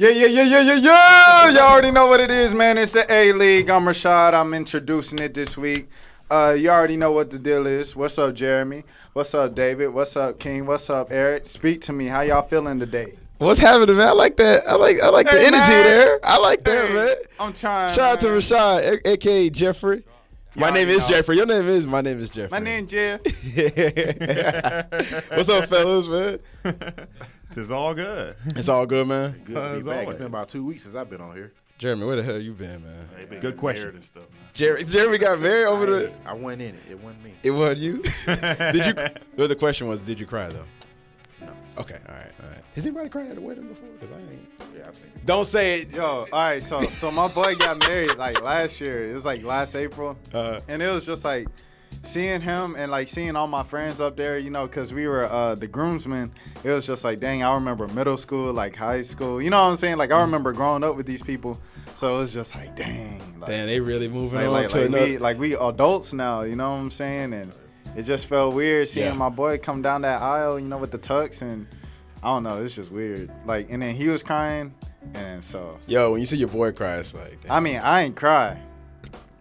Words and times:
Yeah, 0.00 0.10
yeah, 0.10 0.26
yeah, 0.26 0.42
yeah, 0.44 0.60
yeah, 0.62 0.74
yeah. 0.76 1.50
Y'all 1.50 1.72
already 1.72 1.90
know 1.90 2.06
what 2.06 2.20
it 2.20 2.30
is, 2.30 2.54
man. 2.54 2.78
It's 2.78 2.92
the 2.92 3.04
A 3.12 3.32
League. 3.32 3.68
I'm 3.68 3.82
Rashad. 3.82 4.32
I'm 4.32 4.54
introducing 4.54 5.18
it 5.18 5.34
this 5.34 5.56
week. 5.56 5.88
Uh, 6.30 6.54
you 6.56 6.70
already 6.70 6.96
know 6.96 7.10
what 7.10 7.30
the 7.30 7.38
deal 7.38 7.66
is. 7.66 7.96
What's 7.96 8.16
up, 8.16 8.34
Jeremy? 8.36 8.84
What's 9.12 9.34
up, 9.34 9.56
David? 9.56 9.88
What's 9.88 10.16
up, 10.16 10.38
King? 10.38 10.66
What's 10.66 10.88
up, 10.88 11.08
Eric? 11.10 11.46
Speak 11.46 11.80
to 11.82 11.92
me. 11.92 12.06
How 12.06 12.20
y'all 12.20 12.42
feeling 12.42 12.78
today? 12.78 13.14
What's 13.38 13.58
happening, 13.58 13.96
man? 13.96 14.06
I 14.06 14.12
like 14.12 14.36
that. 14.36 14.68
I 14.68 14.76
like 14.76 15.00
I 15.02 15.08
like 15.08 15.26
the 15.26 15.32
energy 15.40 15.58
man. 15.58 15.68
there. 15.84 16.20
I 16.22 16.38
like 16.38 16.62
that, 16.64 16.88
Hey, 16.88 16.94
man. 16.94 17.16
I'm 17.40 17.52
trying. 17.52 17.94
Shout 17.96 18.12
out 18.12 18.20
to 18.20 18.28
man. 18.28 18.38
Rashad, 18.40 19.00
a- 19.04 19.08
aka 19.14 19.50
Jeffrey. 19.50 20.04
My 20.54 20.68
Y'all 20.68 20.74
name 20.74 20.88
is 20.90 20.98
know. 20.98 21.08
Jeffrey. 21.08 21.36
Your 21.36 21.46
name 21.46 21.66
is 21.66 21.86
my 21.88 22.02
name 22.02 22.20
is 22.20 22.30
Jeffrey. 22.30 22.50
My 22.50 22.58
name 22.60 22.84
is 22.84 22.90
Jeff. 22.90 23.20
What's 25.30 25.48
up, 25.48 25.66
fellas, 25.68 26.06
man? 26.06 26.38
It's 27.56 27.70
all 27.70 27.94
good. 27.94 28.36
It's 28.46 28.68
all 28.68 28.86
good, 28.86 29.06
man. 29.08 29.40
Good 29.44 29.54
to 29.54 29.78
be 29.78 29.88
back. 29.90 30.08
It's 30.08 30.16
been 30.16 30.26
about 30.26 30.48
two 30.48 30.64
weeks 30.64 30.82
since 30.84 30.94
I've 30.94 31.10
been 31.10 31.20
on 31.20 31.34
here. 31.34 31.52
Jeremy, 31.78 32.06
where 32.06 32.16
the 32.16 32.22
hell 32.22 32.38
you 32.38 32.52
been, 32.54 32.82
man? 32.82 33.08
They 33.16 33.24
been 33.24 33.40
Good 33.40 33.56
question. 33.56 33.84
married 33.84 33.94
And 33.96 34.04
stuff, 34.04 34.24
man. 34.24 34.40
Jeremy, 34.52 34.84
Jeremy 34.84 35.18
got 35.18 35.40
married 35.40 35.66
over 35.66 35.86
the. 35.86 36.12
I 36.26 36.34
went 36.34 36.60
in 36.60 36.74
it. 36.74 36.80
It 36.90 37.00
wasn't 37.00 37.24
me. 37.24 37.34
It 37.42 37.50
wasn't 37.52 37.78
you. 37.78 38.02
did 38.26 38.84
you? 38.86 38.94
Well, 39.36 39.46
the 39.48 39.54
question 39.56 39.86
was, 39.86 40.02
did 40.02 40.18
you 40.18 40.26
cry 40.26 40.48
though? 40.48 40.64
No. 41.40 41.52
Okay, 41.78 41.98
all 42.08 42.14
right, 42.14 42.32
all 42.42 42.48
right. 42.48 42.58
Has 42.74 42.84
anybody 42.84 43.08
cried 43.08 43.30
at 43.30 43.38
a 43.38 43.40
wedding 43.40 43.68
before? 43.68 43.88
Because 43.90 44.10
I 44.10 44.18
ain't. 44.18 44.48
Yeah, 44.76 44.88
I've 44.88 44.94
seen 44.96 45.06
it. 45.14 45.24
Don't 45.24 45.44
say 45.46 45.82
it. 45.82 45.90
Yo, 45.92 46.04
all 46.04 46.26
right. 46.32 46.60
So, 46.62 46.82
so 46.82 47.12
my 47.12 47.28
boy 47.28 47.54
got 47.54 47.78
married 47.86 48.16
like 48.16 48.42
last 48.42 48.80
year. 48.80 49.08
It 49.10 49.14
was 49.14 49.24
like 49.24 49.44
last 49.44 49.76
April, 49.76 50.18
Uh, 50.34 50.60
and 50.68 50.82
it 50.82 50.92
was 50.92 51.06
just 51.06 51.24
like 51.24 51.46
seeing 52.08 52.40
him 52.40 52.74
and 52.76 52.90
like 52.90 53.08
seeing 53.08 53.36
all 53.36 53.46
my 53.46 53.62
friends 53.62 54.00
up 54.00 54.16
there. 54.16 54.38
You 54.38 54.50
know, 54.50 54.66
because 54.66 54.92
we 54.92 55.06
were 55.06 55.24
uh, 55.24 55.54
the 55.54 55.66
groomsmen. 55.66 56.32
It 56.64 56.70
was 56.70 56.86
just 56.86 57.04
like, 57.04 57.20
dang, 57.20 57.42
I 57.42 57.54
remember 57.54 57.86
middle 57.88 58.16
school, 58.16 58.52
like 58.52 58.74
high 58.76 59.02
school. 59.02 59.40
You 59.42 59.50
know 59.50 59.62
what 59.62 59.70
I'm 59.70 59.76
saying? 59.76 59.98
Like 59.98 60.10
I 60.12 60.20
remember 60.20 60.52
growing 60.52 60.82
up 60.84 60.96
with 60.96 61.06
these 61.06 61.22
people. 61.22 61.60
So 61.94 62.16
it 62.16 62.18
was 62.20 62.32
just 62.32 62.54
like, 62.54 62.76
dang, 62.76 63.18
like, 63.40 63.50
Damn, 63.50 63.66
they 63.66 63.80
really 63.80 64.06
moving 64.08 64.38
like, 64.38 64.46
on 64.46 64.52
like, 64.52 64.68
to 64.68 64.76
like 64.78 64.86
another. 64.88 65.04
we 65.04 65.18
like 65.18 65.38
we 65.38 65.56
adults 65.56 66.12
now. 66.12 66.42
You 66.42 66.54
know 66.56 66.70
what 66.70 66.76
I'm 66.76 66.90
saying? 66.90 67.32
And 67.32 67.52
it 67.96 68.02
just 68.02 68.26
felt 68.26 68.54
weird 68.54 68.86
seeing 68.88 69.06
Yeah. 69.06 69.12
my 69.14 69.28
boy 69.28 69.58
come 69.58 69.82
down 69.82 70.02
that 70.02 70.22
aisle. 70.22 70.58
You 70.58 70.68
know, 70.68 70.78
with 70.78 70.90
the 70.90 70.98
tux 70.98 71.42
and. 71.42 71.66
I 72.20 72.30
don't 72.30 72.42
know. 72.42 72.60
It's 72.64 72.74
just 72.74 72.90
weird. 72.90 73.30
Like, 73.46 73.70
and 73.70 73.80
then 73.80 73.94
he 73.94 74.08
was 74.08 74.24
crying, 74.24 74.74
and 75.14 75.44
so 75.44 75.78
Yo, 75.86 76.10
when 76.10 76.18
you 76.18 76.26
see 76.26 76.36
your 76.36 76.48
boy 76.48 76.72
cry, 76.72 76.96
it's 76.96 77.14
like. 77.14 77.38
I 77.48 77.60
mean, 77.60 77.76
I 77.76 78.02
ain't 78.02 78.16
cry, 78.16 78.60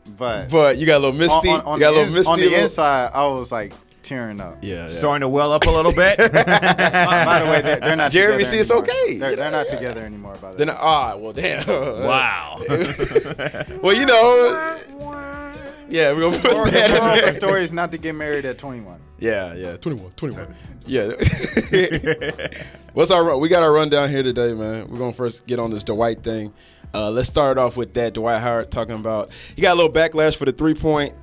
but 0.08 0.50
but 0.50 0.78
you 0.78 0.86
got 0.86 0.98
a 0.98 1.00
little 1.00 1.18
misty. 1.18 1.50
on, 1.50 1.62
on 1.62 1.74
you 1.76 1.80
got 1.82 1.90
a 1.94 1.96
the, 1.96 2.00
little 2.02 2.04
ins- 2.06 2.14
misty. 2.16 2.32
on 2.32 2.40
the 2.40 2.46
little- 2.46 2.64
inside, 2.64 3.12
I 3.14 3.28
was 3.28 3.52
like 3.52 3.74
tearing 4.04 4.40
up. 4.40 4.58
Yeah, 4.62 4.88
yeah. 4.88 4.94
Starting 4.94 5.22
to 5.22 5.28
well 5.30 5.52
up 5.52 5.66
a 5.66 5.70
little 5.70 5.92
bit. 5.92 6.18
By, 6.32 6.32
by 6.32 7.40
the 7.44 7.52
way, 7.52 7.62
they're, 7.62 7.80
they're 7.80 7.96
not. 7.98 8.12
Jeremy, 8.12 8.44
see, 8.46 8.58
it's 8.60 8.72
okay. 8.72 9.18
They're, 9.18 9.36
they're 9.36 9.52
not 9.52 9.68
together 9.68 10.02
anymore. 10.02 10.38
By 10.42 10.52
the 10.52 10.58
Then 10.58 10.68
way. 10.70 10.76
ah, 10.80 11.16
well, 11.18 11.34
damn. 11.34 11.68
wow. 11.68 12.62
well, 13.82 13.94
you 13.94 14.06
know. 14.06 14.78
Yeah, 15.90 16.12
we're 16.12 16.30
gonna 16.30 16.40
put 16.40 16.52
Moral- 16.52 16.72
that 16.72 16.90
the 16.90 16.96
in 16.96 17.02
moral 17.02 17.14
of 17.14 17.20
there. 17.22 17.26
the 17.28 17.32
story 17.32 17.64
is 17.64 17.72
not 17.72 17.92
to 17.94 17.98
get 17.98 18.14
married 18.14 18.44
at 18.44 18.58
21. 18.58 19.00
Yeah, 19.20 19.54
yeah, 19.56 19.78
21, 19.78 20.12
21. 20.12 20.56
Yeah. 20.86 21.12
What's 22.94 23.10
our 23.12 23.24
run? 23.24 23.40
We 23.40 23.50
got 23.50 23.64
our 23.64 23.72
rundown 23.72 24.10
here 24.10 24.24
today, 24.24 24.54
man. 24.54 24.88
We're 24.88 24.98
gonna 25.00 25.14
first 25.14 25.48
get 25.48 25.60
on 25.60 25.72
this 25.72 25.84
Dwight 25.84 26.24
thing. 26.24 26.54
Uh, 26.94 27.10
let's 27.10 27.28
start 27.28 27.58
off 27.58 27.78
with 27.78 27.94
that. 27.96 28.14
Dwight 28.14 28.42
Howard 28.42 28.72
talking 28.72 28.96
about 28.96 29.30
he 29.56 29.62
got 29.62 29.74
a 29.74 29.76
little 29.76 29.92
backlash 29.92 30.36
for 30.36 30.46
the 30.46 30.52
three 30.52 30.76
point. 30.76 31.14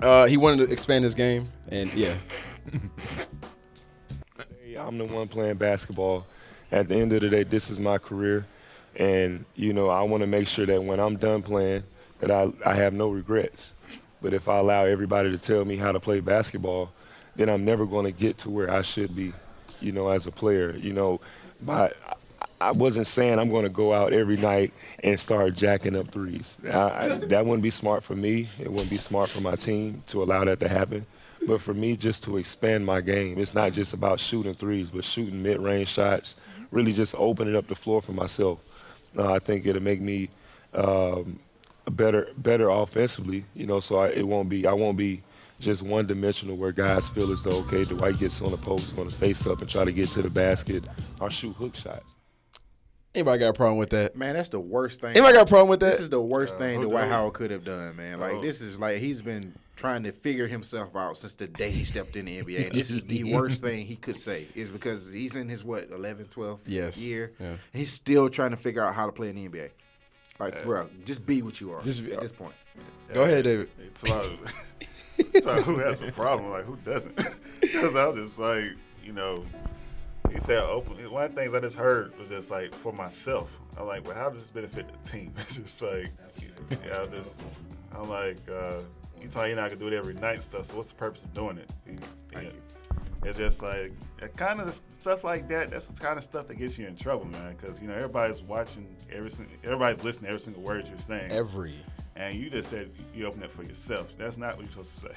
Uh, 0.00 0.26
he 0.26 0.36
wanted 0.36 0.66
to 0.66 0.72
expand 0.72 1.04
his 1.04 1.14
game, 1.14 1.44
and 1.68 1.92
yeah, 1.92 2.14
I'm 4.78 4.98
the 4.98 5.04
one 5.04 5.28
playing 5.28 5.56
basketball. 5.56 6.26
At 6.70 6.88
the 6.88 6.96
end 6.96 7.12
of 7.12 7.20
the 7.20 7.28
day, 7.28 7.42
this 7.42 7.68
is 7.68 7.78
my 7.78 7.98
career, 7.98 8.46
and 8.96 9.44
you 9.54 9.72
know 9.72 9.88
I 9.88 10.02
want 10.02 10.22
to 10.22 10.26
make 10.26 10.48
sure 10.48 10.66
that 10.66 10.82
when 10.82 11.00
I'm 11.00 11.16
done 11.16 11.42
playing, 11.42 11.82
that 12.20 12.30
I, 12.30 12.50
I 12.64 12.74
have 12.74 12.94
no 12.94 13.10
regrets. 13.10 13.74
But 14.22 14.32
if 14.32 14.48
I 14.48 14.58
allow 14.58 14.84
everybody 14.84 15.30
to 15.30 15.38
tell 15.38 15.64
me 15.64 15.76
how 15.76 15.92
to 15.92 16.00
play 16.00 16.20
basketball, 16.20 16.92
then 17.36 17.48
I'm 17.48 17.64
never 17.64 17.86
going 17.86 18.04
to 18.04 18.12
get 18.12 18.38
to 18.38 18.50
where 18.50 18.70
I 18.70 18.82
should 18.82 19.14
be, 19.16 19.32
you 19.80 19.92
know, 19.92 20.08
as 20.08 20.26
a 20.26 20.30
player. 20.32 20.76
You 20.76 20.92
know, 20.92 21.20
by 21.60 21.92
I 22.60 22.70
wasn't 22.70 23.08
saying 23.08 23.40
I'm 23.40 23.50
going 23.50 23.64
to 23.64 23.68
go 23.68 23.92
out 23.92 24.12
every 24.12 24.36
night 24.36 24.72
and 25.02 25.18
start 25.18 25.54
jacking 25.54 25.96
up 25.96 26.08
threes. 26.12 26.56
I, 26.64 26.68
I, 26.78 27.08
that 27.18 27.44
wouldn't 27.44 27.62
be 27.62 27.72
smart 27.72 28.04
for 28.04 28.14
me. 28.14 28.48
It 28.60 28.70
wouldn't 28.70 28.90
be 28.90 28.98
smart 28.98 29.30
for 29.30 29.40
my 29.40 29.56
team 29.56 30.02
to 30.08 30.22
allow 30.22 30.44
that 30.44 30.60
to 30.60 30.68
happen. 30.68 31.04
But 31.44 31.60
for 31.60 31.74
me, 31.74 31.96
just 31.96 32.22
to 32.24 32.36
expand 32.36 32.86
my 32.86 33.00
game, 33.00 33.40
it's 33.40 33.54
not 33.54 33.72
just 33.72 33.94
about 33.94 34.20
shooting 34.20 34.54
threes, 34.54 34.92
but 34.92 35.04
shooting 35.04 35.42
mid-range 35.42 35.88
shots, 35.88 36.36
really 36.70 36.92
just 36.92 37.16
opening 37.18 37.56
up 37.56 37.66
the 37.66 37.74
floor 37.74 38.00
for 38.00 38.12
myself. 38.12 38.62
Uh, 39.18 39.32
I 39.32 39.40
think 39.40 39.66
it'll 39.66 39.82
make 39.82 40.00
me 40.00 40.30
um, 40.72 41.40
better, 41.90 42.28
better 42.36 42.68
offensively. 42.68 43.44
You 43.54 43.66
know, 43.66 43.80
so 43.80 43.98
I, 43.98 44.08
it 44.08 44.26
won't 44.26 44.48
be, 44.48 44.66
I 44.66 44.72
won't 44.72 44.96
be 44.96 45.22
just 45.60 45.82
one-dimensional 45.82 46.56
where 46.56 46.72
guys 46.72 47.08
feel 47.08 47.30
as 47.32 47.42
though 47.42 47.58
okay, 47.60 47.84
Dwight 47.84 48.18
gets 48.18 48.42
on 48.42 48.50
the 48.50 48.56
post, 48.56 48.88
is 48.88 48.92
going 48.92 49.08
to 49.08 49.14
face 49.14 49.46
up 49.46 49.60
and 49.60 49.70
try 49.70 49.84
to 49.84 49.92
get 49.92 50.08
to 50.08 50.22
the 50.22 50.30
basket 50.30 50.82
or 51.20 51.30
shoot 51.30 51.52
hook 51.54 51.76
shots. 51.76 52.02
anybody 53.14 53.38
got 53.38 53.50
a 53.50 53.52
problem 53.52 53.78
with 53.78 53.90
that? 53.90 54.16
Man, 54.16 54.34
that's 54.34 54.48
the 54.48 54.58
worst 54.60 55.00
thing. 55.00 55.10
Anybody 55.10 55.34
got 55.34 55.46
a 55.46 55.48
problem 55.48 55.68
with 55.68 55.80
that? 55.80 55.92
This 55.92 56.00
is 56.00 56.08
the 56.10 56.20
worst 56.20 56.56
thing 56.58 56.80
who 56.80 56.88
Dwight 56.88 57.04
do? 57.04 57.10
Howard 57.10 57.34
could 57.34 57.50
have 57.52 57.64
done, 57.64 57.94
man. 57.96 58.18
Like 58.18 58.32
Oh. 58.34 58.42
this 58.42 58.60
is 58.60 58.78
like 58.80 58.98
he's 58.98 59.22
been 59.22 59.52
trying 59.76 60.02
to 60.04 60.12
figure 60.12 60.46
himself 60.48 60.94
out 60.96 61.16
since 61.16 61.34
the 61.34 61.46
day 61.46 61.70
he 61.70 61.84
stepped 61.84 62.16
in 62.16 62.24
the 62.26 62.42
NBA. 62.42 62.66
And 62.66 62.74
this 62.74 62.90
is 62.90 63.02
the 63.04 63.24
worst 63.32 63.62
thing 63.62 63.86
he 63.86 63.96
could 63.96 64.18
say 64.18 64.46
is 64.54 64.68
because 64.70 65.08
he's 65.08 65.36
in 65.36 65.48
his 65.48 65.62
what 65.64 65.90
11th, 65.90 66.28
12th 66.30 66.58
Yes. 66.66 66.96
year. 66.98 67.32
Yeah. 67.38 67.54
He's 67.72 67.92
still 67.92 68.28
trying 68.28 68.50
to 68.50 68.56
figure 68.56 68.82
out 68.82 68.94
how 68.94 69.06
to 69.06 69.12
play 69.12 69.28
in 69.30 69.36
the 69.36 69.48
NBA. 69.48 69.70
Like, 70.38 70.64
bro, 70.64 70.88
just 71.04 71.24
be 71.26 71.42
what 71.42 71.60
you 71.60 71.72
are 71.72 71.82
Just 71.82 72.02
at 72.04 72.20
this 72.20 72.32
point. 72.32 72.54
Go 73.12 73.24
ahead, 73.24 73.44
David. 73.44 73.68
It's 73.78 74.02
about, 74.02 74.26
it's 75.18 75.44
about 75.46 75.62
who 75.62 75.78
has 75.78 76.00
a 76.00 76.10
problem, 76.10 76.50
like 76.50 76.64
who 76.64 76.76
doesn't. 76.84 77.20
Because 77.60 77.94
I 77.96 78.04
was 78.06 78.16
just 78.28 78.38
like, 78.40 78.64
you 79.04 79.12
know, 79.12 79.44
he 80.32 80.38
said 80.40 80.62
open. 80.64 80.94
One 81.10 81.24
of 81.24 81.34
the 81.34 81.40
things 81.40 81.54
I 81.54 81.60
just 81.60 81.76
heard 81.76 82.16
was 82.18 82.28
just 82.28 82.50
like 82.50 82.74
for 82.74 82.92
myself. 82.92 83.56
I'm 83.78 83.86
like, 83.86 84.04
well, 84.06 84.14
how 84.16 84.30
does 84.30 84.40
this 84.40 84.50
benefit 84.50 84.86
the 85.04 85.08
team? 85.10 85.32
It's 85.38 85.56
just 85.56 85.80
like, 85.80 86.10
yeah, 86.84 87.02
I 87.02 87.06
just, 87.06 87.40
I'm 87.96 88.08
like, 88.08 88.36
uh, 88.50 88.80
you 89.20 89.28
tell 89.28 89.46
you're 89.46 89.56
not 89.56 89.68
gonna 89.70 89.80
do 89.80 89.86
it 89.88 89.92
every 89.94 90.14
night 90.14 90.34
and 90.34 90.42
stuff. 90.42 90.66
So 90.66 90.76
what's 90.76 90.88
the 90.88 90.94
purpose 90.94 91.22
of 91.22 91.32
doing 91.34 91.58
it? 91.58 91.70
You- 91.86 91.98
you 92.34 92.42
know, 92.48 92.50
It's 93.24 93.38
just 93.38 93.62
like 93.62 93.90
uh, 93.90 94.20
that 94.22 94.36
kind 94.36 94.60
of 94.60 94.80
stuff 94.90 95.22
like 95.24 95.48
that. 95.48 95.70
That's 95.70 95.86
the 95.86 96.00
kind 96.00 96.18
of 96.18 96.24
stuff 96.24 96.48
that 96.48 96.56
gets 96.56 96.76
you 96.78 96.86
in 96.86 96.96
trouble, 96.96 97.26
man. 97.26 97.54
Because 97.56 97.80
you 97.80 97.86
know 97.88 97.94
everybody's 97.94 98.42
watching 98.42 98.96
every, 99.12 99.30
sing- 99.30 99.48
everybody's 99.62 100.02
listening 100.02 100.24
to 100.24 100.28
every 100.30 100.40
single 100.40 100.62
word 100.62 100.88
you're 100.88 100.98
saying 100.98 101.30
Every. 101.30 101.76
and 102.16 102.36
you 102.36 102.50
just 102.50 102.68
said 102.68 102.90
you 103.14 103.26
open 103.26 103.42
it 103.42 103.50
for 103.50 103.62
yourself. 103.62 104.08
That's 104.18 104.36
not 104.36 104.56
what 104.56 104.64
you're 104.64 104.84
supposed 104.84 104.94
to 104.94 105.00
say. 105.00 105.14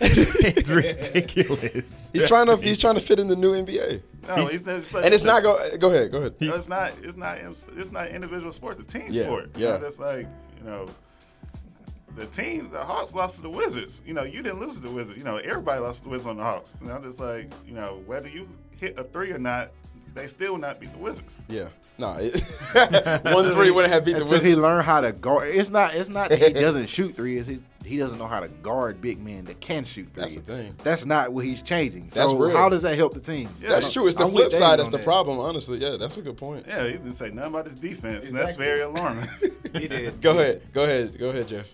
it's 0.00 0.68
ridiculous. 0.68 2.10
He's 2.12 2.28
trying 2.28 2.46
to 2.46 2.56
he's 2.56 2.78
trying 2.78 2.94
to 2.94 3.00
fit 3.00 3.18
in 3.18 3.28
the 3.28 3.34
new 3.36 3.52
NBA, 3.52 4.02
No, 4.28 4.46
it's, 4.46 4.66
it's 4.66 4.92
like, 4.92 5.04
and 5.04 5.12
it's 5.14 5.24
not 5.24 5.42
go. 5.42 5.58
Go 5.78 5.90
ahead, 5.90 6.12
go 6.12 6.18
ahead. 6.18 6.34
It's 6.40 6.68
not. 6.68 6.92
It's 7.02 7.16
not. 7.16 7.38
It's 7.38 7.90
not 7.92 8.08
individual 8.08 8.52
sports. 8.52 8.78
The 8.78 8.84
team 8.98 9.08
Yeah, 9.10 9.24
sport. 9.24 9.50
yeah. 9.56 9.66
You 9.66 9.72
know, 9.74 9.78
that's 9.80 9.98
like 9.98 10.28
you 10.58 10.64
know. 10.64 10.86
The 12.16 12.26
team, 12.26 12.70
the 12.70 12.82
Hawks 12.82 13.14
lost 13.14 13.36
to 13.36 13.42
the 13.42 13.50
Wizards. 13.50 14.00
You 14.06 14.14
know, 14.14 14.22
you 14.22 14.42
didn't 14.42 14.60
lose 14.60 14.74
to 14.74 14.80
the 14.80 14.90
Wizards. 14.90 15.18
You 15.18 15.24
know, 15.24 15.36
everybody 15.36 15.80
lost 15.80 15.98
to 15.98 16.04
the 16.04 16.10
Wizards 16.10 16.26
on 16.28 16.36
the 16.36 16.44
Hawks. 16.44 16.74
And 16.80 16.90
I'm 16.90 17.02
just 17.02 17.18
like, 17.18 17.52
you 17.66 17.74
know, 17.74 18.02
whether 18.06 18.28
you 18.28 18.48
hit 18.78 18.98
a 18.98 19.04
three 19.04 19.32
or 19.32 19.38
not, 19.38 19.70
they 20.14 20.28
still 20.28 20.52
will 20.52 20.60
not 20.60 20.78
beat 20.80 20.92
the 20.92 20.98
Wizards. 20.98 21.36
Yeah, 21.48 21.68
no, 21.98 22.16
it, 22.20 22.40
one 23.24 23.52
three 23.52 23.70
wouldn't 23.70 23.92
have 23.92 24.04
beat 24.04 24.12
the 24.12 24.20
Wizards. 24.20 24.44
Until 24.44 24.48
he 24.48 24.54
learned 24.54 24.84
how 24.84 25.00
to 25.00 25.12
guard. 25.12 25.48
It's 25.48 25.70
not. 25.70 25.94
It's 25.94 26.08
not 26.08 26.30
that 26.30 26.40
he 26.40 26.52
doesn't 26.60 26.86
shoot 26.88 27.16
threes. 27.16 27.46
He 27.46 27.60
he 27.84 27.98
doesn't 27.98 28.18
know 28.18 28.28
how 28.28 28.40
to 28.40 28.48
guard 28.48 29.00
big 29.00 29.22
men 29.22 29.44
that 29.44 29.60
can 29.60 29.84
shoot 29.84 30.08
threes. 30.14 30.34
That's 30.34 30.36
the 30.36 30.40
thing. 30.40 30.76
That's 30.82 31.04
not 31.04 31.32
what 31.32 31.44
he's 31.44 31.62
changing. 31.62 32.10
That's 32.12 32.32
real. 32.32 32.56
how 32.56 32.68
does 32.68 32.82
that 32.82 32.96
help 32.96 33.12
the 33.12 33.20
team? 33.20 33.48
That's 33.60 33.92
true. 33.92 34.06
It's 34.06 34.16
the 34.16 34.24
I'm 34.24 34.30
flip 34.30 34.52
side 34.52 34.78
that's 34.78 34.88
the 34.88 34.98
that. 34.98 35.04
problem. 35.04 35.38
Honestly, 35.40 35.78
yeah, 35.78 35.96
that's 35.96 36.16
a 36.16 36.22
good 36.22 36.36
point. 36.36 36.66
Yeah, 36.66 36.86
he 36.86 36.92
didn't 36.92 37.14
say 37.14 37.30
nothing 37.30 37.50
about 37.50 37.66
his 37.66 37.74
defense, 37.74 38.28
and 38.28 38.36
that's 38.36 38.56
very 38.56 38.80
alarming. 38.82 39.28
He 39.72 39.88
did. 39.88 40.20
Go 40.20 40.30
ahead, 40.30 40.62
go 40.72 40.84
ahead, 40.84 41.18
go 41.18 41.30
ahead, 41.30 41.48
Jeff. 41.48 41.68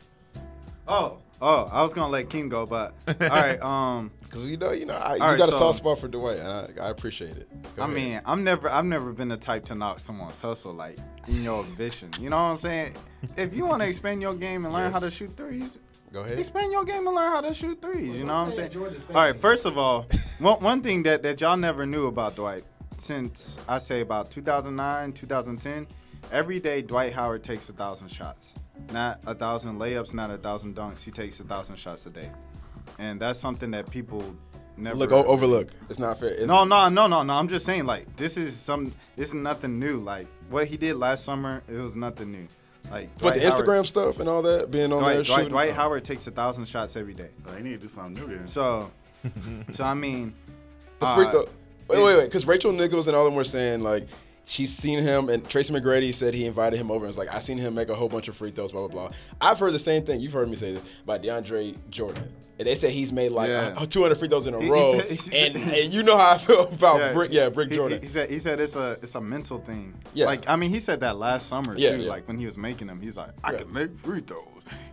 Oh, 0.90 1.19
oh, 1.40 1.69
I 1.72 1.82
was 1.82 1.92
gonna 1.94 2.10
let 2.12 2.28
King 2.28 2.48
go, 2.48 2.66
but 2.66 2.94
all 3.08 3.14
right. 3.28 3.60
Um, 3.62 4.10
Because 4.22 4.44
we 4.44 4.56
know, 4.56 4.72
you 4.72 4.87
know, 4.87 4.94
I, 4.94 5.16
you 5.16 5.22
All 5.22 5.31
right, 5.31 5.38
got 5.38 5.48
a 5.48 5.52
so- 5.52 5.58
soft 5.58 5.78
spot 5.78 5.98
for 5.98 6.08
Dwight, 6.08 6.38
and 6.38 6.48
I, 6.81 6.87
I 6.87 6.90
appreciate 6.90 7.37
it. 7.37 7.48
Go 7.76 7.82
I 7.82 7.84
ahead. 7.87 7.96
mean, 7.96 8.20
I'm 8.26 8.44
never, 8.44 8.69
I've 8.69 8.84
never 8.84 9.12
been 9.12 9.28
the 9.28 9.37
type 9.37 9.64
to 9.66 9.75
knock 9.75 10.00
someone's 10.00 10.40
hustle 10.40 10.72
like 10.75 10.98
in 11.28 11.42
your 11.42 11.62
vision. 11.64 12.10
You 12.19 12.31
know 12.31 12.37
what 12.37 12.42
I'm 12.50 12.56
saying? 12.56 12.94
If 13.37 13.54
you 13.54 13.66
want 13.66 13.82
to 13.82 13.88
expand 13.88 14.22
your 14.22 14.34
game 14.34 14.64
and 14.64 14.72
learn 14.75 14.90
how 14.92 14.98
to 14.98 15.10
shoot 15.10 15.37
threes, 15.37 15.78
go 16.12 16.20
ahead. 16.20 16.38
expand 16.38 16.72
your 16.72 16.84
game 16.87 17.06
and 17.06 17.14
learn 17.14 17.31
how 17.31 17.42
to 17.42 17.52
shoot 17.52 17.81
threes. 17.82 18.16
You 18.16 18.25
know 18.25 18.32
what 18.34 18.46
I'm 18.46 18.52
saying? 18.52 18.75
All 18.76 19.14
right. 19.14 19.38
First 19.38 19.66
of 19.66 19.76
all, 19.76 20.06
one, 20.38 20.58
one 20.62 20.82
thing 20.82 21.02
that, 21.04 21.22
that 21.22 21.38
y'all 21.40 21.56
never 21.58 21.84
knew 21.87 22.06
about 22.06 22.34
Dwight 22.37 22.64
since 22.96 23.58
I 23.69 23.78
say 23.78 24.00
about 24.00 24.31
2009, 24.31 25.12
2010, 25.12 25.87
every 26.32 26.60
day 26.60 26.81
Dwight 26.82 27.12
Howard 27.12 27.42
takes 27.42 27.69
a 27.69 27.72
thousand 27.75 28.08
shots, 28.08 28.54
not 28.92 29.20
a 29.26 29.34
thousand 29.34 29.78
layups, 29.78 30.14
not 30.14 30.30
a 30.30 30.36
thousand 30.36 30.76
dunks. 30.76 31.04
He 31.04 31.10
takes 31.10 31.40
a 31.40 31.44
thousand 31.44 31.76
shots 31.76 32.06
a 32.06 32.10
day, 32.10 32.30
and 32.98 33.20
that's 33.20 33.38
something 33.38 33.70
that 33.72 33.90
people 33.90 34.34
never 34.76 34.96
look 34.96 35.12
o- 35.12 35.24
overlook. 35.24 35.68
It's 35.88 35.98
not 35.98 36.18
fair. 36.18 36.30
It's, 36.30 36.46
No, 36.46 36.64
no, 36.64 36.88
no, 36.88 37.06
no, 37.06 37.22
no. 37.22 37.34
I'm 37.34 37.48
just 37.48 37.64
saying, 37.66 37.86
like, 37.86 38.16
this 38.16 38.36
is 38.36 38.56
some. 38.56 38.92
This 39.16 39.28
is 39.28 39.34
nothing 39.34 39.78
new. 39.78 39.98
Like 40.00 40.26
what 40.48 40.66
he 40.66 40.76
did 40.76 40.96
last 40.96 41.24
summer, 41.24 41.62
it 41.68 41.74
was 41.76 41.96
nothing 41.96 42.32
new. 42.32 42.46
Like, 42.90 43.16
but 43.18 43.34
the 43.34 43.40
Instagram 43.40 43.74
Howard, 43.74 43.86
stuff 43.86 44.20
and 44.20 44.28
all 44.28 44.42
that 44.42 44.70
being 44.70 44.92
on 44.92 45.02
there 45.02 45.14
Dwight, 45.14 45.26
Dwight, 45.26 45.26
shooting. 45.26 45.48
Dwight 45.50 45.72
Howard 45.72 46.04
takes 46.04 46.26
a 46.26 46.30
thousand 46.30 46.66
shots 46.66 46.96
every 46.96 47.14
day. 47.14 47.28
But 47.44 47.54
they 47.54 47.62
need 47.62 47.72
to 47.72 47.78
do 47.78 47.88
something 47.88 48.26
new 48.26 48.36
then. 48.36 48.48
So, 48.48 48.90
so 49.72 49.84
I 49.84 49.94
mean, 49.94 50.34
The 50.98 51.06
uh, 51.06 51.30
though. 51.32 51.48
Wait, 51.88 52.02
wait, 52.02 52.16
wait. 52.18 52.24
Because 52.24 52.46
Rachel 52.46 52.72
Nichols 52.72 53.06
and 53.06 53.16
all 53.16 53.24
them 53.24 53.34
were 53.34 53.44
saying 53.44 53.82
like 53.82 54.08
she's 54.50 54.76
seen 54.76 54.99
him, 54.99 55.29
and 55.29 55.49
Tracy 55.49 55.73
McGrady 55.73 56.12
said 56.12 56.35
he 56.35 56.44
invited 56.44 56.76
him 56.76 56.91
over. 56.91 57.05
and 57.05 57.08
was 57.08 57.17
like, 57.17 57.32
I 57.32 57.38
seen 57.38 57.56
him 57.56 57.75
make 57.75 57.88
a 57.88 57.94
whole 57.94 58.08
bunch 58.08 58.26
of 58.29 58.37
free 58.37 58.50
throws, 58.50 58.73
blah 58.73 58.87
blah 58.88 59.08
blah. 59.08 59.17
I've 59.41 59.58
heard 59.58 59.73
the 59.73 59.79
same 59.79 60.05
thing. 60.05 60.20
You've 60.20 60.32
heard 60.32 60.49
me 60.49 60.56
say 60.56 60.73
this 60.73 60.82
about 61.05 61.23
DeAndre 61.23 61.76
Jordan. 61.91 62.25
And 62.60 62.66
they 62.66 62.74
said 62.74 62.90
he's 62.90 63.10
made 63.10 63.32
like 63.32 63.48
Yeah. 63.48 63.72
uh, 63.74 63.86
200 63.86 64.16
free 64.18 64.28
throws 64.28 64.46
in 64.46 64.52
a 64.52 64.58
He- 64.58 64.66
he 64.66 64.70
row, 64.70 64.92
said- 64.98 65.10
he 65.10 65.16
said- 65.16 65.56
and, 65.56 65.56
and 65.74 65.94
you 65.94 66.02
know 66.02 66.14
how 66.18 66.32
I 66.32 66.38
feel 66.38 66.60
about 66.68 67.14
Brick, 67.14 67.32
yeah, 67.32 67.48
Brick 67.48 67.70
Jordan. 67.70 68.00
He, 68.00 68.06
he 68.06 68.12
said 68.12 68.28
he 68.28 68.38
said 68.38 68.60
it's 68.60 68.76
a 68.76 68.98
it's 69.02 69.14
a 69.14 69.20
mental 69.20 69.56
thing. 69.56 69.94
Yeah. 70.12 70.26
Like 70.26 70.46
I 70.46 70.56
mean, 70.56 70.68
he 70.68 70.78
said 70.78 71.00
that 71.00 71.16
last 71.16 71.48
summer 71.48 71.74
Yeah, 71.74 71.92
too. 71.96 72.02
yeah. 72.02 72.10
Like 72.10 72.28
when 72.28 72.38
he 72.38 72.44
was 72.44 72.58
making 72.58 72.88
them, 72.88 73.00
he's 73.00 73.16
like, 73.16 73.30
I 73.42 73.52
Yeah. 73.52 73.58
can 73.60 73.72
make 73.72 73.96
free 73.96 74.20
throws. 74.20 74.44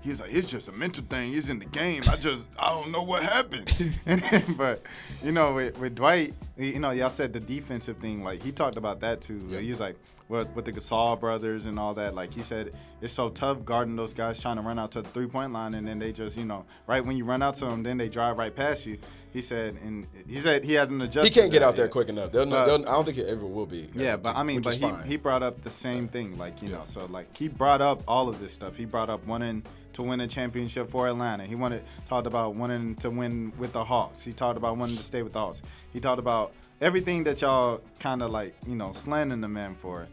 He's 0.01 0.21
like, 0.21 0.33
it's 0.33 0.49
just 0.49 0.69
a 0.69 0.71
mental 0.71 1.03
thing. 1.09 1.33
He's 1.33 1.49
in 1.51 1.59
the 1.59 1.65
game. 1.65 2.03
I 2.07 2.15
just 2.15 2.47
I 2.57 2.69
don't 2.69 2.89
know 2.91 3.03
what 3.03 3.21
happened. 3.21 3.69
and 4.05 4.21
then, 4.21 4.55
but 4.57 4.81
you 5.21 5.33
know, 5.33 5.53
with, 5.53 5.77
with 5.77 5.93
Dwight, 5.95 6.35
he- 6.57 6.73
you 6.75 6.79
know, 6.79 6.91
y'all 6.91 7.09
said 7.09 7.33
the 7.33 7.41
defensive 7.41 7.97
thing. 7.97 8.23
Like 8.23 8.41
he 8.41 8.53
talked 8.53 8.77
about 8.77 9.01
that 9.01 9.19
too. 9.19 9.45
He 9.59 9.69
was 9.69 9.81
like, 9.81 9.97
with, 10.29 10.49
with 10.55 10.65
the 10.65 10.73
Gasol 10.73 11.19
brothers 11.19 11.65
and 11.65 11.79
all 11.79 11.93
that. 11.95 12.15
Like 12.15 12.33
he 12.33 12.41
said, 12.41 12.71
it's 13.01 13.13
so 13.13 13.29
tough 13.29 13.63
guarding 13.65 13.95
those 13.95 14.13
guys 14.13 14.41
trying 14.41 14.57
to 14.57 14.61
run 14.61 14.77
out 14.79 14.91
to 14.91 15.01
the 15.01 15.09
three 15.09 15.27
point 15.27 15.53
line, 15.53 15.73
and 15.73 15.87
then 15.87 15.99
they 15.99 16.11
just, 16.11 16.37
you 16.37 16.45
know, 16.45 16.65
right 16.87 17.03
when 17.05 17.17
you 17.17 17.25
run 17.25 17.41
out 17.41 17.55
to 17.55 17.65
them, 17.65 17.83
then 17.83 17.97
they 17.97 18.09
drive 18.09 18.37
right 18.37 18.55
past 18.55 18.85
you. 18.85 18.97
He 19.33 19.41
said, 19.41 19.77
and 19.83 20.07
he 20.27 20.39
said 20.39 20.63
he 20.63 20.73
hasn't 20.73 21.01
adjusted. 21.01 21.31
he 21.33 21.39
can't 21.39 21.51
get 21.51 21.61
out 21.61 21.75
there 21.75 21.85
yet. 21.85 21.91
quick 21.91 22.09
enough. 22.09 22.31
They'll, 22.31 22.45
But- 22.45 22.65
they'll, 22.65 22.89
I 22.89 22.93
don't 22.93 23.05
think 23.05 23.17
he 23.17 23.23
ever 23.23 23.45
will 23.45 23.65
be. 23.67 23.89
Yeah, 23.93 24.17
but 24.17 24.35
I 24.35 24.43
mean, 24.43 24.61
but 24.61 24.73
he, 24.75 24.81
fine. 24.81 25.03
he 25.03 25.17
brought 25.17 25.43
up 25.43 25.61
the 25.61 25.69
same 25.69 26.07
thing, 26.07 26.37
like 26.37 26.61
you 26.61 26.69
know, 26.69 26.81
so 26.85 27.05
like 27.05 27.35
he 27.37 27.47
brought 27.47 27.81
up 27.81 28.01
all 28.07 28.29
of 28.29 28.39
this 28.39 28.53
stuff. 28.53 28.75
He 28.75 28.85
brought 28.85 29.09
up 29.09 29.25
wanting 29.27 29.63
to 29.93 30.01
win 30.03 30.21
a 30.21 30.27
championship 30.27 30.89
for 30.89 31.07
Atlanta. 31.07 31.45
He 31.45 31.55
wanted 31.55 31.83
talked 32.07 32.25
about 32.25 32.55
wanting 32.55 32.95
to 32.97 33.09
win 33.09 33.51
with 33.57 33.73
the 33.73 33.83
Hawks. 33.83 34.23
He 34.23 34.31
talked 34.33 34.57
about 34.57 34.77
wanting 34.77 34.97
to 34.97 35.03
stay 35.03 35.21
with 35.21 35.33
the 35.33 35.39
Hawks. 35.39 35.61
He 35.93 35.99
talked 35.99 36.19
about 36.19 36.53
everything 36.81 37.23
that 37.25 37.41
y'all 37.41 37.81
kind 37.99 38.21
of 38.21 38.31
like 38.31 38.55
you 38.67 38.75
know 38.75 38.91
slandering 38.91 39.41
the 39.41 39.47
man 39.47 39.75
for. 39.75 40.07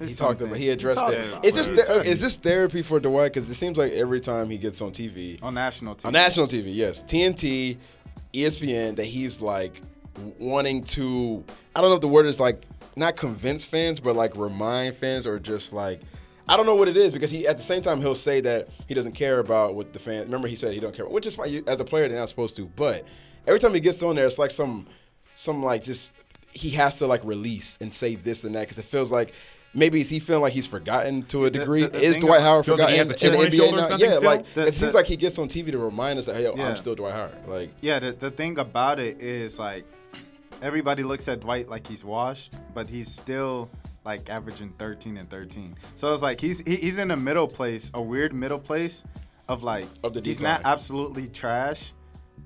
He 0.00 0.14
talked 0.14 0.40
about. 0.40 0.56
He 0.56 0.70
addressed 0.70 0.98
it. 0.98 1.54
this 1.54 1.68
it. 1.68 2.06
is 2.06 2.20
this 2.20 2.36
therapy 2.36 2.82
for 2.82 2.98
Dwight? 2.98 3.32
Because 3.32 3.48
it 3.48 3.54
seems 3.54 3.78
like 3.78 3.92
every 3.92 4.20
time 4.20 4.50
he 4.50 4.58
gets 4.58 4.80
on 4.80 4.90
TV, 4.90 5.40
on 5.42 5.54
national 5.54 5.94
TV? 5.94 6.06
on 6.06 6.12
national 6.12 6.46
TV, 6.48 6.74
yes, 6.74 7.02
TNT, 7.04 7.76
ESPN, 8.32 8.96
that 8.96 9.04
he's 9.04 9.40
like 9.40 9.80
wanting 10.38 10.82
to. 10.84 11.44
I 11.76 11.80
don't 11.80 11.90
know 11.90 11.96
if 11.96 12.00
the 12.00 12.08
word 12.08 12.26
is 12.26 12.40
like 12.40 12.64
not 12.96 13.16
convince 13.16 13.64
fans, 13.64 14.00
but 14.00 14.16
like 14.16 14.36
remind 14.36 14.96
fans, 14.96 15.26
or 15.26 15.38
just 15.38 15.72
like. 15.72 16.00
I 16.48 16.56
don't 16.56 16.66
know 16.66 16.74
what 16.74 16.88
it 16.88 16.96
is 16.96 17.12
because 17.12 17.30
he 17.30 17.46
at 17.46 17.56
the 17.56 17.62
same 17.62 17.82
time 17.82 18.00
he'll 18.00 18.16
say 18.16 18.40
that 18.40 18.68
he 18.88 18.94
doesn't 18.94 19.12
care 19.12 19.38
about 19.38 19.76
what 19.76 19.92
the 19.92 20.00
fans. 20.00 20.24
Remember 20.24 20.48
he 20.48 20.56
said 20.56 20.74
he 20.74 20.80
don't 20.80 20.94
care, 20.94 21.06
which 21.06 21.24
is 21.24 21.36
fine. 21.36 21.50
You, 21.50 21.62
as 21.68 21.78
a 21.78 21.84
player, 21.84 22.08
they're 22.08 22.18
not 22.18 22.28
supposed 22.28 22.56
to. 22.56 22.66
But 22.66 23.06
every 23.46 23.60
time 23.60 23.72
he 23.72 23.80
gets 23.80 24.02
on 24.02 24.16
there, 24.16 24.26
it's 24.26 24.38
like 24.38 24.50
some, 24.50 24.88
some 25.34 25.62
like 25.62 25.82
just 25.84 26.12
he 26.52 26.70
has 26.70 26.98
to 26.98 27.06
like 27.06 27.24
release 27.24 27.78
and 27.80 27.92
say 27.92 28.14
this 28.14 28.44
and 28.44 28.54
that 28.54 28.60
because 28.62 28.78
it 28.78 28.84
feels 28.84 29.10
like 29.10 29.32
maybe 29.74 30.00
is 30.02 30.10
he 30.10 30.18
feeling 30.18 30.42
like 30.42 30.52
he's 30.52 30.66
forgotten 30.66 31.22
to 31.24 31.46
a 31.46 31.50
degree? 31.50 31.82
the- 31.82 31.88
the 31.88 32.02
is 32.02 32.16
Dwight 32.18 32.42
Howard 32.42 32.66
Feels 32.66 32.78
like 32.80 32.90
he 32.90 32.98
has 32.98 33.08
a 33.10 33.14
chip 33.14 33.32
in 33.32 33.40
the 33.40 33.46
NBA 33.46 33.70
now? 33.72 33.88
something 33.88 34.00
Yeah, 34.00 34.16
still? 34.16 34.22
like 34.30 34.54
The- 34.54 34.66
it 34.66 34.74
seems 34.74 34.92
like 34.94 35.06
he 35.06 35.16
gets 35.16 35.38
on 35.38 35.48
TV 35.48 35.70
to 35.72 35.78
remind 35.78 36.18
us 36.18 36.26
that 36.26 36.36
hey, 36.36 36.42
yo, 36.44 36.54
Yeah. 36.54 36.68
I'm 36.68 36.76
still 36.76 36.94
Dwight 36.94 37.14
Howard. 37.14 37.32
Like 37.48 37.70
Yeah, 37.80 37.98
the, 38.00 38.12
the 38.12 38.30
thing 38.30 38.58
about 38.58 38.98
it 39.00 39.20
is 39.22 39.58
like 39.58 39.84
everybody 40.60 41.02
looks 41.02 41.26
at 41.28 41.40
Dwight 41.40 41.68
like 41.68 41.86
he's 41.86 42.04
washed, 42.04 42.52
but 42.74 42.88
he's 42.88 43.08
still 43.12 43.70
like 44.04 44.28
averaging 44.28 44.74
13 44.78 45.16
and 45.16 45.30
13. 45.30 45.76
So 45.94 46.12
it's 46.12 46.22
like 46.22 46.40
he's 46.40 46.60
he, 46.60 46.76
he's 46.76 46.98
in 46.98 47.10
a 47.10 47.16
middle 47.16 47.46
place, 47.48 47.90
a 47.94 48.02
weird 48.02 48.34
middle 48.34 48.58
place 48.58 49.02
of 49.48 49.62
like 49.62 49.86
Of 50.04 50.12
the 50.14 50.20
he's 50.22 50.40
not 50.40 50.60
absolutely 50.64 51.28
trash, 51.28 51.92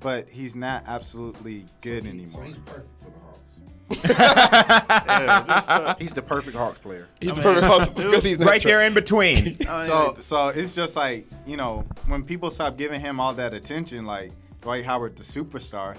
but 0.01 0.29
he's 0.29 0.55
not 0.57 0.85
absolutely 0.87 1.65
good 1.81 2.05
So 2.05 2.09
anymore. 2.11 2.45
he's 2.45 2.57
perfect 2.59 2.89
for 3.01 3.11
the 3.11 3.19
Hawks. 3.21 3.41
Yeah, 4.09 5.45
just, 5.47 5.69
uh, 5.71 5.95
He's 6.01 6.13
the 6.13 6.23
perfect 6.23 6.57
Hawks 6.57 6.79
player. 6.81 7.07
he's 7.21 7.31
I 7.31 7.35
the 7.35 7.41
mean, 7.41 7.55
perfect 7.55 7.67
host 7.67 7.95
because 7.95 8.25
he's 8.25 8.39
right 8.39 8.63
there 8.63 8.83
in 8.83 8.95
between. 8.95 9.57
So 9.87 10.17
so 10.21 10.49
it's 10.49 10.75
just 10.75 10.97
like, 10.97 11.27
you 11.47 11.57
know, 11.57 11.85
when 12.07 12.25
people 12.25 12.51
stop 12.51 12.77
giving 12.77 13.01
him 13.01 13.21
all 13.21 13.33
that 13.35 13.55
attention 13.55 14.05
like 14.07 14.33
Dwight 14.63 14.85
Howard 14.85 15.17
the 15.17 15.23
superstar, 15.23 15.97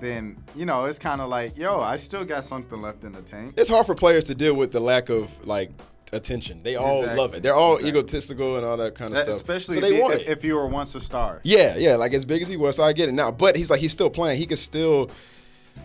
then 0.00 0.36
you 0.56 0.66
know, 0.66 0.86
it's 0.86 0.98
kind 0.98 1.20
of 1.20 1.28
like, 1.28 1.56
yo, 1.56 1.80
I 1.80 1.96
still 1.96 2.24
got 2.24 2.44
something 2.44 2.80
left 2.82 3.04
in 3.04 3.12
the 3.12 3.22
tank. 3.22 3.54
It's 3.56 3.70
hard 3.70 3.86
for 3.86 3.94
players 3.94 4.24
to 4.24 4.34
deal 4.34 4.54
with 4.54 4.72
the 4.72 4.80
lack 4.80 5.08
of 5.08 5.30
like 5.46 5.70
attention. 6.12 6.62
They 6.62 6.76
all 6.76 7.00
Exactly. 7.00 7.18
love 7.20 7.34
it. 7.34 7.42
They're 7.42 7.54
all 7.54 7.76
Exactly. 7.76 8.00
egotistical 8.00 8.56
and 8.56 8.64
all 8.64 8.76
that 8.76 8.94
kind 8.94 9.10
of 9.10 9.16
That- 9.16 9.24
stuff. 9.24 9.36
especially 9.36 9.80
so 9.80 9.84
if, 9.84 9.90
they 9.90 9.96
you, 9.96 10.02
want 10.02 10.14
if, 10.14 10.28
if 10.28 10.44
you 10.44 10.54
were 10.56 10.66
once 10.66 10.94
a 10.94 11.00
star. 11.00 11.40
Yeah, 11.42 11.76
yeah, 11.76 11.96
like 11.96 12.12
as 12.14 12.24
big 12.24 12.42
as 12.42 12.48
he 12.48 12.56
was, 12.56 12.76
so 12.76 12.84
I 12.84 12.92
get 12.92 13.08
it 13.08 13.12
now. 13.12 13.30
But 13.30 13.56
he's 13.56 13.70
like 13.70 13.80
he's 13.80 13.92
still 13.92 14.10
playing. 14.10 14.38
He 14.38 14.46
could 14.46 14.58
still. 14.58 15.10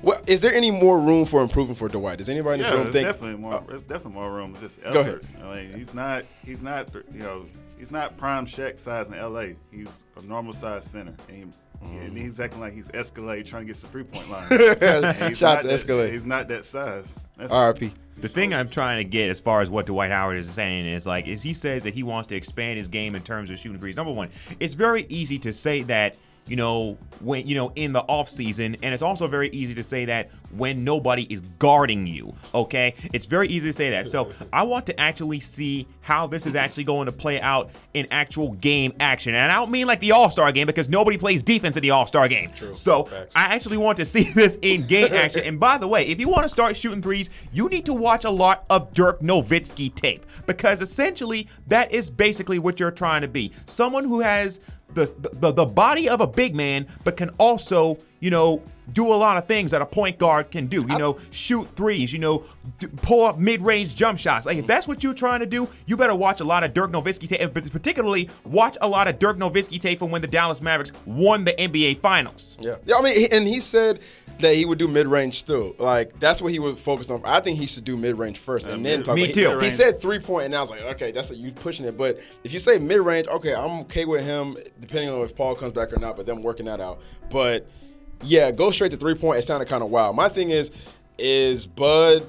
Well, 0.01 0.21
is 0.25 0.39
there 0.39 0.53
any 0.53 0.71
more 0.71 0.99
room 0.99 1.25
for 1.25 1.41
improvement 1.41 1.77
for 1.77 1.89
Dwight? 1.89 2.17
Does 2.19 2.29
anybody 2.29 2.61
in 2.63 2.69
the 2.69 2.73
yeah, 2.75 2.81
room 2.81 2.91
think? 2.93 3.07
definitely 3.07 3.37
more. 3.39 3.55
Oh. 3.55 3.63
There's 3.67 3.81
definitely 3.83 4.13
more 4.13 4.31
room. 4.31 4.55
Just 4.61 4.79
effort. 4.79 4.93
Go 4.93 4.99
ahead. 5.01 5.19
I 5.43 5.55
mean, 5.55 5.73
he's 5.77 5.93
not. 5.93 6.23
He's 6.45 6.61
not. 6.61 6.93
You 7.13 7.19
know, 7.19 7.45
he's 7.77 7.91
not 7.91 8.17
prime 8.17 8.45
Shaq 8.45 8.79
size 8.79 9.09
in 9.09 9.15
L.A. 9.15 9.55
He's 9.69 10.03
a 10.17 10.25
normal 10.25 10.53
size 10.53 10.85
center, 10.85 11.13
and, 11.27 11.37
he, 11.37 11.43
Mm. 11.83 12.05
and 12.07 12.17
he's 12.17 12.39
acting 12.39 12.59
like 12.59 12.73
he's 12.73 12.89
Escalade 12.93 13.45
trying 13.45 13.63
to 13.63 13.67
get 13.67 13.75
to 13.77 13.81
the 13.81 13.87
three 13.87 14.03
point 14.03 14.29
line. 14.29 14.45
And 14.81 15.17
he's 15.29 15.37
Shout 15.37 15.63
not 15.65 15.77
to 15.79 15.85
that- 15.85 16.11
He's 16.11 16.25
not 16.25 16.47
that 16.49 16.65
size. 16.65 17.15
That's 17.37 17.51
R.I.P. 17.51 17.93
The 18.17 18.29
thing 18.29 18.53
I'm 18.53 18.69
trying 18.69 18.97
to 18.97 19.03
get 19.03 19.29
as 19.31 19.39
far 19.39 19.61
as 19.61 19.69
what 19.69 19.87
Dwight 19.87 20.11
Howard 20.11 20.37
is 20.37 20.49
saying 20.49 20.85
is 20.85 21.07
like 21.07 21.27
is 21.27 21.41
he 21.41 21.53
says 21.53 21.83
that 21.83 21.95
he 21.95 22.03
wants 22.03 22.27
to 22.27 22.35
expand 22.35 22.77
his 22.77 22.87
game 22.87 23.15
in 23.15 23.23
terms 23.23 23.49
of 23.49 23.57
shooting 23.57 23.79
threes. 23.79 23.95
Number 23.95 24.11
one, 24.11 24.29
it's 24.59 24.75
very 24.75 25.05
easy 25.09 25.39
to 25.39 25.51
say 25.53 25.81
that 25.83 26.15
you 26.47 26.55
know 26.55 26.97
when 27.21 27.47
you 27.47 27.55
know 27.55 27.71
in 27.75 27.93
the 27.93 28.01
off 28.01 28.29
season, 28.29 28.75
and 28.81 28.93
it's 28.93 29.03
also 29.03 29.27
very 29.27 29.49
easy 29.49 29.73
to 29.75 29.83
say 29.83 30.05
that 30.05 30.29
when 30.51 30.83
nobody 30.83 31.23
is 31.23 31.39
guarding 31.59 32.07
you. 32.07 32.33
Okay, 32.53 32.95
it's 33.13 33.25
very 33.25 33.47
easy 33.47 33.69
to 33.69 33.73
say 33.73 33.91
that. 33.91 34.07
So 34.07 34.31
I 34.51 34.63
want 34.63 34.85
to 34.87 34.99
actually 34.99 35.39
see 35.39 35.87
how 36.01 36.27
this 36.27 36.45
is 36.45 36.55
actually 36.55 36.83
going 36.83 37.05
to 37.05 37.11
play 37.11 37.39
out 37.39 37.69
in 37.93 38.07
actual 38.11 38.53
game 38.53 38.93
action, 38.99 39.35
and 39.35 39.51
I 39.51 39.55
don't 39.55 39.71
mean 39.71 39.87
like 39.87 39.99
the 39.99 40.11
All 40.11 40.29
Star 40.29 40.51
game 40.51 40.67
because 40.67 40.89
nobody 40.89 41.17
plays 41.17 41.43
defense 41.43 41.77
in 41.77 41.83
the 41.83 41.91
All 41.91 42.05
Star 42.05 42.27
game. 42.27 42.51
True. 42.55 42.75
So 42.75 43.03
Facts. 43.05 43.35
I 43.35 43.43
actually 43.45 43.77
want 43.77 43.97
to 43.97 44.05
see 44.11 44.31
this 44.31 44.57
in 44.61 44.87
game 44.87 45.13
action. 45.13 45.43
And 45.43 45.59
by 45.59 45.77
the 45.77 45.87
way, 45.87 46.07
if 46.07 46.19
you 46.19 46.27
want 46.27 46.43
to 46.43 46.49
start 46.49 46.75
shooting 46.75 47.01
threes, 47.01 47.29
you 47.51 47.69
need 47.69 47.85
to 47.85 47.93
watch 47.93 48.25
a 48.25 48.29
lot 48.29 48.65
of 48.69 48.93
Dirk 48.93 49.21
Nowitzki 49.21 49.93
tape 49.93 50.25
because 50.45 50.81
essentially 50.81 51.47
that 51.67 51.91
is 51.91 52.09
basically 52.09 52.59
what 52.59 52.79
you're 52.79 52.91
trying 52.91 53.21
to 53.21 53.27
be. 53.27 53.51
Someone 53.65 54.03
who 54.05 54.21
has 54.21 54.59
the 54.93 55.11
the, 55.33 55.51
the 55.51 55.65
body 55.65 56.09
of 56.09 56.21
a 56.21 56.27
big 56.27 56.55
man, 56.55 56.87
but 57.03 57.17
can 57.17 57.29
also, 57.37 57.97
you 58.19 58.29
know, 58.29 58.61
do 58.93 59.07
a 59.07 59.15
lot 59.15 59.37
of 59.37 59.47
things 59.47 59.71
that 59.71 59.81
a 59.81 59.85
point 59.85 60.17
guard 60.17 60.51
can 60.51 60.67
do. 60.67 60.81
You 60.81 60.97
know, 60.97 61.19
shoot 61.31 61.67
threes, 61.75 62.11
you 62.11 62.19
know, 62.19 62.43
d- 62.79 62.87
pull 62.97 63.25
up 63.25 63.37
mid-range 63.37 63.95
jump 63.95 64.19
shots. 64.19 64.45
Like 64.45 64.57
if 64.57 64.67
that's 64.67 64.87
what 64.87 65.03
you're 65.03 65.13
trying 65.13 65.39
to 65.39 65.45
do, 65.45 65.69
you 65.85 65.97
better 65.97 66.15
watch 66.15 66.41
a 66.41 66.43
lot 66.43 66.63
of 66.63 66.73
Dirk 66.73 66.91
Nowitzki 66.91 67.27
tape, 67.29 67.53
but 67.53 67.71
particularly 67.71 68.29
watch 68.43 68.77
a 68.81 68.87
lot 68.87 69.07
of 69.07 69.19
Dirk 69.19 69.37
Nowitzki 69.37 69.79
tape 69.79 69.99
from 69.99 70.11
when 70.11 70.21
the 70.21 70.27
Dallas 70.27 70.61
Mavericks 70.61 70.91
won 71.05 71.45
the 71.45 71.53
NBA 71.53 71.99
Finals. 71.99 72.57
Yeah. 72.59 72.75
yeah, 72.85 72.95
I 72.97 73.01
mean, 73.01 73.27
and 73.31 73.47
he 73.47 73.61
said 73.61 73.99
that 74.41 74.55
he 74.55 74.65
would 74.65 74.77
do 74.77 74.87
mid 74.87 75.07
range 75.07 75.39
still. 75.39 75.75
Like 75.79 76.19
that's 76.19 76.41
what 76.41 76.51
he 76.51 76.59
was 76.59 76.79
focused 76.79 77.09
on. 77.09 77.21
I 77.25 77.39
think 77.39 77.57
he 77.57 77.65
should 77.67 77.83
do 77.83 77.95
mid 77.97 78.17
range 78.17 78.37
first 78.37 78.67
and 78.67 78.85
then 78.85 78.99
mid- 78.99 79.05
talk. 79.05 79.15
Me 79.15 79.23
about- 79.25 79.33
too. 79.33 79.59
He, 79.59 79.65
he 79.65 79.71
said 79.71 80.01
three 80.01 80.19
point, 80.19 80.45
and 80.45 80.55
I 80.55 80.61
was 80.61 80.69
like, 80.69 80.81
okay, 80.81 81.11
that's 81.11 81.31
a, 81.31 81.35
you 81.35 81.51
pushing 81.51 81.85
it. 81.85 81.97
But 81.97 82.19
if 82.43 82.53
you 82.53 82.59
say 82.59 82.77
mid 82.77 82.99
range, 83.01 83.27
okay, 83.27 83.55
I'm 83.55 83.81
okay 83.81 84.05
with 84.05 84.23
him, 84.25 84.57
depending 84.79 85.09
on 85.09 85.21
if 85.21 85.35
Paul 85.35 85.55
comes 85.55 85.73
back 85.73 85.93
or 85.93 85.97
not. 85.99 86.17
But 86.17 86.25
them 86.25 86.43
working 86.43 86.65
that 86.65 86.79
out. 86.81 87.01
But 87.29 87.67
yeah, 88.23 88.51
go 88.51 88.71
straight 88.71 88.91
to 88.91 88.97
three 88.97 89.15
point. 89.15 89.39
It 89.39 89.45
sounded 89.45 89.67
kind 89.67 89.83
of 89.83 89.89
wild. 89.89 90.15
My 90.15 90.29
thing 90.29 90.49
is, 90.49 90.71
is 91.17 91.65
Bud. 91.65 92.27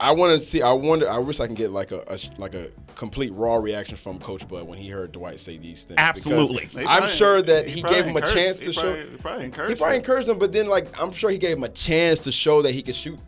I 0.00 0.10
want 0.12 0.38
to 0.40 0.44
see. 0.44 0.62
I 0.62 0.72
wonder. 0.72 1.08
I 1.08 1.18
wish 1.18 1.38
I 1.38 1.46
can 1.46 1.54
get 1.54 1.70
like 1.70 1.92
a, 1.92 2.02
a 2.08 2.18
like 2.36 2.54
a 2.54 2.70
complete 2.94 3.32
raw 3.32 3.56
reaction 3.56 3.96
from 3.96 4.18
Coach 4.18 4.46
Bud 4.48 4.66
when 4.66 4.78
he 4.78 4.88
heard 4.88 5.12
Dwight 5.12 5.38
say 5.40 5.56
these 5.56 5.84
things. 5.84 5.98
Absolutely. 5.98 6.66
He 6.66 6.78
I'm 6.80 6.84
probably- 6.98 7.08
sure 7.16 7.42
that 7.42 7.68
he, 7.68 7.80
probably 7.80 7.96
gave 7.98 8.06
him 8.06 8.16
a 8.16 8.18
encouraged- 8.20 8.34
chance 8.36 8.58
he 8.60 8.72
to 8.72 8.80
probably- 8.80 9.02
show. 9.04 9.10
He 9.10 9.16
probably 9.16 9.44
encouraged. 9.44 9.70
He 9.70 9.76
probably 9.76 9.94
him. 9.96 10.00
encouraged 10.00 10.28
him, 10.28 10.38
but 10.38 10.52
then 10.52 10.66
like 10.68 11.00
I'm 11.00 11.12
sure 11.12 11.30
he 11.30 11.38
gave 11.38 11.56
him 11.56 11.64
a 11.64 11.68
chance 11.68 12.20
to 12.20 12.32
show 12.32 12.62
that 12.62 12.72
he 12.72 12.82
could 12.82 12.96
shoot 12.96 13.18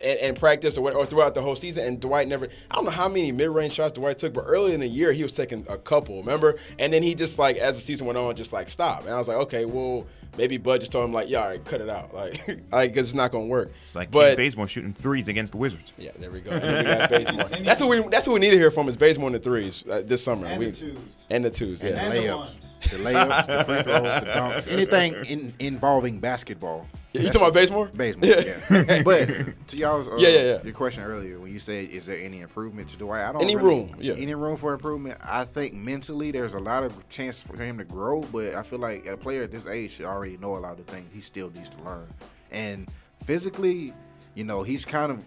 and, 0.00 0.18
and 0.18 0.36
practice 0.38 0.76
or, 0.76 0.92
or 0.92 1.06
throughout 1.06 1.34
the 1.34 1.42
whole 1.42 1.54
season. 1.56 1.86
And 1.86 2.00
Dwight 2.00 2.26
never. 2.28 2.48
I 2.70 2.74
don't 2.74 2.84
know 2.84 2.90
how 2.90 3.08
many 3.08 3.30
mid-range 3.32 3.74
shots 3.74 3.92
Dwight 3.92 4.18
took, 4.18 4.34
but 4.34 4.44
early 4.46 4.74
in 4.74 4.80
the 4.80 4.88
year 4.88 5.12
he 5.12 5.22
was 5.22 5.32
taking 5.32 5.64
a 5.68 5.78
couple. 5.78 6.18
Remember? 6.18 6.56
And 6.78 6.92
then 6.92 7.02
he 7.02 7.14
just 7.14 7.38
like 7.38 7.56
as 7.56 7.76
the 7.76 7.80
season 7.80 8.06
went 8.06 8.18
on, 8.18 8.34
just 8.34 8.52
like 8.52 8.68
stopped. 8.68 9.04
And 9.04 9.14
I 9.14 9.18
was 9.18 9.28
like, 9.28 9.36
okay, 9.38 9.64
well, 9.64 10.06
maybe 10.36 10.56
Bud 10.56 10.80
just 10.80 10.92
told 10.92 11.04
him 11.04 11.12
like, 11.12 11.28
yeah, 11.28 11.42
all 11.42 11.48
right, 11.48 11.64
cut 11.64 11.80
it 11.80 11.88
out, 11.88 12.14
like, 12.14 12.60
like, 12.72 12.94
cause 12.94 13.08
it's 13.08 13.14
not 13.14 13.32
gonna 13.32 13.46
work. 13.46 13.72
It's 13.86 13.94
like 13.94 14.10
but 14.10 14.28
Kent 14.28 14.38
Bazemore 14.38 14.68
shooting 14.68 14.92
threes 14.92 15.28
against 15.28 15.52
the 15.52 15.58
Wizards. 15.58 15.92
yeah, 15.98 16.10
there 16.18 16.30
we 16.30 16.40
go. 16.40 16.50
And 16.50 16.62
then 16.62 16.84
we 16.84 16.90
got 16.94 17.10
Bazemore. 17.10 17.44
That's 17.64 17.80
what 17.80 17.88
we 17.88 18.00
that's 18.08 18.26
what 18.26 18.34
we 18.34 18.40
need 18.40 18.50
to 18.50 18.58
hear 18.58 18.70
from 18.70 18.88
is 18.88 18.96
Bazemore 18.96 19.28
in 19.28 19.32
the 19.34 19.38
threes 19.38 19.84
uh, 19.90 20.02
this 20.04 20.22
summer. 20.22 20.46
And 20.46 20.58
we, 20.58 20.70
the 20.70 20.76
twos. 20.76 20.98
and 21.30 21.44
the 21.44 21.50
twos, 21.50 21.82
yeah. 21.82 21.90
And 21.90 22.12
the 22.12 22.18
layups, 22.20 22.36
ones. 22.36 22.76
the 22.90 22.96
layups, 22.96 23.46
the 23.46 23.64
free 23.64 23.82
throws, 23.82 24.02
the 24.02 24.26
dunks, 24.26 24.68
anything 24.72 25.14
in, 25.26 25.54
involving 25.58 26.18
basketball. 26.20 26.86
you 27.12 27.24
talking 27.26 27.42
about 27.42 27.52
Bazemore? 27.54 27.86
Basement, 27.88 28.46
yeah. 28.46 29.02
but 29.04 29.28
to 29.68 29.76
y'all's 29.76 30.08
uh, 30.08 30.16
Yeah, 30.16 30.28
yeah, 30.28 30.40
yeah. 30.42 30.62
your 30.64 30.72
question 30.72 31.02
earlier 31.04 31.38
when 31.38 31.52
you 31.52 31.58
said, 31.58 31.90
"Is 31.90 32.06
there 32.06 32.16
any 32.18 32.40
improvement 32.40 32.88
to 32.88 32.96
Dwight?" 32.96 33.20
I 33.22 33.32
don't 33.32 33.42
Any 33.42 33.54
really- 33.56 33.66
room, 33.68 33.96
yeah. 34.00 34.14
any 34.14 34.34
room 34.34 34.56
for 34.56 34.72
improvement. 34.72 35.18
I 35.22 35.44
think 35.44 35.74
mentally 35.74 36.30
there's 36.30 36.54
a 36.54 36.58
lot 36.58 36.84
of 36.84 37.08
chance 37.10 37.38
for 37.40 37.56
him 37.56 37.76
to 37.78 37.84
grow, 37.84 38.20
but 38.22 38.54
I 38.54 38.62
feel 38.62 38.78
like 38.78 39.06
a 39.06 39.16
player 39.16 39.42
at 39.42 39.50
this 39.50 39.66
age 39.66 39.92
should 39.92 40.06
already 40.06 40.21
know 40.30 40.56
a 40.56 40.58
lot 40.58 40.78
of 40.78 40.84
things 40.86 41.08
he 41.12 41.20
still 41.20 41.50
needs 41.50 41.70
to 41.70 41.82
learn. 41.82 42.08
And 42.50 42.88
physically, 43.24 43.92
you 44.34 44.44
know, 44.44 44.62
he's 44.62 44.84
kind 44.84 45.12
of 45.12 45.24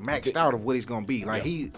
maxed 0.00 0.36
out 0.36 0.54
of 0.54 0.64
what 0.64 0.76
he's 0.76 0.86
gonna 0.86 1.06
be. 1.06 1.24
Like 1.24 1.42
he, 1.42 1.72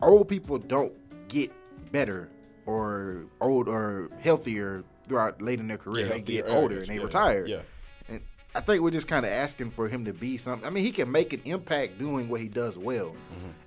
old 0.00 0.28
people 0.28 0.58
don't 0.58 0.92
get 1.28 1.52
better 1.92 2.28
or 2.66 3.24
old 3.40 3.68
or 3.68 4.10
healthier 4.20 4.84
throughout 5.06 5.40
late 5.42 5.60
in 5.60 5.68
their 5.68 5.78
career. 5.78 6.06
Yeah, 6.06 6.12
they 6.12 6.20
get 6.20 6.48
older 6.48 6.80
and 6.80 6.88
they 6.88 6.96
yeah, 6.96 7.02
retire. 7.02 7.46
yeah. 7.46 7.60
And 8.08 8.20
I 8.54 8.60
think 8.60 8.82
we're 8.82 8.90
just 8.90 9.06
kind 9.06 9.24
of 9.24 9.32
asking 9.32 9.70
for 9.70 9.88
him 9.88 10.04
to 10.04 10.12
be 10.12 10.36
something. 10.36 10.66
I 10.66 10.70
mean, 10.70 10.84
he 10.84 10.92
can 10.92 11.10
make 11.10 11.32
an 11.32 11.42
impact 11.44 11.98
doing 11.98 12.28
what 12.28 12.40
he 12.40 12.48
does 12.48 12.78
well, 12.78 13.14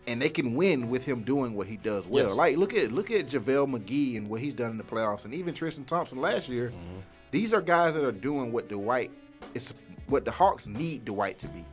and 0.07 0.21
they 0.21 0.29
can 0.29 0.55
win 0.55 0.89
with 0.89 1.05
him 1.05 1.23
doing 1.23 1.53
what 1.53 1.67
he 1.67 1.77
does 1.77 2.05
well. 2.07 2.23
Mm-hmm. 2.23 2.29
Yes. 2.29 2.37
Like 2.37 2.57
look 2.57 2.73
at 2.73 2.91
look 2.91 3.11
at 3.11 3.27
JaVale 3.27 3.79
McGee 3.79 4.17
and 4.17 4.29
what 4.29 4.41
he's 4.41 4.53
done 4.53 4.71
in 4.71 4.77
the 4.77 4.83
playoffs, 4.83 5.25
and 5.25 5.33
even 5.33 5.53
Tristan 5.53 5.85
Thompson 5.85 6.19
last 6.19 6.49
year. 6.49 6.69
Mm-hmm. 6.69 6.99
These 7.31 7.53
are 7.53 7.61
guys 7.61 7.93
that 7.93 8.03
are 8.03 8.11
doing 8.11 8.51
what 8.51 8.67
Dwight 8.69 9.11
is 9.53 9.73
what 10.07 10.25
the 10.25 10.31
Hawks 10.31 10.67
need 10.67 11.05
Dwight 11.05 11.37
to 11.39 11.47
be. 11.49 11.65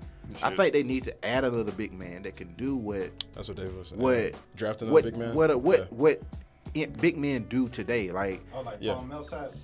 I 0.43 0.51
think 0.55 0.73
they 0.73 0.83
need 0.83 1.05
to 1.05 1.25
add 1.25 1.45
another 1.45 1.71
big 1.71 1.93
man 1.93 2.23
that 2.23 2.35
can 2.35 2.53
do 2.55 2.75
what 2.77 3.11
That's 3.35 3.47
what 3.49 3.57
David 3.57 3.77
was 3.77 3.89
saying. 3.89 4.01
what 4.01 4.35
drafting 4.57 4.91
what 4.91 5.03
a 5.05 5.11
big 5.11 5.17
man. 5.17 5.35
what 5.35 5.55
what 5.61 5.79
Yeah. 5.81 5.85
what 5.91 6.21
i- 6.77 6.87
big 6.87 7.17
men 7.17 7.45
do 7.49 7.69
today. 7.69 8.11
Like 8.11 8.41
Oh, 8.55 8.63
like 8.63 8.79
Yeah. 8.81 8.95
Paul 8.95 9.05
Millsap. 9.05 9.55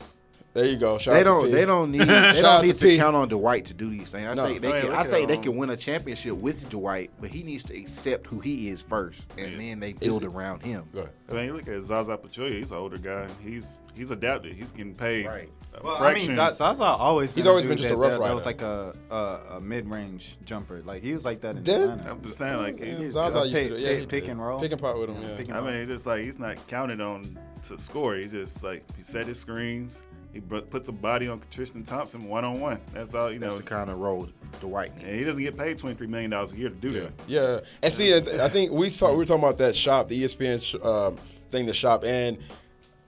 There 0.52 0.64
you 0.64 0.76
go. 0.76 0.98
Shout 0.98 1.14
they 1.14 1.20
out 1.20 1.24
don't 1.24 1.44
P. 1.46 1.50
they 1.52 1.64
don't 1.64 1.92
need 1.92 2.00
they 2.00 2.06
Shout 2.06 2.34
don't 2.42 2.66
need 2.66 2.74
to 2.74 2.80
to 2.90 2.96
count 2.96 3.14
on 3.14 3.28
Dwight 3.28 3.66
to 3.66 3.74
do 3.74 3.88
these 3.88 4.08
things. 4.08 4.26
I 4.26 4.34
No. 4.34 4.46
think 4.46 4.60
they 4.60 4.68
oh, 4.72 4.76
I 4.76 4.80
can 4.80 4.92
I 4.92 5.02
think 5.04 5.28
they 5.28 5.36
can 5.38 5.56
win 5.56 5.70
a 5.70 5.76
championship 5.76 6.34
with 6.34 6.68
Dwight, 6.68 7.10
but 7.20 7.30
he 7.30 7.42
needs 7.44 7.62
to 7.64 7.78
accept 7.78 8.26
who 8.26 8.40
he 8.40 8.68
is 8.68 8.82
first, 8.82 9.26
and 9.38 9.60
then 9.60 9.78
they 9.78 9.92
build 9.92 10.24
it- 10.24 10.26
around 10.26 10.62
him. 10.62 10.86
Go 10.92 11.02
ahead. 11.02 11.12
I 11.30 11.34
mean, 11.34 11.44
you 11.46 11.52
look 11.54 11.68
at 11.68 11.80
Zaza 11.82 12.16
Pachulia. 12.16 12.58
He's 12.58 12.72
an 12.72 12.78
older 12.78 12.98
guy. 12.98 13.28
He's 13.44 13.78
he's 13.94 14.10
adapted. 14.10 14.54
He's 14.56 14.72
getting 14.72 14.94
paid. 14.94 15.26
Right. 15.26 15.48
A 15.72 15.84
Well, 15.84 15.94
I 15.94 16.14
mean, 16.14 16.26
fraction. 16.26 16.34
Za- 16.34 16.54
Zaza 16.56 16.82
always 16.82 17.30
He's 17.30 17.44
been 17.44 17.48
always 17.48 17.64
been 17.64 17.76
dude 17.76 17.82
just 17.82 17.94
a 17.94 17.96
rough 17.96 18.12
that, 18.18 18.20
that 18.22 18.34
was 18.34 18.44
like 18.44 18.60
a, 18.62 18.96
a, 19.12 19.14
a 19.56 19.60
mid-range 19.60 20.36
jumper. 20.44 20.82
Like 20.84 21.00
he 21.02 21.12
was 21.12 21.24
like 21.24 21.42
that 21.42 21.56
in 21.58 21.62
Did? 21.62 21.80
Atlanta. 21.82 22.10
I'm 22.10 22.22
just 22.22 22.38
saying, 22.38 22.56
like, 22.56 22.80
Yeah, 22.80 22.96
he's, 22.96 23.12
Zaza 23.12 23.38
used 23.44 23.54
pick- 23.54 23.68
to 23.68 23.76
do- 23.76 23.80
yeah, 23.82 23.88
pick- 24.00 24.08
pick 24.08 24.28
and 24.28 24.44
roll. 24.44 24.58
Pick 24.58 24.72
and 24.72 24.80
pop 24.80 24.96
with 24.96 25.10
him. 25.10 25.22
Yeah, 25.22 25.40
Yeah. 25.46 25.58
I 25.58 25.60
mean, 25.60 25.74
it's 25.74 25.92
just 25.92 26.06
like 26.06 26.24
he's 26.24 26.40
not 26.40 26.66
counted 26.66 27.00
on 27.00 27.38
to 27.68 27.78
score. 27.78 28.16
He 28.16 28.26
just 28.26 28.64
like 28.64 28.82
he 28.96 29.04
set 29.04 29.28
his 29.28 29.38
screens. 29.38 30.02
He 30.32 30.40
puts 30.40 30.86
a 30.88 30.92
body 30.92 31.26
on 31.28 31.42
Tristan 31.50 31.82
Thompson 31.82 32.24
one 32.28 32.44
on 32.44 32.60
one. 32.60 32.80
That's 32.92 33.14
all 33.14 33.32
you 33.32 33.38
know. 33.40 33.46
That's 33.46 33.56
know. 33.56 33.64
the 33.64 33.68
kind 33.70 33.90
of 33.90 33.98
role 33.98 34.28
Dwight 34.60 34.92
And 35.00 35.16
he 35.18 35.24
doesn't 35.24 35.42
get 35.42 35.56
paid 35.58 35.76
twenty 35.78 35.96
three 35.96 36.06
million 36.06 36.30
dollars 36.30 36.52
a 36.52 36.56
year 36.56 36.68
to 36.68 36.74
do 36.74 36.90
Yeah, 36.90 37.00
that. 37.00 37.12
yeah. 37.26 37.60
And 37.82 37.92
see, 37.92 38.14
I 38.14 38.48
think 38.48 38.70
we 38.70 38.90
saw 38.90 39.10
we 39.10 39.16
were 39.16 39.24
talking 39.24 39.42
about 39.42 39.58
that 39.58 39.74
shop, 39.74 40.08
the 40.08 40.22
ESPN 40.22 40.62
sh- 40.62 40.76
um, 40.84 41.16
thing, 41.50 41.66
the 41.66 41.74
shop, 41.74 42.04
and 42.04 42.38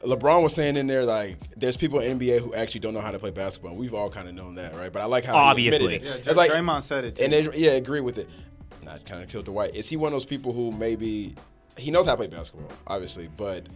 LeBron 0.03 0.43
was 0.43 0.53
saying 0.55 0.77
in 0.77 0.89
there 0.89 1.05
like 1.05 1.37
there's 1.57 1.77
people 1.77 2.01
in 2.01 2.19
NBA 2.19 2.41
who 2.41 2.53
actually 2.55 2.81
don't 2.81 2.93
know 2.95 3.01
how 3.01 3.13
to 3.13 3.21
play 3.21 3.31
basketball. 3.31 3.77
We've 3.77 3.95
all 3.95 4.11
kind 4.11 4.29
of 4.29 4.35
known 4.35 4.57
that, 4.57 4.75
right? 4.75 4.93
But 4.93 5.03
I 5.03 5.05
like 5.05 5.25
how 5.25 5.55
he 5.55 5.69
admitted 5.69 5.85
Obviously. 5.87 5.95
it. 5.97 6.03
Yeah, 6.03 6.15
It's 6.17 6.25
Dr- 6.27 6.37
like 6.37 6.51
Draymond 6.51 6.83
said 6.83 7.05
it 7.05 7.17
too. 7.17 7.25
and 7.25 7.33
they, 7.33 7.49
yeah, 7.57 7.73
agree 7.73 8.01
with 8.01 8.19
it. 8.19 8.29
Not 8.83 9.07
kind 9.07 9.23
of 9.23 9.29
killed 9.29 9.45
Dwight. 9.45 9.77
Is 9.77 9.89
he 9.89 9.97
one 9.97 10.09
of 10.09 10.15
those 10.15 10.25
people 10.25 10.53
who 10.53 10.73
maybe 10.73 11.37
he 11.77 11.93
knows 11.93 12.07
how 12.07 12.13
to 12.13 12.17
play 12.17 12.27
basketball, 12.27 12.69
obviously, 12.89 13.29
but 13.37 13.69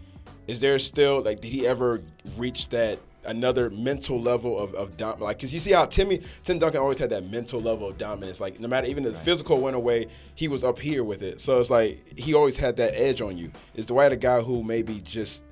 is 0.49 0.59
there 0.59 0.77
still 0.81 1.23
like 1.23 1.41
did 1.41 1.53
he 1.53 1.65
ever 1.65 2.03
reach 2.37 2.71
that 2.71 2.99
another 3.27 3.71
mental 3.71 4.21
level 4.21 4.59
of, 4.59 4.75
of 4.75 4.97
dom- 4.97 5.21
like 5.21 5.39
because 5.39 5.53
you 5.53 5.61
see 5.61 5.73
how 5.73 5.85
Timmy 5.87 6.21
Tim 6.45 6.59
Duncan 6.59 6.81
always 6.81 6.99
had 6.99 7.11
that 7.11 7.31
mental 7.31 7.61
level 7.61 7.89
of 7.89 7.99
dominance. 7.99 8.41
Like 8.41 8.59
no 8.61 8.69
matter 8.69 8.87
even 8.87 9.05
if 9.05 9.13
the 9.13 9.19
physical 9.21 9.61
went 9.61 9.77
away, 9.77 10.07
he 10.35 10.49
was 10.49 10.65
up 10.65 10.79
here 10.79 11.05
with 11.05 11.23
it. 11.23 11.41
So 11.41 11.61
it's 11.61 11.71
like 11.71 12.19
he 12.19 12.35
always 12.35 12.57
had 12.57 12.77
that 12.77 12.93
edge 12.95 13.21
on 13.21 13.37
you. 13.37 13.51
Is 13.75 13.87
Dwight 13.87 14.13
a 14.13 14.17
guy 14.17 14.41
who 14.41 14.63
maybe 14.63 15.01
just 15.01 15.45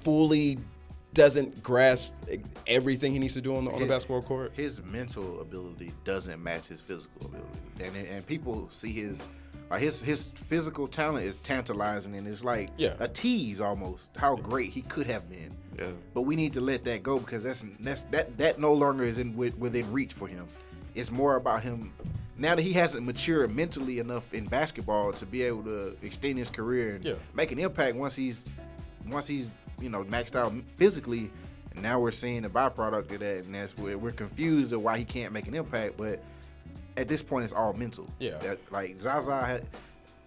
fully 0.00 0.58
doesn't 1.14 1.62
grasp 1.62 2.10
everything 2.66 3.12
he 3.12 3.18
needs 3.18 3.34
to 3.34 3.40
do 3.40 3.56
on 3.56 3.64
the, 3.64 3.70
on 3.70 3.76
the 3.78 3.84
His- 3.86 3.88
basketball 3.94 4.22
court? 4.22 4.52
His 4.54 4.82
mental 4.82 5.40
ability 5.40 5.92
doesn't 6.04 6.42
match 6.42 6.66
his 6.66 6.80
physical 6.80 7.26
ability, 7.26 7.48
and 7.98 8.06
and 8.08 8.26
people 8.26 8.68
see 8.70 8.92
his. 8.92 9.26
Like 9.68 9.80
his 9.80 10.00
his 10.00 10.30
physical 10.30 10.86
talent 10.86 11.24
is 11.26 11.38
tantalizing 11.38 12.14
and 12.14 12.28
it's 12.28 12.44
like 12.44 12.70
Yeah. 12.76 12.94
a 13.00 13.08
tease 13.08 13.60
almost 13.60 14.10
how 14.16 14.36
great 14.36 14.70
he 14.70 14.82
could 14.82 15.08
have 15.08 15.28
been. 15.28 15.56
Yeah. 15.78 15.88
But 16.14 16.22
we 16.22 16.36
need 16.36 16.52
to 16.54 16.60
let 16.60 16.84
that 16.84 17.02
go 17.02 17.18
because 17.18 17.42
that's 17.42 17.64
that's 17.80 18.02
that 18.04 18.36
that 18.38 18.58
no 18.58 18.72
longer 18.72 19.04
is 19.04 19.18
in 19.18 19.36
within 19.36 19.90
reach 19.92 20.12
for 20.12 20.26
him. 20.26 20.46
It's 20.94 21.10
more 21.10 21.36
about 21.36 21.62
him 21.62 21.92
now 22.38 22.54
that 22.54 22.62
he 22.62 22.72
hasn't 22.72 23.04
matured 23.04 23.54
mentally 23.54 23.98
enough 23.98 24.32
in 24.32 24.46
basketball 24.46 25.12
to 25.14 25.26
be 25.26 25.42
able 25.42 25.62
to 25.64 25.96
extend 26.02 26.38
his 26.38 26.50
career 26.50 26.96
and 26.96 27.04
Yeah. 27.04 27.14
make 27.34 27.52
an 27.52 27.58
impact 27.58 27.96
once 27.96 28.14
he's 28.14 28.46
once 29.08 29.26
he's 29.26 29.50
you 29.80 29.88
know 29.90 30.04
maxed 30.04 30.34
out 30.36 30.52
physically. 30.68 31.30
And 31.72 31.82
now 31.82 32.00
we're 32.00 32.10
seeing 32.12 32.40
the 32.42 32.48
byproduct 32.48 33.12
of 33.12 33.20
that, 33.20 33.44
and 33.44 33.54
that's 33.54 33.76
where 33.76 33.98
we're 33.98 34.10
confused 34.12 34.72
of 34.72 34.80
why 34.82 34.96
he 34.96 35.04
can't 35.04 35.30
make 35.34 35.46
an 35.46 35.54
impact. 35.54 35.98
But 35.98 36.22
at 36.96 37.06
this 37.06 37.20
point, 37.20 37.44
it's 37.44 37.52
all 37.52 37.74
mental. 37.74 38.08
Yeah. 38.18 38.38
That, 38.38 38.58
like 38.72 38.98
Zaza 38.98 39.44
had, 39.44 39.66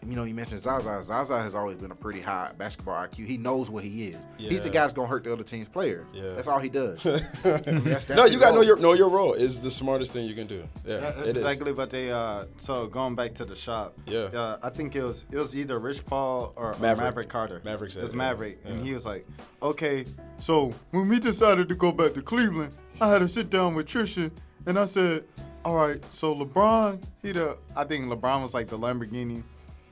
you 0.08 0.16
know, 0.16 0.24
you 0.24 0.34
mentioned 0.34 0.62
Zaza. 0.62 1.02
Zaza 1.04 1.42
has 1.42 1.54
always 1.54 1.78
been 1.78 1.92
a 1.92 1.96
pretty 1.96 2.22
high 2.22 2.52
basketball 2.58 2.96
IQ. 2.96 3.26
He 3.26 3.38
knows 3.38 3.70
what 3.70 3.84
he 3.84 4.06
is. 4.08 4.18
He's 4.38 4.62
the 4.62 4.70
guy 4.70 4.82
that's 4.82 4.94
gonna 4.94 5.08
hurt 5.08 5.24
the 5.24 5.34
other 5.34 5.44
team's 5.44 5.68
player. 5.68 6.06
Yeah. 6.14 6.34
That's 6.36 6.48
all 6.48 6.60
he 6.60 6.70
does. 6.70 7.06
I 7.06 7.10
mean, 7.12 7.84
that's- 7.84 8.06
that's 8.06 8.10
no, 8.10 8.26
you 8.26 8.40
gotta 8.40 8.56
know 8.56 8.62
your 8.62 8.78
know 8.78 8.94
your 8.94 9.10
role 9.10 9.34
is 9.34 9.60
the 9.62 9.70
smartest 9.72 10.12
thing 10.14 10.26
you 10.26 10.36
can 10.36 10.48
do. 10.48 10.64
Yeah, 10.86 10.94
Yeah, 10.96 11.00
that's 11.12 11.18
it 11.20 11.28
is. 11.32 11.36
exactly 11.38 11.72
what 11.74 11.90
they. 11.90 12.12
Uh, 12.12 12.46
so 12.58 12.88
going 12.88 13.16
back 13.16 13.34
to 13.36 13.46
the 13.46 13.56
shop. 13.56 13.98
Yeah. 14.08 14.20
Uh, 14.34 14.58
I 14.64 14.70
think 14.70 14.96
it 14.96 15.04
was 15.04 15.26
it 15.32 15.38
was 15.38 15.56
either 15.56 15.78
Rich 15.80 16.06
Paul 16.06 16.54
or 16.56 16.70
or 16.70 16.72
Maverick. 16.80 16.98
Maverick, 17.06 17.30
Carter. 17.30 17.62
Maverick 17.66 17.92
said 17.92 18.04
It's 18.04 18.14
it, 18.14 18.16
Maverick, 18.16 18.60
yeah. 18.64 18.72
and 18.72 18.82
he 18.86 18.94
was 18.94 19.06
like, 19.06 19.28
"Okay, 19.62 20.06
so 20.38 20.74
when 20.92 21.10
we 21.10 21.20
decided 21.20 21.68
to 21.70 21.76
go 21.76 21.92
back 21.92 22.14
to 22.14 22.22
Cleveland, 22.22 22.72
I 23.02 23.10
had 23.10 23.20
to 23.20 23.28
sit 23.28 23.50
down 23.50 23.76
with 23.76 23.86
Tristan, 23.88 24.32
and 24.66 24.78
I 24.80 24.86
said, 24.86 25.24
all 25.66 25.76
right, 25.76 26.02
so 26.12 26.34
LeBron, 26.36 27.02
he 27.22 27.32
the 27.34 27.58
I 27.76 27.84
think 27.84 28.06
LeBron 28.06 28.42
was 28.42 28.54
like 28.54 28.68
the 28.70 28.78
Lamborghini. 28.78 29.44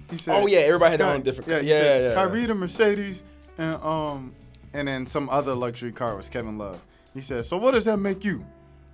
He 0.09 0.17
said, 0.17 0.35
Oh, 0.41 0.47
yeah, 0.47 0.59
everybody 0.59 0.91
had 0.91 0.99
their 0.99 1.09
own 1.09 1.21
different- 1.21 1.49
Yeah, 1.49 1.59
yeah, 1.59 1.73
said, 1.79 2.01
yeah, 2.01 2.09
yeah. 2.09 2.15
Kyrie 2.15 2.45
the 2.45 2.55
Mercedes, 2.55 3.23
and 3.57 3.81
um, 3.83 4.33
and 4.73 4.87
then 4.87 5.05
some 5.05 5.29
other 5.29 5.53
luxury 5.55 5.91
car 5.91 6.15
was 6.15 6.29
Kevin 6.29 6.57
Love. 6.57 6.79
He 7.13 7.21
said, 7.21 7.45
so 7.45 7.57
what 7.57 7.73
does 7.73 7.85
that 7.85 7.97
make 7.97 8.23
you? 8.23 8.45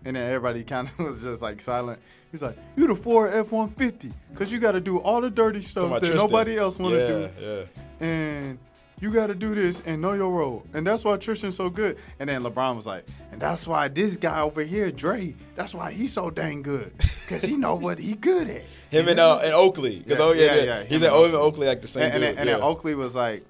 And 0.05 0.15
then 0.15 0.27
everybody 0.27 0.63
kind 0.74 0.89
of 0.89 1.05
was 1.05 1.22
just 1.22 1.41
like 1.41 1.62
silent. 1.62 2.00
He's 2.32 2.41
like, 2.41 2.58
you 2.75 2.88
the 2.88 2.96
Ford 2.96 3.34
F-150, 3.34 4.12
cause 4.34 4.51
you 4.51 4.60
got 4.60 4.72
to 4.72 4.79
do 4.82 4.98
all 5.00 5.22
the 5.22 5.29
dirty 5.29 5.62
stuff 5.62 5.91
that 5.91 6.00
Tristan. 6.00 6.17
nobody 6.17 6.58
else 6.58 6.79
want 6.79 6.96
to 6.96 7.00
yeah, 7.00 7.08
do 7.08 7.67
Yeah, 8.00 8.08
and 8.08 8.60
you 9.03 9.12
got 9.12 9.27
to 9.27 9.36
do 9.36 9.53
this 9.53 9.81
and 9.86 10.01
know 10.01 10.13
your 10.13 10.31
role. 10.31 10.65
And 10.74 10.88
that's 10.88 11.03
why 11.03 11.17
Tristan's 11.17 11.57
so 11.57 11.69
good. 11.69 11.98
And 12.19 12.29
then 12.29 12.41
LeBron 12.41 12.77
was 12.77 12.86
like, 12.88 13.05
and 13.33 13.41
that's 13.41 13.67
why 13.67 13.89
this 13.89 14.15
guy 14.15 14.39
over 14.39 14.63
here, 14.63 14.91
Dre, 14.91 15.36
that's 15.55 15.75
why 15.75 15.91
he's 15.91 16.13
so 16.13 16.29
dang 16.29 16.62
good. 16.62 16.93
Because 17.25 17.43
he 17.43 17.57
know 17.57 17.75
what 17.75 18.00
he 18.00 18.15
good 18.15 18.50
at. 18.50 18.63
Him 18.91 19.10
and 19.10 19.19
uh, 19.19 19.39
and 19.39 19.53
Oakley. 19.53 20.00
'Cause, 20.00 20.07
Yeah, 20.07 20.17
oh 20.19 20.31
yeah, 20.31 20.55
yeah, 20.55 20.63
yeah. 20.63 20.83
He's 20.83 21.01
at 21.01 21.12
oh, 21.12 21.25
Oakley. 21.25 21.38
Oakley 21.38 21.67
like 21.67 21.81
the 21.81 21.88
same 21.88 22.03
And, 22.03 22.13
and, 22.13 22.24
then, 22.24 22.38
and 22.38 22.48
yeah. 22.48 22.55
then 22.55 22.63
Oakley 22.63 22.95
was 22.95 23.13
like, 23.13 23.43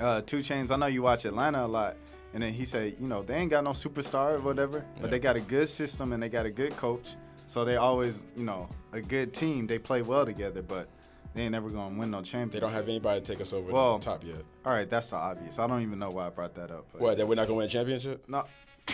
uh, 0.00 0.22
2 0.22 0.38
Chainz, 0.38 0.72
I 0.72 0.76
know 0.76 0.86
you 0.86 1.02
watch 1.02 1.24
Atlanta 1.24 1.64
a 1.64 1.68
lot. 1.68 1.96
And 2.32 2.42
then 2.42 2.52
he 2.52 2.64
said, 2.64 2.96
you 2.98 3.06
know, 3.06 3.22
they 3.22 3.36
ain't 3.36 3.50
got 3.50 3.62
no 3.62 3.70
superstar 3.70 4.38
or 4.38 4.40
whatever, 4.40 4.84
but 5.00 5.12
they 5.12 5.20
got 5.20 5.36
a 5.36 5.40
good 5.40 5.68
system 5.68 6.12
and 6.12 6.20
they 6.20 6.28
got 6.28 6.46
a 6.46 6.50
good 6.50 6.76
coach. 6.76 7.14
So 7.46 7.64
they 7.64 7.76
always, 7.76 8.24
you 8.36 8.42
know, 8.42 8.68
a 8.92 9.00
good 9.00 9.32
team. 9.32 9.68
They 9.68 9.78
play 9.78 10.02
well 10.02 10.26
together, 10.26 10.62
but 10.62 10.88
they 11.34 11.42
ain't 11.42 11.52
never 11.52 11.68
going 11.68 11.92
to 11.94 11.98
win 12.00 12.10
no 12.10 12.22
championship. 12.22 12.52
They 12.52 12.60
don't 12.60 12.72
have 12.72 12.88
anybody 12.88 13.20
to 13.20 13.26
take 13.26 13.40
us 13.40 13.52
over 13.52 13.70
Well- 13.72 13.98
the 13.98 14.04
top 14.04 14.24
yet. 14.24 14.36
All 14.64 14.72
right, 14.72 14.88
that's 14.88 15.10
the 15.10 15.16
obvious. 15.16 15.58
I 15.58 15.66
don't 15.66 15.82
even 15.82 15.98
know 15.98 16.10
why 16.10 16.26
I 16.26 16.30
brought 16.30 16.54
that 16.54 16.70
up. 16.70 16.86
but- 16.92 17.00
What? 17.02 17.16
That 17.18 17.26
we're 17.28 17.34
not 17.34 17.46
gonna 17.48 17.58
win 17.58 17.66
a 17.66 17.70
championship? 17.70 18.24
No. 18.28 18.44
hey, 18.86 18.92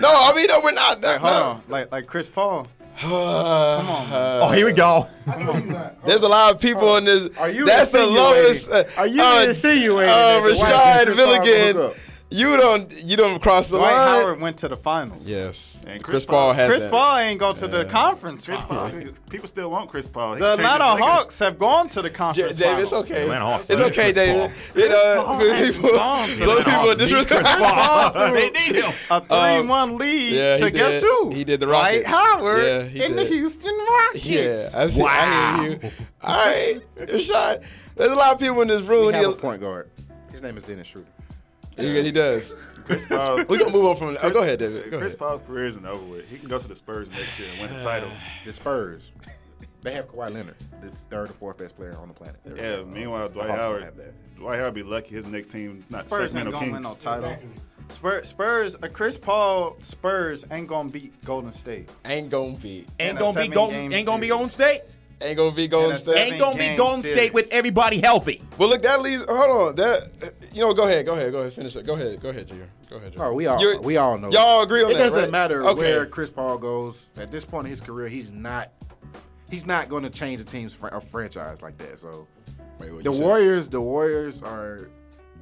No, 0.00 0.08
I 0.08 0.32
mean 0.36 0.46
no, 0.48 0.60
we're 0.62 0.70
not. 0.72 1.02
hey, 1.04 1.16
hold 1.18 1.32
on. 1.42 1.62
Like 1.68 1.90
like 1.92 2.06
Chris 2.06 2.28
Paul. 2.28 2.66
Come 3.00 3.12
on, 3.12 4.40
Oh, 4.42 4.52
here 4.52 4.66
we 4.66 4.72
go. 4.72 5.08
There's 6.06 6.20
a 6.22 6.28
lot 6.28 6.54
of 6.54 6.60
people 6.60 6.96
in 6.96 7.04
this. 7.04 7.28
Are 7.38 7.50
you 7.50 7.66
That's 7.66 7.90
the 7.90 8.06
lowest. 8.06 8.68
Uh, 8.70 8.84
Are 8.96 9.06
you 9.08 9.20
uh, 9.20 9.46
insinuating 9.48 10.08
Uh, 10.10 10.40
that 10.40 10.54
Dwight 10.54 10.58
Rashad 10.58 11.08
and 11.08 11.94
Chris 12.30 12.42
Paul 12.42 12.50
Milligan. 12.50 12.80
hook 12.80 12.80
up? 12.80 12.90
You 12.90 12.96
don't 12.96 13.04
you 13.04 13.16
don't 13.16 13.40
cross 13.40 13.66
the 13.68 13.78
Dwight 13.78 13.92
line. 13.92 14.22
Howard 14.22 14.40
went 14.40 14.56
to 14.58 14.68
the 14.68 14.76
finals. 14.76 15.28
Yes. 15.28 15.76
And 15.86 16.02
Chris, 16.02 16.14
Chris 16.14 16.24
Paul 16.26 16.48
Paul- 16.48 16.52
has 16.54 16.68
Chris 16.70 16.82
that. 16.82 16.90
Paul 16.90 17.16
ain't 17.18 17.38
go 17.38 17.52
to 17.52 17.68
the 17.68 17.84
conference 17.84 18.46
Chris 18.46 18.62
Paul, 18.64 18.88
people 19.30 19.46
still 19.46 19.70
want 19.70 19.88
Chris 19.90 20.08
Paul. 20.08 20.34
He 20.34 20.40
The 20.40 20.54
Atlanta. 20.54 20.84
Hawks 20.84 21.38
have 21.38 21.58
gone 21.58 21.86
to 21.88 22.02
the 22.02 22.08
J- 22.08 22.14
conference 22.14 22.60
it's 22.60 22.92
okay. 22.92 23.28
Hawks 23.28 23.70
It's 23.70 23.80
okay, 23.80 24.12
David. 24.12 24.50
Paul. 24.50 24.82
You 24.82 24.88
know, 24.88 25.70
people, 25.72 25.90
gone 25.90 26.28
to 26.28 26.34
some 26.34 26.56
people 26.58 26.72
Hawks 26.72 26.98
disrespect. 26.98 27.44
Chris 27.44 27.56
Paul. 27.56 28.10
threw 28.10 28.32
they 28.32 28.50
need 28.50 28.82
him. 28.82 28.92
A 29.10 29.20
three-one 29.20 29.98
lead 29.98 30.32
Um, 30.32 30.38
yeah, 30.38 30.54
to 30.54 30.64
he 30.64 30.70
guess 30.72 31.00
did. 31.00 31.02
who? 31.02 31.30
He 31.30 31.44
did 31.44 31.60
the 31.60 31.66
Dwight 31.66 32.04
Howard 32.06 32.64
Yeah, 32.64 32.82
he 32.84 33.04
in 33.04 33.16
the. 33.16 33.24
Houston 33.24 33.76
Rockets. 33.78 34.24
Yeah, 34.26 34.68
I, 34.74 34.90
see, 34.90 35.00
Wow. 35.00 35.08
I 35.10 35.62
hear 35.62 35.70
you. 35.70 35.90
All 36.22 36.46
right, 36.46 36.80
Rashad. 36.96 37.62
There's 37.96 38.12
a 38.12 38.16
lot 38.16 38.32
of 38.32 38.40
people 38.40 38.60
in 38.62 38.68
this 38.68 38.82
room. 38.82 39.06
We 39.08 39.12
have 39.12 39.30
a 39.30 39.32
point 39.32 39.60
guard. 39.60 39.90
His 40.32 40.42
name 40.42 40.56
is 40.56 40.64
Dennis 40.64 40.88
Schroeder. 40.88 41.08
He, 41.76 42.02
he 42.02 42.12
does. 42.12 42.54
Chris 42.84 43.06
Paul. 43.08 43.44
We're 43.48 43.58
gonna 43.58 43.70
move 43.72 43.86
on 43.86 43.96
from. 43.96 44.18
Oh, 44.22 44.30
go 44.30 44.42
ahead, 44.42 44.58
David. 44.58 44.90
Go 44.90 44.98
Chris 44.98 45.12
ahead. 45.14 45.18
Paul's 45.18 45.40
career 45.46 45.64
isn't 45.66 45.86
over 45.86 46.04
with. 46.04 46.28
He 46.28 46.38
can 46.38 46.48
go 46.48 46.58
to 46.58 46.68
the 46.68 46.76
Spurs 46.76 47.08
next 47.10 47.38
year 47.38 47.48
and 47.52 47.60
win 47.70 47.78
the 47.78 47.82
title. 47.84 48.10
The 48.44 48.52
Spurs. 48.52 49.10
They 49.82 49.92
have 49.92 50.08
Kawhi 50.10 50.32
Leonard, 50.32 50.56
the 50.80 50.88
third 50.90 51.28
or 51.28 51.34
fourth 51.34 51.58
best 51.58 51.76
player 51.76 51.94
on 52.00 52.08
the 52.08 52.14
planet. 52.14 52.36
Yeah. 52.56 52.82
Meanwhile, 52.84 53.28
Dwight 53.28 53.50
Howard. 53.50 53.82
have 53.82 53.96
that. 53.98 54.14
Dwight 54.36 54.58
Howard 54.58 54.72
be 54.74 54.82
lucky 54.82 55.14
his 55.14 55.26
next 55.26 55.50
team 55.50 55.84
not 55.90 56.06
Spurs 56.06 56.34
ain't 56.34 56.50
Sacramento 56.50 56.58
gonna 56.58 56.72
win 56.72 56.82
no 56.82 56.88
Kings. 56.90 57.02
title. 57.04 57.36
Spurs, 57.90 58.28
Spurs, 58.28 58.76
uh, 58.76 58.88
Chris 58.90 59.18
Paul 59.18 59.76
Spurs 59.80 60.46
ain't 60.50 60.68
gonna 60.68 60.88
beat 60.88 61.22
Golden 61.26 61.52
State. 61.52 61.90
Ain't 62.06 62.30
gonna 62.30 62.56
beat. 62.56 62.88
Ain't 62.98 63.18
gonna 63.18 63.32
be 63.32 63.34
seven 63.34 63.50
Golden. 63.50 63.92
Ain't 63.92 64.06
gonna 64.06 64.20
be. 64.22 64.28
Golden 64.28 64.48
State. 64.48 64.82
Ain't 65.20 65.36
gonna 65.36 65.54
be 65.54 65.68
Golden 65.68 65.92
a 65.92 65.96
State. 65.96 66.16
Ain't 66.16 66.38
gonna 66.38 66.54
be 66.56 66.60
game 66.64 66.76
Golden 66.76 67.02
series. 67.02 67.16
State 67.16 67.34
with 67.34 67.48
everybody 67.50 68.00
healthy. 68.00 68.42
Well, 68.58 68.68
look, 68.68 68.82
that 68.82 69.00
leads. 69.00 69.24
Hold 69.28 69.50
on. 69.68 69.76
That 69.76 70.34
you 70.52 70.60
know. 70.60 70.74
Go 70.74 70.84
ahead. 70.84 71.06
Go 71.06 71.14
ahead. 71.14 71.32
Go 71.32 71.38
ahead. 71.40 71.52
Finish 71.52 71.76
it. 71.76 71.86
Go 71.86 71.94
ahead. 71.94 72.20
Go 72.20 72.28
ahead, 72.30 72.48
Junior. 72.48 72.68
Go 72.90 72.96
ahead. 72.96 73.12
Junior. 73.12 73.26
Oh, 73.26 73.32
we 73.32 73.46
all 73.46 73.60
You're- 73.60 73.78
we 73.78 73.96
all 73.96 74.18
know. 74.18 74.30
Y'all 74.30 74.62
agree 74.62 74.82
on 74.84 74.90
it 74.90 74.94
that? 74.94 75.00
It 75.00 75.04
doesn't 75.04 75.20
right? 75.22 75.30
matter 75.30 75.64
Okay. 75.64 75.80
where 75.80 76.06
Chris 76.06 76.30
Paul 76.30 76.58
goes. 76.58 77.06
At 77.16 77.30
this 77.30 77.44
point 77.44 77.66
in 77.66 77.70
his 77.70 77.80
career, 77.80 78.08
he's 78.08 78.30
not 78.30 78.70
he's 79.50 79.66
not 79.66 79.88
going 79.88 80.02
to 80.02 80.10
change 80.10 80.38
the 80.42 80.44
team's 80.50 80.74
fr- 80.74 80.88
a 80.88 81.00
franchise 81.00 81.62
like 81.62 81.78
that. 81.78 82.00
So 82.00 82.26
Wait, 82.80 82.90
the 82.90 83.10
you 83.10 83.14
said? 83.14 83.24
Warriors, 83.24 83.68
the 83.68 83.80
Warriors 83.80 84.42
are 84.42 84.88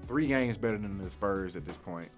three 0.06 0.26
games 0.26 0.58
better 0.58 0.76
than 0.76 0.98
the 0.98 1.08
Spurs 1.10 1.56
at 1.56 1.64
this 1.64 1.76
point. 1.78 2.08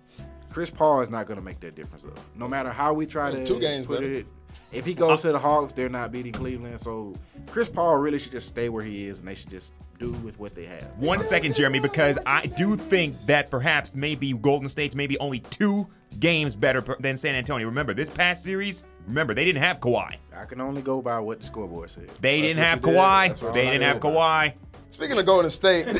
Chris 0.50 0.70
Paul 0.70 1.00
is 1.02 1.10
not 1.10 1.26
going 1.26 1.38
to 1.38 1.44
make 1.44 1.60
that 1.60 1.74
difference. 1.74 2.02
Though. 2.04 2.20
No 2.34 2.48
matter 2.48 2.70
how 2.70 2.92
we 2.94 3.06
try 3.06 3.30
Well, 3.30 3.38
to 3.40 3.44
two 3.44 3.60
games 3.60 3.86
put 3.86 4.00
better. 4.00 4.12
it, 4.12 4.26
if 4.74 4.84
he 4.84 4.94
goes 4.94 5.20
uh, 5.20 5.28
to 5.28 5.32
the 5.32 5.38
Hawks, 5.38 5.72
they're 5.72 5.88
not 5.88 6.12
beating 6.12 6.32
Cleveland. 6.32 6.80
So 6.80 7.14
Chris 7.50 7.68
Paul 7.68 7.96
really 7.96 8.18
should 8.18 8.32
just 8.32 8.48
stay 8.48 8.68
where 8.68 8.84
he 8.84 9.06
is, 9.06 9.18
and 9.20 9.28
they 9.28 9.34
should 9.34 9.50
just 9.50 9.72
do 9.98 10.10
with 10.10 10.38
what 10.38 10.54
they 10.54 10.64
have. 10.66 10.90
One 10.98 11.22
second, 11.22 11.54
Jeremy, 11.54 11.78
because 11.78 12.18
I 12.26 12.46
do 12.46 12.76
think 12.76 13.14
that 13.26 13.50
perhaps 13.50 13.94
maybe 13.94 14.32
Golden 14.32 14.68
State's 14.68 14.94
maybe 14.94 15.18
only 15.18 15.40
two 15.40 15.86
games 16.18 16.56
better 16.56 16.84
than 17.00 17.16
San 17.16 17.34
Antonio. 17.34 17.66
Remember, 17.66 17.94
this 17.94 18.08
past 18.08 18.42
series, 18.42 18.82
remember, 19.06 19.34
they 19.34 19.44
didn't 19.44 19.62
have 19.62 19.80
Kawhi. 19.80 20.16
I 20.36 20.44
can 20.46 20.60
only 20.60 20.82
go 20.82 21.00
by 21.00 21.18
what 21.20 21.40
the 21.40 21.46
scoreboard 21.46 21.90
says. 21.90 22.08
They 22.20 22.40
That's 22.40 22.54
didn't 22.54 22.64
have 22.64 22.80
you 22.80 22.86
did. 22.92 22.96
Kawhi. 22.96 23.54
They 23.54 23.62
I 23.62 23.72
didn't 23.72 23.82
have 23.82 24.00
Kawhi. 24.00 24.54
Speaking 24.90 25.18
of 25.18 25.26
Golden 25.26 25.50
State, 25.50 25.86
They 25.86 25.92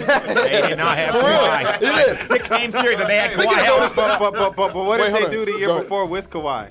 did 0.68 0.78
not 0.78 0.96
have 0.96 1.14
Kawhi. 1.14 1.82
It 1.82 2.08
is. 2.10 2.18
Six 2.28 2.48
game 2.48 2.70
series 2.70 2.98
that 2.98 3.08
they 3.08 3.16
had 3.16 3.32
Speaking 3.32 3.50
Kawhi 3.50 3.58
of 3.60 3.64
healthy. 3.64 3.94
But, 3.96 4.18
but, 4.18 4.32
but, 4.34 4.56
but, 4.56 4.72
but 4.72 4.84
what 4.84 5.00
Wait, 5.00 5.06
did 5.06 5.14
they 5.14 5.20
hold 5.20 5.32
do 5.32 5.44
the 5.52 5.58
year 5.58 5.66
Go 5.68 5.80
before 5.80 6.06
with 6.06 6.30
Kawhi? 6.30 6.70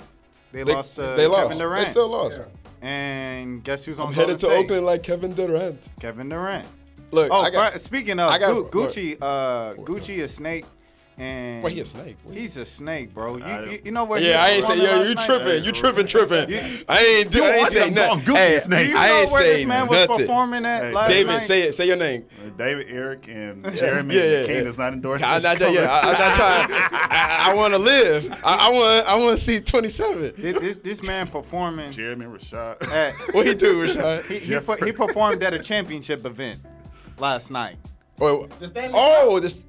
They, 0.53 0.63
they, 0.63 0.74
lost 0.74 0.95
to 0.95 1.01
they 1.01 1.07
Kevin 1.27 1.31
lost. 1.31 1.60
Durant. 1.60 1.86
They 1.86 1.91
still 1.91 2.07
lost. 2.07 2.41
And 2.81 3.63
guess 3.63 3.83
who's 3.86 4.00
on 4.00 4.07
I'm 4.07 4.13
headed 4.13 4.38
to 4.39 4.45
State? 4.45 4.65
Oakland 4.65 4.86
like 4.86 5.03
Kevin 5.03 5.33
Durant. 5.33 5.79
Kevin 6.00 6.29
Durant. 6.29 6.67
Look, 7.12 7.29
Oh, 7.31 7.41
I 7.41 7.50
got. 7.50 7.81
speaking 7.81 8.19
of 8.19 8.29
I 8.31 8.38
got- 8.39 8.72
Gu- 8.72 8.86
Gucci, 8.88 9.17
uh, 9.22 9.74
Gucci 9.75 10.24
a 10.24 10.27
snake, 10.27 10.65
and 11.17 11.63
Wait, 11.63 11.74
he 11.74 11.79
a 11.82 11.86
snake. 11.86 12.17
What 12.24 12.36
He's 12.36 12.58
a 12.58 12.65
snake, 12.65 13.13
bro. 13.13 13.38
You, 13.38 13.43
I- 13.43 13.63
you, 13.65 13.79
you 13.86 13.91
know 13.91 14.03
what? 14.03 14.22
Yeah, 14.24 14.43
I 14.43 14.50
ain't 14.50 14.65
say 14.65 14.77
say 14.79 14.84
yo. 14.84 15.03
You 15.03 15.15
tripping? 15.15 15.63
You 15.63 15.72
tripping? 15.72 16.08
Tripping? 16.08 16.84
I 16.89 17.00
ain't 17.20 17.32
do. 17.32 17.38
You 17.38 17.43
I 17.43 17.48
ain't 17.51 17.62
want 17.62 17.74
say 17.74 17.79
some 17.79 17.93
nothing. 17.93 18.20
Gucci 18.22 18.36
Hey, 18.38 18.60
snake. 18.60 18.86
Do 18.88 18.91
you 18.91 18.98
I 18.98 19.10
ain't 19.10 19.32
where 19.32 19.43
this 19.43 19.60
say 19.60 19.65
man 19.65 19.88
was 19.88 20.08
performing 20.08 20.65
at 20.65 20.84
Hey, 20.84 20.91
last 20.93 21.10
David, 21.10 21.27
night? 21.34 21.39
say 21.43 21.62
it. 21.63 21.75
Say 21.75 21.86
your 21.88 21.98
name. 21.98 22.25
Uh, 22.43 22.50
David, 22.58 22.88
Eric, 22.89 23.27
and 23.29 23.63
Jeremy. 23.77 24.15
Yeah, 24.15 24.24
yeah, 24.24 24.38
and 24.38 24.48
King 24.48 24.55
yeah. 24.63 24.70
is 24.70 24.77
not 24.79 24.93
endorsing 24.93 25.27
I'm 25.27 25.41
this 25.41 25.60
not, 25.60 25.72
yeah, 25.72 25.81
I, 25.81 26.00
I'm 26.01 26.14
not 26.20 26.35
trying. 26.35 26.68
I, 26.72 27.40
I 27.51 27.53
want 27.53 27.74
to 27.74 27.77
live. 27.79 28.31
I, 28.44 28.68
I 28.68 28.70
want. 28.72 29.07
I 29.07 29.16
want 29.18 29.38
to 29.38 29.44
see 29.44 29.59
27. 29.59 30.33
This- 30.38 30.59
this 30.59 30.77
this 30.77 31.03
man 31.03 31.27
performing 31.27 31.92
Jeremy 31.92 32.25
Rashad. 32.25 32.81
at 32.92 33.14
What 33.35 33.46
he 33.46 33.53
do, 33.53 33.75
Rashad? 33.85 34.25
he, 34.25 34.40
he, 34.40 34.85
he 34.85 34.92
performed 34.92 35.44
at 35.44 35.53
a 35.53 35.59
championship 35.59 36.25
event 36.25 36.59
last 37.20 37.51
night. 37.51 37.75
Wait, 38.18 38.50
oh, 38.94 39.40
this. 39.40 39.64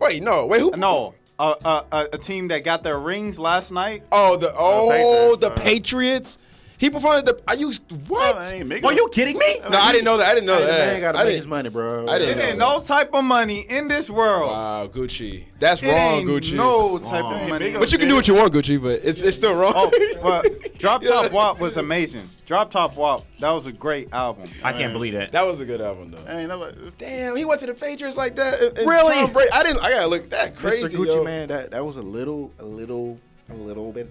Wait, 0.00 0.22
no. 0.22 0.46
Wait, 0.46 0.60
who? 0.60 0.70
No, 0.76 1.14
a, 1.38 1.54
a, 1.64 1.84
a, 1.92 2.08
a 2.14 2.18
team 2.18 2.48
that 2.48 2.64
got 2.64 2.82
their 2.82 2.98
rings 2.98 3.38
last 3.38 3.70
night. 3.70 4.02
Oh, 4.10 4.36
the 4.36 4.52
oh 4.56 4.88
Patriots, 4.90 5.40
the 5.40 5.50
uh, 5.50 5.64
Patriots. 5.64 6.38
He 6.80 6.88
performed 6.88 7.18
at 7.18 7.26
the. 7.26 7.42
Are 7.46 7.54
you 7.56 7.72
what? 8.08 8.36
Oh, 8.36 8.38
I 8.38 8.52
ain't 8.54 8.66
Migos. 8.66 8.84
Are 8.86 8.92
you 8.94 9.06
kidding 9.12 9.36
me? 9.36 9.60
no, 9.70 9.76
I 9.78 9.92
didn't 9.92 10.06
know 10.06 10.16
that. 10.16 10.28
I 10.30 10.34
didn't 10.34 10.46
know 10.46 10.54
Hey, 10.54 10.60
the 10.60 10.66
that. 10.66 10.86
man 10.92 11.00
got 11.02 11.12
to 11.12 11.18
I 11.18 11.24
make 11.24 11.30
didn't- 11.32 11.40
his 11.42 11.46
money, 11.46 11.68
bro. 11.68 12.08
I 12.08 12.18
didn't 12.18 12.38
It 12.38 12.40
know 12.40 12.48
ain't 12.48 12.58
that. 12.58 12.74
no 12.78 12.80
type 12.80 13.10
of 13.12 13.22
money 13.22 13.60
in 13.68 13.86
this 13.88 14.08
world. 14.08 14.50
Wow, 14.50 14.86
Gucci. 14.86 15.44
That's 15.60 15.82
It 15.82 15.88
wrong, 15.88 15.96
ain't 16.20 16.26
Gucci. 16.28 16.54
no 16.54 16.96
type 16.98 17.22
Wrong. 17.22 17.42
of 17.42 17.48
money. 17.50 17.72
But 17.72 17.92
you 17.92 17.98
can 17.98 18.08
do 18.08 18.14
what 18.14 18.26
you 18.26 18.34
want, 18.34 18.54
Gucci. 18.54 18.82
But 18.82 19.00
it's 19.04 19.20
it's 19.20 19.36
still 19.36 19.54
wrong. 19.54 19.74
Oh, 19.76 19.90
well, 20.22 20.42
Drop 20.78 21.04
Top 21.04 21.30
Wop 21.32 21.60
was 21.60 21.76
amazing. 21.76 22.30
Drop 22.46 22.70
Top 22.70 22.96
Wop, 22.96 23.26
that 23.40 23.50
was 23.50 23.66
a 23.66 23.72
great 23.72 24.08
album. 24.14 24.48
I 24.64 24.72
can't 24.72 24.94
believe 24.94 25.12
that. 25.12 25.32
that 25.32 25.44
was 25.46 25.60
a 25.60 25.66
good 25.66 25.82
album 25.82 26.12
though. 26.12 26.24
I 26.32 26.38
ain't 26.40 26.48
know. 26.48 26.72
Damn, 26.96 27.36
he 27.36 27.44
went 27.44 27.60
to 27.60 27.66
the 27.66 27.74
Patriots 27.74 28.16
like 28.16 28.36
that. 28.36 28.58
and- 28.58 28.78
and 28.78 28.88
Really? 28.88 29.12
Tom 29.16 29.32
Brady- 29.34 29.50
I 29.52 29.62
didn't. 29.64 29.80
I 29.84 29.90
gotta 29.90 30.06
look 30.06 30.30
that 30.30 30.56
crazy. 30.56 30.82
Mr. 30.84 30.96
Gucci 30.96 31.14
yo. 31.16 31.24
man, 31.24 31.48
that 31.48 31.72
that 31.72 31.84
was 31.84 31.98
a 31.98 32.02
little, 32.02 32.52
a 32.58 32.64
little, 32.64 33.18
a 33.50 33.54
little 33.54 33.92
bit 33.92 34.10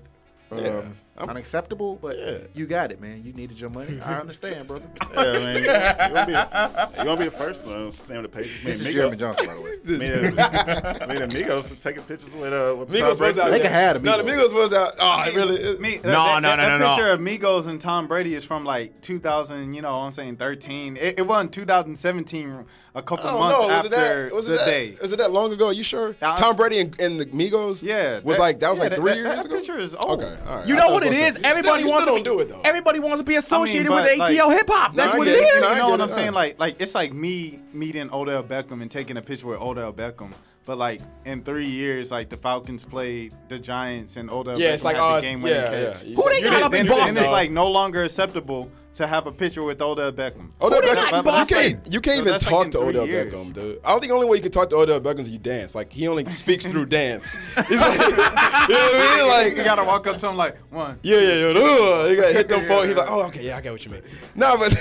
um, 0.51 0.57
Yeah. 0.65 0.81
I'm- 1.19 1.29
unacceptable. 1.29 1.97
But 2.01 2.17
Yeah. 2.17 2.37
you 2.53 2.65
got 2.65 2.91
it, 2.91 3.01
man. 3.01 3.23
You 3.23 3.33
needed 3.33 3.59
your 3.59 3.69
money. 3.69 3.99
I 4.01 4.15
understand, 4.19 4.67
brother. 4.67 4.85
Yeah, 5.15 5.23
man. 5.33 5.55
You're 5.63 5.73
gonna 6.13 6.25
be, 6.25 6.33
a, 6.33 6.89
you're 6.95 7.05
gonna 7.05 7.17
be 7.17 7.25
the 7.25 7.31
first 7.31 7.67
one 7.67 7.91
staying 7.91 8.21
with 8.21 8.31
the 8.31 8.37
Patriots. 8.37 8.63
this 8.63 8.81
is 8.85 8.93
Jeremy 8.93 9.17
Johnson, 9.17 9.47
by 9.47 9.53
the 9.55 9.61
way. 9.61 9.97
Me 9.97 10.05
and, 10.07 10.35
me 11.09 11.15
and 11.23 11.33
Amigos 11.33 11.71
taking 11.79 12.03
pictures 12.03 12.33
with 12.35 12.53
uh 12.53 12.75
with 12.77 12.89
Migos 12.89 12.99
Tom 12.99 13.09
was 13.09 13.17
Brady. 13.19 13.39
out. 13.41 13.45
They 13.45 13.51
there. 13.51 13.59
can 13.61 13.71
have 13.71 14.03
No, 14.03 14.17
the 14.17 14.23
Amigos. 14.23 14.51
Migos 14.51 14.55
was 14.55 14.73
out. 14.73 14.93
Oh, 14.99 15.23
it 15.27 15.35
really. 15.35 15.55
It, 15.57 15.81
Me, 15.81 15.99
No, 16.03 16.11
that, 16.11 16.41
no, 16.41 16.49
that, 16.49 16.55
no, 16.57 16.63
that 16.63 16.77
no, 16.77 16.77
no. 16.77 16.95
picture 16.95 17.09
of 17.11 17.19
Migos 17.19 17.67
and 17.67 17.81
Tom 17.81 18.07
Brady 18.07 18.33
is 18.35 18.45
from 18.45 18.63
like 18.65 19.01
2000, 19.01 19.73
you 19.73 19.81
know 19.81 19.91
what 19.97 20.05
I'm 20.05 20.11
saying, 20.11 20.37
13. 20.37 20.97
It, 20.97 21.19
it 21.19 21.27
wasn't 21.27 21.51
2017, 21.53 22.65
a 22.99 23.03
couple 23.03 23.27
I 23.27 23.31
don't 23.31 23.39
months 23.39 23.59
know. 23.59 23.67
Was 23.67 23.69
it 23.69 23.77
after 23.77 23.89
that? 23.89 24.35
Was 24.35 24.47
it 24.47 24.51
the 24.51 24.57
that? 24.57 24.65
day. 24.65 24.95
Was 25.01 25.11
it 25.11 25.17
that 25.17 25.31
long 25.31 25.51
ago? 25.53 25.67
Are 25.67 25.73
you 25.73 25.83
sure? 25.83 26.15
Yeah, 26.21 26.33
I- 26.33 26.37
Tom 26.37 26.55
Brady 26.55 26.79
and, 26.79 27.01
and 27.01 27.19
the 27.19 27.25
Migos. 27.27 27.81
Yeah. 27.81 28.19
Was 28.23 28.37
like 28.39 28.59
that 28.59 28.69
was 28.69 28.79
yeah, 28.79 28.83
like 28.85 28.95
three 28.95 29.11
that, 29.11 29.17
years 29.17 29.35
that 29.37 29.45
ago. 29.45 29.55
picture 29.55 29.77
is 29.77 29.95
old. 29.95 30.21
Okay, 30.21 30.35
all 30.47 30.57
right. 30.57 30.67
You 30.67 30.75
know 30.75 30.89
what 30.89 31.03
it 31.03 31.09
was 31.09 31.17
is? 31.17 31.35
like- 31.37 31.45
Everybody 31.45 31.83
still, 31.83 31.91
wants 31.93 32.05
you 32.07 32.11
to 32.13 32.19
be, 32.19 32.23
don't 32.23 32.35
do 32.35 32.39
it 32.41 32.49
though. 32.49 32.61
Everybody 32.63 32.99
wants 32.99 33.17
to 33.17 33.23
be 33.23 33.35
associated 33.35 33.87
but, 33.87 34.03
with 34.03 34.19
like- 34.19 34.31
ATL 34.33 34.51
hip 34.51 34.69
hop. 34.69 34.95
That's 34.95 35.15
I 35.15 35.17
what 35.17 35.27
it 35.27 35.35
it. 35.35 35.43
is. 35.43 35.55
You 35.55 35.61
know 35.61 35.75
get 35.75 35.89
what. 35.89 36.01
I'm 36.01 36.09
saying? 36.09 36.29
Uh. 36.29 36.33
Like, 36.33 36.59
like 36.59 36.75
it's 36.81 36.93
like 36.95 37.13
me 37.13 37.59
meeting 37.73 38.11
Odell 38.13 38.43
Beckham 38.43 38.81
and 38.81 38.89
taking 38.91 39.17
a 39.17 39.21
picture 39.21 39.47
with 39.47 39.59
Odell 39.59 39.91
Beckham. 39.93 40.31
But 40.65 40.77
like 40.77 41.01
in 41.25 41.41
three 41.43 41.65
years, 41.65 42.11
like 42.11 42.29
the 42.29 42.37
Falcons 42.37 42.83
played 42.83 43.33
the 43.47 43.57
Giants 43.57 44.17
and 44.17 44.29
Odell 44.29 44.59
Yeah, 44.59 44.69
Beckham 44.69 44.73
it's 44.75 44.83
like 44.83 44.95
had 44.97 45.01
oh, 45.03 45.11
the 45.13 45.17
it's- 45.17 45.23
game 45.31 45.41
winning 45.41 45.61
yeah, 45.63 45.71
yeah. 45.71 45.93
catch. 45.93 46.03
You- 46.03 46.15
Who 46.15 46.29
they 46.29 46.35
you 46.37 46.43
got 46.43 46.49
didn't- 46.51 46.63
up 46.63 46.73
in 46.75 46.87
Boston? 46.87 47.15
then 47.15 47.23
it's 47.23 47.31
like 47.31 47.49
no 47.51 47.71
longer 47.71 48.03
acceptable 48.03 48.71
to 48.91 49.05
have 49.07 49.27
a 49.27 49.31
picture 49.31 49.61
with 49.63 49.81
Odell 49.81 50.11
Beckham. 50.11 50.49
Odell 50.61 50.81
Who 50.81 50.87
Beckham, 50.87 51.17
you 51.17 51.23
Boston? 51.23 51.57
can't, 51.57 51.93
you 51.93 52.01
can't 52.01 52.15
So 52.17 52.21
even 52.21 52.31
that's 52.33 52.45
like 52.45 52.51
talk 52.53 52.71
to 52.71 52.79
Odell 52.79 53.07
years. 53.07 53.31
Beckham, 53.31 53.53
dude. 53.53 53.79
I 53.85 53.89
don't 53.91 53.99
think 53.99 54.09
the 54.09 54.15
only 54.15 54.27
way 54.27 54.37
you 54.37 54.43
can 54.43 54.51
talk 54.51 54.69
to 54.71 54.77
Odell 54.77 54.99
Beckham 54.99 55.19
is 55.19 55.29
you 55.29 55.37
dance. 55.37 55.75
Like 55.75 55.93
he 55.93 56.07
only 56.07 56.25
speaks 56.25 56.65
through 56.65 56.85
dance. 56.87 57.37
He's 57.67 57.79
like, 57.79 57.99
you 58.01 58.09
know 58.09 58.17
what 58.17 58.69
I 58.69 59.15
mean? 59.17 59.27
Like 59.27 59.57
you 59.57 59.63
gotta 59.63 59.83
walk 59.83 60.07
up 60.07 60.17
to 60.17 60.27
him 60.29 60.37
like 60.37 60.57
one. 60.71 60.99
Yeah, 61.03 61.19
yeah, 61.19 61.33
yeah. 61.35 61.59
Uh, 61.59 62.05
you 62.09 62.15
gotta 62.15 62.33
hit 62.33 62.47
them 62.49 62.61
folks. 62.67 62.87
He's 62.87 62.97
like, 62.97 63.09
oh, 63.09 63.23
okay, 63.27 63.45
yeah, 63.45 63.57
I 63.57 63.61
got 63.61 63.71
what 63.73 63.85
you 63.85 63.91
mean. 63.91 64.01
No, 64.35 64.57
but 64.57 64.71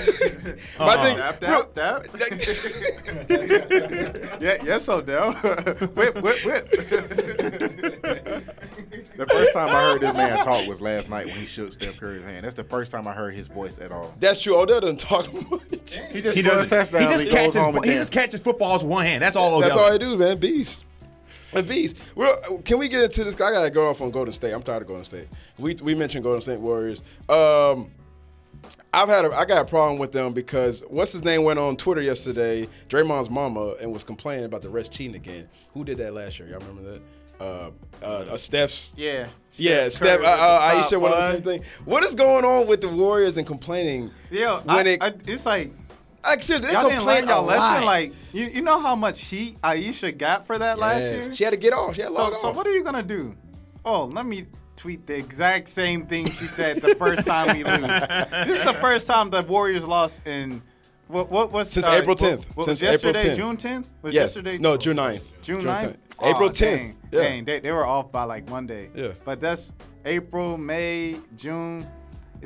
my 0.79 0.95
thing, 1.03 1.17
Tap, 1.17 1.39
bro, 1.39 1.63
tap, 1.75 2.03
tap. 2.11 3.29
yeah, 4.41 4.57
yes, 4.63 4.89
Odell. 4.89 5.33
whip, 5.33 6.15
whip, 6.21 6.45
whip. 6.45 6.71
The 9.15 9.25
first 9.29 9.53
time 9.53 9.67
I 9.69 9.81
heard 9.91 10.01
this 10.01 10.13
man 10.13 10.43
talk 10.43 10.67
was 10.67 10.79
last 10.81 11.09
night 11.09 11.25
when 11.27 11.35
he 11.35 11.45
shook 11.45 11.73
Steph 11.73 11.99
Curry's 11.99 12.23
hand. 12.23 12.45
That's 12.45 12.55
the 12.55 12.63
first 12.63 12.91
time 12.91 13.07
I 13.07 13.13
heard 13.13 13.35
his 13.35 13.47
voice 13.47 13.77
at 13.79 13.91
all. 13.91 13.98
That's 14.19 14.41
true. 14.41 14.55
Odell 14.57 14.81
doesn't 14.81 14.99
talk 14.99 15.31
much. 15.51 15.61
He 16.11 16.21
just 16.21 16.37
He 16.37 16.43
scores 16.43 16.67
doesn't. 16.67 16.69
touchdowns. 16.69 17.03
He 17.03 17.09
just 17.09 17.23
goes 17.25 17.31
catches. 17.31 17.55
home 17.55 17.83
He 17.83 17.91
just 17.93 18.11
catches 18.11 18.39
footballs 18.41 18.83
with 18.83 18.91
one 18.91 19.05
hand. 19.05 19.21
That's 19.23 19.35
all. 19.35 19.59
That's 19.59 19.73
Odell 19.73 19.85
all 19.85 19.91
I 19.93 19.97
does. 19.97 20.09
do, 20.09 20.17
man. 20.17 20.37
Beast. 20.37 20.83
A 21.53 21.63
beast. 21.63 21.95
Well, 22.15 22.37
can 22.63 22.77
we 22.77 22.87
get 22.89 23.03
into 23.03 23.23
this? 23.23 23.35
I 23.35 23.51
gotta 23.51 23.69
go 23.71 23.87
off 23.87 24.01
on 24.01 24.11
Golden 24.11 24.33
State. 24.33 24.53
I'm 24.53 24.61
tired 24.61 24.83
of 24.83 24.87
Golden 24.87 25.05
State. 25.05 25.27
We 25.57 25.75
we 25.81 25.95
mentioned 25.95 26.23
Golden 26.23 26.41
State 26.41 26.59
Warriors. 26.59 27.01
Um, 27.27 27.89
I've 28.93 29.09
had 29.09 29.25
a, 29.25 29.31
I 29.35 29.45
got 29.45 29.61
a 29.61 29.65
problem 29.65 29.99
with 29.99 30.11
them 30.11 30.33
because 30.33 30.81
what's 30.89 31.11
his 31.13 31.23
name 31.23 31.43
went 31.43 31.57
on 31.59 31.75
Twitter 31.77 32.01
yesterday, 32.01 32.67
Draymond's 32.89 33.29
mama, 33.29 33.75
and 33.81 33.91
was 33.93 34.03
complaining 34.03 34.45
about 34.45 34.61
the 34.61 34.67
refs 34.67 34.91
cheating 34.91 35.15
again. 35.15 35.47
Who 35.73 35.83
did 35.85 35.97
that 35.99 36.13
last 36.13 36.39
year? 36.39 36.49
Y'all 36.49 36.59
remember 36.59 36.91
that? 36.91 37.01
Uh, 37.39 37.71
uh, 38.01 38.05
uh 38.05 38.37
Steph's. 38.37 38.93
Yeah. 38.97 39.27
Yeah, 39.53 39.89
Steph 39.89 40.21
Uh, 40.21 40.25
uh, 40.25 40.59
Ayesha, 40.61 40.99
one 40.99 41.11
of 41.11 41.17
the 41.17 41.31
same 41.33 41.41
thing. 41.43 41.63
What 41.83 42.03
is 42.03 42.15
going 42.15 42.45
on 42.45 42.67
with 42.67 42.81
the 42.81 42.87
Warriors 42.87 43.35
and 43.35 43.45
complaining? 43.45 44.11
Yeah, 44.31 44.59
when 44.61 44.87
I, 44.87 44.89
it, 44.91 45.03
I, 45.03 45.13
it's 45.27 45.45
like 45.45 45.71
like 46.23 46.43
seriously, 46.43 46.67
they 46.67 46.73
Y'all 46.73 46.89
didn't 46.89 47.05
learn 47.05 47.27
y'all 47.27 47.43
lesson. 47.43 47.61
lot. 47.61 47.83
Like 47.83 48.13
you, 48.31 48.45
you 48.47 48.61
know 48.61 48.79
how 48.79 48.95
much 48.95 49.21
heat 49.25 49.57
Ayesha 49.63 50.11
got 50.11 50.45
for 50.45 50.57
that 50.57 50.79
last 50.79 51.11
year. 51.11 51.33
She 51.33 51.43
had 51.43 51.51
to 51.51 51.59
get 51.59 51.73
off. 51.73 51.95
She 51.95 52.01
had 52.01 52.09
to 52.09 52.15
So, 52.15 52.33
so 52.33 52.47
off. 52.49 52.55
what 52.55 52.67
are 52.67 52.73
you 52.73 52.83
gonna 52.83 53.03
do? 53.03 53.35
Oh, 53.85 54.05
let 54.05 54.25
me 54.25 54.45
tweet 54.75 55.05
the 55.07 55.15
exact 55.15 55.67
same 55.67 56.05
thing 56.05 56.27
she 56.31 56.45
said 56.45 56.81
the 56.81 56.95
first 56.95 57.27
time 57.27 57.55
we 57.57 57.63
lose. 57.63 57.81
This 58.47 58.59
is 58.59 58.65
the 58.65 58.77
first 58.79 59.07
time 59.07 59.29
the 59.29 59.41
Warriors 59.43 59.85
lost 59.85 60.25
in 60.27 60.61
what 61.07 61.29
what 61.31 61.51
was 61.51 61.69
Since 61.71 61.85
uh, 61.85 61.91
April 61.91 62.15
10th. 62.15 62.45
What, 62.55 62.65
Since 62.65 62.81
was 62.81 62.83
April 62.83 63.13
yesterday 63.13 63.29
10th. 63.33 63.35
June 63.35 63.57
10th? 63.57 63.85
Was 64.03 64.13
yes. 64.13 64.21
yesterday 64.23 64.57
No, 64.57 64.77
June 64.77 64.97
9th. 64.97 65.21
June 65.41 65.63
9th? 65.63 65.81
10th. 65.83 65.95
Oh, 66.21 66.29
April 66.29 66.49
Oh, 66.49 66.51
10th. 66.51 66.59
Dang, 66.59 66.95
Yeah. 67.11 67.21
dang, 67.21 67.45
they, 67.45 67.59
they 67.59 67.71
were 67.71 67.85
off 67.85 68.11
by 68.11 68.23
like 68.23 68.49
Monday. 68.49 68.89
Yeah. 68.95 69.09
But 69.25 69.39
that's 69.39 69.71
April, 70.05 70.57
May, 70.57 71.15
June. 71.35 71.85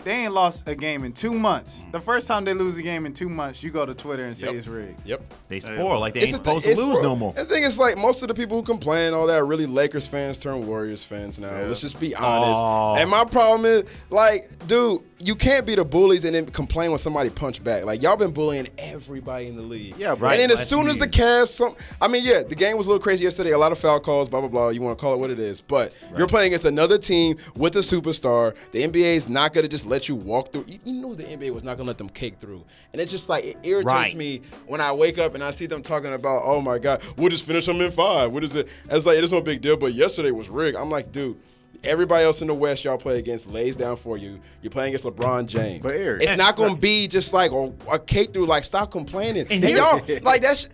They 0.03 0.23
ain't 0.23 0.33
lost 0.33 0.67
a 0.67 0.73
game 0.73 1.03
in 1.03 1.13
two 1.13 1.33
months. 1.33 1.83
Mm. 1.83 1.91
The 1.91 1.99
first 1.99 2.27
time 2.27 2.45
they 2.45 2.55
lose 2.55 2.77
a 2.77 2.81
game 2.81 3.05
in 3.05 3.13
two 3.13 3.29
months, 3.29 3.61
you 3.63 3.69
go 3.69 3.85
to 3.85 3.93
Twitter 3.93 4.25
and 4.25 4.35
say 4.35 4.47
Yep. 4.47 4.55
it's 4.55 4.67
rigged. 4.67 5.05
Yep. 5.05 5.33
They 5.49 5.59
spoil 5.59 5.99
like 5.99 6.15
they 6.15 6.21
It's 6.21 6.33
ain't 6.33 6.43
the 6.43 6.49
thing- 6.49 6.61
supposed 6.61 6.79
to 6.79 6.83
lose 6.85 6.95
bro- 6.99 7.09
no 7.09 7.15
more. 7.15 7.33
The 7.33 7.45
thing 7.45 7.61
is, 7.61 7.77
like 7.77 7.95
most 7.95 8.23
of 8.23 8.27
the 8.27 8.33
people 8.33 8.57
who 8.57 8.63
complain, 8.63 9.13
all 9.13 9.27
that, 9.27 9.37
are 9.39 9.45
really 9.45 9.67
Lakers 9.67 10.07
fans 10.07 10.39
turn 10.39 10.65
Warriors 10.65 11.03
fans 11.03 11.37
now. 11.37 11.51
Let's 11.51 11.79
just 11.81 11.99
be 11.99 12.15
honest. 12.15 12.59
Aw. 12.59 12.95
And 12.95 13.07
my 13.09 13.23
problem 13.23 13.65
is, 13.67 13.83
like, 14.09 14.49
dude, 14.67 15.01
you 15.25 15.35
can't 15.35 15.65
be 15.65 15.75
the 15.75 15.85
bullies 15.85 16.25
and 16.25 16.35
then 16.35 16.45
complain 16.47 16.89
when 16.91 16.99
somebody 16.99 17.29
punch 17.29 17.63
back. 17.63 17.85
Like 17.85 18.01
y'all 18.01 18.15
been 18.15 18.31
bullying 18.31 18.67
everybody 18.77 19.47
in 19.47 19.55
the 19.55 19.61
league. 19.61 19.95
Yeah, 19.97 20.15
bro. 20.15 20.29
And 20.29 20.39
then 20.39 20.51
as 20.51 20.67
soon 20.67 20.87
as 20.87 20.97
the 20.97 21.07
Cavs, 21.07 21.49
some, 21.49 21.75
I 22.01 22.07
mean, 22.07 22.23
yeah, 22.25 22.43
the 22.43 22.55
game 22.55 22.77
was 22.77 22.85
a 22.87 22.89
little 22.89 23.01
crazy 23.03 23.23
yesterday. 23.23 23.51
A 23.51 23.57
lot 23.57 23.71
of 23.71 23.79
foul 23.79 23.99
calls, 23.99 24.29
blah 24.29 24.39
blah 24.41 24.49
blah. 24.49 24.69
You 24.69 24.81
want 24.81 24.97
to 24.97 25.01
call 25.01 25.13
it 25.13 25.17
what 25.19 25.29
it 25.29 25.39
is, 25.39 25.61
but 25.61 25.95
you're 26.17 26.27
playing 26.27 26.47
against 26.47 26.65
another 26.65 26.97
team 26.97 27.37
with 27.55 27.75
a 27.75 27.79
superstar. 27.79 28.55
The 28.71 28.83
NBA 28.87 29.15
is 29.15 29.29
not 29.29 29.53
gonna 29.53 29.67
just 29.67 29.85
let 29.85 30.07
you 30.09 30.15
walk 30.15 30.51
through. 30.51 30.65
You, 30.67 30.79
you 30.83 30.93
know 30.93 31.13
the 31.15 31.23
NBA 31.23 31.51
was 31.53 31.63
not 31.63 31.77
gonna 31.77 31.87
let 31.87 31.97
them 31.97 32.09
cake 32.09 32.35
through, 32.39 32.63
and 32.91 33.01
it's 33.01 33.11
just 33.11 33.29
like 33.29 33.45
it 33.45 33.57
irritates 33.63 33.85
Right. 33.93 34.15
me 34.15 34.41
when 34.67 34.81
I 34.81 34.91
wake 34.91 35.17
up 35.17 35.35
and 35.35 35.43
I 35.43 35.51
see 35.51 35.65
them 35.65 35.81
talking 35.81 36.13
about, 36.13 36.41
oh 36.43 36.61
my 36.61 36.79
God, 36.79 37.01
we'll 37.17 37.29
just 37.29 37.45
finish 37.45 37.65
them 37.65 37.81
in 37.81 37.91
five. 37.91 38.31
What 38.31 38.43
is 38.43 38.55
it? 38.55 38.67
It's 38.89 39.05
like, 39.05 39.17
it 39.17 39.23
is 39.23 39.31
no 39.31 39.41
big 39.41 39.61
deal, 39.61 39.77
but 39.77 39.93
yesterday 39.93 40.31
was 40.31 40.49
rigged. 40.49 40.77
I'm 40.77 40.89
like, 40.89 41.11
dude, 41.11 41.37
everybody 41.83 42.23
else 42.25 42.41
in 42.41 42.47
the 42.47 42.53
West 42.53 42.83
y'all 42.83 42.97
play 42.97 43.19
against 43.19 43.47
lays 43.47 43.75
down 43.75 43.95
for 43.95 44.17
you. 44.17 44.39
You're 44.61 44.71
playing 44.71 44.93
against 44.95 45.05
LeBron 45.05 45.45
James. 45.47 45.81
But 45.83 45.95
Eric- 45.95 46.23
it's 46.23 46.37
not 46.37 46.55
going 46.55 46.75
to 46.75 46.81
be 46.81 47.07
just 47.07 47.33
like 47.33 47.51
a, 47.51 47.71
a 47.91 47.99
cake 47.99 48.33
through, 48.33 48.45
like, 48.47 48.63
stop 48.63 48.91
complaining. 48.91 49.45
And 49.49 49.63
And, 49.63 49.75
y'all, 49.77 50.01
like, 50.23 50.41
that's, 50.41 50.69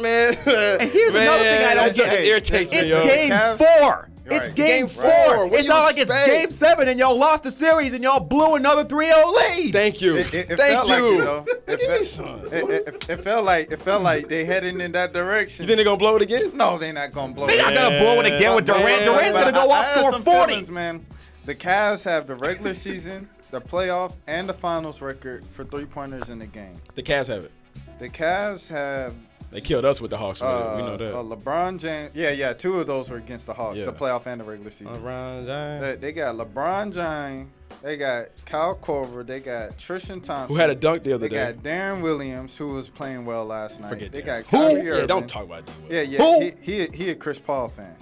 man. 0.00 0.34
And 0.46 0.90
here's 0.90 1.14
another 1.14 1.42
thing 1.44 1.64
I 1.64 1.74
don't 1.74 1.86
that 1.86 1.94
just 1.94 2.10
get. 2.10 2.24
irritates 2.24 2.72
me, 2.72 2.78
It's 2.78 2.88
yo. 2.90 3.02
game 3.02 3.30
Cavs- 3.30 3.58
four. 3.80 4.08
Right. 4.26 4.42
It's 4.42 4.48
game, 4.54 4.66
Game 4.66 4.88
four. 4.88 5.04
four. 5.04 5.46
What 5.48 5.60
It's 5.60 5.68
not 5.68 5.78
you 5.96 6.04
like 6.04 6.10
it's 6.10 6.26
game 6.26 6.50
seven 6.50 6.88
and 6.88 6.98
y'all 6.98 7.16
lost 7.16 7.44
the 7.44 7.50
series 7.50 7.92
and 7.92 8.02
y'all 8.02 8.18
blew 8.20 8.56
another 8.56 8.84
3-0 8.84 9.32
lead. 9.34 9.72
Thank 9.72 10.00
you. 10.00 10.16
It, 10.16 10.34
it, 10.34 10.50
it 10.50 10.56
Thank 10.56 10.88
you. 10.88 10.88
like 10.88 11.02
it 11.02 11.24
though. 11.24 11.44
It, 11.72 11.78
Give 11.78 11.88
me 11.90 11.96
felt, 11.96 12.06
some. 12.06 12.46
it, 12.52 12.70
it, 12.88 13.06
it 13.08 13.16
felt 13.18 13.44
like 13.44 13.70
it 13.70 13.80
felt 13.80 14.02
like 14.02 14.26
they 14.28 14.44
heading 14.44 14.80
in 14.80 14.90
that 14.92 15.12
direction. 15.12 15.62
You 15.62 15.68
think 15.68 15.76
they're 15.76 15.84
going 15.84 15.98
to 15.98 16.02
blow 16.02 16.16
it 16.16 16.22
again? 16.22 16.50
no, 16.56 16.76
they're 16.78 16.92
not 16.92 17.12
gonna 17.12 17.32
blow. 17.34 17.46
They're 17.46 17.58
not 17.58 17.72
it. 17.72 17.76
gonna 17.76 17.98
blow 17.98 18.20
it 18.20 18.26
again 18.26 18.54
with 18.56 18.66
But- 18.66 18.78
Durant. 18.78 19.04
but- 19.04 19.12
Durant's 19.14 19.38
gonna 19.38 19.52
go 19.52 19.70
I- 19.70 19.74
I 19.76 19.78
off 19.80 19.84
had 19.86 19.96
score 19.98 20.12
some 20.12 20.22
40. 20.22 20.48
feelings, 20.52 20.70
man. 20.70 21.06
The 21.44 21.54
Cavs 21.54 22.02
have 22.04 22.26
the 22.26 22.34
regular 22.34 22.74
season, 22.74 23.28
the 23.52 23.60
playoff, 23.60 24.14
and 24.26 24.48
the 24.48 24.54
finals 24.54 25.00
record 25.00 25.44
for 25.52 25.62
three 25.64 25.84
pointers 25.84 26.28
in 26.30 26.40
the 26.40 26.46
game. 26.46 26.80
The 26.96 27.02
Cavs 27.04 27.28
have 27.28 27.44
it. 27.44 27.52
The 28.00 28.08
Cavs 28.08 28.68
have 28.68 29.14
They 29.50 29.60
killed 29.60 29.84
us 29.84 30.00
with 30.00 30.10
the 30.10 30.16
Hawks. 30.16 30.42
uh, 30.42 30.74
we 30.76 30.82
know 30.82 30.96
that. 30.96 31.14
uh, 31.16 31.22
LeBron 31.22 31.78
James. 31.78 32.10
Yeah, 32.14 32.30
yeah, 32.30 32.52
two 32.52 32.80
of 32.80 32.86
those 32.86 33.08
were 33.10 33.16
against 33.16 33.46
the 33.46 33.54
Hawks, 33.54 33.78
Yeah. 33.78 33.86
the 33.86 33.92
playoff 33.92 34.26
and 34.26 34.40
the 34.40 34.44
regular 34.44 34.70
season. 34.70 34.88
LeBron 35.00 35.46
James. 35.46 35.80
They, 35.82 35.96
they 35.96 36.12
got 36.12 36.34
LeBron 36.36 36.92
James. 36.92 37.50
They 37.82 37.96
got 37.96 38.26
Kyle 38.46 38.74
Korver. 38.74 39.24
They 39.26 39.38
got 39.40 39.78
Tristan 39.78 40.20
Thompson. 40.20 40.48
Who 40.54 40.60
had 40.60 40.70
a 40.70 40.74
dunk 40.74 41.02
the 41.02 41.12
other 41.12 41.28
They 41.28 41.34
day. 41.36 41.46
They 41.46 41.52
got 41.52 41.62
Deron 41.62 42.02
Williams, 42.02 42.56
who 42.56 42.68
was 42.72 42.88
playing 42.88 43.24
well 43.26 43.44
last 43.44 43.80
night. 43.80 43.90
Forget 43.90 44.12
they 44.12 44.22
that. 44.22 44.46
got 44.48 44.50
Kyrie 44.50 44.84
Yeah, 44.86 44.90
Irving. 44.94 45.06
don't 45.06 45.28
talk 45.28 45.44
about 45.44 45.66
D. 45.66 45.72
Will. 45.88 45.92
Yeah, 45.94 46.02
yeah. 46.02 46.18
Who? 46.18 46.40
He, 46.40 46.52
he 46.62 46.86
he 46.96 47.10
a 47.10 47.14
Chris 47.14 47.38
Paul 47.38 47.68
fan. 47.68 47.94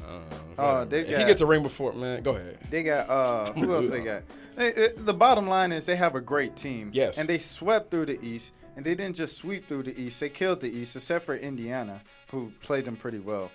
Uh, 0.59 0.85
they 0.85 1.01
if 1.01 1.11
got, 1.11 1.21
he 1.21 1.25
gets 1.27 1.41
a 1.41 1.47
ring 1.47 1.63
before, 1.63 1.93
man, 1.93 2.23
go 2.23 2.33
ahead. 2.33 2.59
They 2.71 2.83
got 2.83 3.09
uh 3.09 3.53
who 3.55 3.75
else 3.75 3.91
they 3.91 4.03
got? 4.03 4.23
They, 4.57 4.69
it- 4.69 5.05
the 5.05 5.15
bottom 5.15 5.47
line 5.49 5.73
is 5.73 5.87
they 5.87 5.97
have 5.97 6.15
a 6.15 6.21
great 6.21 6.57
team. 6.57 6.91
Yes. 6.93 7.19
And 7.19 7.29
they 7.29 7.39
swept 7.39 7.91
through 7.91 8.07
the 8.07 8.19
East, 8.25 8.53
and 8.77 8.85
they 8.85 8.95
didn't 8.95 9.17
just 9.17 9.37
sweep 9.37 9.69
through 9.69 9.85
the 9.85 10.01
East. 10.01 10.21
They 10.21 10.29
killed 10.29 10.61
the 10.61 10.69
East, 10.71 10.95
except 10.97 11.25
for 11.25 11.35
Indiana, 11.37 12.01
who 12.31 12.53
played 12.63 12.85
them 12.85 12.97
pretty 12.97 13.19
well. 13.19 13.51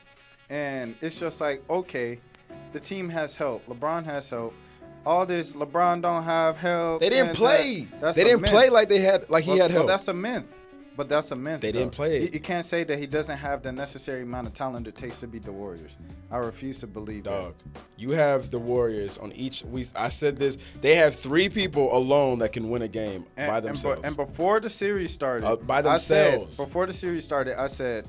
And 0.49 0.95
it's 1.01 1.19
just 1.19 1.39
like 1.41 1.63
okay, 1.69 2.19
the 2.73 2.79
team 2.79 3.09
has 3.09 3.35
help. 3.37 3.65
LeBron 3.67 4.05
has 4.05 4.29
help. 4.29 4.53
All 5.05 5.25
this 5.25 5.53
LeBron 5.53 6.01
don't 6.01 6.23
have 6.23 6.57
help. 6.57 6.99
They 6.99 7.09
didn't 7.09 7.35
play. 7.35 7.87
that- 8.01 8.15
they 8.15 8.23
didn't 8.25 8.41
myth. 8.41 8.51
play 8.51 8.69
like 8.69 8.89
they 8.89 8.99
had 8.99 9.29
like 9.29 9.43
he 9.45 9.51
Well, 9.51 9.59
had 9.61 9.69
well, 9.71 9.77
help. 9.79 9.87
that's 9.87 10.07
a 10.09 10.13
myth. 10.13 10.49
But 10.99 11.07
that's 11.07 11.31
a 11.31 11.35
myth. 11.37 11.61
They 11.61 11.71
didn't 11.71 11.93
though. 11.93 11.95
play. 11.95 12.23
You, 12.23 12.29
you 12.33 12.39
can't 12.41 12.65
say 12.65 12.83
that 12.83 12.99
he 12.99 13.05
doesn't 13.05 13.37
have 13.37 13.63
the 13.63 13.71
necessary 13.71 14.23
amount 14.23 14.47
of 14.47 14.53
talent 14.53 14.85
it 14.85 14.97
takes 14.97 15.21
to 15.21 15.27
beat 15.27 15.43
the 15.45 15.51
Warriors. 15.53 15.95
I 16.29 16.39
refuse 16.39 16.81
to 16.81 16.87
believe 16.87 17.23
that. 17.23 17.29
Dog, 17.29 17.53
that. 17.73 17.81
you 17.95 18.11
have 18.11 18.51
the 18.51 18.59
Warriors 18.59 19.17
on 19.17 19.31
each. 19.31 19.63
We 19.63 19.87
I 19.95 20.09
said 20.09 20.35
this. 20.35 20.57
They 20.81 20.95
have 20.95 21.15
three 21.15 21.47
people 21.47 21.95
alone 21.95 22.39
that 22.39 22.51
can 22.51 22.69
win 22.69 22.81
a 22.81 22.89
game 22.89 23.25
And, 23.37 23.47
by 23.49 23.55
and 23.59 23.63
be- 23.63 23.67
themselves. 23.69 24.01
And, 24.05 24.17
before 24.17 24.59
the 24.59 24.69
series 24.69 25.13
started, 25.13 25.47
Uh, 25.47 25.55
by 25.55 25.79
I 25.83 25.99
said, 25.99 26.33
themselves. 26.33 26.57
before 26.57 26.85
the 26.85 26.91
series 26.93 27.23
started, 27.23 27.57
I 27.57 27.67
said, 27.67 28.05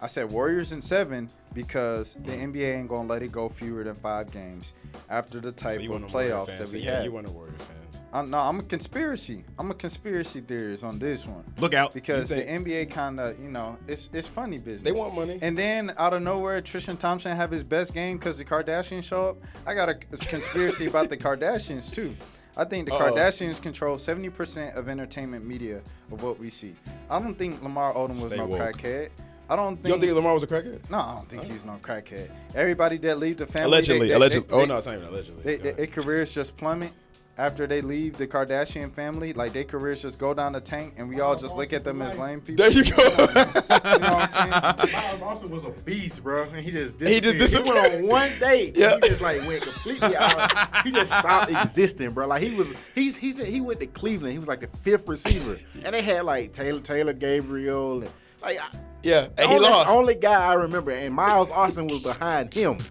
I 0.00 0.06
said 0.06 0.32
Warriors 0.32 0.72
in 0.72 0.80
seven 0.80 1.28
because 1.52 2.14
the 2.24 2.32
NBA 2.32 2.74
ain't 2.78 2.88
gonna 2.88 3.06
let 3.06 3.22
it 3.22 3.32
go 3.32 3.50
fewer 3.50 3.84
than 3.84 3.96
five 3.96 4.30
games 4.32 4.72
after 5.10 5.40
the 5.40 5.52
type 5.52 5.74
So 5.74 5.80
of 5.82 5.88
want 5.90 6.06
the 6.06 6.12
Warrior 6.14 6.30
playoffs 6.32 6.56
that 6.58 6.70
we 6.72 6.78
to- 6.78 6.84
yeah, 6.86 6.96
had. 6.96 7.04
You 7.04 7.12
want 7.12 7.28
a 7.28 7.30
Warrior 7.32 7.52
fans. 7.58 7.80
I'm, 8.14 8.30
no, 8.30 8.38
I'm 8.38 8.60
a 8.60 8.62
conspiracy. 8.62 9.44
I'm 9.58 9.72
a 9.72 9.74
conspiracy 9.74 10.40
theorist 10.40 10.84
on 10.84 11.00
this 11.00 11.26
one. 11.26 11.42
Look 11.58 11.74
out. 11.74 11.92
Because 11.92 12.28
the 12.28 12.36
NBA 12.36 12.90
kind 12.90 13.18
of, 13.18 13.38
you 13.40 13.50
know, 13.50 13.76
it's 13.88 14.08
it's 14.12 14.28
funny 14.28 14.58
business. 14.58 14.82
They 14.82 14.92
want 14.92 15.14
money. 15.16 15.38
And 15.42 15.58
then 15.58 15.92
out 15.98 16.14
of 16.14 16.22
nowhere, 16.22 16.60
Tristan 16.60 16.96
Thompson 16.96 17.36
have 17.36 17.50
his 17.50 17.64
best 17.64 17.92
game 17.92 18.16
because 18.16 18.38
the 18.38 18.44
Kardashians 18.44 19.02
show 19.02 19.30
up. 19.30 19.36
I 19.66 19.74
got 19.74 19.88
a, 19.88 19.96
a 20.12 20.16
conspiracy 20.16 20.86
about 20.86 21.10
the 21.10 21.16
Kardashians 21.16 21.92
too. 21.92 22.14
I 22.56 22.62
think 22.64 22.86
the 22.86 22.94
Uh-oh. 22.94 23.10
Kardashians 23.12 23.60
control 23.60 23.96
70% 23.96 24.76
of 24.76 24.88
entertainment 24.88 25.44
media 25.44 25.82
of 26.12 26.22
what 26.22 26.38
we 26.38 26.50
see. 26.50 26.76
I 27.10 27.18
don't 27.18 27.36
think 27.36 27.60
Lamar 27.64 27.92
Odom 27.94 28.10
was 28.10 28.20
Stay 28.28 28.36
no 28.36 28.46
woke. 28.46 28.60
crackhead. 28.60 29.08
I 29.50 29.56
don't 29.56 29.74
think. 29.74 29.86
You 29.86 29.90
don't 29.90 30.00
think 30.00 30.12
Lamar 30.14 30.34
was 30.34 30.44
a 30.44 30.46
crackhead? 30.46 30.88
no, 30.88 30.98
I 30.98 31.14
don't 31.16 31.28
think 31.28 31.42
he's 31.44 31.64
no 31.64 31.78
crackhead. 31.82 32.30
Everybody 32.54 32.96
that 32.98 33.18
leave 33.18 33.38
the 33.38 33.46
family, 33.46 33.66
Allegedly, 33.78 34.08
they- 34.08 34.14
allegedly. 34.14 34.48
they- 34.48 34.62
oh 34.62 34.64
no, 34.66 34.76
it's 34.76 34.86
not 34.86 34.94
even 34.94 35.08
allegedly. 35.08 35.42
they, 35.42 35.56
Go 35.58 35.64
they, 35.64 35.72
their 35.72 35.86
careers 35.88 36.32
just 36.32 36.56
plummet 36.56 36.92
after 37.36 37.66
they 37.66 37.80
leave 37.80 38.16
the 38.16 38.26
Kardashian 38.26 38.92
family. 38.92 39.32
Like 39.32 39.52
their 39.52 39.64
careers 39.64 40.02
just 40.02 40.18
go 40.18 40.34
down 40.34 40.52
the 40.52 40.60
tank, 40.60 40.94
and 40.96 41.08
we 41.08 41.20
all 41.20 41.36
just 41.36 41.56
look 41.56 41.72
at 41.72 41.84
them 41.84 42.02
as 42.02 42.16
lame 42.16 42.40
people. 42.40 42.64
there 42.64 42.70
you 42.70 42.84
go. 42.84 43.02
You 43.84 44.00
know 44.00 44.14
what 44.14 44.36
I'm 44.36 44.78
saying? 44.78 44.92
Miles 44.92 45.22
Austin 45.22 45.50
was 45.50 45.64
a 45.64 45.70
beast, 45.70 46.22
bro. 46.22 46.44
And 46.44 46.60
he 46.60 46.70
just 46.70 47.00
He 47.00 47.20
just 47.20 47.38
disappeared. 47.38 47.66
He 47.66 47.72
went 47.72 47.94
on 48.04 48.08
one 48.08 48.38
date. 48.38 48.76
Yeah. 48.76 48.94
He 49.02 49.08
just 49.08 49.20
like 49.20 49.40
went 49.42 49.62
completely 49.62 50.16
out. 50.16 50.52
He 50.84 50.90
just 50.90 51.10
stopped 51.10 51.50
existing, 51.50 52.10
bro. 52.10 52.26
Like 52.26 52.42
he 52.42 52.50
was, 52.50 52.72
he's 52.94 53.16
he's 53.16 53.38
he 53.42 53.60
went 53.60 53.80
to 53.80 53.86
Cleveland. 53.86 54.32
He 54.32 54.38
was 54.38 54.48
like 54.48 54.60
the 54.60 54.76
fifth 54.78 55.08
receiver, 55.08 55.56
and 55.82 55.94
they 55.94 56.02
had 56.02 56.24
like 56.24 56.52
Taylor 56.52 56.80
Taylor 56.80 57.12
Gabriel 57.12 58.02
and 58.02 58.10
like 58.42 58.58
yeah, 59.02 59.28
and 59.38 59.50
he 59.50 59.58
lost. 59.58 59.88
Only 59.88 60.14
guy 60.14 60.46
I 60.46 60.54
remember, 60.54 60.90
and 60.90 61.14
Miles 61.14 61.50
Austin 61.50 61.86
was 61.86 62.00
behind 62.00 62.52
him. 62.52 62.84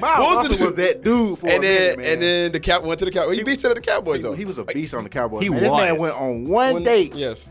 Miles 0.00 0.18
What 0.20 0.48
was 0.48 0.56
the- 0.58 0.64
was 0.64 0.74
that 0.76 1.02
dude 1.02 1.38
for 1.38 1.46
a 1.48 1.50
and 1.54 1.64
then 1.64 1.80
minute, 1.80 1.98
man. 1.98 2.12
and 2.12 2.22
then 2.22 2.52
the 2.52 2.60
Cow 2.60 2.80
went 2.80 2.98
to 3.00 3.04
the 3.04 3.10
Cowboys. 3.10 3.38
He 3.38 3.44
beat 3.44 3.60
to 3.60 3.68
the 3.68 3.80
Cowboys 3.80 4.20
though. 4.20 4.32
he, 4.32 4.38
he 4.38 4.44
was 4.44 4.58
a 4.58 4.64
beast 4.64 4.94
on 4.94 5.04
the 5.04 5.10
Cowboys. 5.10 5.42
He 5.42 5.48
man. 5.50 5.62
This 5.62 5.72
man 5.72 5.96
went 5.98 6.14
on 6.16 6.44
one, 6.44 6.72
One- 6.74 6.82
date, 6.84 7.14
Yes. 7.14 7.46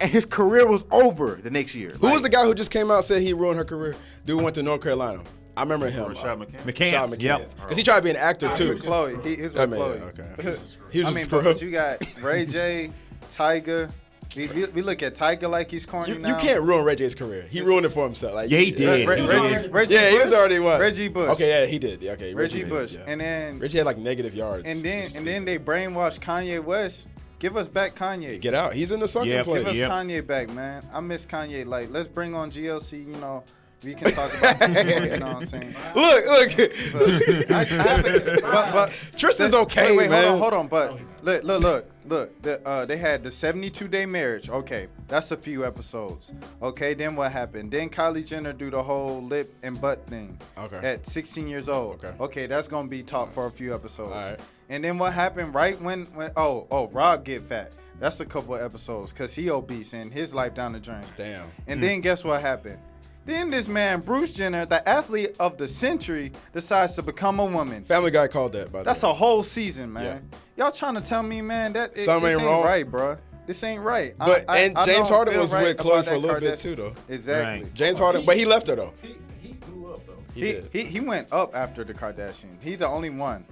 and 0.00 0.10
his 0.10 0.24
career 0.26 0.66
was 0.66 0.84
over 0.90 1.38
the 1.42 1.50
next 1.50 1.74
year. 1.74 1.90
Who 2.00 2.10
was 2.10 2.22
the 2.22 2.28
guy 2.28 2.44
who 2.44 2.54
just 2.54 2.70
came 2.70 2.90
out 2.90 2.96
and 2.96 3.04
said 3.04 3.22
he 3.22 3.32
ruined 3.32 3.58
her 3.58 3.64
career? 3.64 3.94
Dude 4.26 4.40
went 4.42 4.54
to 4.56 4.62
North 4.62 4.82
Carolina. 4.82 5.22
I 5.56 5.62
remember 5.62 5.90
him. 5.90 6.04
Rashad 6.04 6.38
McCants. 6.64 6.64
McCants. 6.64 7.20
Yep. 7.22 7.54
Because 7.56 7.76
he 7.76 7.82
tried 7.82 7.96
to 7.98 8.02
be 8.02 8.10
an 8.10 8.16
actor 8.16 8.48
He 8.50 8.56
too. 8.56 8.68
with 8.70 8.82
Khloe. 8.82 9.22
He 9.24 9.34
is 9.34 9.54
I 9.54 9.66
with 9.66 9.70
mean, 9.78 9.80
Khloe. 9.80 10.18
okay. 10.18 10.58
He 10.90 10.98
was 11.00 11.06
I 11.08 11.10
just 11.10 11.14
mean, 11.16 11.24
screw 11.24 11.42
but, 11.42 11.44
but 11.54 11.62
you 11.62 11.70
got 11.70 12.02
Ray 12.22 12.44
J, 12.46 12.90
Tyga. 13.28 13.90
We, 14.36 14.48
we, 14.48 14.64
we 14.66 14.82
look 14.82 15.02
at 15.02 15.14
Tyga 15.14 15.48
like 15.50 15.70
he's 15.70 15.84
corny 15.86 16.12
You, 16.12 16.18
now. 16.18 16.28
you 16.30 16.34
can't 16.36 16.62
ruin 16.62 16.84
Ray 16.84 16.96
J's 16.96 17.14
career. 17.14 17.46
He 17.50 17.60
ruined 17.60 17.86
it 17.86 17.90
for 17.90 18.04
himself. 18.04 18.34
Like 18.34 18.50
Yeah, 18.50 18.58
he 18.60 18.70
did. 18.70 19.06
Re- 19.08 19.20
He 19.20 19.26
Reggie, 19.26 19.48
did. 19.62 19.72
Reggie 19.72 19.94
yeah, 19.94 20.10
Bush. 20.10 20.18
he 20.18 20.24
was 20.26 20.34
already 20.34 20.58
what? 20.58 20.80
Reggie 20.80 21.08
Bush. 21.08 21.28
Okay, 21.30 21.48
yeah, 21.48 21.66
he 21.66 21.78
did. 21.78 22.02
Yeah, 22.02 22.12
Okay, 22.12 22.32
Reggie 22.34 22.60
did, 22.60 22.68
Bush. 22.70 22.94
yeah. 22.94 23.04
And 23.06 23.20
then 23.20 23.58
Reggie 23.58 23.78
had 23.78 23.86
like 23.86 23.98
negative 23.98 24.34
yards. 24.34 24.66
and 24.66 24.82
then 24.82 25.08
and 25.16 25.26
then 25.26 25.44
they 25.44 25.58
brainwashed 25.58 26.20
Kanye 26.20 26.62
West. 26.64 27.08
Give 27.38 27.56
us 27.56 27.66
back 27.66 27.96
Kanye. 27.96 28.40
get 28.40 28.54
out. 28.54 28.72
He's 28.72 28.92
in 28.92 29.00
the 29.00 29.08
sucker 29.08 29.26
Yeah, 29.26 29.42
place. 29.42 29.58
Give 29.60 29.68
us 29.68 29.74
Yep. 29.76 29.90
Kanye 29.90 30.24
back, 30.26 30.48
man. 30.50 30.86
I 30.94 31.00
miss 31.00 31.26
Kanye. 31.26 31.66
Like, 31.66 31.90
let's 31.90 32.06
bring 32.06 32.34
on 32.36 32.50
GLC. 32.52 33.00
You 33.04 33.16
know, 33.16 33.42
we 33.84 33.94
can 33.94 34.12
talk 34.12 34.32
about 34.38 34.58
this 34.58 35.12
You 35.12 35.16
know 35.18 35.26
what 35.26 35.36
I'm 35.36 35.44
saying? 35.44 35.74
Look, 35.94 36.26
look. 36.26 36.56
But, 36.92 37.50
I, 37.52 37.60
I 37.60 37.64
have 37.64 38.04
to- 38.04 38.38
but, 38.42 38.72
but 38.72 38.92
Tristan's 39.16 39.54
okay, 39.54 39.90
Wait, 39.90 39.98
wait, 39.98 40.10
man. 40.10 40.24
hold 40.24 40.34
on, 40.34 40.40
hold 40.40 40.54
on. 40.54 40.68
But 40.68 41.24
look, 41.24 41.44
look, 41.44 41.62
look, 41.62 41.90
look. 42.06 42.42
The, 42.42 42.66
uh, 42.66 42.86
they 42.86 42.96
had 42.96 43.22
the 43.22 43.30
72 43.32 43.88
day 43.88 44.06
marriage. 44.06 44.48
Okay, 44.50 44.88
that's 45.08 45.30
a 45.30 45.36
few 45.36 45.64
episodes. 45.64 46.32
Okay, 46.62 46.94
then 46.94 47.16
what 47.16 47.32
happened? 47.32 47.70
Then 47.70 47.88
Kylie 47.90 48.26
Jenner 48.26 48.52
do 48.52 48.70
the 48.70 48.82
whole 48.82 49.22
lip 49.22 49.54
and 49.62 49.80
butt 49.80 50.06
thing. 50.06 50.38
Okay. 50.58 50.80
At 50.82 51.06
16 51.06 51.48
years 51.48 51.68
old. 51.68 52.04
Okay. 52.04 52.14
Okay, 52.20 52.46
that's 52.46 52.68
gonna 52.68 52.88
be 52.88 53.02
talked 53.02 53.32
for 53.32 53.46
a 53.46 53.50
few 53.50 53.74
episodes. 53.74 54.12
All 54.12 54.20
right. 54.20 54.40
And 54.68 54.82
then 54.82 54.98
what 54.98 55.12
happened 55.12 55.54
right 55.54 55.80
when 55.80 56.04
when 56.06 56.30
oh 56.36 56.66
oh 56.70 56.88
Rob 56.88 57.24
get 57.24 57.42
fat. 57.42 57.72
That's 58.00 58.18
a 58.18 58.26
couple 58.26 58.56
of 58.56 58.62
episodes 58.62 59.12
because 59.12 59.32
he 59.32 59.48
obese 59.48 59.92
and 59.92 60.12
his 60.12 60.34
life 60.34 60.54
down 60.54 60.72
the 60.72 60.80
drain. 60.80 61.04
Damn. 61.16 61.48
And 61.68 61.80
then 61.80 62.00
guess 62.00 62.24
what 62.24 62.40
happened? 62.40 62.78
Then 63.24 63.50
this 63.50 63.68
man, 63.68 64.00
Bruce 64.00 64.32
Jenner, 64.32 64.66
the 64.66 64.86
athlete 64.88 65.36
of 65.38 65.56
the 65.56 65.68
century, 65.68 66.32
decides 66.52 66.94
to 66.96 67.02
become 67.02 67.38
a 67.38 67.44
woman. 67.44 67.84
Family 67.84 68.10
Guy 68.10 68.26
called 68.28 68.52
that. 68.52 68.72
By 68.72 68.80
the 68.80 68.84
That's 68.86 69.02
way. 69.02 69.10
a 69.10 69.12
whole 69.14 69.42
season, 69.44 69.92
man. 69.92 70.28
Y'all 70.56 70.72
trying 70.72 70.94
to 70.96 71.00
tell 71.00 71.22
me, 71.22 71.40
man, 71.40 71.72
that 71.74 71.96
it, 71.96 72.04
Something 72.04 72.24
this 72.30 72.32
ain't 72.34 72.42
ain't 72.42 72.50
wrong. 72.50 72.64
right, 72.64 72.88
bro. 72.90 73.16
This 73.46 73.62
ain't 73.64 73.82
right. 73.82 74.14
But- 74.18 74.44
I- 74.48 74.58
and 74.58 74.78
I 74.78 74.86
James 74.86 74.98
don't 75.08 75.08
Harden 75.08 75.38
was 75.40 75.52
right 75.52 75.64
with 75.68 75.76
Khloe 75.78 75.92
about 76.00 76.04
for 76.04 76.10
a 76.10 76.14
that 76.14 76.18
little 76.20 76.40
bit 76.40 76.58
too, 76.60 76.76
though. 76.76 76.92
Exactly. 77.08 77.64
Right. 77.64 77.74
James 77.74 77.98
Harden, 77.98 78.24
but 78.26 78.36
he 78.36 78.44
left 78.44 78.66
her 78.68 78.76
though. 78.76 78.92
He, 79.02 79.16
he 79.40 79.52
grew 79.54 79.92
up 79.92 80.06
though. 80.06 80.12
He, 80.34 80.40
He, 80.40 80.52
did. 80.52 80.68
he 80.72 80.82
he 80.84 81.00
went 81.00 81.32
up 81.32 81.54
after 81.54 81.84
the 81.84 81.94
Kardashian. 81.94 82.62
He 82.62 82.74
the 82.76 82.86
only 82.86 83.10
one. 83.10 83.44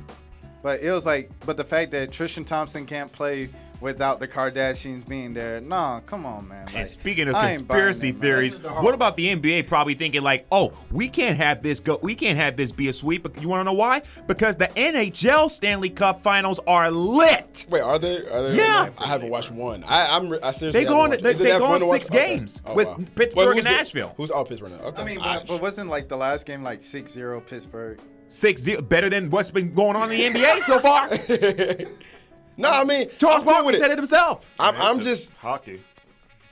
But 0.63 0.81
it 0.81 0.91
was 0.93 1.07
like, 1.07 1.31
but 1.47 1.57
the 1.57 1.65
fact 1.65 1.91
that 1.93 2.13
Tristan 2.13 2.45
Thompson 2.45 2.87
can't 2.87 3.11
play 3.11 3.49
without 3.81 4.21
the 4.21 4.29
Kardashians 4.29 5.09
being 5.09 5.35
there, 5.35 5.61
nah, 5.61 6.01
come 6.01 6.27
on, 6.27 6.49
man. 6.49 6.69
And 6.75 6.89
speaking 6.89 7.29
of 7.29 7.35
I 7.35 7.53
ain't 7.53 7.67
buying 7.69 7.81
conspiracy 7.81 8.09
it, 8.11 8.19
theories, 8.19 8.55
what 8.63 8.95
about 8.95 9.17
the 9.17 9.27
NBA 9.35 9.67
probably 9.67 9.95
thinking 9.95 10.23
like, 10.23 10.47
"Oh, 10.53 10.73
we 10.91 11.09
can't 11.09 11.37
have 11.37 11.63
this 11.63 11.81
go. 11.81 11.99
We 12.03 12.15
can't 12.15 12.39
have 12.39 12.57
this 12.57 12.73
be 12.73 12.89
a 12.89 12.93
sweep." 12.93 13.27
You 13.41 13.49
want 13.49 13.61
to 13.61 13.65
know 13.65 13.73
why? 13.73 14.03
Because 14.27 14.57
the 14.57 14.69
NHL 14.69 15.51
Stanley 15.51 15.91
Cup 15.91 16.23
Finals 16.23 16.61
are 16.67 16.91
lit. 16.91 17.67
Wait, 17.69 17.81
are 17.81 17.99
they? 17.99 18.19
Are 18.29 18.43
they 18.51 18.57
Yeah. 18.57 18.91
I 18.99 19.07
haven't 19.07 19.31
watched 19.31 19.51
one. 19.51 19.85
I, 19.85 20.17
I'm. 20.17 20.33
I 20.43 20.53
seriously. 20.53 20.71
They 20.73 20.85
go 20.85 20.97
haven't 20.97 21.01
on- 21.03 21.11
watched- 21.11 21.23
they- 21.23 21.31
Is 21.31 21.41
it 21.41 21.45
they 21.45 21.51
that 21.51 21.59
go 21.59 21.65
fun 21.67 21.75
on 21.75 21.81
to 21.81 21.87
watch? 21.87 22.03
six 22.05 22.11
Okay. 22.17 22.37
games 22.37 22.63
Oh, 22.67 22.75
with 22.75 22.87
wow. 22.89 22.99
Pittsburgh 23.15 23.37
Well, 23.37 23.49
and 23.49 23.55
who's 23.57 23.65
the- 23.65 23.71
Nashville. 23.71 24.15
Who's 24.17 24.31
all 24.31 24.45
Pittsburgh 24.45 24.73
now? 24.73 24.79
Okay. 24.89 25.03
I 25.03 25.05
mean, 25.05 25.19
but, 25.19 25.47
but 25.47 25.63
wasn't 25.63 25.89
like 25.91 26.09
the 26.09 26.17
last 26.17 26.47
game 26.47 26.63
like 26.63 26.81
6-0 26.81 27.47
Pittsburgh? 27.47 27.99
Six 28.33 28.63
zero, 28.63 28.81
better 28.81 29.11
than 29.11 29.29
what's 29.31 29.51
been 29.51 29.75
going 29.75 29.97
on 29.97 30.13
in 30.13 30.33
the 30.33 30.39
NBA 30.41 30.61
so 30.63 30.79
far. 30.79 31.09
no, 32.61 32.71
I 32.71 32.85
mean, 32.85 33.09
Charles 33.19 33.41
I'm 33.41 33.45
cool 33.47 33.53
Barkley 33.55 33.79
said 33.79 33.91
it. 33.91 33.93
it 33.95 33.99
himself. 33.99 34.45
I'm, 34.59 34.77
I'm 34.77 34.97
It's 34.97 35.05
just. 35.07 35.33
hockey. 35.35 35.83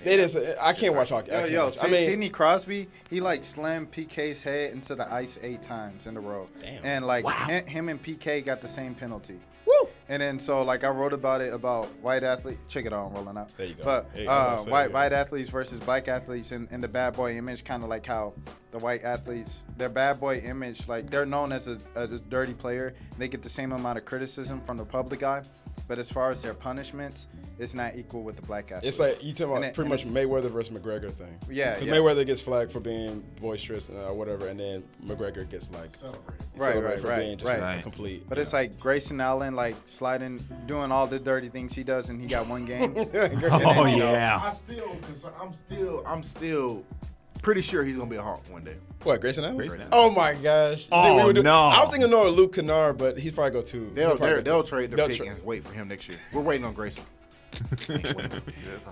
It 0.04 0.20
is. 0.20 0.36
I 0.60 0.72
can't 0.74 0.94
watch 0.94 1.08
hockey. 1.08 1.32
I 1.32 1.34
Yo, 1.34 1.40
can't 1.40 1.52
yo, 1.52 1.64
watch- 1.66 1.78
I 1.82 1.88
mean, 1.88 2.04
Sidney 2.04 2.28
Crosby, 2.28 2.88
he 3.10 3.20
like 3.20 3.42
slammed 3.42 3.90
PK's 3.90 4.42
head 4.42 4.72
into 4.72 4.94
the 4.94 5.12
ice 5.12 5.38
eight 5.42 5.60
times 5.60 6.06
in 6.06 6.16
a 6.16 6.20
row. 6.20 6.48
Damn. 6.60 6.84
And 6.84 7.06
like 7.06 7.24
Wow. 7.24 7.32
him, 7.32 7.66
him 7.66 7.88
and 7.88 8.00
PK 8.02 8.44
got 8.44 8.60
the 8.60 8.68
same 8.68 8.94
penalty. 8.94 9.40
Woo! 9.66 9.88
And 10.08 10.22
then 10.22 10.38
so 10.38 10.62
like 10.62 10.84
I 10.84 10.88
wrote 10.88 11.12
about 11.12 11.40
it 11.42 11.52
about 11.52 11.86
white 12.00 12.22
athlete. 12.22 12.58
Check 12.68 12.86
it 12.86 12.92
out, 12.92 13.08
I'm 13.08 13.12
rolling 13.14 13.36
out. 13.36 13.54
There 13.56 13.66
you 13.66 13.74
go. 13.74 13.82
But 13.84 14.06
you 14.16 14.26
uh, 14.28 14.50
That's 14.54 14.66
it, 14.66 14.70
white 14.70 14.92
white 14.92 15.12
athletes 15.12 15.50
versus 15.50 15.78
black 15.80 16.06
athletes 16.08 16.52
and, 16.52 16.68
and 16.70 16.82
the 16.82 16.88
bad 16.88 17.14
boy 17.14 17.36
image, 17.36 17.64
kind 17.64 17.82
of 17.82 17.90
like 17.90 18.06
how 18.06 18.32
the 18.70 18.78
white 18.78 19.02
athletes, 19.02 19.64
their 19.76 19.88
bad 19.90 20.20
boy 20.20 20.38
image, 20.38 20.86
like 20.88 21.10
they're 21.10 21.26
known 21.26 21.50
as 21.52 21.66
a, 21.68 21.76
as 21.96 22.12
a 22.12 22.20
dirty 22.20 22.54
player. 22.54 22.94
They 23.18 23.26
get 23.28 23.42
the 23.42 23.48
same 23.50 23.72
amount 23.72 23.98
of 23.98 24.04
criticism 24.06 24.60
from 24.62 24.76
the 24.78 24.84
public 24.86 25.22
eye, 25.22 25.42
but 25.86 25.98
as 25.98 26.10
far 26.10 26.30
as 26.30 26.42
their 26.42 26.54
punishments, 26.54 27.26
it's 27.58 27.74
not 27.74 27.96
equal 27.96 28.22
with 28.22 28.36
the 28.36 28.42
black 28.42 28.70
athletes. 28.72 28.86
It's 28.86 28.98
like 28.98 29.22
you 29.24 29.32
talking 29.32 29.52
about 29.52 29.64
it- 29.64 29.74
pretty 29.74 29.90
and 29.92 30.12
much 30.14 30.14
Mayweather 30.14 30.50
versus 30.50 30.76
McGregor 30.76 31.10
thing. 31.10 31.36
Yeah, 31.50 31.74
'Cause 31.74 31.82
yeah. 31.82 31.94
Because 31.94 31.98
Mayweather 31.98 32.26
gets 32.26 32.40
flagged 32.40 32.72
for 32.72 32.80
being 32.80 33.22
boisterous 33.40 33.88
or 33.90 34.14
whatever, 34.14 34.48
and 34.48 34.58
then 34.60 34.82
McGregor 35.04 35.48
gets 35.48 35.70
like 35.70 35.90
Right, 36.56 36.72
celebrated 36.72 36.84
right, 36.84 37.00
for 37.00 37.08
right, 37.08 37.18
being 37.20 37.38
just 37.38 37.50
right. 37.50 37.58
a 37.58 37.62
Right. 37.62 37.82
complete. 37.82 38.28
But 38.28 38.38
it's 38.38 38.52
like 38.52 38.78
Grayson 38.78 39.20
Allen, 39.20 39.54
like 39.56 39.76
sliding, 39.86 40.38
doing 40.66 40.90
all 40.92 41.06
the 41.06 41.18
dirty 41.18 41.48
things 41.48 41.74
he 41.74 41.82
does, 41.84 42.08
and 42.10 42.20
he 42.20 42.26
got 42.26 42.46
one 42.46 42.64
game. 42.64 42.94
Oh 43.50 43.84
I 43.84 43.94
yeah. 43.94 44.50
still, 44.50 44.96
concern, 45.02 45.32
I'm 45.40 45.52
still, 45.52 46.02
I'm 46.06 46.22
still 46.22 46.84
pretty 47.48 47.62
sure 47.62 47.82
he's 47.82 47.96
gonna 47.96 48.10
be 48.10 48.16
a 48.16 48.22
Hawk 48.22 48.44
one 48.50 48.62
day. 48.62 48.74
what 49.04 49.22
Grayson 49.22 49.42
Allen? 49.42 49.56
Grayson 49.56 49.80
Allen. 49.80 49.90
Oh 49.94 50.10
my 50.10 50.34
gosh! 50.34 50.86
Oh, 50.92 51.26
we 51.28 51.32
do- 51.32 51.42
no. 51.42 51.56
I 51.56 51.80
was 51.80 51.88
thinking 51.88 52.10
no 52.10 52.28
Luke 52.28 52.54
Kennard, 52.54 52.98
but 52.98 53.18
he's 53.18 53.32
probably 53.32 53.52
go 53.52 53.62
too. 53.62 53.90
They'll, 53.94 54.08
he'll 54.08 54.16
probably 54.18 54.34
they'll, 54.34 54.42
go 54.42 54.50
they'll 54.50 54.62
two. 54.64 54.68
trade 54.68 54.90
their 54.90 54.96
They'll 54.98 55.08
pick 55.08 55.16
tra- 55.16 55.28
and 55.28 55.42
wait 55.46 55.64
for 55.64 55.72
him 55.72 55.88
next 55.88 56.10
year. 56.10 56.18
We're 56.34 56.42
waiting 56.42 56.66
on 56.66 56.74
Grayson. 56.74 57.04
Yeah, 57.88 57.96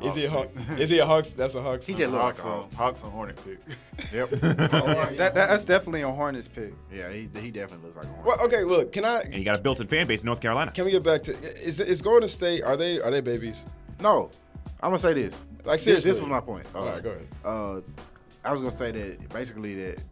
it's 0.01 0.07
Is 0.07 0.14
he 0.14 0.25
a 0.25 0.31
Hawks 0.31 0.49
Hawk? 0.57 0.79
Is 0.79 0.88
he 0.88 0.99
a 1.01 1.05
Hawks? 1.07 1.31
That's 1.33 1.55
a 1.55 1.61
Hawks. 1.62 1.85
He 1.85 1.92
just 1.92 2.11
look 2.11 2.19
Hawks 2.23 2.40
a 2.40 2.47
on 2.47 2.51
Hawk. 2.62 2.73
Hawks 2.73 3.05
on 3.05 3.11
Hornet 3.11 3.38
pick. 3.45 3.59
Yep. 4.12 4.31
that, 5.19 5.35
that's 5.35 5.66
definitely 5.66 6.01
a 6.01 6.11
Hornets 6.11 6.49
pick. 6.49 6.73
yeah, 6.90 7.11
he, 7.11 7.29
he 7.38 7.51
definitely 7.51 7.88
looks 7.88 7.97
like 7.97 8.07
a 8.07 8.09
Hornet. 8.09 8.25
Well, 8.25 8.47
okay, 8.47 8.64
look. 8.64 8.90
Can 8.92 9.05
I? 9.05 9.21
And 9.21 9.35
you 9.35 9.45
got 9.45 9.59
a 9.59 9.62
built-in 9.62 9.87
fan 9.87 10.07
base 10.07 10.23
in 10.23 10.27
North 10.27 10.40
Carolina. 10.40 10.71
Can 10.71 10.87
we 10.87 10.92
get 10.92 11.03
back 11.03 11.23
to? 11.25 11.35
Is 11.62 11.79
is 11.79 12.01
Golden 12.01 12.31
State? 12.31 12.62
Are 12.62 12.79
they 12.79 12.99
are 13.03 13.11
they 13.11 13.21
babies? 13.21 13.66
No, 14.01 14.31
I'm 14.81 14.88
gonna 14.88 14.99
say 15.01 15.12
this. 15.12 15.35
Like 15.66 15.81
seriously. 15.81 16.11
this 16.11 16.21
was 16.21 16.31
my 16.31 16.40
point. 16.40 16.66
All 16.75 16.87
right, 16.87 17.03
go 17.03 17.11
ahead. 17.11 17.27
Uh, 17.45 17.81
I 18.46 18.52
was 18.52 18.61
gonna 18.61 18.72
say 18.72 18.92
that 18.92 19.28
basically 19.30 19.74
that 19.82 20.02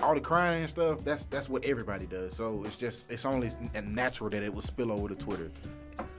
all 0.00 0.14
the 0.14 0.20
crying 0.20 0.60
and 0.60 0.68
stuff. 0.70 1.04
That's 1.04 1.24
that's 1.24 1.48
what 1.48 1.64
everybody 1.64 2.06
does. 2.06 2.34
So 2.34 2.62
it's 2.64 2.76
just 2.76 3.10
it's 3.10 3.24
only 3.24 3.50
natural 3.84 4.30
that 4.30 4.42
it 4.42 4.54
will 4.54 4.62
spill 4.62 4.92
over 4.92 5.08
to 5.08 5.14
Twitter. 5.14 5.50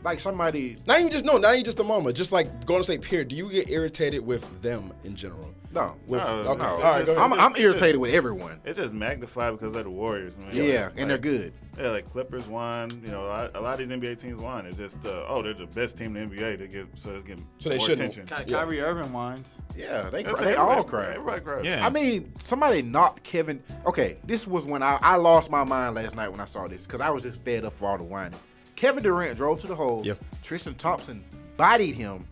Like 0.04 0.19
somebody. 0.19 0.78
Now 0.86 0.97
you 0.97 1.10
just 1.10 1.26
no, 1.26 1.38
now 1.38 1.52
you 1.54 1.63
just 1.63 1.80
a 1.80 1.84
mama. 1.84 2.12
Just 2.13 2.32
like 2.32 2.65
going 2.65 2.82
to 2.82 2.84
State 2.84 3.02
period. 3.02 3.30
Do 3.30 3.36
you 3.36 3.49
get 3.49 3.69
irritated 3.69 4.26
with 4.26 4.62
them 4.62 4.91
in 5.04 5.15
general? 5.15 5.54
No, 5.71 5.95
With, 6.06 6.21
No, 6.21 6.28
okay. 6.28 6.62
no, 6.62 6.69
All 6.69 6.80
right, 6.82 7.06
just- 7.06 7.17
I'm, 7.17 7.34
I'm 7.34 7.56
irritated 7.56 7.99
with 7.99 8.13
everyone. 8.13 8.60
It's 8.63 8.78
just 8.78 8.93
magnified 8.93 9.54
because 9.54 9.73
they're 9.73 9.82
the 9.84 9.89
Warriors, 9.89 10.38
man. 10.38 10.49
Yeah, 10.54 10.86
Like- 10.86 10.93
and 10.97 11.10
they're 11.10 11.17
good. 11.17 11.52
Yeah, 11.80 11.90
like 11.90 12.06
Clippers 12.12 12.46
won. 12.48 13.02
You 13.04 13.12
know, 13.12 13.26
a 13.26 13.28
lot, 13.28 13.52
a 13.56 13.62
lot 13.62 13.80
of 13.82 13.90
these 13.90 13.98
NBA 13.98 14.20
teams 14.20 14.40
won. 14.42 14.66
It's 14.68 14.78
just, 14.78 15.04
uh, 15.06 15.26
oh, 15.28 15.42
they're 15.42 15.54
the 15.56 15.66
best 15.66 15.98
team 15.98 16.16
in 16.16 16.30
the 16.30 16.36
NBA. 16.36 16.60
They 16.60 16.68
get 16.68 16.88
so 16.96 17.16
it's 17.16 17.26
getting 17.28 17.48
So 17.60 17.70
they 17.70 17.78
more 17.78 17.90
attention. 17.90 18.28
Ky- 18.28 18.36
Yeah. 18.48 18.58
Kyrie 18.60 18.80
Irving 18.82 19.12
whines. 19.12 19.56
Yeah, 19.76 20.10
they 20.10 20.22
That's 20.24 20.36
cry, 20.36 20.46
they 20.46 20.52
everybody- 20.52 20.78
all 20.78 20.84
cry. 20.84 21.06
Everybody 21.14 21.42
cries. 21.42 21.66
Yeah. 21.66 21.86
I 21.86 21.90
mean, 21.90 22.32
somebody 22.44 22.82
knocked 22.84 23.24
Kevin. 23.24 23.62
Okay, 23.88 24.18
this 24.26 24.46
was 24.46 24.66
when 24.66 24.84
I, 24.84 25.00
I 25.02 25.16
lost 25.16 25.50
my 25.50 25.64
mind 25.64 25.96
last 25.96 26.16
night 26.16 26.30
when 26.30 26.40
I 26.40 26.46
saw 26.46 26.68
this 26.68 26.86
because 26.86 27.02
I 27.02 27.10
was 27.10 27.24
just 27.24 27.42
fed 27.42 27.66
up 27.66 27.74
for 27.74 27.90
all 27.90 27.98
the 27.98 28.04
whining. 28.04 28.40
Kevin 28.76 29.02
Durant 29.02 29.38
drove 29.38 29.60
to 29.62 29.68
the 29.68 29.76
hole. 29.76 30.02
Yep. 30.06 30.20
Tristan 30.44 30.76
Thompson 30.76 31.24
bodied 31.58 31.96
him. 31.96 32.26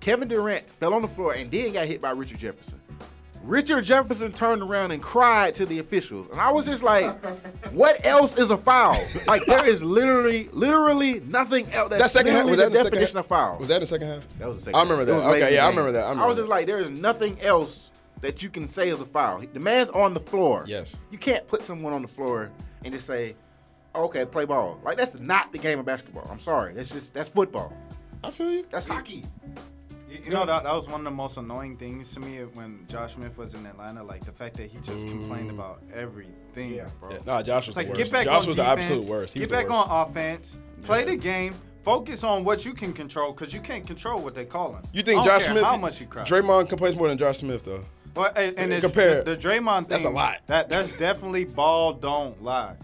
Kevin 0.00 0.28
Durant 0.28 0.68
fell 0.68 0.92
on 0.92 1.00
the 1.00 1.08
floor 1.08 1.32
and 1.32 1.50
then 1.50 1.72
got 1.72 1.86
hit 1.86 2.00
by 2.02 2.10
Richard 2.10 2.38
Jefferson. 2.38 2.78
Richard 3.44 3.84
Jefferson 3.84 4.32
turned 4.32 4.62
around 4.62 4.90
and 4.92 5.02
cried 5.02 5.54
to 5.56 5.66
the 5.66 5.78
officials, 5.78 6.28
and 6.32 6.40
I 6.40 6.50
was 6.50 6.64
just 6.64 6.82
like, 6.82 7.14
"What 7.72 8.04
else 8.04 8.36
is 8.38 8.50
a 8.50 8.56
foul? 8.56 8.96
Like 9.26 9.44
there 9.46 9.68
is 9.68 9.82
literally, 9.82 10.48
literally 10.52 11.20
nothing 11.20 11.70
else. 11.72 11.90
That's 11.90 12.02
That 12.04 12.10
second 12.10 12.32
half 12.32 12.46
was 12.46 12.56
that 12.56 12.72
the 12.72 12.82
definition 12.84 13.16
half? 13.16 13.24
of 13.24 13.28
foul. 13.28 13.58
Was 13.58 13.68
that 13.68 13.80
the 13.80 13.86
second 13.86 14.08
half? 14.08 14.38
That 14.38 14.48
was 14.48 14.58
the 14.58 14.62
second. 14.64 14.76
I 14.78 14.82
remember 14.82 15.02
It 15.02 15.06
that. 15.06 15.26
Okay, 15.28 15.54
yeah, 15.54 15.66
I 15.66 15.68
remember 15.68 15.92
that. 15.92 16.04
I 16.04 16.08
remember 16.10 16.28
was 16.28 16.36
that. 16.36 16.42
just 16.42 16.48
like, 16.50 16.66
there 16.66 16.80
is 16.80 16.90
nothing 16.90 17.40
else 17.42 17.90
that 18.22 18.42
you 18.42 18.48
can 18.48 18.66
say 18.66 18.88
is 18.88 19.00
a 19.02 19.06
foul. 19.06 19.42
The 19.52 19.60
man's 19.60 19.90
on 19.90 20.14
the 20.14 20.20
floor. 20.20 20.64
Yes. 20.66 20.96
You 21.10 21.18
can't 21.18 21.46
put 21.46 21.62
someone 21.62 21.92
on 21.92 22.00
the 22.00 22.08
floor 22.08 22.50
and 22.84 22.94
just 22.94 23.06
say, 23.06 23.36
"Okay, 23.94 24.24
play 24.24 24.46
ball." 24.46 24.78
Like 24.82 24.96
that's 24.96 25.14
not 25.16 25.52
the 25.52 25.58
game 25.58 25.78
of 25.78 25.84
basketball. 25.84 26.26
I'm 26.30 26.40
sorry. 26.40 26.72
That's 26.72 26.90
just 26.90 27.12
that's 27.12 27.28
football. 27.28 27.76
I 28.22 28.30
feel 28.30 28.50
you. 28.50 28.66
That's 28.70 28.86
hockey. 28.86 29.22
You, 30.14 30.20
you 30.26 30.30
know 30.30 30.46
that, 30.46 30.62
that 30.62 30.72
was 30.72 30.88
one 30.88 31.00
of 31.00 31.04
the 31.04 31.10
most 31.10 31.36
annoying 31.38 31.76
things 31.76 32.12
to 32.14 32.20
me 32.20 32.38
when 32.54 32.86
Josh 32.86 33.14
Smith 33.14 33.36
was 33.36 33.54
in 33.54 33.66
Atlanta. 33.66 34.02
Like 34.02 34.24
the 34.24 34.32
fact 34.32 34.56
that 34.58 34.70
he 34.70 34.78
just 34.78 35.08
complained 35.08 35.50
mm. 35.50 35.54
about 35.54 35.82
everything, 35.92 36.74
Yeah. 36.74 36.88
bro. 37.00 37.10
Yeah, 37.10 37.18
nah, 37.26 37.42
Josh 37.42 37.66
was 37.66 37.76
It's 37.76 37.76
like 37.76 37.88
worst. 37.88 37.98
get 37.98 38.12
back 38.12 38.24
Josh 38.26 38.42
on 38.42 38.46
was 38.46 38.56
defense, 38.56 38.86
the 38.86 38.94
absolute 38.94 39.10
worst. 39.10 39.34
He 39.34 39.40
get 39.40 39.50
back 39.50 39.68
worst. 39.68 39.88
on 39.88 40.08
offense. 40.08 40.56
Play 40.82 41.04
the 41.04 41.16
game. 41.16 41.54
Focus 41.82 42.22
on 42.22 42.44
what 42.44 42.64
you 42.64 42.72
can 42.74 42.92
control 42.92 43.32
because 43.32 43.52
you 43.52 43.60
can't 43.60 43.86
control 43.86 44.22
what 44.22 44.34
they 44.34 44.44
call 44.44 44.74
him. 44.74 44.82
You 44.92 45.02
think 45.02 45.20
I 45.20 45.24
don't 45.24 45.34
Josh 45.34 45.44
care 45.44 45.54
Smith? 45.54 45.64
How 45.64 45.76
much 45.76 46.00
you 46.00 46.06
cry? 46.06 46.24
Draymond 46.24 46.68
complains 46.68 46.96
more 46.96 47.08
than 47.08 47.18
Josh 47.18 47.38
Smith 47.38 47.64
though. 47.64 47.84
Well, 48.14 48.32
and, 48.36 48.56
and 48.56 48.80
compare- 48.80 49.24
the, 49.24 49.34
the 49.34 49.36
Draymond 49.36 49.80
thing. 49.80 49.88
That's 49.88 50.04
a 50.04 50.10
lot. 50.10 50.38
That 50.46 50.68
that's 50.68 50.96
definitely 50.96 51.44
ball 51.44 51.92
don't 51.92 52.40
lie, 52.42 52.76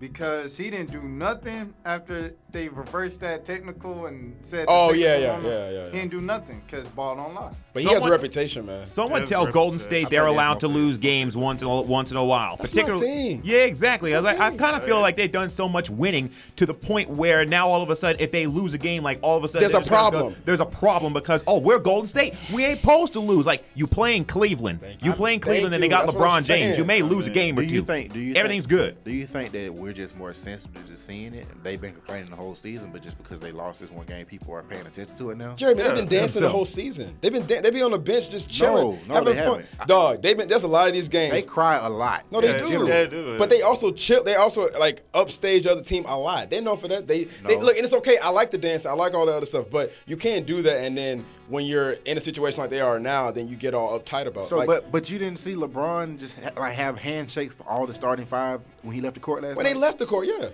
because 0.00 0.56
he 0.56 0.70
didn't 0.70 0.90
do 0.90 1.02
nothing 1.02 1.74
after 1.84 2.34
they 2.50 2.68
reversed 2.68 3.20
that 3.20 3.44
technical 3.44 4.06
and 4.06 4.34
said. 4.42 4.64
Oh, 4.68 4.92
yeah, 4.92 5.18
technical 5.18 5.50
yeah, 5.50 5.70
yeah, 5.70 5.70
yeah, 5.70 5.84
He 5.90 5.98
didn't 5.98 6.10
do 6.10 6.20
nothing 6.20 6.62
because 6.66 6.86
ball 6.88 7.14
don't 7.16 7.34
lie. 7.34 7.52
But 7.74 7.82
he 7.82 7.88
has 7.90 8.04
a 8.04 8.10
reputation, 8.10 8.64
man. 8.66 8.88
Someone 8.88 9.26
tell 9.26 9.46
Golden 9.46 9.78
State 9.78 10.04
thought 10.04 10.10
they're 10.10 10.26
allowed 10.26 10.60
to 10.60 10.68
more 10.68 10.78
lose 10.78 10.98
games 10.98 11.36
once 11.36 11.60
in 11.62 11.68
a, 11.68 11.82
once 11.82 12.10
in 12.10 12.16
a 12.16 12.24
while. 12.24 12.56
That's 12.56 12.74
my 12.74 12.82
Particularly, 12.82 13.06
thing. 13.06 13.40
yeah, 13.44 13.58
exactly. 13.58 14.14
I, 14.14 14.20
like, 14.20 14.40
I 14.40 14.56
kind 14.56 14.74
of 14.76 14.84
feel 14.84 15.00
like 15.00 15.16
they've 15.16 15.30
done 15.30 15.50
so 15.50 15.68
much 15.68 15.90
winning 15.90 16.30
to 16.56 16.64
the 16.66 16.74
point 16.74 17.10
where 17.10 17.44
now 17.44 17.68
all 17.68 17.82
of 17.82 17.90
a 17.90 17.96
sudden, 17.96 18.20
if 18.20 18.32
they 18.32 18.46
lose 18.46 18.72
a 18.72 18.78
game, 18.78 19.02
like 19.02 19.18
all 19.22 19.36
of 19.36 19.44
a 19.44 19.48
sudden 19.48 19.68
There's 19.68 19.74
a 19.74 19.78
just 19.78 19.90
go- 19.90 19.96
problem. 19.96 20.36
there's 20.44 20.60
a 20.60 20.66
problem 20.66 21.12
because 21.12 21.42
oh, 21.46 21.58
we're 21.58 21.78
Golden 21.78 22.06
State. 22.06 22.34
We 22.52 22.64
ain't 22.64 22.80
supposed 22.80 23.12
to 23.12 23.20
lose. 23.20 23.44
Like 23.46 23.64
you 23.74 23.86
playing 23.86 24.24
Cleveland, 24.24 24.80
you 25.02 25.12
playing 25.12 25.40
Thank 25.40 25.42
Cleveland, 25.44 25.74
and 25.74 25.82
they 25.84 25.88
got 25.88 26.06
That's 26.06 26.16
LeBron 26.16 26.46
James. 26.46 26.78
You 26.78 26.84
may 26.84 27.02
lose 27.02 27.26
a 27.26 27.30
game 27.30 27.58
or 27.58 27.62
Do 27.62 27.68
two. 27.68 27.74
you 27.76 27.82
think? 27.82 28.12
Do 28.14 28.20
you? 28.20 28.34
Everything's 28.34 28.66
good. 28.66 29.02
Do 29.04 29.12
you 29.12 29.26
think 29.26 29.52
that 29.52 29.72
we're 29.74 29.92
just 29.92 30.16
more 30.16 30.32
sensitive 30.32 30.86
to 30.88 30.96
seeing 30.96 31.34
it? 31.34 31.46
They've 31.62 31.80
been 31.80 31.92
complaining 31.92 32.30
the 32.30 32.36
whole 32.38 32.54
season, 32.54 32.90
but 32.92 33.02
just 33.02 33.18
because 33.18 33.40
they 33.40 33.52
lost 33.52 33.80
this 33.80 33.90
one 33.90 34.06
game, 34.06 34.24
people 34.24 34.54
are 34.54 34.62
paying 34.62 34.86
attention 34.86 35.16
to 35.16 35.30
it 35.30 35.36
now. 35.36 35.54
Jeremy, 35.54 35.82
they've 35.82 35.94
been 35.96 36.08
dancing 36.08 36.40
so. 36.40 36.46
the 36.46 36.48
whole 36.48 36.64
season. 36.64 37.16
They've 37.20 37.32
been 37.32 37.46
da- 37.46 37.60
they 37.60 37.70
be 37.70 37.82
on 37.82 37.90
the 37.90 37.98
bench 37.98 38.30
just 38.30 38.48
chilling, 38.48 38.98
no, 39.08 39.14
having 39.14 39.34
they 39.36 39.42
fun. 39.44 39.62
haven't. 39.62 39.88
Dog, 39.88 40.22
they've 40.22 40.36
been. 40.36 40.48
There's 40.48 40.62
a 40.62 40.68
lot 40.68 40.88
of 40.88 40.94
these 40.94 41.08
games. 41.08 41.32
They 41.32 41.42
cry 41.42 41.76
a 41.76 41.88
lot. 41.88 42.24
no, 42.32 42.40
they 42.40 42.48
Yeah, 42.58 42.66
do. 42.66 42.86
Yeah, 42.86 43.04
they 43.04 43.08
do. 43.08 43.36
But 43.38 43.50
they 43.50 43.62
also 43.62 43.90
chill. 43.92 44.24
They 44.24 44.36
also 44.36 44.68
like 44.78 45.04
upstage 45.12 45.64
the 45.64 45.72
other 45.72 45.82
team 45.82 46.04
a 46.06 46.16
lot. 46.18 46.48
They 46.50 46.60
know 46.60 46.76
for 46.76 46.88
that. 46.88 47.06
They, 47.06 47.24
they 47.46 47.56
look, 47.56 47.76
and 47.76 47.84
it's 47.84 47.94
okay. 47.94 48.18
I 48.18 48.30
like 48.30 48.50
the 48.50 48.58
dance. 48.58 48.86
I 48.86 48.92
like 48.92 49.14
all 49.14 49.26
the 49.26 49.32
other 49.34 49.46
stuff. 49.46 49.66
But 49.70 49.92
you 50.06 50.16
can't 50.16 50.46
do 50.46 50.62
that. 50.62 50.78
And 50.84 50.96
then 50.96 51.24
when 51.48 51.64
you're 51.66 51.92
in 51.92 52.16
a 52.16 52.20
situation 52.20 52.60
like 52.60 52.70
they 52.70 52.80
are 52.80 52.98
now, 53.00 53.30
then 53.30 53.48
you 53.48 53.56
get 53.56 53.74
all 53.74 53.98
uptight 53.98 54.26
about. 54.26 54.46
So, 54.48 54.56
like, 54.58 54.66
but 54.66 54.92
but 54.92 55.10
you 55.10 55.18
didn't 55.18 55.38
see 55.40 55.54
LeBron 55.54 56.18
just 56.18 56.38
ha- 56.38 56.50
like 56.56 56.74
have 56.74 56.98
handshakes 56.98 57.54
for 57.54 57.64
all 57.68 57.86
the 57.86 57.94
starting 57.94 58.26
five 58.26 58.60
when 58.82 58.94
he 58.94 59.00
left 59.00 59.14
the 59.14 59.20
court 59.20 59.42
last 59.42 59.56
when 59.56 59.64
night. 59.64 59.74
they 59.74 59.78
left 59.78 59.98
the 59.98 60.06
court, 60.06 60.26
yeah. 60.26 60.48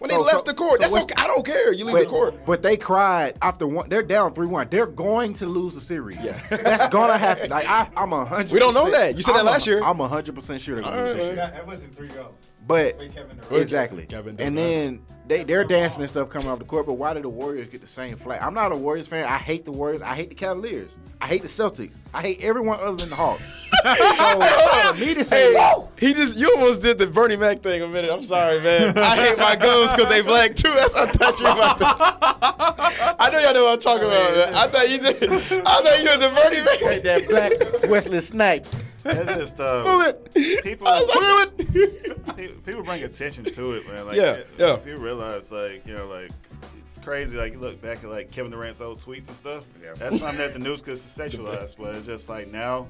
When 0.00 0.10
So- 0.10 0.16
they 0.16 0.22
left 0.24 0.38
so- 0.38 0.42
the 0.52 0.54
court. 0.54 0.72
so 0.72 0.78
That's 0.80 0.92
what's- 0.92 1.04
okay. 1.04 1.14
I 1.16 1.26
don't 1.28 1.46
care. 1.46 1.72
You 1.72 1.84
leave 1.84 1.94
But, 1.94 2.00
the 2.04 2.10
court. 2.10 2.44
but 2.46 2.62
they 2.62 2.76
cried 2.76 3.36
after 3.40 3.66
one. 3.66 3.88
They're 3.88 4.02
down 4.02 4.34
three 4.34 4.46
one. 4.48 4.66
They're 4.70 4.86
going 4.86 5.34
to 5.34 5.46
lose 5.46 5.74
the 5.74 5.80
series. 5.80 6.18
Yeah. 6.22 6.38
that's 6.50 6.92
gonna 6.92 7.16
happen. 7.18 7.50
Like 7.50 7.68
I, 7.68 7.86
I'm 7.96 8.12
a 8.12 8.24
hundred. 8.24 8.50
We 8.52 8.58
don't 8.58 8.74
know 8.74 8.90
that. 8.90 9.14
You 9.16 9.22
said 9.22 9.34
that 9.34 9.40
I'm 9.40 9.46
a- 9.46 9.50
last 9.50 9.66
year. 9.66 9.82
I'm 9.84 10.00
a 10.00 10.08
hundred 10.08 10.34
percent 10.34 10.60
sure 10.60 10.74
they're 10.76 10.84
gonna 10.84 11.04
lose 11.04 11.16
this 11.16 11.26
year. 11.26 11.36
That 11.36 11.66
wasn't 11.66 11.96
three 11.96 12.08
go. 12.08 12.30
But 12.66 12.98
Kevin 13.14 13.38
exactly. 13.52 14.06
Kevin 14.06 14.36
and 14.40 14.56
Durant. 14.56 14.56
then 14.56 15.02
they 15.30 15.44
they're 15.44 15.64
dancing 15.64 16.02
and 16.02 16.10
stuff 16.10 16.28
coming 16.28 16.48
off 16.48 16.58
the 16.58 16.64
court. 16.64 16.86
But 16.86 16.94
why 16.94 17.14
did 17.14 17.22
the 17.22 17.28
Warriors 17.28 17.68
get 17.68 17.80
the 17.80 17.86
same 17.86 18.16
flag? 18.16 18.42
I'm 18.42 18.52
not 18.52 18.72
a 18.72 18.76
Warriors 18.76 19.06
fan. 19.06 19.26
I 19.26 19.38
hate 19.38 19.64
the 19.64 19.70
Warriors. 19.70 20.02
I 20.02 20.14
hate 20.14 20.28
the 20.28 20.34
Cavaliers. 20.34 20.90
I 21.22 21.26
hate 21.26 21.42
the 21.42 21.48
Celtics. 21.48 21.94
I 22.12 22.22
hate 22.22 22.40
everyone 22.40 22.80
other 22.80 22.96
than 22.96 23.10
the 23.10 23.14
Hawks. 23.14 23.42
so 23.82 23.90
uh, 23.92 24.96
me 24.98 25.14
to 25.14 25.24
say, 25.24 25.52
Hey, 25.52 25.76
he 25.98 26.14
just 26.14 26.36
you 26.36 26.50
almost 26.54 26.82
did 26.82 26.98
the 26.98 27.06
Bernie 27.06 27.36
Mac 27.36 27.62
thing 27.62 27.80
a 27.82 27.86
minute. 27.86 28.10
I'm 28.10 28.24
sorry, 28.24 28.60
man. 28.60 28.98
I 28.98 29.16
hate 29.16 29.38
my 29.38 29.54
gums 29.54 29.92
because 29.92 30.08
they 30.08 30.20
black 30.22 30.56
too. 30.56 30.72
That's 30.74 30.94
what 30.94 31.08
I 31.08 31.12
thought 31.12 31.38
you 31.38 31.44
were 31.44 31.50
about 31.52 31.78
to. 31.78 33.16
I 33.22 33.30
know 33.30 33.38
y'all 33.38 33.54
know 33.54 33.64
what 33.64 33.74
I'm 33.74 33.80
talking 33.80 34.08
about, 34.08 34.32
man. 34.32 34.54
I 34.54 34.66
thought 34.66 34.90
you 34.90 34.98
did. 34.98 35.22
I 35.22 35.82
thought 35.82 36.02
you 36.02 36.10
were 36.10 36.16
the 36.16 36.30
Bernie 36.34 36.62
Mac. 36.64 37.02
that 37.02 37.28
black 37.28 37.90
Wesley 37.90 38.20
Snipes. 38.20 38.89
It's 39.04 39.30
just 39.36 39.60
uh, 39.60 39.84
Move 39.84 40.06
it. 40.34 40.62
people. 40.64 40.86
I 40.88 41.00
was 41.00 41.08
like, 41.56 41.72
move 41.74 42.38
it. 42.38 42.66
people 42.66 42.82
bring 42.82 43.02
attention 43.02 43.44
to 43.44 43.72
it, 43.72 43.86
man. 43.86 44.06
Like, 44.06 44.16
Yeah, 44.16 44.32
it- 44.32 44.48
yeah. 44.58 44.74
If 44.74 44.86
you 44.86 44.96
realize, 44.96 45.50
like, 45.50 45.86
you 45.86 45.94
know, 45.94 46.06
like, 46.06 46.30
it's 46.78 46.98
crazy. 47.04 47.36
Like, 47.36 47.52
you 47.54 47.58
look 47.58 47.80
back 47.80 48.04
at 48.04 48.10
like 48.10 48.30
Kevin 48.30 48.50
Durant's 48.52 48.80
old 48.80 48.98
tweets 49.00 49.28
and 49.28 49.36
stuff. 49.36 49.64
Yeah. 49.82 49.92
That's 49.94 50.18
something 50.18 50.38
that 50.38 50.52
the 50.52 50.58
news 50.58 50.82
could 50.82 50.94
sexualize, 50.96 51.74
but 51.76 51.94
it's 51.96 52.06
just 52.06 52.28
like 52.28 52.48
now, 52.48 52.86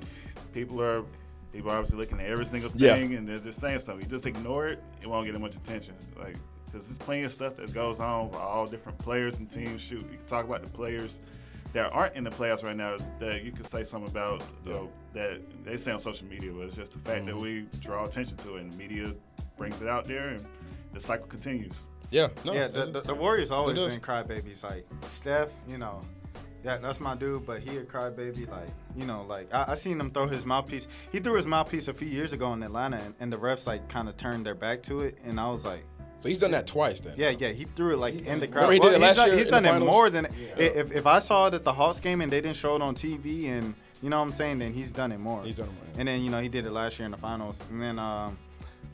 people 0.52 0.80
are. 0.82 1.04
People 1.52 1.72
are 1.72 1.78
obviously 1.78 1.98
looking 1.98 2.20
at 2.20 2.26
every 2.26 2.44
single 2.46 2.70
Yeah. 2.76 2.94
thing 2.94 3.14
and 3.16 3.28
they're 3.28 3.38
just 3.38 3.58
saying 3.58 3.80
something. 3.80 4.04
You 4.04 4.08
just 4.08 4.24
ignore 4.24 4.68
it, 4.68 4.80
it 5.02 5.08
won't 5.08 5.26
get 5.26 5.40
much 5.40 5.56
attention. 5.56 5.94
Like, 6.16 6.36
because 6.66 6.86
there's 6.86 6.96
plenty 6.96 7.24
of 7.24 7.32
stuff 7.32 7.56
that 7.56 7.74
goes 7.74 7.98
on 7.98 8.30
for 8.30 8.36
all 8.36 8.66
different 8.68 8.96
players 8.98 9.36
and 9.38 9.50
teams. 9.50 9.80
Shoot, 9.80 10.06
you 10.12 10.18
can 10.18 10.26
talk 10.28 10.44
about 10.44 10.62
the 10.62 10.68
players 10.68 11.18
that 11.72 11.90
aren't 11.92 12.16
in 12.16 12.24
the 12.24 12.30
playoffs 12.30 12.64
right 12.64 12.76
now 12.76 12.96
that 13.18 13.42
you 13.44 13.52
could 13.52 13.66
say 13.66 13.84
something 13.84 14.10
about 14.10 14.42
you 14.66 14.72
know, 14.72 14.90
that 15.12 15.40
they 15.64 15.76
say 15.76 15.92
on 15.92 16.00
social 16.00 16.26
media, 16.26 16.50
but 16.52 16.62
it's 16.66 16.76
just 16.76 16.92
the 16.92 16.98
fact 16.98 17.26
that 17.26 17.34
Mm-hmm. 17.34 17.42
we 17.42 17.66
draw 17.80 18.04
attention 18.04 18.36
to 18.38 18.56
it 18.56 18.62
and 18.62 18.72
the 18.72 18.76
media 18.76 19.14
brings 19.56 19.80
it 19.80 19.88
out 19.88 20.06
there 20.06 20.28
and 20.28 20.44
the 20.92 21.00
cycle 21.00 21.26
continues. 21.26 21.82
Yeah. 22.10 22.28
No. 22.44 22.52
Yeah, 22.52 22.66
the, 22.68 22.86
the, 22.86 23.00
the 23.02 23.14
Warriors 23.14 23.50
always 23.52 23.76
does. 23.76 23.92
been 23.92 24.00
crybabies. 24.00 24.64
Like 24.64 24.84
Steph, 25.06 25.50
you 25.68 25.78
know, 25.78 26.00
yeah, 26.64 26.78
that's 26.78 26.98
my 26.98 27.14
dude. 27.14 27.46
But 27.46 27.60
he 27.60 27.76
a 27.76 27.84
crybaby. 27.84 28.50
Like 28.50 28.68
you 28.96 29.06
know, 29.06 29.24
like 29.28 29.46
I, 29.54 29.66
I 29.68 29.74
seen 29.76 30.00
him 30.00 30.10
throw 30.10 30.26
his 30.26 30.44
mouthpiece. 30.44 30.88
He 31.12 31.20
threw 31.20 31.34
his 31.34 31.46
mouthpiece 31.46 31.86
a 31.86 31.94
few 31.94 32.08
years 32.08 32.32
ago 32.32 32.52
in 32.52 32.62
Atlanta, 32.64 32.96
and, 32.96 33.14
and 33.20 33.32
the 33.32 33.36
refs 33.36 33.66
like 33.68 33.88
kind 33.88 34.08
of 34.08 34.16
turned 34.16 34.44
their 34.44 34.56
back 34.56 34.82
to 34.84 35.00
it, 35.02 35.18
and 35.24 35.38
I 35.38 35.48
was 35.50 35.64
like. 35.64 35.84
So 36.20 36.28
he's 36.28 36.38
done 36.38 36.50
that 36.50 36.66
twice 36.66 37.00
then. 37.00 37.14
Yeah, 37.16 37.30
yeah, 37.30 37.48
he 37.48 37.64
threw 37.64 37.94
it 37.94 37.96
like 37.98 38.26
in 38.26 38.40
the 38.40 38.46
crowd. 38.46 38.68
Remember 38.68 38.72
he 38.72 38.78
did 38.80 38.88
it 38.88 38.92
he's 38.92 39.02
last 39.02 39.16
done, 39.16 39.28
year 39.28 39.38
he's 39.38 39.48
done 39.50 39.64
it 39.64 39.68
finals? 39.70 39.90
more 39.90 40.10
than 40.10 40.26
if 40.56 40.92
if 40.92 41.06
I 41.06 41.18
saw 41.18 41.46
it 41.48 41.54
at 41.54 41.62
the 41.62 41.72
Hawks 41.72 41.98
game 42.00 42.20
and 42.20 42.30
they 42.30 42.40
didn't 42.40 42.56
show 42.56 42.76
it 42.76 42.82
on 42.82 42.94
TV 42.94 43.46
and 43.48 43.74
you 44.02 44.08
know 44.10 44.18
what 44.18 44.26
I'm 44.26 44.32
saying, 44.32 44.58
then 44.58 44.72
he's 44.72 44.92
done 44.92 45.12
it 45.12 45.18
more. 45.18 45.42
He's 45.42 45.56
done 45.56 45.66
it 45.68 45.72
more, 45.72 45.84
yeah. 45.94 46.00
And 46.00 46.08
then 46.08 46.20
you 46.22 46.30
know 46.30 46.40
he 46.40 46.48
did 46.48 46.64
it 46.66 46.72
last 46.72 46.98
year 46.98 47.06
in 47.06 47.12
the 47.12 47.18
finals, 47.18 47.60
and 47.70 47.82
then 47.82 47.98
um, 47.98 48.38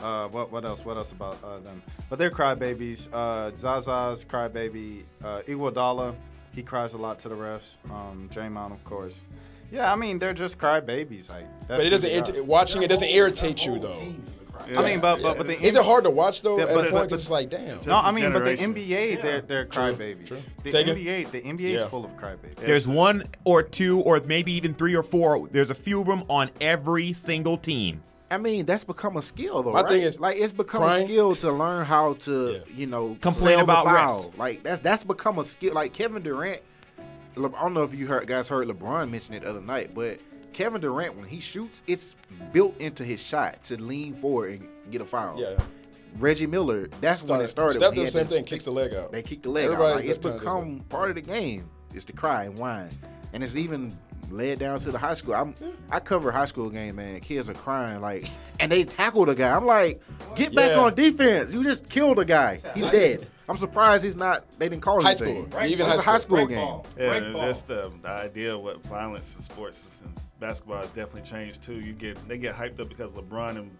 uh, 0.00 0.28
what 0.28 0.50
what 0.52 0.64
else? 0.64 0.84
What 0.84 0.96
else 0.96 1.12
about 1.12 1.38
uh, 1.44 1.58
them? 1.60 1.82
But 2.08 2.18
they're 2.18 2.30
crybabies. 2.30 3.08
Uh, 3.12 3.50
Zaza's 3.52 4.24
crybaby. 4.24 5.02
Uh, 5.24 5.40
Iguodala, 5.48 6.14
he 6.54 6.62
cries 6.62 6.94
a 6.94 6.98
lot 6.98 7.18
to 7.20 7.28
the 7.28 7.34
refs. 7.36 7.76
Um, 7.90 8.28
Draymond, 8.32 8.72
of 8.72 8.82
course. 8.84 9.20
Yeah, 9.72 9.92
I 9.92 9.96
mean 9.96 10.18
they're 10.20 10.32
just 10.34 10.58
crybabies. 10.58 11.28
Like 11.30 11.46
that's 11.66 11.68
But 11.68 11.78
it 11.80 11.84
who 11.84 11.90
doesn't. 11.90 12.34
they 12.34 12.40
irrit- 12.40 12.44
watching 12.44 12.82
it 12.82 12.88
doesn't 12.88 13.08
irritate 13.08 13.64
you 13.66 13.78
though. 13.80 14.14
I 14.77 14.83
mean, 14.85 15.01
but 15.01 15.23
but, 15.23 15.38
but 15.38 15.47
the 15.47 15.61
Is 15.61 15.75
it 15.77 15.83
hard 15.85 16.05
to 16.05 16.11
watch 16.11 16.42
though? 16.42 16.57
Yeah, 16.59 16.64
at 16.64 16.75
but- 16.75 16.85
the 16.85 16.90
but- 16.90 17.12
it's 17.12 17.31
like, 17.31 17.51
damn. 17.51 17.79
No, 17.87 17.97
I 17.99 18.11
mean, 18.12 18.33
but 18.33 18.45
the 18.45 18.57
generation. 18.57 18.75
NBA, 18.75 19.23
they're 19.23 19.40
they're 19.40 19.66
crybabies. 19.66 20.27
true. 20.29 20.38
The 20.64 20.71
Say 20.71 20.81
again? 20.83 20.97
NBA, 20.97 21.31
the 21.33 21.40
NBA 21.42 21.61
Yeah. 21.75 21.85
is 21.85 21.88
full 21.88 22.05
of 22.05 22.16
crybabies. 22.16 22.57
There's 22.57 22.87
one 22.87 23.25
or 23.45 23.62
two 23.62 24.01
or 24.01 24.21
maybe 24.25 24.53
even 24.53 24.75
three 24.75 24.95
or 24.97 25.03
four. 25.03 25.49
There's 25.51 25.71
a 25.71 25.75
few 25.75 26.01
of 26.01 26.07
them 26.07 26.25
on 26.29 26.51
every 26.61 27.12
single 27.12 27.57
team. 27.59 28.03
I 28.29 28.38
mean, 28.38 28.66
that's 28.66 28.83
become 28.83 29.16
a 29.16 29.23
skill, 29.23 29.62
though. 29.62 29.73
My 29.73 29.83
right? 29.83 29.88
thing 29.88 30.03
is 30.03 30.19
like 30.19 30.37
it's 30.37 30.51
become 30.53 30.83
crying- 30.83 31.05
a 31.05 31.07
skill 31.07 31.37
to 31.37 31.53
learn 31.53 31.85
how 31.87 32.14
to, 32.23 32.53
Yeah. 32.55 32.59
you 32.77 32.87
know, 32.87 33.16
Complain 33.21 33.61
about 33.61 33.85
the 33.85 33.90
foul. 33.90 34.33
Like 34.37 34.62
that's 34.64 34.81
that's 34.81 35.05
become 35.05 35.38
a 35.38 35.45
skill. 35.45 35.75
Like 35.75 35.92
Kevin 35.92 36.23
Durant. 36.23 36.61
Le- 37.37 37.55
I 37.55 37.61
don't 37.62 37.75
know 37.75 37.83
if 37.85 37.92
you 37.95 38.07
heard 38.07 38.27
guys 38.27 38.49
heard 38.49 38.66
LeBron 38.66 39.11
mention 39.11 39.35
it 39.35 39.42
the 39.42 39.51
other 39.51 39.61
night, 39.61 39.95
but 39.95 40.19
Kevin 40.57 40.81
Durant 40.81 41.14
when 41.16 41.27
he 41.29 41.38
shoots, 41.38 41.83
it's 41.87 42.16
built 42.53 42.81
into 42.81 43.05
his 43.05 43.23
shot 43.23 43.62
to 43.64 43.77
lean 43.81 44.14
forward 44.14 44.61
and 44.61 44.69
get 44.90 45.03
a 45.03 45.05
foul. 45.05 45.38
Yeah. 45.38 45.61
Reggie 46.19 46.47
Miller, 46.47 46.88
that's 47.03 47.23
when 47.23 47.42
it 47.42 47.49
started. 47.49 47.75
Steph 47.79 47.95
does 47.95 48.07
the 48.07 48.11
same 48.21 48.27
to- 48.27 48.35
thing. 48.37 48.45
Kicks 48.47 48.64
the 48.64 48.71
leg 48.71 48.95
out. 48.95 49.12
They 49.12 49.21
kick 49.23 49.42
the 49.42 49.51
leg 49.51 49.66
Everybody 49.66 49.90
out. 49.92 49.97
Like, 49.97 50.05
it's 50.07 50.16
does 50.16 50.31
kinda 50.33 50.38
become 50.38 50.81
part 50.88 51.11
of 51.11 51.16
the 51.16 51.21
game. 51.21 51.69
It's 51.92 52.07
to 52.07 52.14
cry 52.14 52.45
and 52.45 52.57
whine, 52.57 52.88
and 53.35 53.45
it's 53.45 53.55
even 53.55 53.95
led 54.31 54.59
down 54.59 54.81
to 54.81 54.90
the 54.90 54.97
high 54.99 55.12
school. 55.12 55.35
I'm 55.35 55.55
I 55.90 56.01
cover 56.01 56.33
high 56.33 56.47
school 56.47 56.71
game, 56.71 56.97
man. 56.97 57.21
Kids 57.21 57.51
are 57.51 57.55
crying 57.55 58.01
like, 58.01 58.27
and 58.61 58.73
they 58.73 58.85
tackle 58.85 59.27
the 59.27 59.35
guy. 59.35 59.55
I'm 59.55 59.66
like, 59.66 60.01
get 60.37 60.55
back 60.55 60.71
Yeah. 60.71 60.79
on 60.81 60.95
defense. 60.95 61.53
You 61.53 61.62
just 61.64 61.87
killed 61.90 62.19
a 62.19 62.25
guy. 62.25 62.61
He's 62.75 62.90
dead. 62.90 63.27
I'm 63.49 63.59
surprised 63.59 64.03
he's 64.05 64.16
not. 64.16 64.45
They 64.59 64.69
didn't 64.71 64.83
call 64.83 65.03
High 65.03 65.11
anything. 65.11 65.51
school. 65.51 65.62
Even 65.64 65.85
high 65.87 65.95
a 65.97 65.99
high 65.99 66.19
school. 66.19 66.21
school 66.21 66.37
Break 66.47 66.49
game. 66.49 66.59
ball. 66.59 66.87
Yeah, 66.99 67.21
ball. 67.33 67.42
that's 67.42 67.62
the, 67.62 67.92
the 68.03 68.09
idea 68.09 68.55
of 68.57 68.62
what 68.62 68.85
violence 68.87 69.37
in 69.37 69.42
sports 69.42 69.85
is 69.87 70.03
and 70.05 70.12
basketball 70.40 70.79
has 70.79 70.88
definitely 70.88 71.22
changed 71.22 71.62
too. 71.62 71.81
You 71.81 71.92
get 71.92 72.29
they 72.29 72.38
get 72.38 72.55
hyped 72.55 72.81
up 72.81 72.88
because 72.88 73.12
LeBron 73.12 73.57
and 73.57 73.70